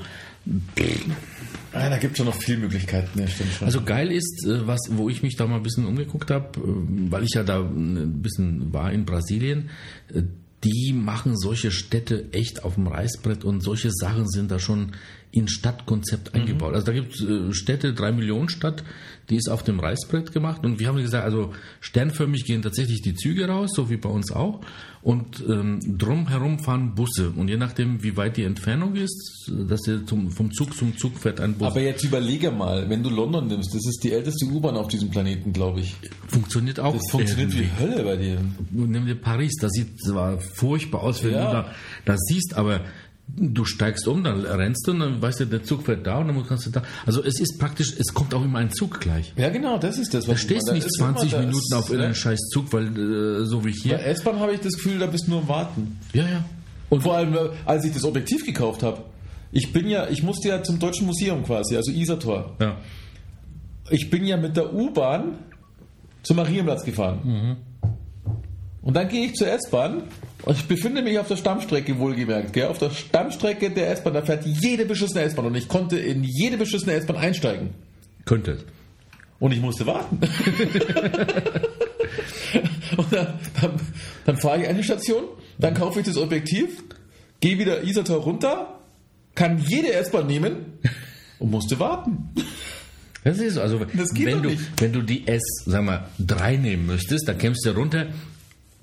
Ah, 1.74 1.90
da 1.90 1.98
gibt 1.98 2.14
es 2.14 2.18
schon 2.18 2.26
noch 2.26 2.36
viele 2.36 2.58
Möglichkeiten, 2.58 3.20
ja, 3.20 3.28
stimmt 3.28 3.54
schon. 3.54 3.66
also 3.68 3.82
geil 3.82 4.12
ist, 4.12 4.46
äh, 4.46 4.66
was, 4.66 4.80
wo 4.92 5.10
ich 5.10 5.22
mich 5.22 5.36
da 5.36 5.46
mal 5.46 5.58
ein 5.58 5.64
bisschen 5.64 5.86
umgeguckt 5.86 6.32
habe, 6.32 6.50
weil 6.58 7.24
ich 7.24 7.34
ja 7.36 7.44
da 7.44 7.60
ein 7.60 8.22
bisschen 8.22 8.74
war 8.74 8.92
in 8.92 9.06
Brasilien, 9.06 9.70
äh, 10.14 10.24
die 10.64 10.94
machen 10.94 11.38
solche 11.38 11.72
Städte 11.72 12.34
echt 12.34 12.64
auf 12.64 12.76
dem 12.76 12.88
Reißbrett 12.88 13.46
und 13.46 13.62
solche 13.62 13.92
Sachen 13.92 14.28
sind 14.28 14.52
da 14.52 14.60
schon 14.60 14.92
in 15.32 15.48
Stadtkonzept 15.48 16.34
eingebaut. 16.34 16.74
Also 16.74 16.88
da 16.88 16.94
gibt 16.94 17.16
es 17.16 17.56
Städte, 17.56 17.94
drei 17.94 18.12
Millionen 18.12 18.50
Stadt, 18.50 18.84
die 19.30 19.36
ist 19.36 19.50
auf 19.50 19.64
dem 19.64 19.80
Reißbrett 19.80 20.32
gemacht 20.32 20.66
und 20.66 20.80
wir 20.80 20.88
haben 20.88 20.98
gesagt, 20.98 21.24
also 21.24 21.54
sternförmig 21.82 22.46
gehen 22.46 22.62
tatsächlich 22.62 23.02
die 23.02 23.14
Züge 23.16 23.48
raus, 23.48 23.72
so 23.76 23.90
wie 23.90 23.98
bei 23.98 24.10
uns 24.10 24.32
auch 24.32 24.62
und 25.02 25.44
ähm, 25.48 25.80
drumherum 25.98 26.60
fahren 26.60 26.94
Busse 26.96 27.30
und 27.36 27.48
je 27.48 27.56
nachdem, 27.58 28.04
wie 28.04 28.18
weit 28.18 28.36
die 28.38 28.44
Entfernung 28.44 28.96
ist, 28.96 29.50
dass 29.68 29.82
der 29.82 30.06
zum, 30.06 30.30
vom 30.32 30.52
Zug 30.52 30.76
zum 30.76 30.98
Zug 30.98 31.18
fährt 31.18 31.40
ein 31.40 31.54
Bus. 31.54 31.68
aber 31.70 31.82
jetzt 31.82 32.04
überlege 32.04 32.52
mal, 32.52 32.90
wenn 32.90 33.02
du 33.04 33.10
London 33.10 33.48
nimmst, 33.48 33.74
das 33.74 33.86
ist 33.86 34.04
die 34.04 34.12
älteste 34.12 34.46
U-Bahn 34.48 34.76
auf 34.76 34.88
diesem 34.90 35.10
Planeten, 35.10 35.54
glaube 35.54 35.80
ich. 35.80 35.96
Funktioniert 36.28 36.80
auch. 36.80 36.94
Das 36.94 37.10
funktioniert 37.12 37.54
wie. 37.58 37.70
Hölle 37.80 38.04
bei 38.04 38.18
dir. 38.18 38.40
Nimm 38.72 39.06
dir 39.06 39.16
Paris, 39.16 39.54
das 39.62 39.72
sieht 39.72 40.02
zwar 40.02 40.40
furchtbar 40.40 41.02
aus, 41.04 41.24
wenn 41.24 41.32
Ja. 41.34 41.46
du 41.46 41.52
da 41.54 41.72
das 42.06 42.20
siehst, 42.28 42.56
aber 42.56 42.82
du 43.36 43.66
steigst 43.66 44.08
um, 44.08 44.24
dann 44.24 44.46
rennst 44.46 44.88
du 44.88 44.92
und 44.92 45.00
dann 45.00 45.22
weißt 45.22 45.42
du, 45.42 45.46
der 45.46 45.64
Zug 45.64 45.86
fährt 45.86 46.06
da 46.06 46.20
und 46.20 46.28
dann 46.28 46.48
kannst 46.48 46.66
du 46.66 46.70
da. 46.72 46.84
Also 47.06 47.24
es 47.24 47.40
ist 47.40 47.60
praktisch, 47.60 47.94
es 47.98 48.14
kommt 48.14 48.34
auch 48.34 48.44
immer 48.44 48.60
ein 48.60 48.72
Zug 48.72 49.00
gleich. 49.00 49.34
Ja, 49.38 49.50
genau, 49.50 49.78
das 49.78 49.98
ist 49.98 50.14
das. 50.14 50.26
Da 50.26 50.36
stehst 50.36 50.68
du 50.68 50.74
nicht 50.74 50.92
20 50.92 51.32
Minuten 51.38 51.74
auf 51.74 51.90
irgendeinen 51.90 52.16
scheiß 52.16 52.40
Zug, 52.52 52.72
weil 52.74 52.88
äh, 52.88 53.46
so 53.46 53.64
wie 53.64 53.72
Bei 53.72 53.78
hier. 53.78 54.06
S-Bahn 54.06 54.40
habe 54.40 54.54
ich 54.54 54.60
das 54.60 54.74
Gefühl, 54.74 55.00
da 55.00 55.08
bist 55.08 55.28
du 55.28 55.32
nur 55.32 55.42
am 55.42 55.48
Warten. 55.48 56.00
Ja, 56.14 56.24
ja. 56.24 56.46
Und 56.90 57.02
vor 57.02 57.16
allem, 57.16 57.34
äh, 57.34 57.50
als 57.66 57.86
ich 57.86 57.94
das 57.94 58.04
Objektiv 58.04 58.46
gekauft 58.46 58.84
habe, 58.84 59.04
ich 59.52 59.72
bin 59.72 59.90
ja, 59.90 60.08
ich 60.10 60.24
musste 60.24 60.50
ja 60.50 60.62
zum 60.64 60.80
Deutschen 60.80 61.06
Museum 61.06 61.44
quasi, 61.44 61.76
also 61.76 61.92
Isartor. 61.92 62.56
Ja. 62.60 62.78
Ich 63.90 64.10
bin 64.10 64.26
ja 64.26 64.38
mit 64.38 64.56
der 64.56 64.74
U-Bahn 64.74 65.40
zum 66.22 66.38
Marienplatz 66.38 66.84
gefahren. 66.84 67.58
Und 68.90 68.96
dann 68.96 69.08
gehe 69.08 69.28
ich 69.28 69.36
zur 69.36 69.48
S-Bahn 69.48 70.02
und 70.46 70.58
ich 70.58 70.66
befinde 70.66 71.04
mich 71.04 71.20
auf 71.20 71.28
der 71.28 71.36
Stammstrecke, 71.36 72.00
wohlgemerkt. 72.00 72.54
Gell? 72.54 72.70
Auf 72.70 72.80
der 72.80 72.90
Stammstrecke 72.90 73.70
der 73.70 73.92
S-Bahn, 73.92 74.16
da 74.16 74.24
fährt 74.24 74.48
jede 74.48 74.86
beschissene 74.86 75.22
S-Bahn 75.26 75.46
und 75.46 75.54
ich 75.54 75.68
konnte 75.68 76.00
in 76.00 76.24
jede 76.24 76.58
beschissene 76.58 76.94
S-Bahn 76.94 77.18
einsteigen. 77.18 77.70
Könnte. 78.26 78.58
Und 79.40 79.52
ich 79.52 79.62
musste 79.62 79.86
warten. 79.86 80.18
und 82.98 83.14
dann, 83.14 83.40
dann, 83.62 83.80
dann 84.26 84.38
fahre 84.38 84.64
ich 84.64 84.68
eine 84.68 84.84
Station, 84.84 85.26
dann 85.60 85.76
kaufe 85.76 86.00
ich 86.00 86.08
das 86.08 86.18
Objektiv, 86.18 86.84
gehe 87.42 87.60
wieder 87.60 87.84
Isartor 87.84 88.24
runter, 88.24 88.80
kann 89.36 89.64
jede 89.68 89.94
S-Bahn 89.94 90.26
nehmen 90.26 90.80
und 91.38 91.52
musste 91.52 91.80
warten. 91.80 92.30
Das 93.24 93.38
ist 93.38 93.54
so. 93.54 93.62
Also 93.62 93.86
Das 93.86 94.10
wenn 94.16 94.42
du 94.42 94.50
nicht. 94.50 94.82
wenn 94.82 94.94
du 94.94 95.04
die 95.04 95.28
S, 95.28 95.44
sag 95.68 95.84
mal, 95.84 96.08
3 96.18 96.58
nehmen 96.58 96.88
müsstest, 96.88 97.28
dann 97.28 97.38
kämst 97.38 97.64
du 97.68 97.70
runter 97.70 98.08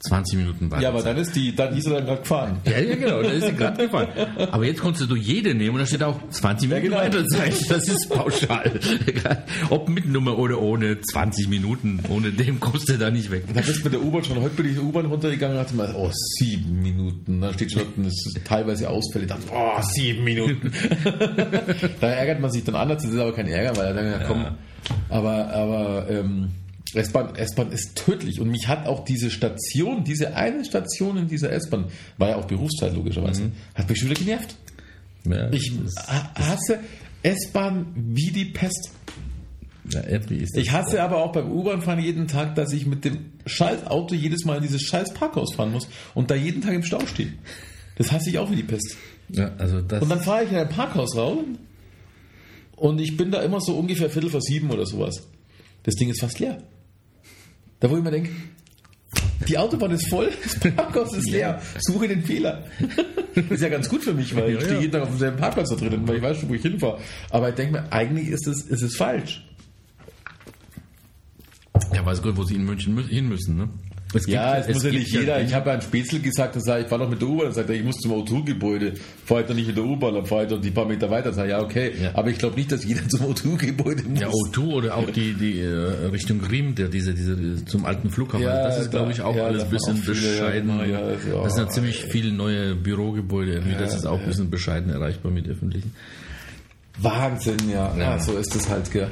20 0.00 0.38
Minuten 0.38 0.70
weiter. 0.70 0.82
Ja, 0.82 0.88
aber 0.90 1.02
dann 1.02 1.16
ist 1.16 1.34
die, 1.34 1.54
dann 1.56 1.74
ist 1.74 1.86
er 1.86 1.94
dann 1.94 2.06
gerade 2.06 2.20
gefahren. 2.20 2.58
Ja, 2.66 2.78
ja, 2.78 2.96
genau, 2.96 3.22
da 3.22 3.30
ist 3.30 3.46
sie 3.46 3.52
gerade 3.52 3.84
gefahren. 3.84 4.08
Aber 4.50 4.64
jetzt 4.66 4.80
konntest 4.80 5.10
du 5.10 5.16
jede 5.16 5.54
nehmen 5.54 5.74
und 5.74 5.80
da 5.80 5.86
steht 5.86 6.02
auch 6.02 6.20
20 6.28 6.68
Minuten 6.68 6.88
genau. 6.88 6.98
Weiterzeit. 6.98 7.70
Das 7.70 7.88
ist 7.88 8.10
pauschal. 8.10 8.78
Ob 9.70 9.88
mit 9.88 10.06
Nummer 10.06 10.38
oder 10.38 10.60
ohne, 10.60 11.00
20 11.00 11.48
Minuten. 11.48 12.00
Ohne 12.10 12.30
dem 12.30 12.60
kommst 12.60 12.90
du 12.90 12.98
da 12.98 13.10
nicht 13.10 13.30
weg. 13.30 13.44
Da 13.52 13.62
bist 13.62 13.80
du 13.80 13.84
mit 13.84 13.92
der 13.94 14.02
U-Bahn 14.02 14.22
schon. 14.22 14.40
Heute 14.40 14.54
bin 14.62 14.70
ich 14.70 14.78
U-Bahn 14.78 15.06
runtergegangen 15.06 15.56
und 15.56 15.64
dachte 15.64 15.76
mir, 15.76 15.94
oh, 15.96 16.10
sieben 16.12 16.82
Minuten. 16.82 17.40
Da 17.40 17.52
steht 17.54 17.72
schon, 17.72 17.86
das 17.96 18.12
ist 18.12 18.40
teilweise 18.44 18.90
Ausfälle. 18.90 19.26
Dachte, 19.26 19.44
oh, 19.50 19.80
sieben 19.80 20.24
Minuten. 20.24 20.72
da 22.00 22.08
ärgert 22.08 22.40
man 22.40 22.50
sich 22.50 22.64
dann 22.64 22.74
anders. 22.74 23.02
Das 23.02 23.12
ist 23.12 23.18
aber 23.18 23.32
kein 23.32 23.48
Ärger, 23.48 23.76
weil 23.76 23.86
er 23.86 23.94
dann, 23.94 24.06
ja, 24.06 24.18
komm. 24.26 24.46
Aber, 25.08 25.48
aber, 25.48 26.06
ähm, 26.10 26.50
S-Bahn, 26.96 27.34
S-Bahn 27.36 27.70
ist 27.72 27.94
tödlich. 27.96 28.40
Und 28.40 28.48
mich 28.50 28.66
hat 28.68 28.86
auch 28.86 29.04
diese 29.04 29.30
Station, 29.30 30.04
diese 30.04 30.34
eine 30.34 30.64
Station 30.64 31.16
in 31.16 31.28
dieser 31.28 31.52
S-Bahn, 31.52 31.86
war 32.18 32.30
ja 32.30 32.36
auch 32.36 32.46
Berufszeit 32.46 32.94
logischerweise, 32.94 33.52
hat 33.74 33.88
mich 33.88 33.98
schon 33.98 34.10
wieder 34.10 34.20
genervt. 34.20 34.56
Ja, 35.24 35.50
Ich 35.52 35.72
das- 35.82 35.94
ha- 36.08 36.32
hasse 36.34 36.80
S-Bahn 37.22 37.86
wie 37.96 38.30
die 38.30 38.44
Pest. 38.46 38.90
ja, 39.90 40.02
Ich 40.54 40.70
hasse 40.72 41.02
aber 41.02 41.18
auch 41.18 41.32
beim 41.32 41.50
U-Bahn-Fahren 41.50 41.98
jeden 42.00 42.28
Tag, 42.28 42.54
dass 42.54 42.72
ich 42.72 42.86
mit 42.86 43.04
dem 43.04 43.32
scheiß 43.46 43.86
Auto 43.86 44.14
jedes 44.14 44.44
Mal 44.44 44.56
in 44.58 44.62
dieses 44.62 44.82
scheiß 44.82 45.14
Parkhaus 45.14 45.54
fahren 45.54 45.72
muss 45.72 45.88
und 46.14 46.30
da 46.30 46.34
jeden 46.34 46.62
Tag 46.62 46.74
im 46.74 46.82
Stau 46.84 47.00
stehe. 47.06 47.32
Das 47.96 48.12
hasse 48.12 48.30
ich 48.30 48.38
auch 48.38 48.50
wie 48.50 48.56
die 48.56 48.62
Pest. 48.62 48.96
ja, 49.30 49.52
also 49.58 49.80
das, 49.80 50.02
Und 50.02 50.08
dann 50.10 50.20
fahre 50.20 50.44
ich 50.44 50.50
in 50.52 50.56
ein 50.58 50.68
Parkhaus 50.68 51.16
raus 51.16 51.38
und 52.76 53.00
ich 53.00 53.16
bin 53.16 53.30
da 53.30 53.42
immer 53.42 53.60
so 53.60 53.76
ungefähr 53.76 54.10
Viertel 54.10 54.30
vor 54.30 54.40
sieben 54.42 54.70
oder 54.70 54.86
sowas. 54.86 55.26
Das 55.82 55.94
Ding 55.94 56.10
ist 56.10 56.20
fast 56.20 56.38
leer. 56.38 56.58
Da 57.80 57.90
wo 57.90 57.96
ich 57.96 58.02
mir 58.02 58.10
denke, 58.10 58.30
die 59.48 59.58
Autobahn 59.58 59.90
ist 59.92 60.08
voll, 60.08 60.30
das 60.42 60.74
Parkhaus 60.74 61.14
ist 61.16 61.28
leer, 61.30 61.60
suche 61.78 62.08
den 62.08 62.22
Fehler. 62.22 62.64
ist 63.50 63.62
ja 63.62 63.68
ganz 63.68 63.88
gut 63.88 64.02
für 64.02 64.14
mich, 64.14 64.34
weil 64.34 64.48
ich 64.50 64.54
Ja, 64.54 64.60
stehe 64.60 64.74
ja. 64.76 64.80
jeden 64.80 64.92
Tag 64.92 65.02
auf 65.02 65.08
demselben 65.10 65.36
Parkplatz 65.36 65.68
da 65.70 65.76
drinnen, 65.76 66.06
weil 66.08 66.16
ich 66.16 66.22
weiß 66.22 66.38
schon, 66.38 66.48
wo 66.48 66.54
ich 66.54 66.62
hinfahre. 66.62 66.98
Aber 67.30 67.48
ich 67.50 67.54
denke 67.54 67.72
mir, 67.74 67.92
eigentlich 67.92 68.28
ist 68.28 68.46
es, 68.46 68.62
ist 68.62 68.82
es 68.82 68.96
falsch. 68.96 69.46
ja, 71.94 72.04
weiß 72.04 72.22
Gott, 72.22 72.36
wo 72.36 72.44
sie 72.44 72.54
in 72.54 72.64
München 72.64 72.94
mü 72.94 73.02
hin 73.04 73.28
müssen, 73.28 73.56
ne? 73.56 73.68
Es 74.16 74.26
gibt- 74.26 74.34
ja, 74.34 74.56
es, 74.58 74.66
es 74.68 74.74
muss 74.74 74.82
ja 74.84 74.90
gibt 74.90 75.02
nicht 75.02 75.12
ja 75.14 75.20
jeder. 75.20 75.40
Ich 75.42 75.54
habe 75.54 75.72
an 75.72 75.80
Spätzle 75.82 76.18
gesagt, 76.20 76.56
dann 76.56 76.62
sag 76.62 76.80
ich, 76.82 76.86
fahre 76.88 77.02
noch 77.02 77.10
mit 77.10 77.20
der 77.20 77.28
U-Bahn. 77.28 77.46
Dann 77.46 77.54
sagt 77.54 77.68
er, 77.68 77.76
ich 77.76 77.84
muss 77.84 77.96
zum 77.96 78.12
O2-Gebäude. 78.12 78.94
Fahre 79.24 79.42
ich 79.42 79.46
doch 79.46 79.54
nicht 79.54 79.66
mit 79.68 79.76
der 79.76 79.84
U-Bahn, 79.84 80.14
dann 80.14 80.26
fahre 80.26 80.44
ich 80.44 80.48
doch 80.50 80.60
die 80.60 80.70
paar 80.70 80.86
Meter 80.86 81.10
weiter. 81.10 81.32
Sag 81.32 81.48
ja, 81.48 81.60
okay. 81.60 81.92
Ja. 82.02 82.10
Aber 82.14 82.28
ich 82.30 82.38
glaube 82.38 82.56
nicht, 82.56 82.70
dass 82.72 82.84
jeder 82.84 83.08
zum 83.08 83.20
O2-Gebäude 83.26 84.02
muss. 84.04 84.20
Ja, 84.20 84.28
O2 84.28 84.58
oder 84.72 84.96
auch 84.96 85.10
die, 85.10 85.34
die 85.34 85.60
äh, 85.60 86.06
Richtung 86.12 86.40
Riem, 86.42 86.74
der, 86.74 86.88
diese, 86.88 87.14
diese, 87.14 87.64
zum 87.66 87.84
alten 87.84 88.10
Flughafen. 88.10 88.42
Ja, 88.44 88.64
das 88.68 88.80
ist, 88.80 88.90
glaube 88.90 89.12
ich, 89.12 89.20
auch 89.20 89.36
ja, 89.36 89.44
alles 89.46 89.64
ein 89.64 89.70
bisschen 89.70 89.96
viele, 89.96 90.14
bescheiden. 90.14 90.78
ja, 90.80 90.84
ja, 90.86 91.00
ja. 91.10 91.42
das 91.44 91.54
sind 91.54 91.64
ja 91.66 91.70
ziemlich 91.70 92.04
viele 92.04 92.32
neue 92.32 92.74
Bürogebäude. 92.74 93.62
Das 93.78 93.92
Ja, 93.92 93.96
ist 93.98 94.06
auch 94.06 94.14
ja. 94.16 94.20
ein 94.22 94.28
bisschen 94.28 94.50
bescheiden 94.50 94.90
erreichbar 94.92 95.30
mit 95.32 95.48
öffentlichen. 95.48 95.92
Wahnsinn, 96.98 97.56
ja. 97.70 97.94
Ja. 97.98 98.14
Ah, 98.14 98.18
so 98.18 98.36
ist 98.38 98.54
das 98.54 98.68
halt, 98.68 98.90
gell. 98.90 99.10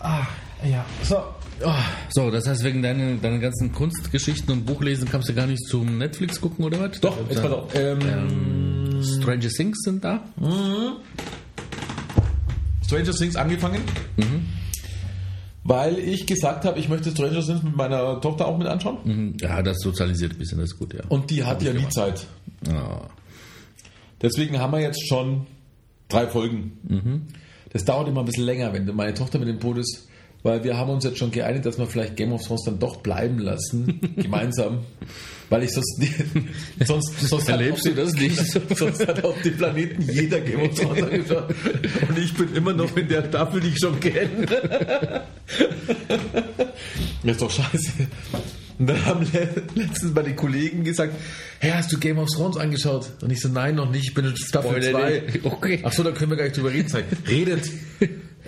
Ah, 0.00 0.26
ja. 0.64 0.84
So. 1.02 1.16
Ah, 1.64 1.84
so, 2.10 2.30
das 2.30 2.46
heißt, 2.46 2.62
wegen 2.64 2.82
deinen, 2.82 3.20
deinen 3.20 3.40
ganzen 3.40 3.72
Kunstgeschichten 3.72 4.52
und 4.52 4.64
Buchlesen 4.66 5.08
kannst 5.10 5.28
du 5.28 5.34
gar 5.34 5.46
nicht 5.46 5.64
zum 5.66 5.98
Netflix 5.98 6.40
gucken, 6.40 6.64
oder 6.64 6.78
was? 6.80 7.00
Doch, 7.00 7.16
jetzt 7.28 7.42
pass 7.42 7.52
auf. 7.52 7.74
Ähm, 7.74 9.02
Stranger 9.02 9.48
Things 9.48 9.78
sind 9.82 10.04
da. 10.04 10.22
Stranger 12.86 13.12
Things 13.12 13.36
angefangen. 13.36 13.80
Weil 15.64 15.98
ich 15.98 16.26
gesagt 16.26 16.64
habe, 16.64 16.78
ich 16.78 16.88
möchte 16.88 17.10
Stranger 17.10 17.44
Things 17.44 17.62
mit 17.62 17.76
meiner 17.76 18.20
Tochter 18.20 18.46
auch 18.46 18.56
mit 18.56 18.66
anschauen. 18.68 18.98
Mhm. 19.04 19.36
Ja, 19.40 19.60
das 19.62 19.78
sozialisiert 19.80 20.32
ein 20.32 20.38
bisschen, 20.38 20.58
das 20.58 20.70
ist 20.70 20.78
gut, 20.78 20.94
ja. 20.94 21.00
Und 21.08 21.30
die 21.30 21.44
hat 21.44 21.62
ja 21.62 21.72
nie 21.72 21.88
Zeit. 21.88 22.26
Ah, 22.68 23.08
Deswegen 24.22 24.58
haben 24.58 24.72
wir 24.72 24.80
jetzt 24.80 25.06
schon 25.08 25.46
drei 26.08 26.26
Folgen. 26.26 27.28
Das 27.72 27.84
dauert 27.84 28.08
immer 28.08 28.20
ein 28.20 28.26
bisschen 28.26 28.44
länger, 28.44 28.72
wenn 28.72 28.86
meine 28.96 29.14
Tochter 29.14 29.38
mit 29.38 29.48
dem 29.48 29.58
Boot 29.58 29.78
ist, 29.78 30.07
weil 30.48 30.64
wir 30.64 30.78
haben 30.78 30.88
uns 30.88 31.04
jetzt 31.04 31.18
schon 31.18 31.30
geeinigt, 31.30 31.66
dass 31.66 31.78
wir 31.78 31.86
vielleicht 31.86 32.16
Game 32.16 32.32
of 32.32 32.42
Thrones 32.42 32.62
dann 32.64 32.78
doch 32.78 32.96
bleiben 32.96 33.38
lassen, 33.38 34.00
gemeinsam. 34.16 34.78
Weil 35.50 35.64
ich 35.64 35.72
sonst 35.72 35.98
nicht, 35.98 36.14
sonst, 36.86 37.20
sonst 37.20 37.48
Erlebst 37.50 37.84
du 37.84 37.94
das 37.94 38.14
nicht? 38.14 38.36
Sonst 38.76 39.06
hat 39.06 39.24
auf 39.24 39.40
dem 39.42 39.56
Planeten 39.56 40.02
jeder 40.10 40.40
Game 40.40 40.60
of 40.60 40.74
Thrones 40.74 41.02
angeschaut. 41.02 41.54
Und 42.08 42.18
ich 42.18 42.34
bin 42.34 42.54
immer 42.54 42.72
noch 42.72 42.96
in 42.96 43.08
der 43.08 43.24
Staffel, 43.24 43.60
die 43.60 43.68
ich 43.68 43.78
schon 43.78 44.00
kenne. 44.00 44.46
Ist 47.24 47.42
doch 47.42 47.50
scheiße. 47.50 47.92
Und 48.78 48.86
dann 48.86 49.04
haben 49.04 49.26
le 49.32 49.48
letztens 49.74 50.14
meine 50.14 50.34
Kollegen 50.34 50.84
gesagt, 50.84 51.14
hey, 51.60 51.72
hast 51.72 51.92
du 51.92 51.98
Game 51.98 52.18
of 52.18 52.28
Thrones 52.28 52.56
angeschaut? 52.56 53.10
Und 53.22 53.30
ich 53.30 53.40
so, 53.40 53.48
nein, 53.48 53.74
noch 53.74 53.90
nicht, 53.90 54.08
ich 54.08 54.14
bin 54.14 54.24
in 54.24 54.36
Staffel 54.36 54.82
Spoiler 54.82 54.98
2. 54.98 55.10
nicht. 55.10 55.44
Okay. 55.44 55.80
Ach 55.82 55.92
so, 55.92 56.02
da 56.02 56.12
können 56.12 56.30
wir 56.30 56.36
gar 56.36 56.44
nicht 56.44 56.56
drüber 56.56 56.72
reden. 56.72 57.04
Redet, 57.26 57.70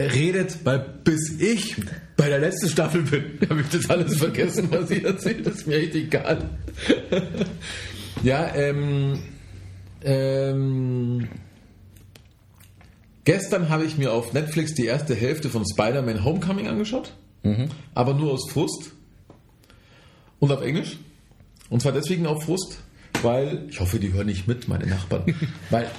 redet, 0.01 0.65
weil 0.65 0.79
bis 1.05 1.41
ich 1.41 1.77
bei 2.17 2.29
der 2.29 2.39
letzten 2.39 2.69
Staffel 2.69 3.03
bin, 3.03 3.39
habe 3.49 3.61
ich 3.61 3.69
das 3.69 3.89
alles 3.91 4.17
vergessen, 4.17 4.69
was 4.71 4.91
ich 4.91 5.05
erzählt. 5.05 5.47
Das 5.47 5.57
ist 5.57 5.67
mir 5.67 5.77
echt 5.77 5.95
egal. 5.95 6.51
ja, 8.23 8.55
ähm, 8.55 9.21
ähm, 10.03 11.29
gestern 13.25 13.69
habe 13.69 13.85
ich 13.85 13.99
mir 13.99 14.13
auf 14.13 14.33
Netflix 14.33 14.75
die 14.75 14.87
erste 14.87 15.15
Hälfte 15.15 15.51
von 15.51 15.65
Spider-Man 15.67 16.25
Homecoming 16.25 16.69
angeschaut, 16.69 17.13
aber 17.95 18.15
nur 18.15 18.33
aus 18.33 18.51
Frust 18.51 18.93
und 20.39 20.53
auf 20.53 20.63
Englisch. 20.63 20.99
Und 21.69 21.81
zwar 21.81 21.93
deswegen 21.93 22.27
auf 22.27 22.45
Frust, 22.45 22.81
weil 23.23 23.67
ich 23.69 23.81
hoffe, 23.81 23.99
die 23.99 24.13
hören 24.13 24.27
nicht 24.27 24.49
mit, 24.49 24.69
meine 24.69 24.87
Nachbarn, 24.87 25.35
weil 25.71 25.91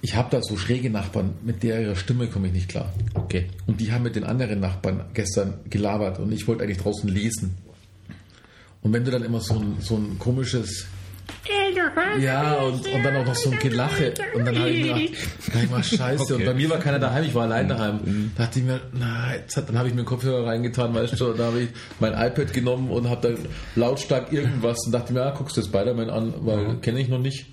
ich 0.00 0.14
habe 0.14 0.30
da 0.30 0.42
so 0.42 0.56
schräge 0.56 0.90
Nachbarn, 0.90 1.34
mit 1.42 1.62
der 1.62 1.80
ihrer 1.80 1.96
Stimme 1.96 2.28
komme 2.28 2.48
ich 2.48 2.52
nicht 2.52 2.68
klar. 2.68 2.92
okay. 3.14 3.48
Und 3.66 3.80
die 3.80 3.92
haben 3.92 4.04
mit 4.04 4.16
den 4.16 4.24
anderen 4.24 4.60
Nachbarn 4.60 5.04
gestern 5.14 5.54
gelabert 5.68 6.18
und 6.18 6.32
ich 6.32 6.46
wollte 6.46 6.64
eigentlich 6.64 6.78
draußen 6.78 7.08
lesen. 7.08 7.56
Und 8.82 8.92
wenn 8.92 9.04
du 9.04 9.10
dann 9.10 9.24
immer 9.24 9.40
so 9.40 9.58
ein, 9.58 9.76
so 9.80 9.96
ein 9.96 10.18
komisches 10.18 10.86
ja, 12.20 12.54
und, 12.54 12.86
und 12.86 13.02
dann 13.02 13.16
auch 13.16 13.24
noch 13.24 13.34
so 13.34 13.50
ein 13.50 13.58
Gelache. 13.58 14.14
Und 14.34 14.46
dann 14.46 14.58
habe 14.58 14.70
ich 14.70 14.82
mir 14.82 14.94
gedacht, 14.94 15.70
mal 15.70 15.84
scheiße. 15.84 16.22
Okay. 16.22 16.34
Und 16.34 16.44
bei 16.44 16.54
mir 16.54 16.70
war 16.70 16.78
keiner 16.78 16.98
daheim, 16.98 17.24
ich 17.24 17.34
war 17.34 17.44
allein 17.44 17.68
daheim. 17.68 18.32
Da 18.36 18.44
dachte 18.44 18.60
ich 18.60 18.64
mir, 18.64 18.80
na, 18.92 19.34
jetzt 19.34 19.56
hat, 19.56 19.68
dann 19.68 19.78
habe 19.78 19.88
ich 19.88 19.94
mir 19.94 20.00
einen 20.00 20.06
Kopfhörer 20.06 20.46
reingetan, 20.46 20.94
weißt 20.94 21.20
du, 21.20 21.30
und 21.30 21.38
da 21.38 21.46
habe 21.46 21.62
ich 21.62 21.68
mein 22.00 22.12
iPad 22.12 22.52
genommen 22.52 22.90
und 22.90 23.08
habe 23.08 23.28
dann 23.28 23.38
lautstark 23.76 24.32
irgendwas 24.32 24.78
und 24.86 24.92
dachte 24.92 25.12
mir, 25.12 25.22
ah, 25.22 25.34
guckst 25.36 25.56
du 25.56 25.62
Spider-Man 25.62 26.10
an, 26.10 26.34
weil 26.40 26.76
kenne 26.78 27.00
ich 27.00 27.08
noch 27.08 27.20
nicht. 27.20 27.46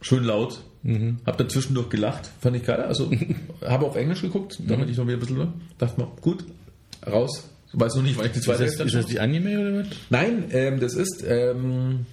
Schön 0.00 0.24
laut. 0.24 0.62
Hab 1.26 1.36
dann 1.36 1.50
zwischendurch 1.50 1.90
gelacht, 1.90 2.30
fand 2.40 2.56
ich 2.56 2.64
geil. 2.64 2.80
Also 2.80 3.10
habe 3.66 3.86
auf 3.86 3.96
Englisch 3.96 4.22
geguckt, 4.22 4.58
damit 4.66 4.88
ich 4.88 4.96
noch 4.96 5.06
wieder 5.06 5.16
ein 5.16 5.20
bisschen 5.20 5.52
dachte 5.78 6.00
mir, 6.00 6.08
gut, 6.20 6.44
raus. 7.06 7.44
Weiß 7.72 7.94
noch 7.94 8.02
nicht, 8.02 8.18
wann 8.18 8.26
ich 8.26 8.32
die 8.32 8.38
Ist 8.38 8.44
zweite 8.46 8.64
das, 8.64 8.70
Hälfte 8.72 8.84
ist 8.84 8.94
das 8.94 9.06
die 9.06 9.20
Anime 9.20 9.60
oder 9.60 9.78
was? 9.80 9.86
Nein, 10.08 10.44
ähm, 10.50 10.80
das 10.80 10.94
ist 10.94 11.24
ähm, 11.26 12.06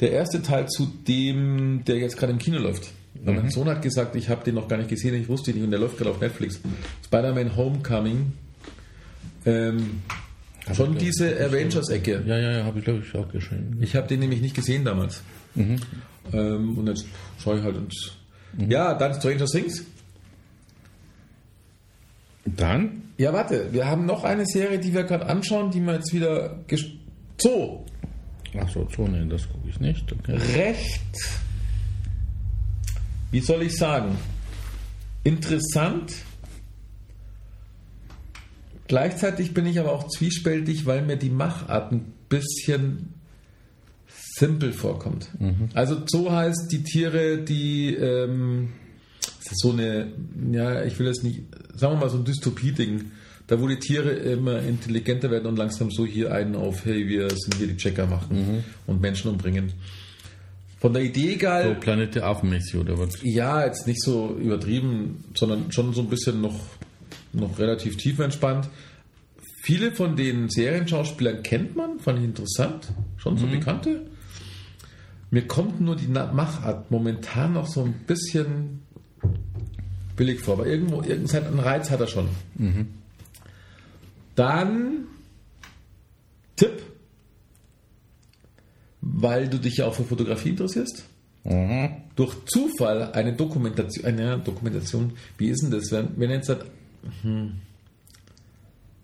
der 0.00 0.10
erste 0.10 0.42
Teil 0.42 0.66
zu 0.68 0.86
dem, 1.06 1.84
der 1.86 1.98
jetzt 1.98 2.16
gerade 2.16 2.32
im 2.32 2.38
Kino 2.38 2.58
läuft. 2.58 2.90
Weil 3.22 3.34
Mein 3.34 3.50
Sohn 3.50 3.68
hat 3.68 3.82
gesagt, 3.82 4.16
ich 4.16 4.28
habe 4.28 4.44
den 4.44 4.56
noch 4.56 4.66
gar 4.66 4.76
nicht 4.76 4.88
gesehen, 4.88 5.14
ich 5.14 5.28
wusste 5.28 5.52
ihn 5.52 5.58
nicht 5.58 5.64
und 5.64 5.70
der 5.70 5.78
läuft 5.78 5.98
gerade 5.98 6.10
auf 6.10 6.20
Netflix. 6.20 6.60
Spider-Man 7.04 7.56
Homecoming. 7.56 8.32
Ähm, 9.46 10.02
schon 10.74 10.98
diese 10.98 11.38
Avengers-Ecke. 11.38 12.24
Ja, 12.26 12.38
ja, 12.38 12.52
ja, 12.58 12.64
habe 12.64 12.78
ich 12.80 12.84
glaube 12.84 13.02
ich 13.06 13.14
auch 13.14 13.30
geschrieben. 13.30 13.78
Ich 13.80 13.94
habe 13.94 14.08
den 14.08 14.20
nämlich 14.20 14.40
nicht 14.40 14.56
gesehen 14.56 14.84
damals. 14.84 15.22
Ähm, 16.32 16.78
und 16.78 16.86
jetzt 16.88 17.06
schaue 17.38 17.58
ich 17.58 17.64
halt 17.64 17.76
und. 17.76 17.94
Ja, 18.68 18.94
dann 18.94 19.14
Stranger 19.14 19.46
Things. 19.46 19.84
Dann? 22.44 23.02
Ja, 23.16 23.32
warte, 23.32 23.72
wir 23.72 23.86
haben 23.86 24.06
noch 24.06 24.24
eine 24.24 24.46
Serie, 24.46 24.78
die 24.78 24.92
wir 24.92 25.04
gerade 25.04 25.26
anschauen, 25.26 25.70
die 25.70 25.80
wir 25.80 25.94
jetzt 25.94 26.12
wieder. 26.12 26.60
So, 27.40 27.84
Ach 28.56 28.68
so, 28.68 28.84
Zone, 28.84 29.26
das 29.26 29.48
gucke 29.48 29.68
ich 29.68 29.80
nicht. 29.80 30.10
Okay. 30.12 30.36
recht, 30.54 31.00
wie 33.30 33.40
soll 33.40 33.62
ich 33.62 33.76
sagen, 33.76 34.16
interessant. 35.24 36.14
Gleichzeitig 38.86 39.54
bin 39.54 39.66
ich 39.66 39.80
aber 39.80 39.92
auch 39.92 40.08
zwiespältig, 40.08 40.86
weil 40.86 41.02
mir 41.02 41.16
die 41.16 41.30
Machart 41.30 41.90
ein 41.90 42.12
bisschen 42.28 43.14
simpel 44.38 44.72
vorkommt. 44.72 45.28
Also 45.74 46.02
so 46.06 46.30
heißt 46.32 46.70
die 46.72 46.82
Tiere, 46.82 47.38
die 47.38 47.94
ähm, 47.94 48.70
das 49.44 49.52
ist 49.52 49.60
so 49.60 49.72
eine, 49.72 50.12
ja, 50.52 50.84
ich 50.84 50.98
will 50.98 51.06
das 51.06 51.22
nicht, 51.22 51.42
sagen 51.74 51.94
wir 51.94 52.00
mal 52.00 52.08
so 52.08 52.16
ein 52.16 52.24
Dystopie-Ding, 52.24 53.10
da 53.46 53.60
wo 53.60 53.68
die 53.68 53.78
Tiere 53.78 54.10
immer 54.10 54.62
intelligenter 54.62 55.30
werden 55.30 55.46
und 55.46 55.56
langsam 55.56 55.90
so 55.90 56.06
hier 56.06 56.32
einen 56.32 56.54
auf, 56.56 56.86
hey, 56.86 57.06
wir 57.06 57.28
sind 57.28 57.56
hier 57.56 57.66
die 57.66 57.76
Checker 57.76 58.06
machen 58.06 58.64
und 58.86 59.02
Menschen 59.02 59.30
umbringen. 59.30 59.72
Von 60.80 60.94
der 60.94 61.02
Idee 61.02 61.36
geil. 61.36 61.74
So 61.74 61.80
Planet 61.80 62.14
der 62.14 62.24
Affen-mäßig 62.24 62.76
oder 62.76 62.98
was? 62.98 63.18
Ja, 63.22 63.64
jetzt 63.64 63.86
nicht 63.86 64.02
so 64.02 64.34
übertrieben, 64.40 65.24
sondern 65.34 65.70
schon 65.72 65.92
so 65.92 66.00
ein 66.00 66.08
bisschen 66.08 66.40
noch, 66.40 66.58
noch 67.34 67.58
relativ 67.58 67.98
tiefenentspannt. 67.98 68.68
Viele 69.62 69.92
von 69.92 70.16
den 70.16 70.48
Serienschauspielern 70.48 71.42
kennt 71.42 71.76
man, 71.76 71.98
fand 72.00 72.18
ich 72.18 72.24
interessant, 72.24 72.92
schon 73.18 73.36
so 73.36 73.46
bekannte. 73.46 74.06
Mir 75.34 75.48
kommt 75.48 75.80
nur 75.80 75.96
die 75.96 76.06
Machart 76.06 76.92
momentan 76.92 77.54
noch 77.54 77.66
so 77.66 77.82
ein 77.82 77.92
bisschen 78.06 78.82
billig 80.14 80.40
vor, 80.40 80.54
aber 80.54 80.66
irgendwo, 80.66 81.02
irgendeinen 81.02 81.58
Reiz 81.58 81.90
hat 81.90 82.00
er 82.00 82.06
schon. 82.06 82.28
Dann 84.36 85.08
Tipp, 86.54 86.82
weil 89.00 89.48
du 89.48 89.58
dich 89.58 89.78
ja 89.78 89.86
auch 89.86 89.94
für 89.94 90.04
Fotografie 90.04 90.50
interessierst 90.50 91.04
durch 92.14 92.36
Zufall 92.46 93.10
eine 93.10 93.32
Dokumentation, 93.32 94.04
eine 94.04 94.38
Dokumentation, 94.38 95.14
wie 95.36 95.48
ist 95.48 95.64
denn 95.64 95.72
das, 95.72 95.90
wenn, 95.90 96.10
wenn 96.16 96.30
jetzt 96.30 96.46
sagt, 96.46 96.64
hm, 97.22 97.54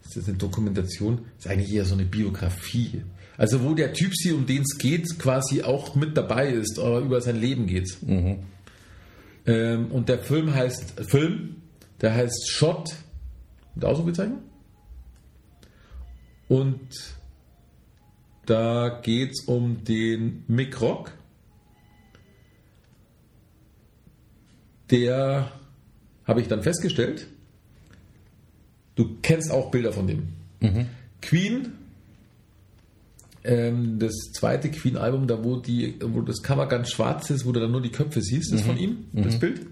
ist 0.04 0.16
das 0.16 0.28
eine 0.28 0.38
Dokumentation? 0.38 1.22
ist 1.36 1.48
eigentlich 1.48 1.72
eher 1.72 1.84
so 1.84 1.94
eine 1.94 2.04
Biografie. 2.04 3.02
Also 3.40 3.64
wo 3.64 3.74
der 3.74 3.94
Typ 3.94 4.14
sie, 4.14 4.32
um 4.32 4.44
den 4.44 4.62
es 4.62 4.76
geht, 4.76 5.18
quasi 5.18 5.62
auch 5.62 5.94
mit 5.94 6.16
dabei 6.16 6.50
ist, 6.50 6.78
aber 6.78 7.00
über 7.00 7.20
sein 7.20 7.40
Leben 7.40 7.66
geht. 7.66 7.96
Ähm, 9.46 9.86
und 9.90 10.08
der 10.10 10.18
Film 10.18 10.54
heißt, 10.54 11.00
Film, 11.08 11.56
der 12.02 12.14
heißt 12.14 12.50
Shot, 12.50 12.94
mit 13.74 13.84
Ausrufezeichen. 13.84 14.38
Und 16.48 16.80
da 18.44 19.00
geht 19.02 19.30
es 19.30 19.44
um 19.46 19.84
den 19.84 20.44
Mick 20.46 20.80
Rock. 20.80 21.12
der 24.90 25.52
habe 26.24 26.40
ich 26.40 26.48
dann 26.48 26.62
festgestellt, 26.62 27.26
du 28.96 29.18
kennst 29.22 29.50
auch 29.50 29.70
Bilder 29.70 29.92
von 29.92 30.06
dem. 30.06 30.28
Queen, 31.22 31.54
ähm, 31.62 31.72
das 33.42 34.32
zweite 34.34 34.70
Queen-Album, 34.70 35.26
da 35.26 35.42
wo, 35.42 35.56
die, 35.56 35.94
wo 36.02 36.20
das 36.20 36.42
Cover 36.42 36.66
ganz 36.66 36.90
schwarz 36.90 37.30
ist, 37.30 37.46
wo 37.46 37.52
du 37.52 37.60
dann 37.60 37.70
nur 37.70 37.80
die 37.80 37.90
Köpfe 37.90 38.20
siehst, 38.20 38.52
ist 38.52 38.64
von 38.64 38.76
ihm, 38.76 39.06
das 39.12 39.38
Bild. 39.38 39.62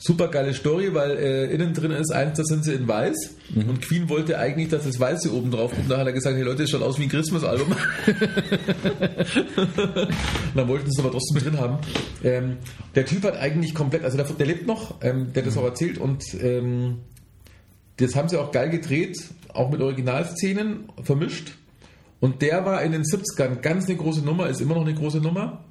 Super 0.00 0.28
geile 0.28 0.54
Story, 0.54 0.94
weil 0.94 1.10
äh, 1.16 1.52
innen 1.52 1.74
drin 1.74 1.90
ist 1.90 2.12
eins, 2.12 2.38
da 2.38 2.44
sind 2.44 2.64
sie 2.64 2.72
in 2.72 2.86
weiß 2.86 3.34
und 3.56 3.82
Queen 3.82 4.08
wollte 4.08 4.38
eigentlich, 4.38 4.68
dass 4.68 4.84
das 4.84 5.00
Weiße 5.00 5.34
oben 5.34 5.50
drauf 5.50 5.74
kommt. 5.74 5.90
Da 5.90 5.98
hat 5.98 6.06
er 6.06 6.12
gesagt, 6.12 6.36
hey 6.36 6.44
Leute, 6.44 6.62
das 6.62 6.70
schaut 6.70 6.82
aus 6.82 7.00
wie 7.00 7.02
ein 7.02 7.08
Christmas-Album. 7.08 7.72
und 7.72 7.78
dann 10.54 10.68
wollten 10.68 10.88
sie 10.88 10.96
es 10.96 11.04
aber 11.04 11.10
trotzdem 11.10 11.42
drin 11.42 11.58
haben. 11.58 11.78
Ähm, 12.22 12.58
der 12.94 13.06
Typ 13.06 13.24
hat 13.24 13.38
eigentlich 13.38 13.74
komplett, 13.74 14.04
also 14.04 14.16
der, 14.16 14.26
der 14.26 14.46
lebt 14.46 14.68
noch, 14.68 15.02
ähm, 15.02 15.32
der 15.32 15.42
hat 15.42 15.48
das 15.48 15.58
auch 15.58 15.64
erzählt 15.64 15.98
und 15.98 16.22
ähm, 16.40 16.98
das 17.96 18.14
haben 18.14 18.28
sie 18.28 18.36
auch 18.36 18.52
geil 18.52 18.70
gedreht, 18.70 19.18
auch 19.52 19.68
mit 19.68 19.80
Originalszenen 19.80 20.84
vermischt. 21.02 21.57
Und 22.20 22.42
der 22.42 22.64
war 22.64 22.82
in 22.82 22.92
den 22.92 23.02
70ern 23.02 23.60
ganz 23.60 23.86
eine 23.86 23.96
große 23.96 24.22
Nummer, 24.22 24.48
ist 24.48 24.60
immer 24.60 24.74
noch 24.74 24.84
eine 24.84 24.94
große 24.94 25.18
Nummer. 25.20 25.64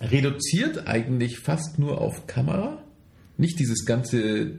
Reduziert 0.00 0.86
eigentlich 0.86 1.38
fast 1.38 1.78
nur 1.78 2.00
auf 2.00 2.26
Kamera. 2.26 2.82
Nicht 3.38 3.58
dieses 3.58 3.84
ganze 3.84 4.58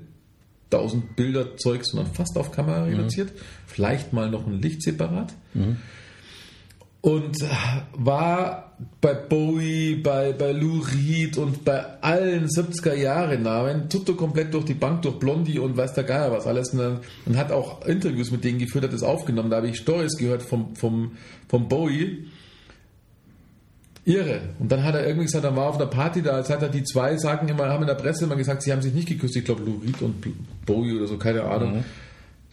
1000 0.71 1.15
Bilder 1.15 1.57
Zeug, 1.57 1.85
sondern 1.85 2.13
fast 2.13 2.37
auf 2.37 2.51
Kamera 2.51 2.83
reduziert. 2.83 3.31
Vielleicht 3.65 4.13
mal 4.13 4.29
noch 4.29 4.47
ein 4.47 4.61
Licht 4.61 4.81
separat. 4.83 5.33
Und 7.01 7.37
war 7.93 8.67
bei 9.01 9.13
Bowie, 9.13 9.95
bei, 9.95 10.33
bei 10.33 10.51
Lou 10.51 10.81
Reed 10.81 11.37
und 11.37 11.65
bei 11.65 11.83
allen 12.01 12.47
70er 12.47 12.93
Jahre 12.93 13.37
Namen 13.37 13.89
tutto 13.89 14.13
komplett 14.13 14.53
durch 14.53 14.65
die 14.65 14.73
Bank, 14.73 15.01
durch 15.01 15.17
Blondie 15.17 15.59
und 15.59 15.77
weiß 15.77 15.93
der 15.93 16.03
Geier 16.03 16.31
was 16.31 16.45
alles. 16.45 16.73
Und, 16.73 16.99
und 17.25 17.37
hat 17.37 17.51
auch 17.51 17.85
Interviews 17.85 18.31
mit 18.31 18.43
denen 18.43 18.59
geführt, 18.59 18.83
hat 18.83 18.93
das 18.93 19.03
aufgenommen. 19.03 19.49
Da 19.49 19.57
habe 19.57 19.67
ich 19.67 19.77
Stories 19.77 20.17
gehört 20.17 20.43
vom, 20.43 20.75
vom, 20.75 21.13
vom 21.47 21.67
Bowie. 21.67 22.27
Irre. 24.05 24.39
Und 24.59 24.71
dann 24.71 24.83
hat 24.83 24.95
er 24.95 25.05
irgendwie 25.05 25.25
gesagt, 25.25 25.43
er 25.43 25.55
war 25.55 25.67
auf 25.67 25.75
einer 25.75 25.87
Party 25.87 26.21
da, 26.21 26.31
als 26.31 26.49
hat 26.49 26.61
er 26.61 26.69
die 26.69 26.83
zwei 26.83 27.17
sagen 27.17 27.49
immer, 27.49 27.67
haben 27.67 27.81
in 27.81 27.87
der 27.87 27.95
Presse 27.95 28.23
immer 28.23 28.37
gesagt, 28.37 28.61
sie 28.61 28.71
haben 28.71 28.81
sich 28.81 28.93
nicht 28.93 29.09
geküsst. 29.09 29.35
Ich 29.35 29.43
glaube, 29.43 29.63
Lou 29.63 29.81
Reed 29.83 30.01
und 30.01 30.25
Bowie 30.65 30.95
oder 30.95 31.07
so, 31.07 31.17
keine 31.17 31.43
Ahnung. 31.43 31.83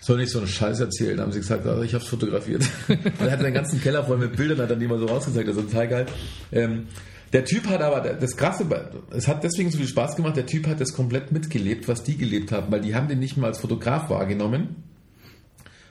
Soll 0.05 0.19
nicht 0.19 0.31
so 0.31 0.39
einen 0.39 0.49
Scheiß 0.49 0.81
erzählen, 0.81 1.19
haben 1.19 1.33
sie 1.33 1.39
gesagt, 1.39 1.67
also 1.67 1.81
ich 1.81 1.95
habe 1.95 2.05
es 2.05 2.11
fotografiert. 2.11 2.63
er 2.89 3.31
hat 3.31 3.41
seinen 3.41 3.55
ganzen 3.55 3.81
Keller 3.81 4.05
voll 4.05 4.19
mit 4.19 4.37
Bildern, 4.37 4.59
hat 4.59 4.71
dann 4.71 4.79
die 4.79 4.87
mal 4.87 4.99
so 4.99 5.07
rausgezeigt, 5.07 5.49
das 5.49 5.57
ist 5.57 5.71
total 5.71 5.89
geil. 5.89 6.07
Ähm, 6.53 6.89
der 7.33 7.47
Typ 7.47 7.67
hat 7.69 7.81
aber, 7.81 8.03
das 8.03 8.37
Krasse, 8.37 8.67
es 9.13 9.29
hat 9.29 9.43
deswegen 9.45 9.71
so 9.71 9.79
viel 9.79 9.87
Spaß 9.87 10.17
gemacht, 10.17 10.37
der 10.37 10.45
Typ 10.45 10.67
hat 10.67 10.79
das 10.79 10.93
komplett 10.93 11.33
mitgelebt, 11.33 11.89
was 11.89 12.03
die 12.03 12.19
gelebt 12.19 12.53
haben, 12.53 12.71
weil 12.71 12.83
die 12.83 12.95
haben 12.95 13.09
den 13.09 13.19
nicht 13.19 13.39
mal 13.39 13.47
als 13.47 13.61
Fotograf 13.61 14.11
wahrgenommen, 14.11 14.77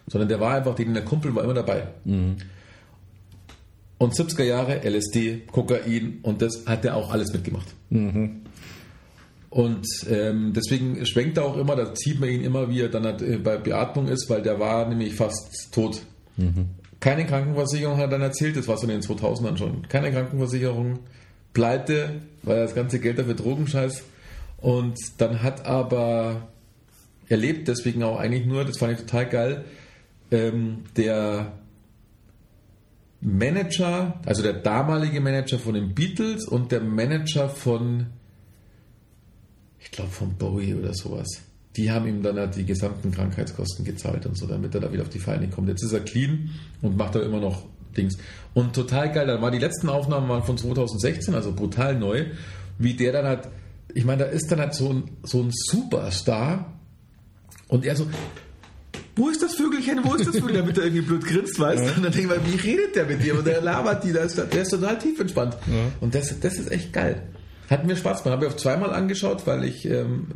sondern 0.05 0.29
der 0.29 0.39
war 0.39 0.53
einfach, 0.53 0.75
den 0.75 0.93
der 0.93 1.03
Kumpel 1.03 1.33
war 1.33 1.43
immer 1.43 1.55
dabei. 1.55 1.87
Und 3.97 4.13
70er 4.13 4.43
Jahre, 4.43 4.87
LSD, 4.87 5.47
Kokain 5.51 6.19
und 6.21 6.43
das 6.43 6.67
hat 6.67 6.85
er 6.85 6.95
auch 6.97 7.11
alles 7.11 7.33
mitgemacht. 7.33 7.73
Und 9.53 9.85
ähm, 10.09 10.51
deswegen 10.55 11.05
schwenkt 11.05 11.37
er 11.37 11.45
auch 11.45 11.55
immer, 11.57 11.75
da 11.75 11.93
zieht 11.93 12.19
man 12.19 12.29
ihn 12.29 12.43
immer, 12.43 12.71
wie 12.71 12.81
er 12.81 12.89
dann 12.89 13.03
halt, 13.03 13.21
äh, 13.21 13.37
bei 13.37 13.57
Beatmung 13.57 14.07
ist, 14.07 14.27
weil 14.27 14.41
der 14.41 14.59
war 14.59 14.89
nämlich 14.89 15.13
fast 15.13 15.71
tot. 15.71 16.01
Keine 16.99 17.27
Krankenversicherung 17.27 17.97
hat 17.97 18.05
er 18.05 18.07
dann 18.07 18.21
erzählt, 18.23 18.57
das 18.57 18.67
war 18.67 18.77
so 18.77 18.87
in 18.87 18.89
den 18.89 19.01
2000ern 19.01 19.55
schon. 19.57 19.87
Keine 19.89 20.11
Krankenversicherung, 20.11 21.01
pleite, 21.53 22.21
weil 22.41 22.57
er 22.57 22.63
das 22.63 22.73
ganze 22.73 22.99
Geld 22.99 23.19
dafür 23.19 23.35
Drogenscheiß. 23.35 24.01
Und 24.57 24.97
dann 25.19 25.43
hat 25.43 25.67
aber, 25.67 26.47
er 27.29 27.37
lebt 27.37 27.67
deswegen 27.67 28.01
auch 28.01 28.17
eigentlich 28.17 28.47
nur, 28.47 28.65
das 28.65 28.79
fand 28.79 28.93
ich 28.93 28.99
total 29.01 29.29
geil, 29.29 29.65
ähm, 30.31 30.85
der 30.97 31.51
Manager, 33.21 34.19
also 34.25 34.41
der 34.41 34.53
damalige 34.53 35.21
Manager 35.21 35.59
von 35.59 35.75
den 35.75 35.93
Beatles 35.93 36.47
und 36.47 36.71
der 36.71 36.81
Manager 36.81 37.49
von, 37.49 38.07
ich 39.83 39.91
glaube 39.91 40.11
von 40.11 40.33
Bowie 40.33 40.73
oder 40.73 40.93
sowas. 40.93 41.27
Die 41.75 41.91
haben 41.91 42.07
ihm 42.07 42.21
dann 42.21 42.37
halt 42.37 42.55
die 42.55 42.65
gesamten 42.65 43.11
Krankheitskosten 43.11 43.83
gezahlt 43.83 44.25
und 44.25 44.37
so, 44.37 44.45
damit 44.45 44.75
er 44.75 44.81
da 44.81 44.91
wieder 44.93 45.03
auf 45.03 45.09
die 45.09 45.19
Feine 45.19 45.49
kommt. 45.49 45.67
Jetzt 45.69 45.83
ist 45.83 45.93
er 45.93 46.01
clean 46.01 46.51
und 46.81 46.97
macht 46.97 47.15
da 47.15 47.21
immer 47.21 47.39
noch 47.39 47.65
Dings. 47.97 48.17
Und 48.53 48.73
total 48.73 49.11
geil, 49.11 49.27
dann 49.27 49.41
war 49.41 49.51
die 49.51 49.59
letzten 49.59 49.89
Aufnahmen 49.89 50.29
waren 50.29 50.43
von 50.43 50.57
2016, 50.57 51.33
also 51.33 51.53
brutal 51.53 51.97
neu, 51.97 52.25
wie 52.77 52.93
der 52.93 53.11
dann 53.11 53.25
hat, 53.25 53.49
ich 53.93 54.05
meine, 54.05 54.23
da 54.23 54.29
ist 54.29 54.51
dann 54.51 54.59
halt 54.59 54.73
so 54.73 54.89
ein, 54.89 55.03
so 55.23 55.41
ein 55.41 55.51
Superstar 55.51 56.73
und 57.67 57.85
er 57.85 57.95
so, 57.95 58.07
wo 59.15 59.29
ist 59.29 59.43
das 59.43 59.55
Vögelchen, 59.55 59.99
wo 60.03 60.15
ist 60.15 60.27
das 60.27 60.35
Vögelchen, 60.35 60.61
damit 60.61 60.77
er 60.77 60.85
irgendwie 60.85 61.03
blöd 61.03 61.25
grinst, 61.25 61.59
weißt 61.59 61.83
du? 61.83 61.87
Und 61.95 62.03
dann 62.03 62.11
denke 62.11 62.21
ich 62.21 62.27
mal, 62.27 62.39
wie 62.45 62.55
redet 62.55 62.95
der 62.95 63.05
mit 63.05 63.23
dir? 63.23 63.37
Und 63.37 63.45
der 63.45 63.61
labert 63.61 64.03
die, 64.03 64.11
der 64.11 64.23
ist, 64.23 64.37
der 64.37 64.61
ist 64.61 64.69
total 64.69 64.97
tief 64.97 65.19
entspannt. 65.19 65.55
Und 66.01 66.15
das, 66.15 66.39
das 66.39 66.55
ist 66.55 66.71
echt 66.71 66.93
geil. 66.93 67.21
Hat 67.73 67.85
mir 67.85 67.95
Spaß 67.95 68.23
gemacht. 68.23 68.37
Habe 68.37 68.45
ich 68.45 68.51
auf 68.51 68.57
zweimal 68.57 68.93
angeschaut, 68.93 69.47
weil 69.47 69.63
ich 69.63 69.85
ähm, 69.85 70.27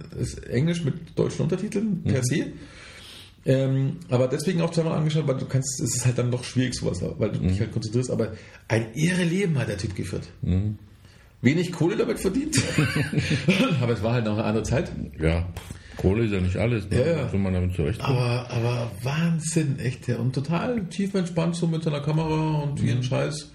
Englisch 0.49 0.83
mit 0.83 1.17
deutschen 1.17 1.43
Untertiteln 1.43 2.03
per 2.03 2.23
se. 2.23 2.47
Ähm, 3.45 3.97
aber 4.09 4.27
deswegen 4.27 4.61
auch 4.61 4.71
zweimal 4.71 4.97
angeschaut, 4.97 5.27
weil 5.27 5.37
du 5.37 5.45
kannst, 5.45 5.79
es 5.81 5.95
ist 5.95 6.05
halt 6.05 6.17
dann 6.17 6.31
doch 6.31 6.43
schwierig 6.43 6.73
sowas, 6.73 7.01
weil 7.17 7.31
du 7.31 7.39
dich 7.39 7.59
halt 7.59 7.71
konzentrierst. 7.71 8.11
Aber 8.11 8.33
ein 8.67 8.87
irre 8.93 9.23
Leben 9.23 9.57
hat 9.57 9.69
der 9.69 9.77
Typ 9.77 9.95
geführt. 9.95 10.27
Wenig 11.41 11.71
Kohle 11.71 11.95
damit 11.95 12.19
verdient. 12.19 12.57
aber 13.81 13.93
es 13.93 14.01
war 14.01 14.13
halt 14.13 14.25
noch 14.25 14.33
eine 14.33 14.43
andere 14.43 14.63
Zeit. 14.63 14.91
Ja, 15.19 15.47
Kohle 15.97 16.25
ist 16.25 16.33
ja 16.33 16.41
nicht 16.41 16.57
alles, 16.57 16.89
ne? 16.89 16.99
Ja, 16.99 17.31
ja. 17.31 17.37
man 17.37 17.53
damit 17.53 17.75
zurechtkommt. 17.75 18.09
Aber, 18.09 18.49
aber 18.49 18.91
Wahnsinn, 19.03 19.79
echt, 19.79 20.07
ja. 20.07 20.17
Und 20.17 20.33
total 20.33 20.85
tief 20.85 21.13
entspannt 21.13 21.55
so 21.55 21.67
mit 21.67 21.83
seiner 21.83 22.01
Kamera 22.01 22.63
und 22.63 22.81
wie 22.81 22.91
ein 22.91 23.03
Scheiß. 23.03 23.51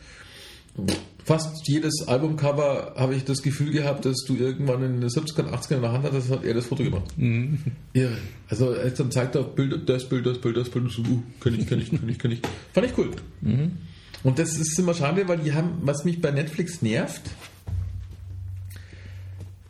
Fast 1.25 1.69
jedes 1.69 2.09
Albumcover 2.09 2.95
habe 2.97 3.15
ich 3.15 3.25
das 3.25 3.43
Gefühl 3.43 3.71
gehabt, 3.71 4.05
dass 4.05 4.25
du 4.27 4.35
irgendwann 4.35 4.83
in 4.83 5.01
den 5.01 5.09
70ern, 5.09 5.51
80ern 5.51 5.77
in 5.77 5.83
der 5.83 5.93
Hand 5.93 6.05
hattest, 6.05 6.31
hat 6.31 6.45
er 6.45 6.55
das 6.55 6.67
Foto 6.67 6.83
gemacht. 6.83 7.05
Irre. 7.17 8.17
Also 8.49 8.73
er 8.73 8.91
dann 8.91 9.11
zeigt 9.13 9.37
er 9.37 9.45
Bild, 9.45 9.89
das 9.89 10.09
Bild, 10.09 10.27
das 10.27 10.39
Bild, 10.39 10.57
das 10.57 10.69
Bild, 10.69 10.91
so, 10.91 11.03
uh, 11.03 11.23
kenn 11.41 11.61
ich, 11.61 11.67
kenn 11.67 11.81
ich, 11.81 11.91
kenn 11.91 12.09
ich, 12.09 12.19
kenn 12.19 12.33
ich. 12.33 12.43
Fand 12.73 12.87
ich 12.87 12.99
cool. 12.99 13.11
Und 14.25 14.39
das 14.39 14.57
ist 14.57 14.77
immer 14.79 14.95
schade, 14.95 15.27
weil 15.29 15.39
die 15.39 15.53
haben, 15.53 15.79
was 15.83 16.05
mich 16.05 16.21
bei 16.21 16.33
Netflix 16.33 16.83
nervt, 16.83 17.23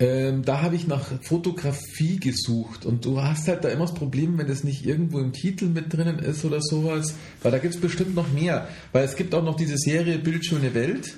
ähm, 0.03 0.45
da 0.45 0.63
habe 0.63 0.75
ich 0.75 0.89
nach 0.89 1.07
Fotografie 1.23 2.19
gesucht 2.19 2.85
und 2.85 3.05
du 3.05 3.23
hast 3.23 3.47
halt 3.47 3.63
da 3.63 3.69
immer 3.69 3.87
das 3.87 3.95
Problem, 3.95 4.37
wenn 4.37 4.49
das 4.49 4.65
nicht 4.65 4.85
irgendwo 4.85 5.21
im 5.21 5.33
Titel 5.33 5.67
mit 5.67 5.93
drinnen 5.93 6.19
ist 6.19 6.45
oder 6.45 6.61
sowas, 6.61 7.15
weil 7.43 7.53
da 7.53 7.59
gibt 7.59 7.75
es 7.75 7.81
bestimmt 7.81 8.17
noch 8.17 8.33
mehr. 8.33 8.67
Weil 8.91 9.05
es 9.05 9.15
gibt 9.15 9.33
auch 9.33 9.45
noch 9.45 9.55
diese 9.55 9.79
Serie 9.79 10.19
Bildschöne 10.19 10.75
Welt, 10.75 11.15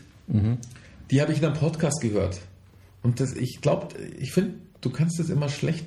die 1.10 1.22
habe 1.22 1.32
ich 1.32 1.38
in 1.38 1.46
einem 1.46 1.54
Podcast 1.54 2.02
gehört. 2.02 2.40
Und 3.02 3.20
das, 3.20 3.32
ich 3.34 3.62
glaube, 3.62 3.88
ich 4.18 4.32
finde, 4.32 4.54
du 4.82 4.90
kannst 4.90 5.18
das 5.18 5.30
immer 5.30 5.48
schlecht 5.48 5.86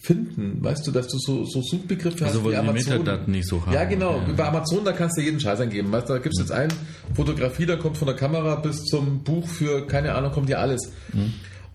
finden, 0.00 0.62
weißt 0.62 0.86
du, 0.86 0.92
dass 0.92 1.08
du 1.08 1.18
so, 1.18 1.44
so 1.44 1.62
Suchbegriffe 1.62 2.24
Also, 2.24 2.38
hast 2.38 2.44
weil 2.44 2.52
wie 2.52 2.54
die 2.62 2.68
Amazon. 2.68 2.92
Metadaten 2.98 3.32
nicht 3.32 3.48
so 3.48 3.64
haben. 3.66 3.72
Ja, 3.72 3.84
genau. 3.84 4.18
Ja. 4.18 4.32
Bei 4.36 4.44
Amazon, 4.46 4.84
da 4.84 4.92
kannst 4.92 5.16
du 5.16 5.22
jeden 5.22 5.40
Scheiß 5.40 5.58
eingeben. 5.60 5.90
Weißt 5.90 6.08
du, 6.08 6.12
da 6.12 6.18
gibst 6.20 6.38
du 6.38 6.42
jetzt 6.42 6.52
ein, 6.52 6.72
Fotografie, 7.14 7.66
da 7.66 7.74
kommt 7.74 7.96
von 7.96 8.06
der 8.06 8.16
Kamera 8.16 8.54
bis 8.56 8.84
zum 8.84 9.24
Buch 9.24 9.48
für, 9.48 9.86
keine 9.88 10.14
Ahnung, 10.14 10.30
kommt 10.32 10.48
ja 10.48 10.58
alles. 10.58 10.92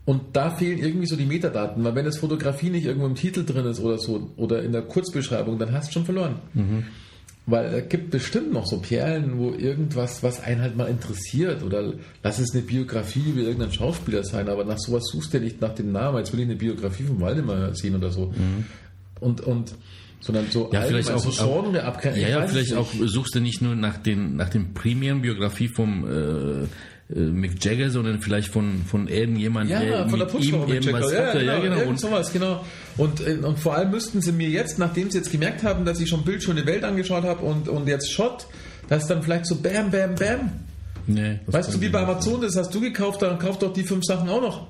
Und 0.08 0.22
da 0.32 0.48
fehlen 0.48 0.78
irgendwie 0.78 1.06
so 1.06 1.16
die 1.16 1.26
Metadaten, 1.26 1.84
weil 1.84 1.94
wenn 1.94 2.06
das 2.06 2.16
Fotografie 2.16 2.70
nicht 2.70 2.86
irgendwo 2.86 3.04
im 3.04 3.14
Titel 3.14 3.44
drin 3.44 3.66
ist 3.66 3.78
oder 3.78 3.98
so, 3.98 4.30
oder 4.38 4.62
in 4.62 4.72
der 4.72 4.80
Kurzbeschreibung, 4.80 5.58
dann 5.58 5.70
hast 5.72 5.88
du 5.88 5.92
schon 5.92 6.06
verloren. 6.06 6.36
Weil 7.44 7.66
es 7.74 7.90
gibt 7.90 8.10
bestimmt 8.10 8.50
noch 8.50 8.64
so 8.66 8.78
Perlen, 8.78 9.38
wo 9.38 9.50
irgendwas, 9.50 10.22
was 10.22 10.42
einen 10.42 10.62
halt 10.62 10.78
mal 10.78 10.86
interessiert, 10.86 11.62
oder 11.62 11.92
lass 12.22 12.38
es 12.38 12.54
eine 12.54 12.62
Biografie 12.62 13.20
über 13.26 13.42
irgendeinen 13.42 13.74
Schauspieler 13.74 14.24
sein, 14.24 14.48
aber 14.48 14.64
nach 14.64 14.78
sowas 14.78 15.04
suchst 15.12 15.34
du 15.34 15.36
ja 15.36 15.44
nicht 15.44 15.60
nach 15.60 15.74
dem 15.74 15.92
Namen, 15.92 16.16
jetzt 16.16 16.32
will 16.32 16.40
ich 16.40 16.46
eine 16.46 16.56
Biografie 16.56 17.02
von 17.02 17.20
Waldemar 17.20 17.74
sehen 17.74 17.94
oder 17.94 18.10
so. 18.10 18.32
Und, 19.20 19.42
und, 19.42 19.74
sondern 20.20 20.46
so 20.50 20.70
Ja, 20.72 20.80
vielleicht 20.80 21.10
auch, 21.10 21.18
so 21.18 21.30
Genre 21.30 21.84
abgrenzen. 21.84 22.22
ja, 22.22 22.28
ja, 22.28 22.46
vielleicht 22.46 22.72
auch 22.72 22.88
suchst 22.94 23.34
du 23.34 23.40
nicht 23.40 23.60
nur 23.60 23.76
nach 23.76 23.98
den 23.98 24.36
nach 24.36 24.48
den 24.48 24.72
Premium-Biografie 24.72 25.68
vom 25.68 26.06
äh, 26.06 26.10
äh, 26.64 26.66
Mick 27.10 27.64
Jagger, 27.64 27.90
sondern 27.90 28.20
vielleicht 28.20 28.48
von 28.48 28.82
von 28.86 29.08
irgendjemand, 29.08 29.70
Ja, 29.70 29.80
der 29.80 30.08
von 30.10 30.18
der 30.18 30.26
Putzfrau 30.26 30.64
ihm 30.64 30.68
mit 30.74 30.84
irgendwas 30.86 31.10
Jackal. 31.12 31.26
hatte. 31.28 31.42
Ja, 31.44 31.58
genau. 31.58 31.80
Und, 31.88 31.98
sowas, 31.98 32.32
genau. 32.32 32.64
Und, 32.98 33.26
äh, 33.26 33.38
und 33.42 33.58
vor 33.58 33.74
allem 33.76 33.90
müssten 33.90 34.20
sie 34.20 34.32
mir 34.32 34.48
jetzt, 34.50 34.78
nachdem 34.78 35.10
sie 35.10 35.16
jetzt 35.18 35.32
gemerkt 35.32 35.62
haben, 35.62 35.84
dass 35.86 36.00
ich 36.00 36.08
schon 36.10 36.22
Bildschöne 36.24 36.66
Welt 36.66 36.84
angeschaut 36.84 37.24
habe 37.24 37.44
und, 37.44 37.68
und 37.68 37.88
jetzt 37.88 38.12
Shot, 38.12 38.46
dass 38.88 39.06
dann 39.06 39.22
vielleicht 39.22 39.46
so 39.46 39.56
Bam, 39.56 39.90
Bam, 39.90 40.14
Bam. 40.16 40.50
nee, 41.06 41.38
Weißt 41.46 41.72
du, 41.74 41.80
wie 41.80 41.88
bei. 41.88 42.00
Amazon, 42.02 42.42
das 42.42 42.56
hast 42.56 42.74
du 42.74 42.80
gekauft, 42.80 43.22
dann 43.22 43.38
kauf 43.38 43.58
doch 43.58 43.72
die 43.72 43.84
fünf 43.84 44.04
Sachen 44.04 44.28
auch 44.28 44.42
noch. 44.42 44.66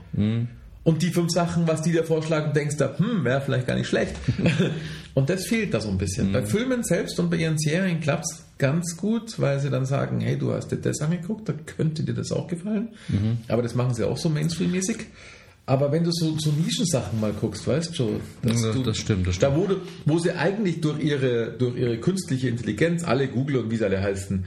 Und 0.84 1.03
die 1.03 1.11
fünf 1.11 1.30
Sachen, 1.32 1.66
was 1.66 1.82
die 1.82 1.91
dir 1.93 2.05
vorschlagen, 2.05 2.53
denkst 2.55 2.76
du, 2.78 2.99
hm, 2.99 3.24
wäre 3.24 3.41
vielleicht 3.41 3.66
gar 3.66 3.74
nicht 3.76 3.89
schlecht. 3.89 4.14
und 5.18 5.28
das 5.28 5.46
fehlt 5.46 5.74
da 5.74 5.80
so 5.80 5.88
ein 5.88 5.98
bisschen. 5.98 6.30
Bei 6.32 6.44
Filmen 6.46 6.84
selbst 6.84 7.18
und 7.18 7.28
bei 7.28 7.38
ihren 7.38 7.58
Serien 7.58 7.98
klappt 7.98 8.24
es 8.30 8.44
ganz 8.56 8.96
gut, 8.96 9.40
weil 9.40 9.58
sie 9.58 9.68
dann 9.68 9.84
sagen, 9.84 10.20
hey, 10.20 10.38
du 10.38 10.52
hast 10.52 10.68
dir 10.68 10.76
das 10.76 11.00
angeguckt, 11.00 11.48
da 11.48 11.54
könnte 11.66 12.04
dir 12.04 12.14
das 12.14 12.30
auch 12.30 12.46
gefallen. 12.46 12.90
Aber 13.48 13.62
das 13.62 13.74
machen 13.74 13.94
sie 13.94 14.06
auch 14.06 14.16
so 14.16 14.28
Mainstream-mäßig. 14.28 14.98
Aber 15.66 15.90
wenn 15.90 16.04
du 16.04 16.12
so, 16.12 16.38
so 16.38 16.52
Nischensachen 16.52 17.18
mal 17.18 17.32
guckst, 17.32 17.66
weißt 17.66 17.98
du, 17.98 18.20
dass 18.42 18.62
Ja, 18.62 18.72
du, 18.72 18.84
das 18.84 18.96
stimmt, 18.96 19.26
das 19.26 19.40
da 19.40 19.56
wo, 19.56 19.66
du, 19.66 19.80
wo 20.06 20.20
sie 20.20 20.30
eigentlich 20.30 20.80
durch 20.80 21.02
ihre, 21.02 21.50
durch 21.50 21.76
ihre 21.76 21.98
künstliche 21.98 22.48
Intelligenz, 22.48 23.02
alle 23.02 23.26
Google 23.26 23.56
und 23.56 23.70
wie 23.72 23.76
sie 23.76 23.84
alle 23.84 24.00
heißen, 24.00 24.44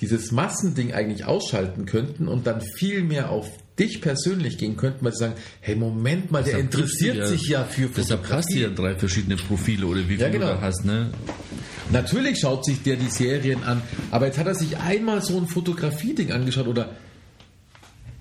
dieses 0.00 0.30
Massending 0.30 0.92
eigentlich 0.94 1.24
ausschalten 1.24 1.86
könnten 1.86 2.28
und 2.28 2.46
dann 2.46 2.60
viel 2.60 3.02
mehr 3.02 3.30
auf 3.30 3.50
dich 3.78 4.00
persönlich 4.00 4.58
gehen 4.58 4.76
könnten, 4.76 5.04
weil 5.04 5.12
sie 5.12 5.18
sagen, 5.18 5.34
hey, 5.60 5.74
Moment 5.74 6.30
mal, 6.30 6.42
der 6.44 6.54
Deshalb 6.58 6.74
interessiert 6.74 7.16
du 7.18 7.26
sich 7.26 7.48
ja 7.48 7.64
für 7.64 7.88
Deshalb 7.88 8.28
hast 8.30 8.52
du 8.52 8.58
ja 8.58 8.68
drei 8.68 8.94
verschiedene 8.94 9.36
Profile 9.36 9.86
oder 9.86 10.08
wie 10.08 10.14
Ja, 10.14 10.28
viel 10.30 10.38
genau. 10.38 10.52
du 10.52 10.54
da 10.54 10.60
hast, 10.60 10.84
ne? 10.84 11.10
Natürlich 11.90 12.38
schaut 12.40 12.64
sich 12.64 12.82
der 12.82 12.96
die 12.96 13.08
Serien 13.10 13.62
an, 13.64 13.82
aber 14.10 14.26
jetzt 14.26 14.38
hat 14.38 14.46
er 14.46 14.54
sich 14.54 14.76
einmal 14.78 15.22
so 15.22 15.36
ein 15.38 15.46
Fotografie-Ding 15.46 16.32
angeschaut 16.32 16.66
oder 16.68 16.90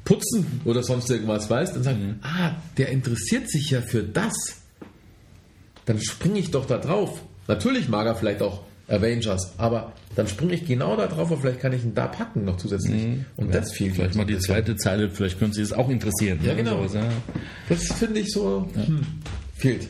Putzen 0.06 0.62
oder 0.66 0.84
sonst 0.84 1.10
irgendwas, 1.10 1.50
weißt, 1.50 1.76
dann 1.76 1.84
sagen, 1.84 2.20
ah, 2.24 2.56
der 2.78 2.90
interessiert 2.90 3.50
sich 3.50 3.70
ja 3.70 3.82
für 3.82 4.04
das. 4.04 4.34
Dann 5.86 6.02
springe 6.02 6.40
ich 6.40 6.52
doch 6.52 6.66
da 6.66 6.78
drauf. 6.78 7.22
Natürlich 7.48 7.88
mag 7.90 8.06
er 8.06 8.16
vielleicht 8.16 8.42
auch 8.42 8.64
Avengers, 8.94 9.54
aber 9.58 9.94
dann 10.16 10.28
springe 10.28 10.54
ich 10.54 10.66
genau 10.66 10.96
da 10.96 11.08
drauf 11.08 11.32
und 11.32 11.42
vielleicht 11.42 11.60
kann 11.60 11.74
ich 11.74 11.84
ihn 11.84 11.96
da 11.96 12.08
packen 12.08 12.46
noch 12.46 12.58
zusätzlich. 12.58 13.08
Und 13.36 13.54
das 13.54 13.74
fehlt 13.74 13.96
Vielleicht 13.96 14.16
mal 14.16 14.26
die 14.26 14.38
zweite 14.38 14.76
Zeile, 14.76 15.10
vielleicht 15.10 15.40
können 15.40 15.54
Sie 15.54 15.62
es 15.62 15.74
auch 15.74 15.90
interessieren. 15.90 16.40
Ja, 16.44 16.52
ne? 16.52 16.64
genau. 16.64 16.78
Sowas, 16.88 16.94
ja. 16.94 17.10
Das 17.70 17.84
finde 17.94 18.20
ich 18.20 18.32
so, 18.32 18.68
hm, 18.74 19.02
fehlt. 19.56 19.88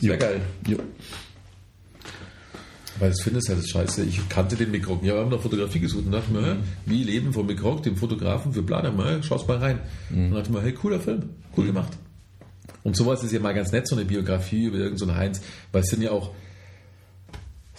Sehr 0.00 0.16
geil. 0.16 0.40
Jo. 0.66 0.78
Weil 2.98 3.10
das 3.10 3.22
finde 3.22 3.40
ich 3.42 3.48
halt 3.48 3.68
scheiße. 3.68 4.04
Ich 4.04 4.28
kannte 4.28 4.56
den 4.56 4.70
Mikrok. 4.70 5.04
Ja, 5.04 5.14
wir 5.14 5.20
haben 5.20 5.30
nach 5.30 5.40
Fotografie 5.40 5.78
gesucht 5.78 6.06
und 6.06 6.12
dachte 6.12 6.32
mir, 6.32 6.44
hä, 6.44 6.56
wie 6.86 7.04
Leben 7.04 7.32
von 7.32 7.46
Mikrok, 7.46 7.82
dem 7.82 7.96
Fotografen 7.96 8.52
für 8.52 8.62
Planer, 8.62 8.90
mal, 8.90 9.22
schau's 9.22 9.46
mal 9.46 9.58
rein. 9.58 9.80
Und 10.10 10.32
dachte 10.32 10.50
mir, 10.50 10.62
hey, 10.62 10.72
cooler 10.72 11.00
Film, 11.00 11.30
cool 11.56 11.66
gemacht. 11.66 11.92
Und 12.82 12.96
sowas 12.96 13.22
ist 13.22 13.32
ja 13.32 13.40
mal 13.40 13.54
ganz 13.54 13.72
nett, 13.72 13.86
so 13.86 13.96
eine 13.96 14.04
Biografie 14.04 14.64
über 14.64 14.78
irgendeinen 14.78 15.10
so 15.10 15.16
Heinz, 15.16 15.40
weil 15.72 15.82
es 15.82 15.90
sind 15.90 16.02
ja 16.02 16.10
auch, 16.10 16.32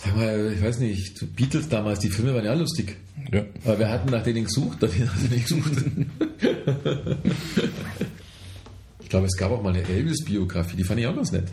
sag 0.03 0.15
mal, 0.15 0.53
ich 0.53 0.61
weiß 0.61 0.79
nicht, 0.79 1.35
Beatles 1.35 1.67
damals, 1.69 1.99
die 1.99 2.09
Filme 2.09 2.33
waren 2.33 2.45
ja 2.45 2.53
lustig. 2.53 2.95
Ja. 3.31 3.43
Aber 3.65 3.79
wir 3.79 3.89
hatten 3.89 4.09
nach 4.09 4.23
denen 4.23 4.45
gesucht, 4.45 4.81
nach 4.81 4.89
denen 4.89 5.11
hat 5.11 5.19
sie 5.19 5.27
nicht 5.27 5.47
gesucht. 5.47 5.71
ich 9.01 9.09
glaube, 9.09 9.25
es 9.27 9.37
gab 9.37 9.51
auch 9.51 9.61
mal 9.61 9.73
eine 9.73 9.83
Elvis-Biografie, 9.83 10.77
die 10.77 10.83
fand 10.83 10.99
ich 11.01 11.07
auch 11.07 11.15
ganz 11.15 11.31
nett. 11.31 11.47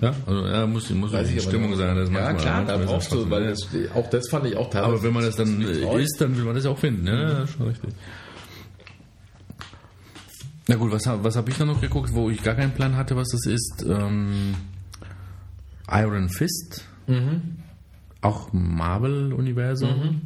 Ja, 0.00 0.14
also 0.26 0.46
ja, 0.46 0.66
muss, 0.66 0.90
muss 0.90 1.12
Weiß 1.12 1.28
die 1.28 1.40
Stimmung 1.40 1.74
sein. 1.76 1.96
Das 1.96 2.10
ja, 2.10 2.32
klar, 2.34 2.64
da 2.64 2.76
manchmal 2.76 2.80
ist 2.80 2.86
brauchst 2.86 3.12
du, 3.12 3.30
weil 3.30 3.46
das, 3.48 3.66
auch 3.94 4.10
das 4.10 4.28
fand 4.28 4.46
ich 4.46 4.56
auch 4.56 4.68
teilweise. 4.68 4.92
Aber 4.92 5.02
wenn 5.02 5.12
man 5.12 5.24
das 5.24 5.36
dann 5.36 5.62
isst, 5.62 6.20
dann 6.20 6.36
will 6.36 6.44
man 6.44 6.54
das 6.54 6.66
auch 6.66 6.78
finden. 6.78 7.06
Ja, 7.06 7.40
ja, 7.40 7.46
schon 7.46 7.68
richtig. 7.68 7.90
Na 10.66 10.76
gut, 10.76 10.92
was, 10.92 11.06
was 11.06 11.36
habe 11.36 11.50
ich 11.50 11.56
da 11.56 11.64
noch 11.64 11.80
geguckt, 11.80 12.12
wo 12.12 12.28
ich 12.28 12.42
gar 12.42 12.54
keinen 12.54 12.72
Plan 12.72 12.96
hatte, 12.96 13.16
was 13.16 13.28
das 13.28 13.46
ist? 13.46 13.86
Ähm, 13.88 14.54
Iron 15.90 16.28
Fist. 16.28 16.84
Auch 18.20 18.52
Marvel-Universum. 18.52 20.20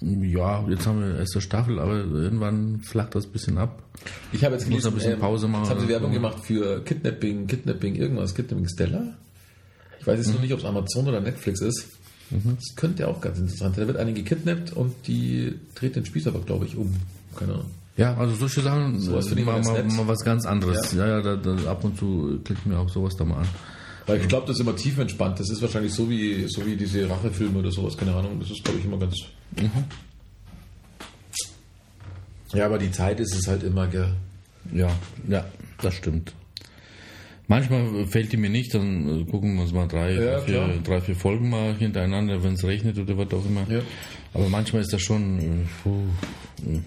Ja, 0.00 0.66
jetzt 0.68 0.86
haben 0.86 1.00
wir 1.00 1.18
erste 1.18 1.40
Staffel, 1.40 1.78
aber 1.78 1.94
irgendwann 1.96 2.80
flacht 2.82 3.14
das 3.14 3.26
ein 3.26 3.32
bisschen 3.32 3.56
ab. 3.58 3.82
Ich 4.32 4.44
habe 4.44 4.54
jetzt 4.54 4.66
gelesen, 4.68 4.88
ein 4.88 4.94
bisschen 4.94 5.18
Pause 5.18 5.48
machen 5.48 5.62
Jetzt 5.62 5.70
haben 5.70 5.80
sie 5.80 5.88
Werbung 5.88 6.10
so. 6.10 6.14
gemacht 6.14 6.40
für 6.44 6.82
Kidnapping, 6.84 7.46
Kidnapping 7.46 7.94
irgendwas, 7.94 8.34
Kidnapping 8.34 8.68
Stella. 8.68 9.14
Ich 10.00 10.06
weiß 10.06 10.18
jetzt 10.18 10.28
Mhm. 10.28 10.34
noch 10.34 10.40
nicht, 10.42 10.52
ob 10.52 10.58
es 10.58 10.64
Amazon 10.66 11.08
oder 11.08 11.20
Netflix 11.20 11.60
ist. 11.62 11.86
Das 12.30 12.74
könnte 12.76 13.06
auch 13.08 13.20
ganz 13.20 13.38
interessant 13.38 13.76
sein. 13.76 13.82
Da 13.84 13.88
wird 13.88 13.98
eine 13.98 14.12
gekidnappt 14.12 14.72
und 14.72 14.94
die 15.06 15.54
dreht 15.74 15.94
den 15.96 16.04
Spieß 16.04 16.26
aber, 16.26 16.40
glaube 16.40 16.66
ich, 16.66 16.76
um. 16.76 16.92
Keine 17.36 17.52
Ahnung. 17.54 17.70
Ja, 17.96 18.14
also 18.16 18.34
solche 18.34 18.60
Sachen, 18.60 18.98
Sowas 18.98 19.26
äh, 19.26 19.28
finde 19.28 19.42
ich 19.42 19.46
mal, 19.46 19.62
mal, 19.62 19.84
mal 19.84 20.08
was 20.08 20.24
ganz 20.24 20.44
anderes. 20.44 20.92
Ja. 20.92 21.06
Ja, 21.06 21.20
ja, 21.20 21.36
da, 21.36 21.36
da, 21.36 21.70
ab 21.70 21.84
und 21.84 21.96
zu 21.96 22.40
klickt 22.44 22.66
mir 22.66 22.76
auch 22.78 22.88
sowas 22.88 23.14
da 23.16 23.24
mal 23.24 23.38
an. 23.38 23.46
Weil 24.06 24.20
ich 24.20 24.28
glaube, 24.28 24.46
das 24.46 24.56
ist 24.56 24.60
immer 24.60 24.76
tief 24.76 24.98
entspannt. 24.98 25.40
Das 25.40 25.48
ist 25.50 25.62
wahrscheinlich 25.62 25.92
so 25.92 26.08
wie, 26.10 26.46
so 26.48 26.64
wie 26.66 26.76
diese 26.76 27.08
Rachefilme 27.08 27.58
oder 27.58 27.70
sowas, 27.70 27.96
keine 27.96 28.14
Ahnung. 28.14 28.38
Das 28.38 28.50
ist, 28.50 28.62
glaube 28.62 28.78
ich, 28.78 28.84
immer 28.84 28.98
ganz. 28.98 29.16
Mhm. 29.56 29.70
Ja, 32.52 32.66
aber 32.66 32.78
die 32.78 32.90
Zeit 32.90 33.18
ist 33.20 33.34
es 33.34 33.48
halt 33.48 33.62
immer, 33.62 33.86
gell. 33.86 34.14
Ja, 34.72 34.90
ja, 35.28 35.44
das 35.80 35.94
stimmt. 35.94 36.34
Manchmal 37.46 38.06
fällt 38.06 38.32
die 38.32 38.38
mir 38.38 38.48
nicht, 38.48 38.72
dann 38.74 39.26
gucken 39.30 39.56
wir 39.56 39.62
uns 39.62 39.72
mal 39.72 39.86
drei, 39.86 40.14
Ja, 40.14 40.40
vier, 40.40 40.80
drei, 40.82 41.00
vier 41.00 41.14
Folgen 41.16 41.50
mal 41.50 41.74
hintereinander, 41.74 42.42
wenn 42.42 42.54
es 42.54 42.64
regnet 42.64 42.98
oder 42.98 43.18
was 43.18 43.32
auch 43.34 43.44
immer. 43.44 43.66
Ja. 43.68 43.80
Aber 44.32 44.48
manchmal 44.48 44.80
ist 44.82 44.92
das 44.92 45.02
schon. 45.02 45.38
äh, 45.38 45.66
puh, 45.82 46.04
äh. 46.66 46.80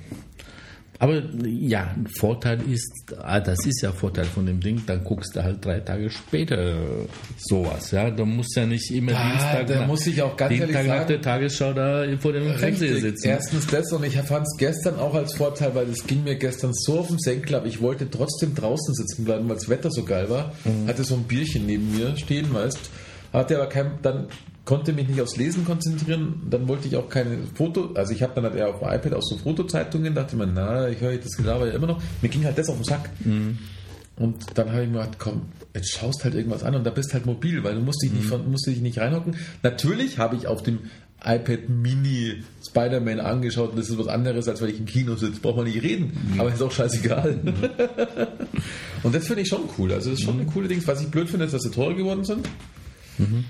Aber 0.99 1.21
ja, 1.45 1.91
ein 1.95 2.07
Vorteil 2.07 2.59
ist, 2.71 3.13
ah, 3.21 3.39
das 3.39 3.65
ist 3.65 3.81
ja 3.83 3.91
Vorteil 3.91 4.25
von 4.25 4.45
dem 4.47 4.59
Ding, 4.59 4.81
dann 4.87 5.03
guckst 5.03 5.35
du 5.35 5.43
halt 5.43 5.63
drei 5.63 5.79
Tage 5.79 6.09
später 6.09 6.75
sowas. 7.37 7.91
Ja, 7.91 8.09
da 8.09 8.25
musst 8.25 8.55
ja 8.55 8.65
nicht 8.65 8.89
immer 8.91 9.13
Ah, 9.15 9.29
Dienstag, 9.31 9.67
da 9.67 9.79
nach- 9.81 9.87
muss 9.87 10.07
ich 10.07 10.21
auch 10.21 10.35
ganz 10.35 10.49
Dienstag 10.49 10.69
ehrlich 10.73 10.87
nach 10.89 10.95
sagen- 10.97 11.07
der 11.09 11.21
Tagesschau 11.21 11.73
da 11.73 12.03
vor 12.19 12.33
dem 12.33 12.53
Fernseher 12.55 12.99
sitzen. 12.99 13.27
Erstens 13.27 13.67
das 13.67 13.91
und 13.93 14.03
ich 14.05 14.17
fand 14.17 14.47
es 14.47 14.57
gestern 14.57 14.95
auch 14.99 15.13
als 15.13 15.33
Vorteil, 15.35 15.75
weil 15.75 15.87
es 15.89 16.05
ging 16.05 16.23
mir 16.23 16.35
gestern 16.35 16.73
so 16.73 16.99
auf 16.99 17.07
den 17.09 17.19
Senkel, 17.19 17.55
aber 17.55 17.67
ich 17.67 17.81
wollte 17.81 18.09
trotzdem 18.09 18.55
draußen 18.55 18.93
sitzen 18.95 19.23
bleiben, 19.25 19.47
weil 19.49 19.55
das 19.57 19.69
Wetter 19.69 19.91
so 19.91 20.03
geil 20.03 20.29
war. 20.29 20.53
Mhm. 20.65 20.87
Hatte 20.87 21.03
so 21.03 21.15
ein 21.15 21.23
Bierchen 21.23 21.65
neben 21.67 21.95
mir 21.95 22.15
stehen, 22.17 22.53
weißt. 22.53 22.79
Hatte 23.33 23.57
aber 23.57 23.67
kein, 23.67 23.91
dann 24.01 24.27
konnte 24.67 24.91
mich 24.93 25.07
nicht 25.07 25.21
aufs 25.21 25.37
Lesen 25.37 25.65
konzentrieren. 25.65 26.41
Dann 26.49 26.67
wollte 26.67 26.87
ich 26.87 26.95
auch 26.97 27.07
keine 27.09 27.37
Foto, 27.55 27.93
also 27.95 28.11
ich 28.13 28.21
habe 28.21 28.33
dann 28.35 28.43
halt 28.43 28.55
eher 28.55 28.67
auf 28.69 28.79
dem 28.79 28.89
iPad 28.89 29.13
auch 29.13 29.23
so 29.23 29.37
Fotozeitungen, 29.37 30.13
dachte 30.13 30.35
mir, 30.35 30.45
na, 30.45 30.89
ich 30.89 30.99
höre 31.01 31.15
das 31.17 31.35
Gelaber 31.37 31.67
ja 31.67 31.73
immer 31.73 31.87
noch. 31.87 32.01
Mir 32.21 32.27
ging 32.29 32.43
halt 32.43 32.57
das 32.57 32.69
auf 32.69 32.75
den 32.75 32.83
Sack. 32.83 33.09
Mhm. 33.25 33.57
Und 34.17 34.35
dann 34.55 34.71
habe 34.71 34.83
ich 34.83 34.89
mir 34.89 34.99
gedacht, 34.99 35.17
komm, 35.19 35.43
jetzt 35.73 35.91
schaust 35.91 36.23
halt 36.23 36.35
irgendwas 36.35 36.63
an 36.63 36.75
und 36.75 36.83
da 36.83 36.89
bist 36.89 37.13
halt 37.13 37.25
mobil, 37.25 37.63
weil 37.63 37.75
du 37.75 37.81
musst 37.81 38.01
dich, 38.03 38.11
nicht, 38.11 38.25
Mhm. 38.25 38.29
von, 38.29 38.51
musst 38.51 38.67
dich 38.67 38.81
nicht 38.81 38.99
reinhocken. 38.99 39.35
Natürlich 39.63 40.17
habe 40.17 40.35
ich 40.35 40.47
auf 40.47 40.61
dem 40.63 40.79
iPad 41.23 41.69
Mini 41.69 42.43
Spider-Man 42.67 43.19
angeschaut 43.19 43.71
und 43.71 43.79
das 43.79 43.89
ist 43.89 43.97
was 43.97 44.07
anderes, 44.07 44.47
als 44.47 44.61
wenn 44.61 44.69
ich 44.69 44.79
im 44.79 44.85
Kino 44.85 45.15
sitze. 45.15 45.39
Braucht 45.39 45.55
man 45.57 45.65
nicht 45.65 45.81
reden, 45.81 46.11
Mhm. 46.33 46.39
aber 46.41 46.51
ist 46.53 46.61
auch 46.61 46.71
scheißegal. 46.71 47.39
und 49.03 49.15
das 49.15 49.25
finde 49.27 49.41
ich 49.43 49.47
schon 49.47 49.61
cool. 49.77 49.91
Also 49.93 50.09
das 50.11 50.19
ist 50.19 50.25
schon 50.25 50.35
Mhm. 50.35 50.41
eine 50.41 50.51
coole 50.51 50.67
Ding. 50.67 50.81
Was 50.85 51.01
ich 51.01 51.07
blöd 51.09 51.29
finde, 51.29 51.45
ist, 51.45 51.53
dass 51.53 51.61
sie 51.63 51.71
teurer 51.71 51.93
geworden 51.95 52.23
sind. 52.23 52.47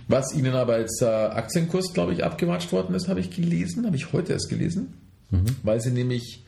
Was 0.07 0.34
ihnen 0.34 0.53
aber 0.53 0.73
als 0.76 1.02
äh, 1.02 1.06
Aktienkurs, 1.06 1.94
glaube 1.94 2.14
ich, 2.14 2.23
abgewatscht 2.23 2.72
worden 2.72 2.95
ist, 2.95 3.07
habe 3.07 3.19
ich 3.19 3.30
gelesen, 3.31 3.85
habe 3.85 3.95
ich 3.95 4.14
heute 4.14 4.34
erst 4.34 4.49
gelesen, 4.49 4.94
weil 5.64 5.81
sie 5.81 5.91
nämlich 5.91 6.44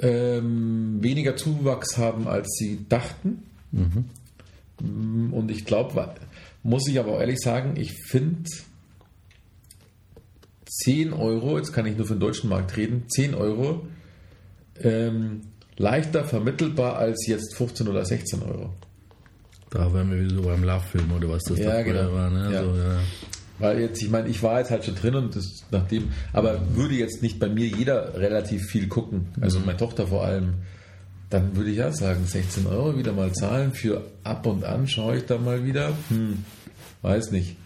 ähm, 0.00 0.98
weniger 1.02 1.36
Zuwachs 1.36 1.96
haben, 1.96 2.28
als 2.28 2.48
sie 2.58 2.86
dachten. 2.88 3.42
Mm, 4.80 5.32
Und 5.32 5.50
ich 5.50 5.64
glaube, 5.64 6.14
muss 6.62 6.86
ich 6.88 6.98
aber 6.98 7.12
auch 7.14 7.20
ehrlich 7.20 7.38
sagen, 7.38 7.74
ich 7.76 7.92
finde 8.08 8.48
10 10.84 11.12
Euro, 11.14 11.56
jetzt 11.56 11.72
kann 11.72 11.86
ich 11.86 11.96
nur 11.96 12.06
für 12.06 12.14
den 12.14 12.20
deutschen 12.20 12.50
Markt 12.50 12.76
reden, 12.76 13.04
10 13.08 13.34
Euro 13.34 13.86
ähm, 14.82 15.40
leichter 15.76 16.24
vermittelbar 16.24 16.96
als 16.96 17.26
jetzt 17.26 17.54
15 17.56 17.88
oder 17.88 18.04
16 18.04 18.42
Euro. 18.42 18.74
Da 19.70 19.92
wären 19.92 20.10
wir 20.10 20.20
wieder 20.20 20.34
so 20.36 20.42
beim 20.42 20.64
Love-Film 20.64 21.12
oder 21.12 21.28
was 21.28 21.42
das 21.44 21.58
Ja, 21.58 21.72
da 21.72 21.82
genau. 21.82 22.12
war. 22.12 22.30
Ne? 22.30 22.52
Ja. 22.52 22.62
So, 22.64 22.76
ja. 22.76 22.98
Weil 23.58 23.80
jetzt, 23.80 24.00
ich 24.02 24.08
meine, 24.10 24.28
ich 24.28 24.42
war 24.42 24.60
jetzt 24.60 24.70
halt 24.70 24.84
schon 24.84 24.94
drin 24.94 25.14
und 25.16 25.34
das 25.34 25.64
nachdem, 25.70 26.10
aber 26.32 26.60
würde 26.76 26.94
jetzt 26.94 27.22
nicht 27.22 27.38
bei 27.40 27.48
mir 27.48 27.66
jeder 27.66 28.14
relativ 28.16 28.66
viel 28.66 28.86
gucken, 28.86 29.26
also 29.40 29.58
meine 29.60 29.76
Tochter 29.76 30.06
vor 30.06 30.24
allem, 30.24 30.54
dann 31.28 31.56
würde 31.56 31.70
ich 31.70 31.76
ja 31.78 31.90
sagen, 31.92 32.24
16 32.24 32.66
Euro 32.66 32.96
wieder 32.96 33.12
mal 33.12 33.32
zahlen 33.32 33.72
für 33.72 34.04
ab 34.24 34.46
und 34.46 34.64
an 34.64 34.86
schaue 34.86 35.16
ich 35.18 35.24
da 35.26 35.38
mal 35.38 35.64
wieder. 35.66 35.92
Hm, 36.08 36.44
weiß 37.02 37.32
nicht. 37.32 37.56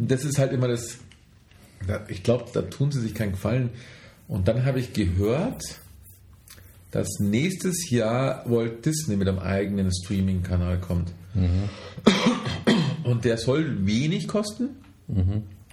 Das 0.00 0.24
ist 0.24 0.38
halt 0.38 0.52
immer 0.52 0.68
das, 0.68 0.96
da- 1.86 2.04
ich 2.08 2.22
glaube, 2.22 2.46
da 2.52 2.62
tun 2.62 2.90
sie 2.90 3.00
sich 3.00 3.14
keinen 3.14 3.32
Gefallen. 3.32 3.70
Und 4.28 4.48
dann 4.48 4.64
habe 4.64 4.80
ich 4.80 4.92
gehört, 4.92 5.62
dass 6.90 7.08
nächstes 7.20 7.90
Jahr 7.90 8.42
Walt 8.48 8.84
Disney 8.86 9.16
mit 9.16 9.28
einem 9.28 9.38
eigenen 9.38 9.90
Streaming-Kanal 9.92 10.78
kommt. 10.80 11.12
Und 13.04 13.24
der 13.24 13.38
soll 13.38 13.86
wenig 13.86 14.28
kosten. 14.28 14.70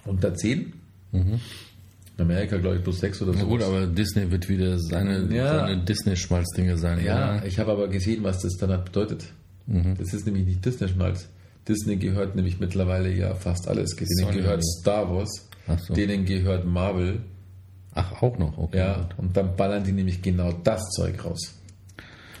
Unter 0.04 0.34
10. 0.34 0.72
In 1.12 1.40
Amerika, 2.18 2.56
glaube 2.56 2.76
ich, 2.76 2.82
plus 2.82 3.00
6 3.00 3.22
oder 3.22 3.34
so. 3.34 3.46
gut, 3.46 3.62
aber 3.62 3.86
Disney 3.86 4.30
wird 4.30 4.48
wieder 4.48 4.78
seine, 4.78 5.32
Ja. 5.34 5.66
seine 5.66 5.84
Disney-Schmalzdinge 5.84 6.78
sein. 6.78 7.04
ja, 7.04 7.36
Ja. 7.36 7.44
ich 7.44 7.58
habe 7.58 7.72
aber 7.72 7.88
gesehen, 7.88 8.22
was 8.22 8.40
das 8.42 8.56
dann 8.56 8.70
halt 8.70 8.84
bedeutet. 8.86 9.26
Das 9.66 10.14
ist 10.14 10.24
nämlich 10.26 10.46
nicht 10.46 10.64
Disney-Schmalz. 10.64 11.28
Disney 11.68 11.96
gehört 11.96 12.36
nämlich 12.36 12.60
mittlerweile 12.60 13.12
ja 13.12 13.34
fast 13.34 13.66
alles. 13.66 13.96
Denen 13.96 14.08
Sony 14.20 14.36
gehört? 14.36 14.64
Star 14.64 15.12
Wars, 15.12 15.48
so. 15.88 15.94
denen 15.94 16.24
gehört 16.24 16.64
Marvel. 16.64 17.18
Ach, 17.96 18.22
auch 18.22 18.38
noch. 18.38 18.56
Okay, 18.58 18.78
Ja, 18.78 19.08
und 19.16 19.36
dann 19.36 19.56
ballern 19.56 19.82
die 19.82 19.92
nämlich 19.92 20.22
genau 20.22 20.52
das 20.52 20.82
Zeug 20.90 21.24
raus. 21.24 21.54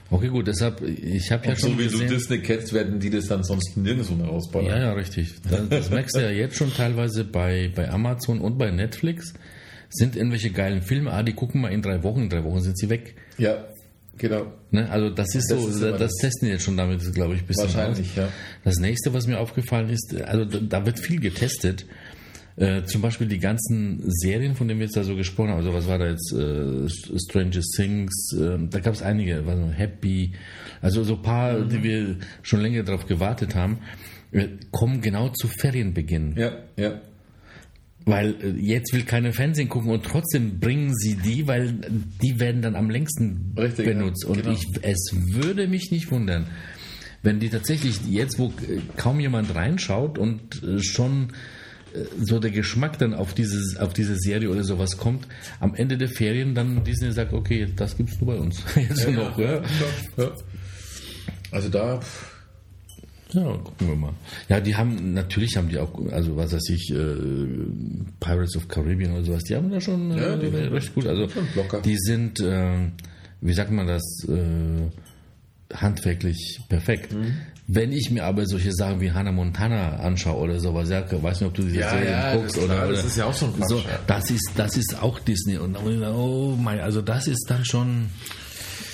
Okay, 0.08 0.28
gut, 0.28 0.46
deshalb, 0.46 0.80
ich 0.82 1.32
habe 1.32 1.48
ja 1.48 1.56
schon 1.56 1.72
so 1.72 1.78
wie 1.80 1.84
gesehen, 1.84 2.06
du 2.06 2.14
Disney 2.14 2.38
kennst, 2.38 2.72
werden 2.72 3.00
die 3.00 3.10
das 3.10 3.26
dann 3.26 3.42
sonst 3.42 3.76
nirgendwo 3.76 4.14
mehr 4.14 4.28
rausballern. 4.28 4.68
Ja, 4.68 4.78
ja, 4.78 4.92
richtig. 4.92 5.34
Das, 5.50 5.68
das 5.68 5.90
merkst 5.90 6.14
du 6.16 6.20
ja 6.20 6.30
jetzt 6.30 6.56
schon 6.56 6.72
teilweise 6.72 7.24
bei, 7.24 7.72
bei 7.74 7.90
Amazon 7.90 8.40
und 8.40 8.56
bei 8.56 8.70
Netflix. 8.70 9.34
Sind 9.88 10.14
irgendwelche 10.14 10.50
geilen 10.50 10.82
Filme, 10.82 11.12
ah, 11.12 11.22
die 11.22 11.32
gucken 11.32 11.60
mal 11.60 11.72
in 11.72 11.80
drei 11.82 12.02
Wochen, 12.04 12.22
in 12.22 12.28
drei 12.28 12.44
Wochen 12.44 12.60
sind 12.60 12.78
sie 12.78 12.88
weg. 12.90 13.16
ja 13.38 13.64
genau. 14.18 14.46
Ne? 14.70 14.88
Also 14.90 15.10
das 15.10 15.34
ist 15.34 15.50
Das 15.50 15.60
so, 15.60 15.68
ist 15.68 15.80
das, 15.82 15.98
das 15.98 16.12
testen 16.20 16.46
die 16.48 16.52
jetzt 16.52 16.64
schon 16.64 16.76
damit, 16.76 17.00
glaube 17.14 17.34
ich, 17.34 17.40
ein 17.42 17.46
bisschen 17.46 17.64
Wahrscheinlich, 17.64 18.10
aus. 18.12 18.16
ja. 18.16 18.28
Das 18.64 18.76
nächste, 18.76 19.12
was 19.12 19.26
mir 19.26 19.38
aufgefallen 19.38 19.90
ist, 19.90 20.14
also 20.24 20.44
da, 20.44 20.58
da 20.60 20.86
wird 20.86 20.98
viel 21.00 21.20
getestet. 21.20 21.84
Äh, 22.56 22.84
zum 22.84 23.02
Beispiel 23.02 23.26
die 23.26 23.38
ganzen 23.38 24.02
Serien, 24.06 24.54
von 24.54 24.66
denen 24.66 24.80
wir 24.80 24.86
jetzt 24.86 24.96
da 24.96 25.04
so 25.04 25.14
gesprochen 25.14 25.50
haben, 25.50 25.58
also 25.58 25.74
was 25.74 25.86
war 25.88 25.98
da 25.98 26.08
jetzt, 26.08 26.32
äh, 26.32 26.88
Stranger 27.18 27.60
Things, 27.76 28.32
äh, 28.32 28.56
da 28.70 28.80
gab 28.80 28.94
es 28.94 29.02
einige, 29.02 29.44
was, 29.46 29.58
Happy, 29.76 30.32
also 30.80 31.04
so 31.04 31.16
ein 31.16 31.22
paar, 31.22 31.58
Mhm. 31.58 31.68
die 31.68 31.82
wir 31.82 32.16
schon 32.42 32.60
länger 32.62 32.82
darauf 32.82 33.06
gewartet 33.06 33.54
haben, 33.54 33.80
äh, 34.32 34.48
kommen 34.70 35.02
genau 35.02 35.28
zu 35.28 35.48
Ferienbeginn. 35.48 36.34
Ja, 36.38 36.52
ja. 36.78 37.02
Weil 38.06 38.36
äh, 38.42 38.50
jetzt 38.58 38.94
will 38.94 39.02
keiner 39.02 39.34
Fernsehen 39.34 39.68
gucken 39.68 39.90
und 39.90 40.04
trotzdem 40.04 40.58
bringen 40.58 40.94
sie 40.94 41.16
die, 41.16 41.46
weil 41.46 41.74
die 42.22 42.40
werden 42.40 42.62
dann 42.62 42.74
am 42.74 42.88
längsten 42.88 43.52
Richtig, 43.58 43.84
benutzt. 43.84 44.24
ja, 44.24 44.30
und 44.30 44.42
genau. 44.42 44.54
ich, 44.54 44.64
es 44.80 45.10
würde 45.12 45.66
mich 45.68 45.90
nicht 45.90 46.10
wundern, 46.10 46.46
wenn 47.22 47.38
die 47.38 47.50
tatsächlich 47.50 48.00
jetzt, 48.08 48.38
wo 48.38 48.50
kaum 48.96 49.20
jemand 49.20 49.54
reinschaut 49.54 50.16
und 50.16 50.62
schon 50.78 51.28
so 52.20 52.38
der 52.38 52.50
Geschmack 52.50 52.98
dann 52.98 53.14
auf 53.14 53.34
dieses 53.34 53.76
auf 53.76 53.92
diese 53.92 54.16
Serie 54.16 54.50
oder 54.50 54.64
sowas 54.64 54.96
kommt, 54.96 55.26
am 55.60 55.74
Ende 55.74 55.96
der 55.96 56.08
Ferien 56.08 56.54
dann 56.54 56.84
Disney 56.84 57.12
sagt, 57.12 57.32
okay, 57.32 57.68
das 57.74 57.96
gibt's 57.96 58.20
nur 58.20 58.34
bei 58.34 58.40
uns. 58.40 58.62
Jetzt 58.76 59.08
noch, 59.10 59.38
ja. 59.38 59.62
ja. 60.16 60.30
Also 61.50 61.68
da, 61.68 62.00
Ja, 63.32 63.42
gucken 63.56 63.88
wir 63.88 63.96
mal. 63.96 64.14
Ja, 64.48 64.60
die 64.60 64.76
haben, 64.76 65.12
natürlich 65.12 65.56
haben 65.56 65.68
die 65.68 65.78
auch, 65.78 65.92
also 66.12 66.36
was 66.36 66.52
weiß 66.52 66.68
ich, 66.70 66.90
äh, 66.90 67.16
Pirates 68.20 68.56
of 68.56 68.68
Caribbean 68.68 69.12
oder 69.12 69.24
sowas, 69.24 69.44
die 69.44 69.56
haben 69.56 69.70
da 69.70 69.80
schon 69.80 70.10
äh, 70.12 70.20
Ja, 70.20 70.36
die 70.36 70.50
sind 70.50 70.72
recht 70.72 70.94
gut. 70.94 71.06
Also 71.06 71.28
die 71.84 71.96
sind, 71.98 72.40
äh, 72.40 72.88
wie 73.40 73.52
sagt 73.52 73.70
man 73.70 73.86
das, 73.86 74.02
äh, 74.28 75.74
handwerklich 75.74 76.60
perfekt. 76.68 77.12
Mhm. 77.12 77.34
Wenn 77.68 77.90
ich 77.90 78.10
mir 78.12 78.22
aber 78.24 78.46
solche 78.46 78.72
Sachen 78.72 79.00
wie 79.00 79.10
Hannah 79.10 79.32
Montana 79.32 79.96
anschaue 79.96 80.36
oder 80.40 80.60
sowas, 80.60 80.88
ja, 80.88 81.02
weiß 81.10 81.40
nicht, 81.40 81.48
ob 81.48 81.54
du 81.54 81.62
diese 81.62 81.78
Ja, 81.80 81.90
Serien 81.90 82.10
ja, 82.12 82.34
guckst 82.36 82.56
das 82.56 82.56
ist 82.58 82.64
oder, 82.64 82.74
klar, 82.74 82.86
oder 82.86 82.96
das 82.96 83.04
ist 83.04 83.16
ja 83.16 83.24
auch 83.24 83.34
so 83.34 83.46
ein 83.46 83.52
Quatsch, 83.56 83.68
so, 83.68 83.76
ja. 83.78 83.98
das 84.06 84.30
ist 84.30 84.50
das 84.54 84.76
ist 84.76 85.02
auch 85.02 85.18
Disney 85.18 85.56
und 85.58 85.76
oh 85.76 86.54
mein, 86.56 86.78
also 86.78 87.02
das 87.02 87.26
ist 87.26 87.44
dann 87.48 87.64
schon 87.64 88.06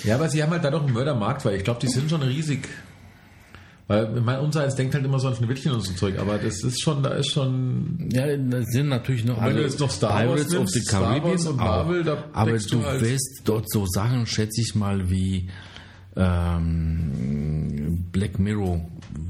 Ja, 0.03 0.15
aber 0.15 0.27
sie 0.27 0.41
haben 0.41 0.51
halt 0.51 0.63
da 0.63 0.71
doch 0.71 0.83
einen 0.83 0.93
Mördermarkt, 0.93 1.45
weil 1.45 1.55
ich 1.55 1.63
glaube, 1.63 1.79
die 1.81 1.87
sind 1.87 2.09
schon 2.09 2.23
riesig. 2.23 2.67
Weil 3.87 4.11
ich 4.17 4.23
meine, 4.23 4.41
unser 4.41 4.63
eins 4.63 4.75
denkt 4.75 4.95
halt 4.95 5.03
immer 5.05 5.19
so 5.19 5.27
an 5.27 5.35
Schneewittchen 5.35 5.71
und 5.73 5.81
so 5.81 5.93
Zeug, 5.93 6.17
aber 6.17 6.37
das 6.37 6.63
ist 6.63 6.81
schon, 6.81 7.03
da 7.03 7.09
ist 7.09 7.29
schon. 7.31 8.09
Ja, 8.13 8.25
das 8.37 8.65
sind 8.71 8.87
natürlich 8.87 9.25
noch 9.25 9.43
wenn 9.43 9.55
du 9.57 9.61
jetzt 9.61 9.79
noch 9.79 9.91
Star 9.91 10.11
Wars 10.13 10.23
Pirates 10.23 10.47
of 10.53 10.57
nimmst, 10.59 10.73
the 10.73 10.79
Star 10.81 11.01
Caribbean 11.01 11.33
Wars 11.33 11.45
und. 11.47 11.57
Marvel, 11.57 12.03
da 12.03 12.23
aber 12.33 12.51
du 12.57 12.65
du 12.69 12.83
halt- 12.85 13.01
wirst 13.01 13.41
dort 13.43 13.69
so 13.69 13.85
Sachen, 13.85 14.25
schätze 14.25 14.61
ich 14.61 14.73
mal, 14.73 15.09
wie 15.11 15.49
ähm, 16.15 18.05
Black 18.11 18.39
Mirror 18.39 18.79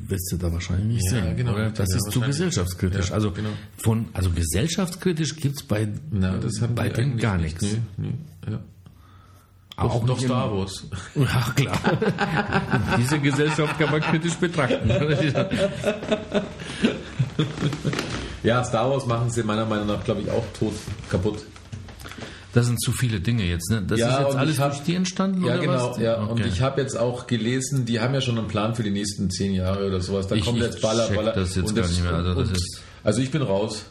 wirst 0.08 0.32
du 0.32 0.38
da 0.38 0.52
wahrscheinlich 0.52 0.88
nicht 0.98 1.12
Ja, 1.12 1.22
sehen. 1.24 1.38
genau, 1.38 1.54
oder? 1.54 1.70
Das 1.72 1.90
ja, 1.90 1.96
ist 1.98 2.12
zu 2.12 2.22
gesellschaftskritisch. 2.22 3.10
Ja, 3.10 3.16
also 3.16 3.32
genau. 3.32 3.50
von 3.78 4.08
also 4.14 4.30
gesellschaftskritisch 4.32 5.36
gibt's 5.38 5.64
bei, 5.64 5.88
Na, 6.12 6.40
bei 6.76 6.94
eigentlich 6.94 7.22
gar 7.22 7.38
nicht. 7.38 7.62
nichts. 7.62 7.78
Nee, 7.98 8.10
nee, 8.48 8.52
ja. 8.52 8.60
Auch 9.76 10.06
doch 10.06 10.18
nicht 10.18 10.26
Star 10.28 10.56
Wars. 10.56 10.86
Ja, 11.16 11.52
klar. 11.56 11.78
Diese 12.98 13.20
Gesellschaft 13.20 13.80
kann 13.80 13.90
man 13.92 14.02
kritisch 14.02 14.36
betrachten. 14.36 14.90
Ja, 18.44 18.62
Star 18.66 18.90
Wars 18.92 19.06
machen 19.06 19.30
sie 19.30 19.42
meiner 19.42 19.66
Meinung 19.66 19.88
nach, 19.88 20.04
glaube 20.04 20.22
ich, 20.22 20.30
auch 20.30 20.44
tot, 20.60 20.74
kaputt. 21.10 21.46
Das 22.54 22.68
sind 22.68 22.80
zu 22.82 22.92
viele 22.92 23.20
Dinge 23.20 23.44
jetzt. 23.46 23.70
Ne? 23.72 23.82
Das 23.86 24.00
Ja, 24.00 24.10
ist 24.14 24.20
jetzt 24.20 24.34
und 24.34 24.40
alles 24.40 24.60
hab- 24.60 24.72
durch 24.72 24.84
die 24.84 24.96
entstanden 24.96 25.44
Ja, 25.44 25.54
oder 25.54 25.62
genau. 25.62 25.90
was? 25.92 25.98
Ja. 25.98 26.16
Und 26.22 26.40
Okay. 26.40 26.50
ich 26.52 26.62
habe 26.62 26.80
jetzt 26.82 26.96
auch 26.98 27.26
gelesen, 27.28 27.86
die 27.86 28.00
haben 28.00 28.14
ja 28.14 28.22
schon 28.22 28.38
einen 28.38 28.48
Plan 28.48 28.76
für 28.76 28.84
die 28.84 28.92
nächsten 28.92 29.30
zehn 29.32 29.54
Jahre 29.54 29.88
oder 29.88 30.00
sowas. 30.02 30.28
Da 30.28 30.36
Ich- 30.36 30.46
kommt 30.46 30.60
ich 30.60 30.64
jetzt 30.64 30.82
Baller, 30.82 31.08
check 31.08 31.16
Baller. 31.16 31.32
das 31.34 31.56
jetzt 31.56 31.70
und 31.70 31.76
gar 31.76 31.88
nicht 31.88 32.04
mehr. 32.04 32.14
Also 32.14 32.34
das 32.36 32.50
und, 32.50 32.56
ist- 32.58 32.82
also 33.04 33.22
ich 33.22 33.32
bin 33.32 33.42
raus. 33.42 33.86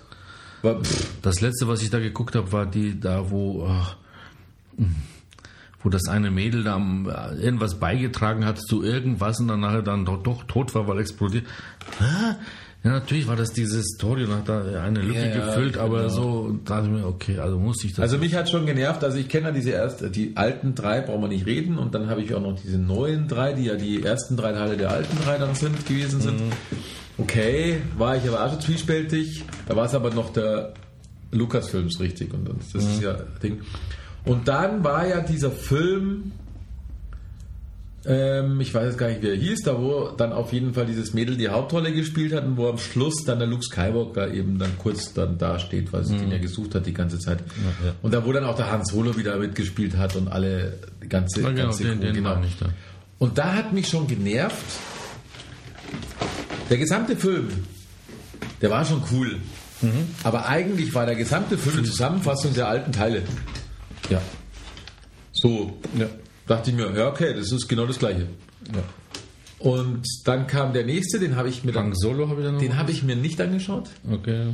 Das 1.23 1.41
letzte, 1.41 1.67
was 1.67 1.83
ich 1.83 1.91
da 1.91 1.99
geguckt 1.99 2.37
habe, 2.37 2.53
war 2.53 2.67
die 2.67 3.01
da, 3.01 3.31
wo, 3.31 3.67
ach, 3.69 3.97
wo 5.83 5.89
das 5.89 6.07
eine 6.07 6.31
Mädel 6.31 6.63
da 6.63 6.75
am- 6.77 7.07
irgendwas 7.41 7.81
beigetragen 7.81 8.45
hat 8.45 8.61
zu 8.61 8.85
irgendwas 8.85 9.41
und 9.41 9.49
dann 9.49 9.59
nachher 9.59 9.83
dann 9.83 10.05
doch, 10.05 10.23
doch 10.23 10.45
tot 10.45 10.73
war, 10.77 10.87
weil 10.87 11.01
explodiert. 11.01 11.47
Ja, 12.85 12.91
natürlich 12.91 13.29
war 13.29 13.37
das 13.37 13.53
diese 13.53 13.81
Story 13.83 14.25
und 14.25 14.33
hat 14.35 14.49
da 14.49 14.61
eine 14.83 15.01
Lücke 15.03 15.21
Ja, 15.21 15.27
ja, 15.37 15.47
gefüllt, 15.47 15.79
aber 15.79 15.99
genau. 16.03 16.09
so 16.15 16.59
dachte 16.65 16.87
ich 16.87 16.93
mir, 16.93 17.07
okay, 17.07 17.39
also 17.39 17.57
muss 17.59 17.85
ich 17.85 17.93
das. 17.93 18.01
also 18.01 18.19
mich 18.19 18.35
hat 18.35 18.51
schon 18.51 18.67
genervt. 18.67 19.05
Also 19.05 19.19
ich 19.19 19.29
kenne 19.29 19.47
ja 19.49 19.53
diese 19.53 19.71
erst, 19.71 20.05
die 20.17 20.37
alten 20.37 20.75
drei, 20.75 21.01
brauchen 21.01 21.21
wir 21.23 21.29
nicht 21.29 21.47
reden. 21.47 21.79
Und 21.79 21.95
dann 21.95 22.09
habe 22.11 22.23
ich 22.23 22.35
auch 22.35 22.41
noch 22.43 22.59
diese 22.61 22.79
neuen 22.79 23.29
drei, 23.29 23.53
die 23.53 23.67
ja 23.67 23.77
die 23.77 24.03
ersten 24.03 24.37
drei 24.37 24.53
Teile 24.53 24.77
der 24.77 24.91
alten 24.91 25.17
drei 25.25 25.39
dann 25.39 25.55
sind, 25.55 25.87
gewesen 25.87 26.21
sind. 26.21 26.41
Mhm. 26.41 26.53
Okay, 27.19 27.77
war 27.97 28.17
ich 28.17 28.27
aber 28.27 28.45
auch 28.45 28.51
schon 28.51 28.61
zwiespältig. 28.63 29.45
Da 29.69 29.77
war 29.77 29.85
es 29.87 29.95
aber 29.95 30.11
noch 30.13 30.33
der 30.33 30.75
Lukas-Films 31.31 32.01
richtig. 32.01 32.35
Und 32.35 32.49
das, 32.49 32.73
das 32.73 32.85
ist 32.85 32.97
Mhm. 32.99 33.03
ja 33.05 33.17
Ding. 33.43 33.61
Und 34.25 34.49
dann 34.49 34.83
war 34.83 35.07
ja 35.07 35.21
dieser 35.21 35.51
Film, 35.53 36.33
ähm, 38.05 38.61
ich 38.61 38.75
weiß 38.75 38.87
jetzt 38.87 38.99
gar 38.99 39.09
nicht, 39.09 39.23
wie 39.23 39.29
er 39.29 39.37
hieß, 39.37 39.63
da 39.63 39.81
wo 39.81 40.09
dann 40.09 40.33
auf 40.33 40.53
jeden 40.53 40.75
Fall 40.75 40.87
dieses 40.87 41.15
Mädel 41.15 41.37
die 41.37 41.49
Hauptrolle 41.49 41.93
gespielt 41.93 42.33
hat 42.33 42.45
und 42.45 42.57
wo 42.57 42.69
am 42.69 42.79
Schluss 42.79 43.25
dann 43.25 43.39
der 43.39 43.47
Luke 43.47 43.63
Skywalker 43.63 44.33
eben 44.33 44.59
dann 44.59 44.77
kurz 44.79 45.13
dann 45.15 45.39
da 45.39 45.59
steht, 45.59 45.93
weil 45.93 46.05
sie 46.05 46.17
den 46.17 46.31
ja 46.33 46.39
gesucht 46.39 46.75
hat 46.75 46.87
die 46.87 46.95
ganze 46.95 47.19
Zeit. 47.19 47.41
Mhm. 47.41 47.87
ja. 47.87 47.93
Und 48.03 48.13
da 48.13 48.25
wo 48.27 48.33
dann 48.33 48.45
auch 48.45 48.57
der 48.57 48.71
Han 48.73 48.85
Solo 48.85 49.17
wieder 49.17 49.37
mitgespielt 49.39 49.97
hat 49.97 50.17
und 50.17 50.29
alle, 50.29 50.79
die 51.03 51.09
ganze, 51.09 51.43
Ja, 51.43 51.51
genau, 51.51 51.63
ganze 51.65 51.85
den, 51.85 52.01
Crew, 52.01 52.13
den 52.13 52.25
war 52.25 52.41
nicht 52.41 52.61
da. 52.61 52.67
Und 53.19 53.39
da 53.39 53.55
hat 53.55 53.73
mich 53.73 53.87
schon 53.89 54.09
genervt, 54.09 54.65
der 56.71 56.79
gesamte 56.79 57.17
Film, 57.17 57.49
der 58.61 58.71
war 58.71 58.85
schon 58.85 59.03
cool. 59.13 59.37
Mhm. 59.81 60.09
Aber 60.25 60.49
eigentlich 60.49 60.93
war 60.95 61.07
der 61.07 61.15
gesamte 61.17 61.57
Film 61.57 61.79
eine 61.79 61.87
Zusammenfassung 61.87 62.55
der 62.55 62.67
alten 62.69 62.91
Teile. 62.91 63.23
Ja. 64.11 64.21
So, 65.33 65.79
Ja. 65.97 66.07
Dachte 66.53 66.71
ich 66.71 66.77
mir, 66.77 66.93
ja, 66.97 67.09
okay, 67.09 67.35
das 67.35 67.51
ist 67.53 67.69
genau 67.69 67.87
das 67.87 67.99
Gleiche. 67.99 68.27
ja. 68.75 68.83
Und 69.59 70.03
dann 70.25 70.49
kam 70.49 70.73
der 70.73 70.85
nächste, 70.85 71.21
den 71.21 71.37
habe 71.37 71.49
ich 71.49 71.63
mir 71.63 71.71
dann, 71.71 71.95
Solo 71.95 72.29
habe 72.29 72.41
ich 72.41 72.47
dann 72.47 72.55
noch. 72.55 72.61
den 72.61 72.77
habe 72.77 72.91
ich 72.91 73.05
mir 73.05 73.15
nicht 73.15 73.41
angeschaut. 73.41 73.89
okay. 74.11 74.49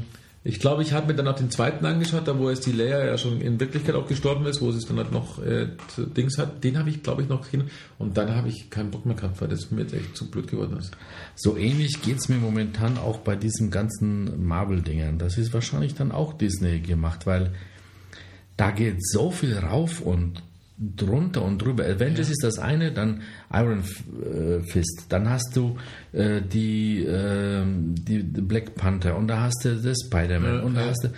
Ich 0.45 0.61
glaube, 0.61 0.83
ich 0.83 0.93
habe 0.93 1.09
mir 1.09 1.15
dann 1.15 1.27
auch 1.29 1.37
den 1.37 1.51
zweiten 1.51 1.85
angeschaut, 1.85 2.29
da 2.29 2.39
wo 2.39 2.49
jetzt 2.49 2.65
die 2.65 2.73
Leia 2.73 3.05
ja 3.05 3.19
schon 3.19 3.41
in 3.41 3.59
Wirklichkeit 3.59 3.95
auch 3.97 4.07
gestorben 4.07 4.47
ist, 4.47 4.63
wo 4.63 4.71
sie 4.71 4.79
es 4.79 4.87
dann 4.87 4.97
halt 4.97 5.13
noch 5.13 5.43
äh, 5.43 5.69
Dings 6.17 6.39
hat. 6.39 6.63
Den 6.63 6.79
habe 6.79 6.89
ich, 6.91 7.03
glaube 7.03 7.23
ich, 7.23 7.29
noch 7.29 7.43
gesehen. 7.43 7.65
Und 7.99 8.17
dann 8.17 8.35
habe 8.35 8.49
ich 8.49 8.71
keinen 8.71 8.91
Bock 8.91 9.05
mehr 9.05 9.17
gehabt, 9.17 9.41
weil 9.41 9.49
das 9.49 9.71
mir 9.71 9.83
jetzt 9.83 9.95
echt 9.95 10.17
zu 10.17 10.31
blöd 10.31 10.47
geworden 10.47 10.77
ist. 10.79 10.93
So 11.35 11.57
ähnlich 11.57 12.01
geht 12.03 12.19
es 12.19 12.29
mir 12.29 12.37
momentan 12.37 12.99
auch 12.99 13.19
bei 13.19 13.35
diesen 13.35 13.71
ganzen 13.71 14.47
Marvel-Dingern. 14.47 15.19
Das 15.19 15.37
ist 15.39 15.53
wahrscheinlich 15.53 15.95
dann 15.97 16.13
auch 16.13 16.33
Disney 16.33 16.81
gemacht, 16.81 17.27
weil 17.27 17.53
da 18.57 18.71
geht 18.71 19.05
so 19.05 19.31
viel 19.31 19.59
rauf 19.59 20.01
und 20.01 20.43
drunter 20.79 21.43
und 21.43 21.59
drüber. 21.59 21.85
Avengers 21.85 22.31
ist 22.31 22.43
das 22.43 22.59
eine, 22.59 22.93
dann 22.93 23.23
Iron 23.53 23.81
äh, 23.81 24.61
Fist, 24.63 25.07
dann 25.09 25.29
hast 25.29 25.57
du 25.57 25.77
äh, 26.13 26.41
die, 26.41 27.05
äh, 27.05 27.65
die 27.67 28.23
die 28.23 28.41
Black 28.41 28.75
Panther 28.75 29.17
und 29.17 29.29
da 29.29 29.41
hast 29.41 29.65
du 29.65 29.75
das 29.77 29.97
Spider-Man 30.07 30.57
Ja, 30.57 30.63
und 30.63 30.75
da 30.75 30.83
ja. 30.83 30.89
hast 30.89 31.05
du 31.05 31.09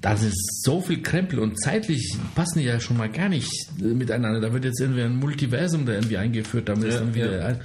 das 0.00 0.22
ist 0.22 0.62
so 0.62 0.80
viel 0.80 1.02
Krempel 1.02 1.40
und 1.40 1.60
zeitlich 1.60 2.16
passen 2.34 2.60
die 2.60 2.64
ja 2.64 2.78
schon 2.80 2.96
mal 2.96 3.08
gar 3.10 3.28
nicht 3.28 3.50
äh, 3.80 3.84
miteinander. 3.84 4.40
Da 4.40 4.52
wird 4.52 4.64
jetzt 4.64 4.80
irgendwie 4.80 5.02
ein 5.02 5.16
Multiversum 5.16 5.84
da 5.84 5.92
irgendwie 5.94 6.16
eingeführt, 6.16 6.68
damit 6.68 6.92
Ja, 6.92 7.00
dann 7.00 7.14
wieder 7.14 7.50
ja. 7.50 7.56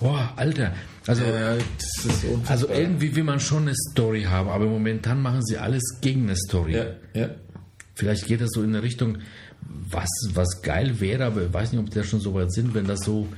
Boah, 0.00 0.32
Alter. 0.36 0.72
Also, 1.06 1.24
Ja, 1.24 1.56
also 2.46 2.68
irgendwie 2.68 3.14
will 3.16 3.24
man 3.24 3.40
schon 3.40 3.62
eine 3.62 3.74
Story 3.90 4.22
haben, 4.22 4.48
aber 4.48 4.66
momentan 4.66 5.20
machen 5.20 5.42
sie 5.44 5.58
alles 5.58 5.82
gegen 6.00 6.24
eine 6.24 6.36
Story. 6.36 6.74
Ja, 6.74 6.86
ja. 7.14 7.30
Vielleicht 7.94 8.26
geht 8.26 8.40
das 8.40 8.50
so 8.52 8.62
in 8.62 8.70
eine 8.70 8.82
Richtung, 8.82 9.18
was, 9.90 10.08
was 10.34 10.62
geil 10.62 11.00
wäre, 11.00 11.24
aber 11.24 11.46
ich 11.46 11.52
weiß 11.52 11.72
nicht, 11.72 11.80
ob 11.80 11.90
die 11.90 11.98
da 11.98 12.04
schon 12.04 12.20
so 12.20 12.34
weit 12.34 12.52
sind, 12.52 12.74
wenn 12.74 12.86
das 12.86 13.00
so, 13.00 13.28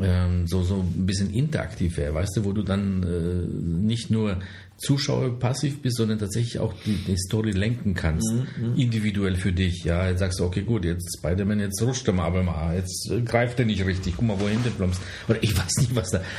ähm, 0.00 0.46
so, 0.46 0.62
so 0.62 0.76
ein 0.76 1.06
bisschen 1.06 1.32
interaktiv 1.32 1.96
wäre, 1.96 2.14
weißt 2.14 2.36
du, 2.36 2.44
wo 2.44 2.52
du 2.52 2.62
dann 2.62 3.02
äh, 3.02 3.86
nicht 3.86 4.10
nur 4.10 4.38
Zuschauer 4.82 5.38
passiv 5.38 5.80
bist, 5.80 5.96
sondern 5.96 6.18
tatsächlich 6.18 6.58
auch 6.58 6.74
die, 6.84 6.96
die 7.06 7.16
Story 7.16 7.52
lenken 7.52 7.94
kannst, 7.94 8.28
individuell 8.76 9.36
für 9.36 9.52
dich. 9.52 9.84
Ja, 9.84 10.08
jetzt 10.08 10.18
sagst 10.18 10.40
du, 10.40 10.44
okay, 10.44 10.62
gut, 10.62 10.84
jetzt 10.84 11.18
Spider-Man, 11.18 11.60
jetzt 11.60 11.80
rutscht 11.82 12.06
er 12.08 12.14
mal, 12.14 12.24
aber 12.24 12.42
mal, 12.42 12.74
jetzt 12.74 13.12
greift 13.24 13.60
er 13.60 13.66
nicht 13.66 13.86
richtig, 13.86 14.14
guck 14.16 14.26
mal, 14.26 14.40
wohin 14.40 14.58
du 14.64 14.70
plumpst. 14.70 15.00
Oder 15.28 15.40
ich 15.42 15.56
weiß 15.56 15.76
nicht, 15.78 15.94
was 15.94 16.10
da. 16.10 16.20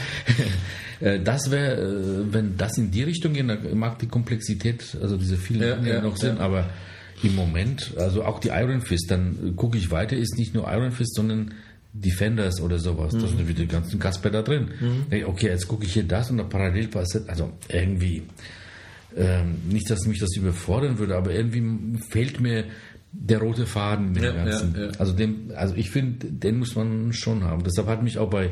Äh, 1.00 1.20
das 1.22 1.52
wäre, 1.52 1.82
äh, 1.82 2.34
wenn 2.34 2.56
das 2.56 2.78
in 2.78 2.92
die 2.92 3.04
Richtung 3.04 3.34
geht, 3.34 3.50
dann 3.50 3.78
mag 3.78 4.00
die 4.00 4.08
Komplexität, 4.08 4.96
also 5.02 5.18
diese 5.18 5.36
vielen 5.38 5.62
Ja, 5.62 5.76
Dinge 5.76 5.90
ja, 5.96 6.02
noch 6.02 6.16
sind, 6.16 6.38
ja. 6.38 6.46
aber 6.46 6.70
im 7.24 7.36
Moment, 7.36 7.94
also 7.98 8.24
auch 8.24 8.40
die 8.40 8.50
Iron 8.50 8.82
Fist, 8.82 9.10
dann 9.10 9.56
gucke 9.56 9.78
ich 9.78 9.91
weiter, 9.91 10.16
ist 10.18 10.38
nicht 10.38 10.54
nur 10.54 10.72
Iron 10.72 10.91
Fist, 10.91 11.16
sondern 11.16 11.54
Defenders 11.94 12.60
oder 12.62 12.80
sowas. 12.80 13.14
Da 13.14 13.20
sind 13.28 13.48
wieder 13.48 13.62
die 13.62 13.68
ganzen 13.68 14.00
Kasper 14.00 14.30
da 14.32 14.41
drin. 14.41 14.70
Hey, 15.10 15.24
Okay, 15.26 15.48
jetzt 15.48 15.68
gucke 15.68 15.86
ich 15.86 15.94
hier 15.94 16.04
das 16.04 16.32
und 16.32 16.38
da 16.38 16.44
parallel 16.44 16.88
passiert, 16.88 17.30
also 17.30 17.52
irgendwie, 17.70 18.24
ähm, 19.16 19.56
nicht, 19.70 19.90
dass 19.90 20.08
mich 20.08 20.20
das 20.20 20.36
überfordern 20.36 20.98
würde, 20.98 21.16
aber 21.16 21.32
irgendwie 21.34 21.98
fehlt 22.10 22.40
mir 22.40 22.66
der 23.12 23.38
rote 23.40 23.68
Faden 23.68 24.16
dem 24.16 24.24
Ja, 24.24 24.32
Ganzen. 24.32 24.74
ja, 24.76 24.86
ja. 24.86 24.91
Also, 24.98 25.14
den, 25.14 25.52
also 25.56 25.76
ich 25.76 25.91
finde, 25.91 26.26
den 26.32 26.58
muss 26.58 26.76
man 26.76 27.14
schon 27.14 27.44
haben. 27.44 27.64
Deshalb 27.64 27.88
hat 27.88 28.02
mich 28.02 28.18
auch 28.18 28.30
bei 28.32 28.50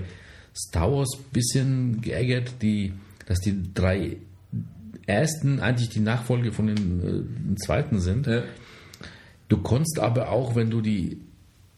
Star 0.56 0.92
Wars 0.92 1.10
ein 1.18 1.32
bisschen 1.34 2.02
geärgert, 2.02 2.54
die, 2.62 2.94
dass 3.26 3.40
die 3.40 3.74
drei 3.74 4.18
ersten 5.12 5.60
eigentlich 5.60 5.90
die 5.90 6.00
Nachfolge 6.00 6.52
von 6.52 6.68
den 6.68 7.52
äh, 7.52 7.56
zweiten 7.56 8.00
sind. 8.00 8.28
Ja. 8.28 8.44
Du 9.48 9.58
konntest 9.58 10.00
aber 10.00 10.30
auch, 10.30 10.56
wenn 10.56 10.70
du 10.70 10.82
die, 10.82 11.22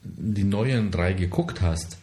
die 0.03 0.43
neuen 0.43 0.91
drei 0.91 1.13
geguckt 1.13 1.61
hast, 1.61 1.97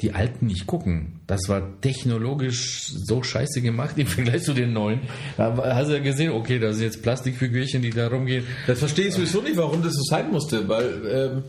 die 0.00 0.12
alten 0.12 0.46
nicht 0.46 0.66
gucken. 0.66 1.20
Das 1.26 1.48
war 1.48 1.80
technologisch 1.80 2.92
so 2.92 3.22
scheiße 3.22 3.62
gemacht 3.62 3.96
im 3.96 4.06
Vergleich 4.06 4.42
zu 4.42 4.52
den 4.52 4.72
neuen. 4.72 5.00
Da 5.36 5.56
hast 5.56 5.88
du 5.88 5.94
ja 5.94 6.02
gesehen, 6.02 6.32
okay, 6.32 6.58
da 6.58 6.72
sind 6.72 6.84
jetzt 6.84 7.02
Plastikfigürchen, 7.02 7.82
die 7.82 7.90
da 7.90 8.08
rumgehen. 8.08 8.44
Das 8.66 8.78
verstehe 8.78 9.06
ich 9.06 9.14
sowieso 9.14 9.40
nicht, 9.40 9.56
warum 9.56 9.82
das 9.82 9.94
so 9.94 10.02
sein 10.02 10.30
musste, 10.30 10.68
weil 10.68 11.02
ähm, 11.10 11.42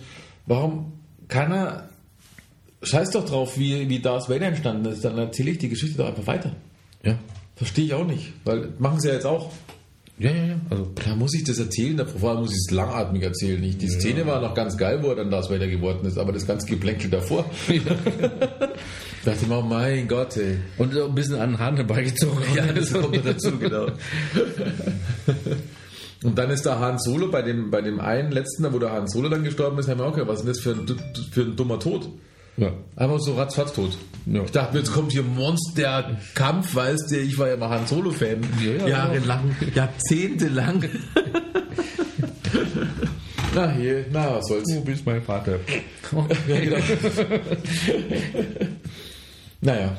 warum 0.46 0.94
keiner 1.28 1.90
scheiß 2.82 3.12
doch 3.12 3.26
drauf, 3.26 3.58
wie, 3.58 3.90
wie 3.90 4.00
Darth 4.00 4.30
Vader 4.30 4.48
entstanden 4.48 4.86
ist, 4.86 5.04
dann 5.04 5.18
erzähle 5.18 5.52
ich 5.52 5.58
die 5.58 5.70
Geschichte 5.70 5.98
doch 5.98 6.08
einfach 6.08 6.28
weiter. 6.28 6.56
Ja. 7.04 7.18
Verstehe 7.58 7.86
ich 7.86 7.94
auch 7.96 8.06
nicht, 8.06 8.34
weil 8.46 8.70
machen 8.78 9.00
sie 9.00 9.08
ja 9.08 9.16
jetzt 9.16 9.26
auch. 9.26 9.52
Ja, 10.20 10.32
ja, 10.32 10.46
ja. 10.46 10.56
Also, 10.70 10.86
Klar 10.96 11.16
muss 11.16 11.34
ich 11.36 11.44
das 11.44 11.60
erzählen, 11.60 11.98
davor 11.98 12.36
muss 12.40 12.52
ich 12.52 12.58
es 12.58 12.72
langatmig 12.72 13.24
erzählen. 13.24 13.60
Nicht? 13.60 13.82
Die 13.82 13.90
Szene 13.90 14.26
war 14.26 14.42
noch 14.42 14.54
ganz 14.54 14.78
geil, 14.78 15.00
wo 15.02 15.10
er 15.10 15.16
dann 15.16 15.30
Darth 15.30 15.50
Vader 15.50 15.68
geworden 15.68 16.08
ist, 16.08 16.18
aber 16.18 16.32
das 16.32 16.46
ganze 16.48 16.68
Geplänkel 16.68 17.10
davor. 17.10 17.46
ich 17.68 17.82
dachte 17.84 19.46
mir, 19.48 19.58
oh 19.58 19.62
mein 19.62 20.08
Gott, 20.08 20.38
ey. 20.38 20.58
und 20.78 20.96
ein 20.96 21.16
bisschen 21.16 21.36
an 21.36 21.52
den 21.52 21.60
Haaren 21.60 21.76
herbeigezogen. 21.78 22.44
Ja, 22.56 22.66
das 22.74 22.94
kommt 22.94 23.26
dazu, 23.26 23.58
genau. 23.58 23.88
Und 26.24 26.38
dann 26.38 26.50
ist 26.50 26.66
da 26.66 26.80
Han 26.80 26.98
Solo 27.00 27.30
bei 27.30 27.42
dem, 27.42 27.70
bei 27.70 27.82
dem 27.82 28.00
einen 28.00 28.32
letzten, 28.32 28.72
wo 28.74 28.80
der 28.80 28.92
Han 28.92 29.08
Solo 29.08 29.30
dann 29.30 29.44
gestorben 29.44 29.78
ist, 29.80 29.88
haben 29.88 30.00
wir 30.00 30.06
auch 30.06 30.14
gedacht, 30.14 30.30
was 30.30 30.44
ist 30.44 30.46
denn 30.46 30.54
das 30.54 30.60
für 30.88 30.94
ein, 30.94 31.32
für 31.32 31.42
ein 31.42 31.56
dummer 31.56 31.80
Tod? 31.80 32.10
Ja. 32.58 32.74
Einfach 32.96 33.20
so 33.20 33.36
ratzfatz 33.36 33.74
tot. 33.74 33.98
Ja. 34.26 34.44
Ich 34.44 34.52
dachte, 34.52 34.80
jetzt 34.80 34.92
kommt 34.92 35.12
hier 35.12 35.24
Monsterkampf, 35.24 36.74
weißt 36.76 37.12
du, 37.12 37.18
ich 37.18 37.38
war 37.38 37.48
ja 37.48 37.56
mal 37.56 37.70
Han 37.70 37.86
Solo-Fan. 37.88 38.44
Ja, 38.62 38.88
Jahrelang, 38.88 39.56
jahrzehntelang. 39.76 40.84
na 43.54 43.72
hier, 43.72 44.06
na 44.12 44.36
was 44.36 44.48
soll's. 44.48 44.66
Du 44.66 44.84
bist 44.84 45.06
mein 45.06 45.22
Vater. 45.22 45.60
Ja, 46.48 46.60
genau. 46.60 46.78
naja. 49.62 49.98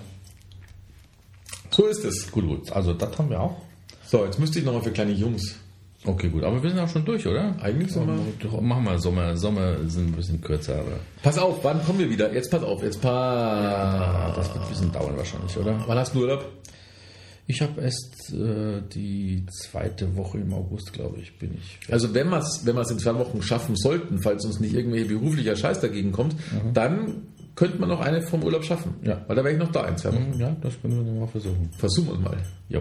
So 1.71 1.87
ist 1.87 2.05
es. 2.05 2.31
gut, 2.31 2.47
gut. 2.47 2.73
Also 2.73 2.93
das 2.93 3.17
haben 3.19 3.31
wir 3.31 3.41
auch. 3.41 3.63
So, 4.05 4.25
jetzt 4.25 4.41
müsste 4.41 4.59
ich 4.59 4.65
nochmal 4.65 4.83
für 4.83 4.91
kleine 4.91 5.13
Jungs. 5.13 5.55
Okay, 6.05 6.29
gut. 6.29 6.45
Aber 6.45 6.63
wir 6.63 6.71
sind 6.71 6.79
auch 6.79 6.89
schon 6.89 7.05
durch, 7.05 7.27
oder? 7.27 7.55
Eigentlich 7.61 7.93
sind 7.93 8.07
wir- 8.07 8.19
Doch, 8.41 8.61
Machen 8.61 8.85
wir 8.85 8.99
Sommer. 8.99 9.37
Sommer 9.37 9.77
sind 9.89 10.09
ein 10.09 10.13
bisschen 10.13 10.41
kürzer, 10.41 10.77
aber 10.77 10.93
Pass 11.23 11.39
auf, 11.39 11.63
wann 11.65 11.83
kommen 11.85 11.99
wir 11.99 12.09
wieder? 12.09 12.33
Jetzt 12.33 12.51
pass 12.51 12.63
auf, 12.63 12.83
jetzt 12.83 13.05
ah, 13.05 14.31
pa 14.31 14.33
das 14.37 14.49
wird 14.55 14.63
ein 14.63 14.69
bisschen 14.69 14.93
dauern 14.93 15.17
wahrscheinlich, 15.17 15.57
oder? 15.57 15.83
Wann 15.87 15.99
hast 15.99 16.15
du 16.15 16.21
Urlaub? 16.21 16.45
Ich 17.51 17.63
habe 17.63 17.81
erst 17.81 18.31
äh, 18.33 18.83
die 18.95 19.45
zweite 19.51 20.15
Woche 20.17 20.39
im 20.39 20.53
August, 20.53 20.93
glaube 20.93 21.19
ich, 21.19 21.37
bin 21.39 21.55
ich. 21.55 21.79
Also 21.93 22.13
wenn 22.15 22.29
wir 22.29 22.39
es 22.39 22.61
wenn 22.65 22.77
wir's 22.77 22.91
in 22.91 22.99
zwei 22.99 23.15
Wochen 23.17 23.41
schaffen 23.43 23.75
sollten, 23.75 24.19
falls 24.21 24.45
uns 24.45 24.61
nicht 24.61 24.75
irgendwelche 24.75 25.07
beruflicher 25.07 25.57
Scheiß 25.57 25.81
dagegen 25.81 26.13
kommt, 26.13 26.37
dann 26.75 27.23
könnte 27.57 27.79
man 27.79 27.89
noch 27.89 28.01
eine 28.01 28.21
vom 28.23 28.43
Urlaub 28.45 28.65
schaffen. 28.65 28.95
Ja. 29.03 29.25
Weil 29.27 29.35
da 29.35 29.43
wäre 29.45 29.55
ich 29.55 29.59
noch 29.59 29.73
da 29.73 29.87
in 29.89 29.97
zwei 29.97 30.13
Wochen. 30.13 30.35
Ja, 30.39 30.55
das 30.61 30.81
können 30.81 30.97
wir 31.05 31.11
noch 31.13 31.21
mal 31.21 31.27
versuchen. 31.27 31.71
Versuchen 31.79 32.09
wir 32.09 32.19
mal. 32.31 32.37
Ja. 32.69 32.81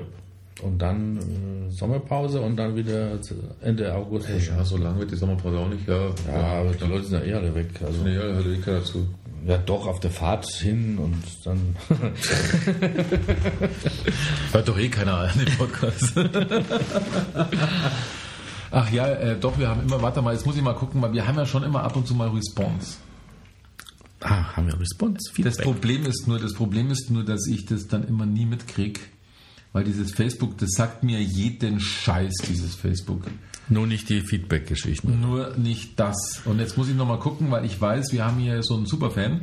Und 0.63 0.79
dann 0.81 1.17
äh, 1.17 1.69
Sommerpause 1.71 2.41
und 2.41 2.55
dann 2.57 2.75
wieder 2.75 3.19
Ende 3.61 3.93
August. 3.93 4.27
Ja, 4.29 4.63
so 4.65 4.77
lange 4.77 4.99
wird 4.99 5.11
die 5.11 5.15
Sommerpause 5.15 5.59
auch 5.59 5.69
nicht. 5.69 5.88
Ja, 5.88 6.09
Ja, 6.27 6.61
aber 6.61 6.71
die 6.71 6.84
Leute 6.85 7.03
sind 7.05 7.19
ja 7.19 7.25
eh 7.25 7.34
alle 7.35 7.53
weg. 7.53 7.69
Also, 7.85 8.03
Nee, 8.03 8.15
ja, 8.15 8.21
da 8.27 8.34
hört 8.34 8.47
eh 8.47 8.57
keiner 8.61 8.84
zu. 8.84 9.07
ja, 9.45 9.57
doch, 9.59 9.85
auf 9.85 9.99
der 9.99 10.09
Fahrt 10.09 10.47
hin 10.47 10.97
und 10.97 11.21
dann. 11.45 11.75
Hört 14.51 14.67
doch 14.67 14.77
eh 14.79 14.89
keiner 14.89 15.17
an 15.19 15.38
den 15.38 15.55
Podcast. 15.57 16.13
Ach 18.71 18.91
ja, 18.91 19.07
äh, 19.07 19.38
doch, 19.39 19.57
wir 19.57 19.69
haben 19.69 19.81
immer, 19.84 20.01
warte 20.01 20.21
mal, 20.21 20.34
jetzt 20.34 20.45
muss 20.45 20.55
ich 20.57 20.61
mal 20.61 20.73
gucken, 20.73 21.01
weil 21.01 21.13
wir 21.13 21.25
haben 21.25 21.38
ja 21.38 21.45
schon 21.45 21.63
immer 21.63 21.84
ab 21.84 21.95
und 21.95 22.05
zu 22.07 22.15
mal 22.15 22.29
Response. 22.29 22.97
ah, 24.21 24.55
haben 24.55 24.67
wir 24.67 24.79
Response? 24.79 25.31
Das 25.41 25.57
Problem 25.57 26.05
ist 26.05 26.27
nur, 26.27 26.39
das 26.39 26.53
Problem 26.53 26.91
ist 26.91 27.09
nur, 27.11 27.23
dass 27.23 27.47
ich 27.47 27.65
das 27.65 27.88
dann 27.88 28.05
immer 28.07 28.25
nie 28.25 28.45
mitkrieg, 28.45 28.99
weil 29.73 29.84
dieses 29.84 30.11
Facebook, 30.11 30.57
das 30.57 30.72
sagt 30.72 31.03
mir 31.03 31.22
jeden 31.22 31.80
Scheiß, 31.80 32.34
dieses 32.48 32.76
Facebook. 32.76 33.23
Nur 33.69 33.85
nicht 33.85 34.10
die 34.10 34.22
Feedback-Geschichten. 34.22 35.19
Nur 35.19 35.56
nicht 35.57 35.99
das. 35.99 36.41
Und 36.45 36.60
jetzt 36.60 36.77
muss 36.77 36.89
ich 36.89 36.95
nochmal 36.95 37.19
gucken, 37.19 37.52
weil 37.52 37.65
ich 37.65 37.80
weiß, 37.80 38.11
wir 38.11 38.26
haben 38.26 38.38
hier 38.38 38.64
so 38.64 38.76
einen 38.76 38.85
Superfan. 38.85 39.41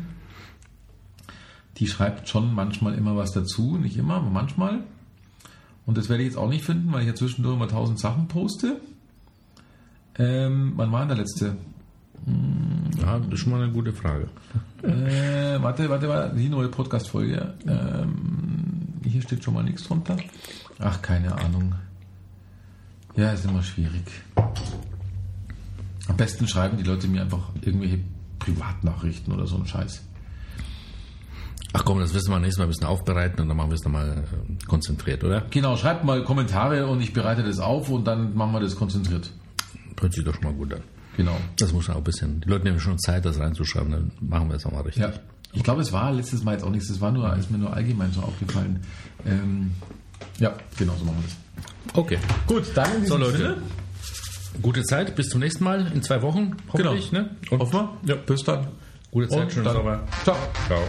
Die 1.76 1.86
schreibt 1.86 2.28
schon 2.28 2.54
manchmal 2.54 2.94
immer 2.94 3.16
was 3.16 3.32
dazu. 3.32 3.76
Nicht 3.76 3.96
immer, 3.96 4.14
aber 4.14 4.30
manchmal. 4.30 4.80
Und 5.86 5.98
das 5.98 6.08
werde 6.08 6.22
ich 6.22 6.30
jetzt 6.30 6.38
auch 6.38 6.48
nicht 6.48 6.64
finden, 6.64 6.92
weil 6.92 7.02
ich 7.02 7.08
ja 7.08 7.14
zwischendurch 7.14 7.56
immer 7.56 7.68
tausend 7.68 7.98
Sachen 7.98 8.28
poste. 8.28 8.80
Ähm, 10.18 10.72
wann 10.76 10.92
war 10.92 11.00
denn 11.00 11.08
der 11.08 11.18
letzte? 11.18 11.56
Ja, 13.00 13.18
das 13.18 13.34
ist 13.34 13.40
schon 13.40 13.52
mal 13.52 13.62
eine 13.62 13.72
gute 13.72 13.92
Frage. 13.92 14.28
Äh, 14.82 15.60
warte, 15.60 15.90
warte, 15.90 16.08
warte, 16.08 16.36
die 16.36 16.48
neue 16.48 16.68
Podcast-Folge. 16.68 17.54
Ähm, 17.66 18.73
hier 19.04 19.22
steht 19.22 19.44
schon 19.44 19.54
mal 19.54 19.62
nichts 19.62 19.84
drunter. 19.84 20.16
Ach, 20.78 21.00
keine 21.02 21.34
Ahnung. 21.36 21.74
Ja, 23.16 23.30
ist 23.30 23.44
immer 23.44 23.62
schwierig. 23.62 24.04
Am 26.08 26.16
besten 26.16 26.46
schreiben 26.48 26.76
die 26.76 26.82
Leute 26.84 27.06
mir 27.06 27.22
einfach 27.22 27.50
irgendwelche 27.62 28.00
Privatnachrichten 28.38 29.32
oder 29.32 29.46
so 29.46 29.56
einen 29.56 29.66
Scheiß. 29.66 30.02
Ach 31.72 31.84
komm, 31.84 31.98
das 31.98 32.14
wissen 32.14 32.30
wir 32.30 32.38
nächstes 32.38 32.58
Mal 32.58 32.66
ein 32.66 32.68
bisschen 32.68 32.86
aufbereiten 32.86 33.40
und 33.40 33.48
dann 33.48 33.56
machen 33.56 33.70
wir 33.70 33.74
es 33.74 33.84
nochmal 33.84 34.24
äh, 34.24 34.64
konzentriert, 34.66 35.24
oder? 35.24 35.42
Genau, 35.50 35.76
schreibt 35.76 36.04
mal 36.04 36.22
Kommentare 36.22 36.86
und 36.86 37.00
ich 37.00 37.12
bereite 37.12 37.42
das 37.42 37.58
auf 37.58 37.88
und 37.88 38.06
dann 38.06 38.34
machen 38.36 38.52
wir 38.52 38.60
das 38.60 38.76
konzentriert. 38.76 39.30
Hört 40.00 40.12
sich 40.12 40.24
doch 40.24 40.34
schon 40.34 40.44
mal 40.44 40.52
gut 40.52 40.72
an. 40.74 40.82
Genau. 41.16 41.36
Das 41.58 41.72
muss 41.72 41.88
man 41.88 41.96
auch 41.96 42.00
ein 42.00 42.04
bisschen. 42.04 42.40
Die 42.40 42.48
Leute 42.48 42.64
nehmen 42.64 42.78
schon 42.78 42.98
Zeit, 42.98 43.24
das 43.24 43.38
reinzuschreiben, 43.38 43.90
dann 43.90 44.12
machen 44.20 44.48
wir 44.48 44.56
es 44.56 44.64
nochmal 44.64 44.82
richtig. 44.82 45.02
Ja. 45.02 45.12
Ich 45.54 45.62
glaube, 45.62 45.82
es 45.82 45.92
war 45.92 46.12
letztes 46.12 46.42
Mal 46.44 46.52
jetzt 46.52 46.64
auch 46.64 46.70
nichts, 46.70 46.88
das 46.88 47.00
war 47.00 47.12
nur, 47.12 47.34
ist 47.36 47.50
mir 47.50 47.58
nur 47.58 47.72
allgemein 47.72 48.12
so 48.12 48.20
aufgefallen. 48.22 48.80
Ähm, 49.26 49.72
ja, 50.38 50.52
genau 50.76 50.94
so 50.98 51.04
machen 51.04 51.18
wir 51.22 51.28
das. 51.28 51.96
Okay. 51.96 52.18
Gut, 52.46 52.64
dann 52.74 52.96
in 52.96 53.06
So 53.06 53.16
Leute, 53.16 53.36
Sinne. 53.38 53.56
gute 54.62 54.82
Zeit, 54.82 55.14
bis 55.14 55.28
zum 55.28 55.40
nächsten 55.40 55.62
Mal 55.64 55.90
in 55.94 56.02
zwei 56.02 56.22
Wochen, 56.22 56.56
hoffentlich. 56.72 57.10
Genau. 57.10 57.22
Ne? 57.22 57.30
Und 57.50 57.60
Hoffen 57.60 57.72
wir. 58.02 58.14
Ja, 58.14 58.16
bis 58.16 58.42
dann. 58.42 58.66
gute 59.10 59.28
Zeit, 59.28 59.56
dann- 59.56 59.72
Sommer. 59.74 60.00
Ciao. 60.24 60.36
Ciao. 60.66 60.80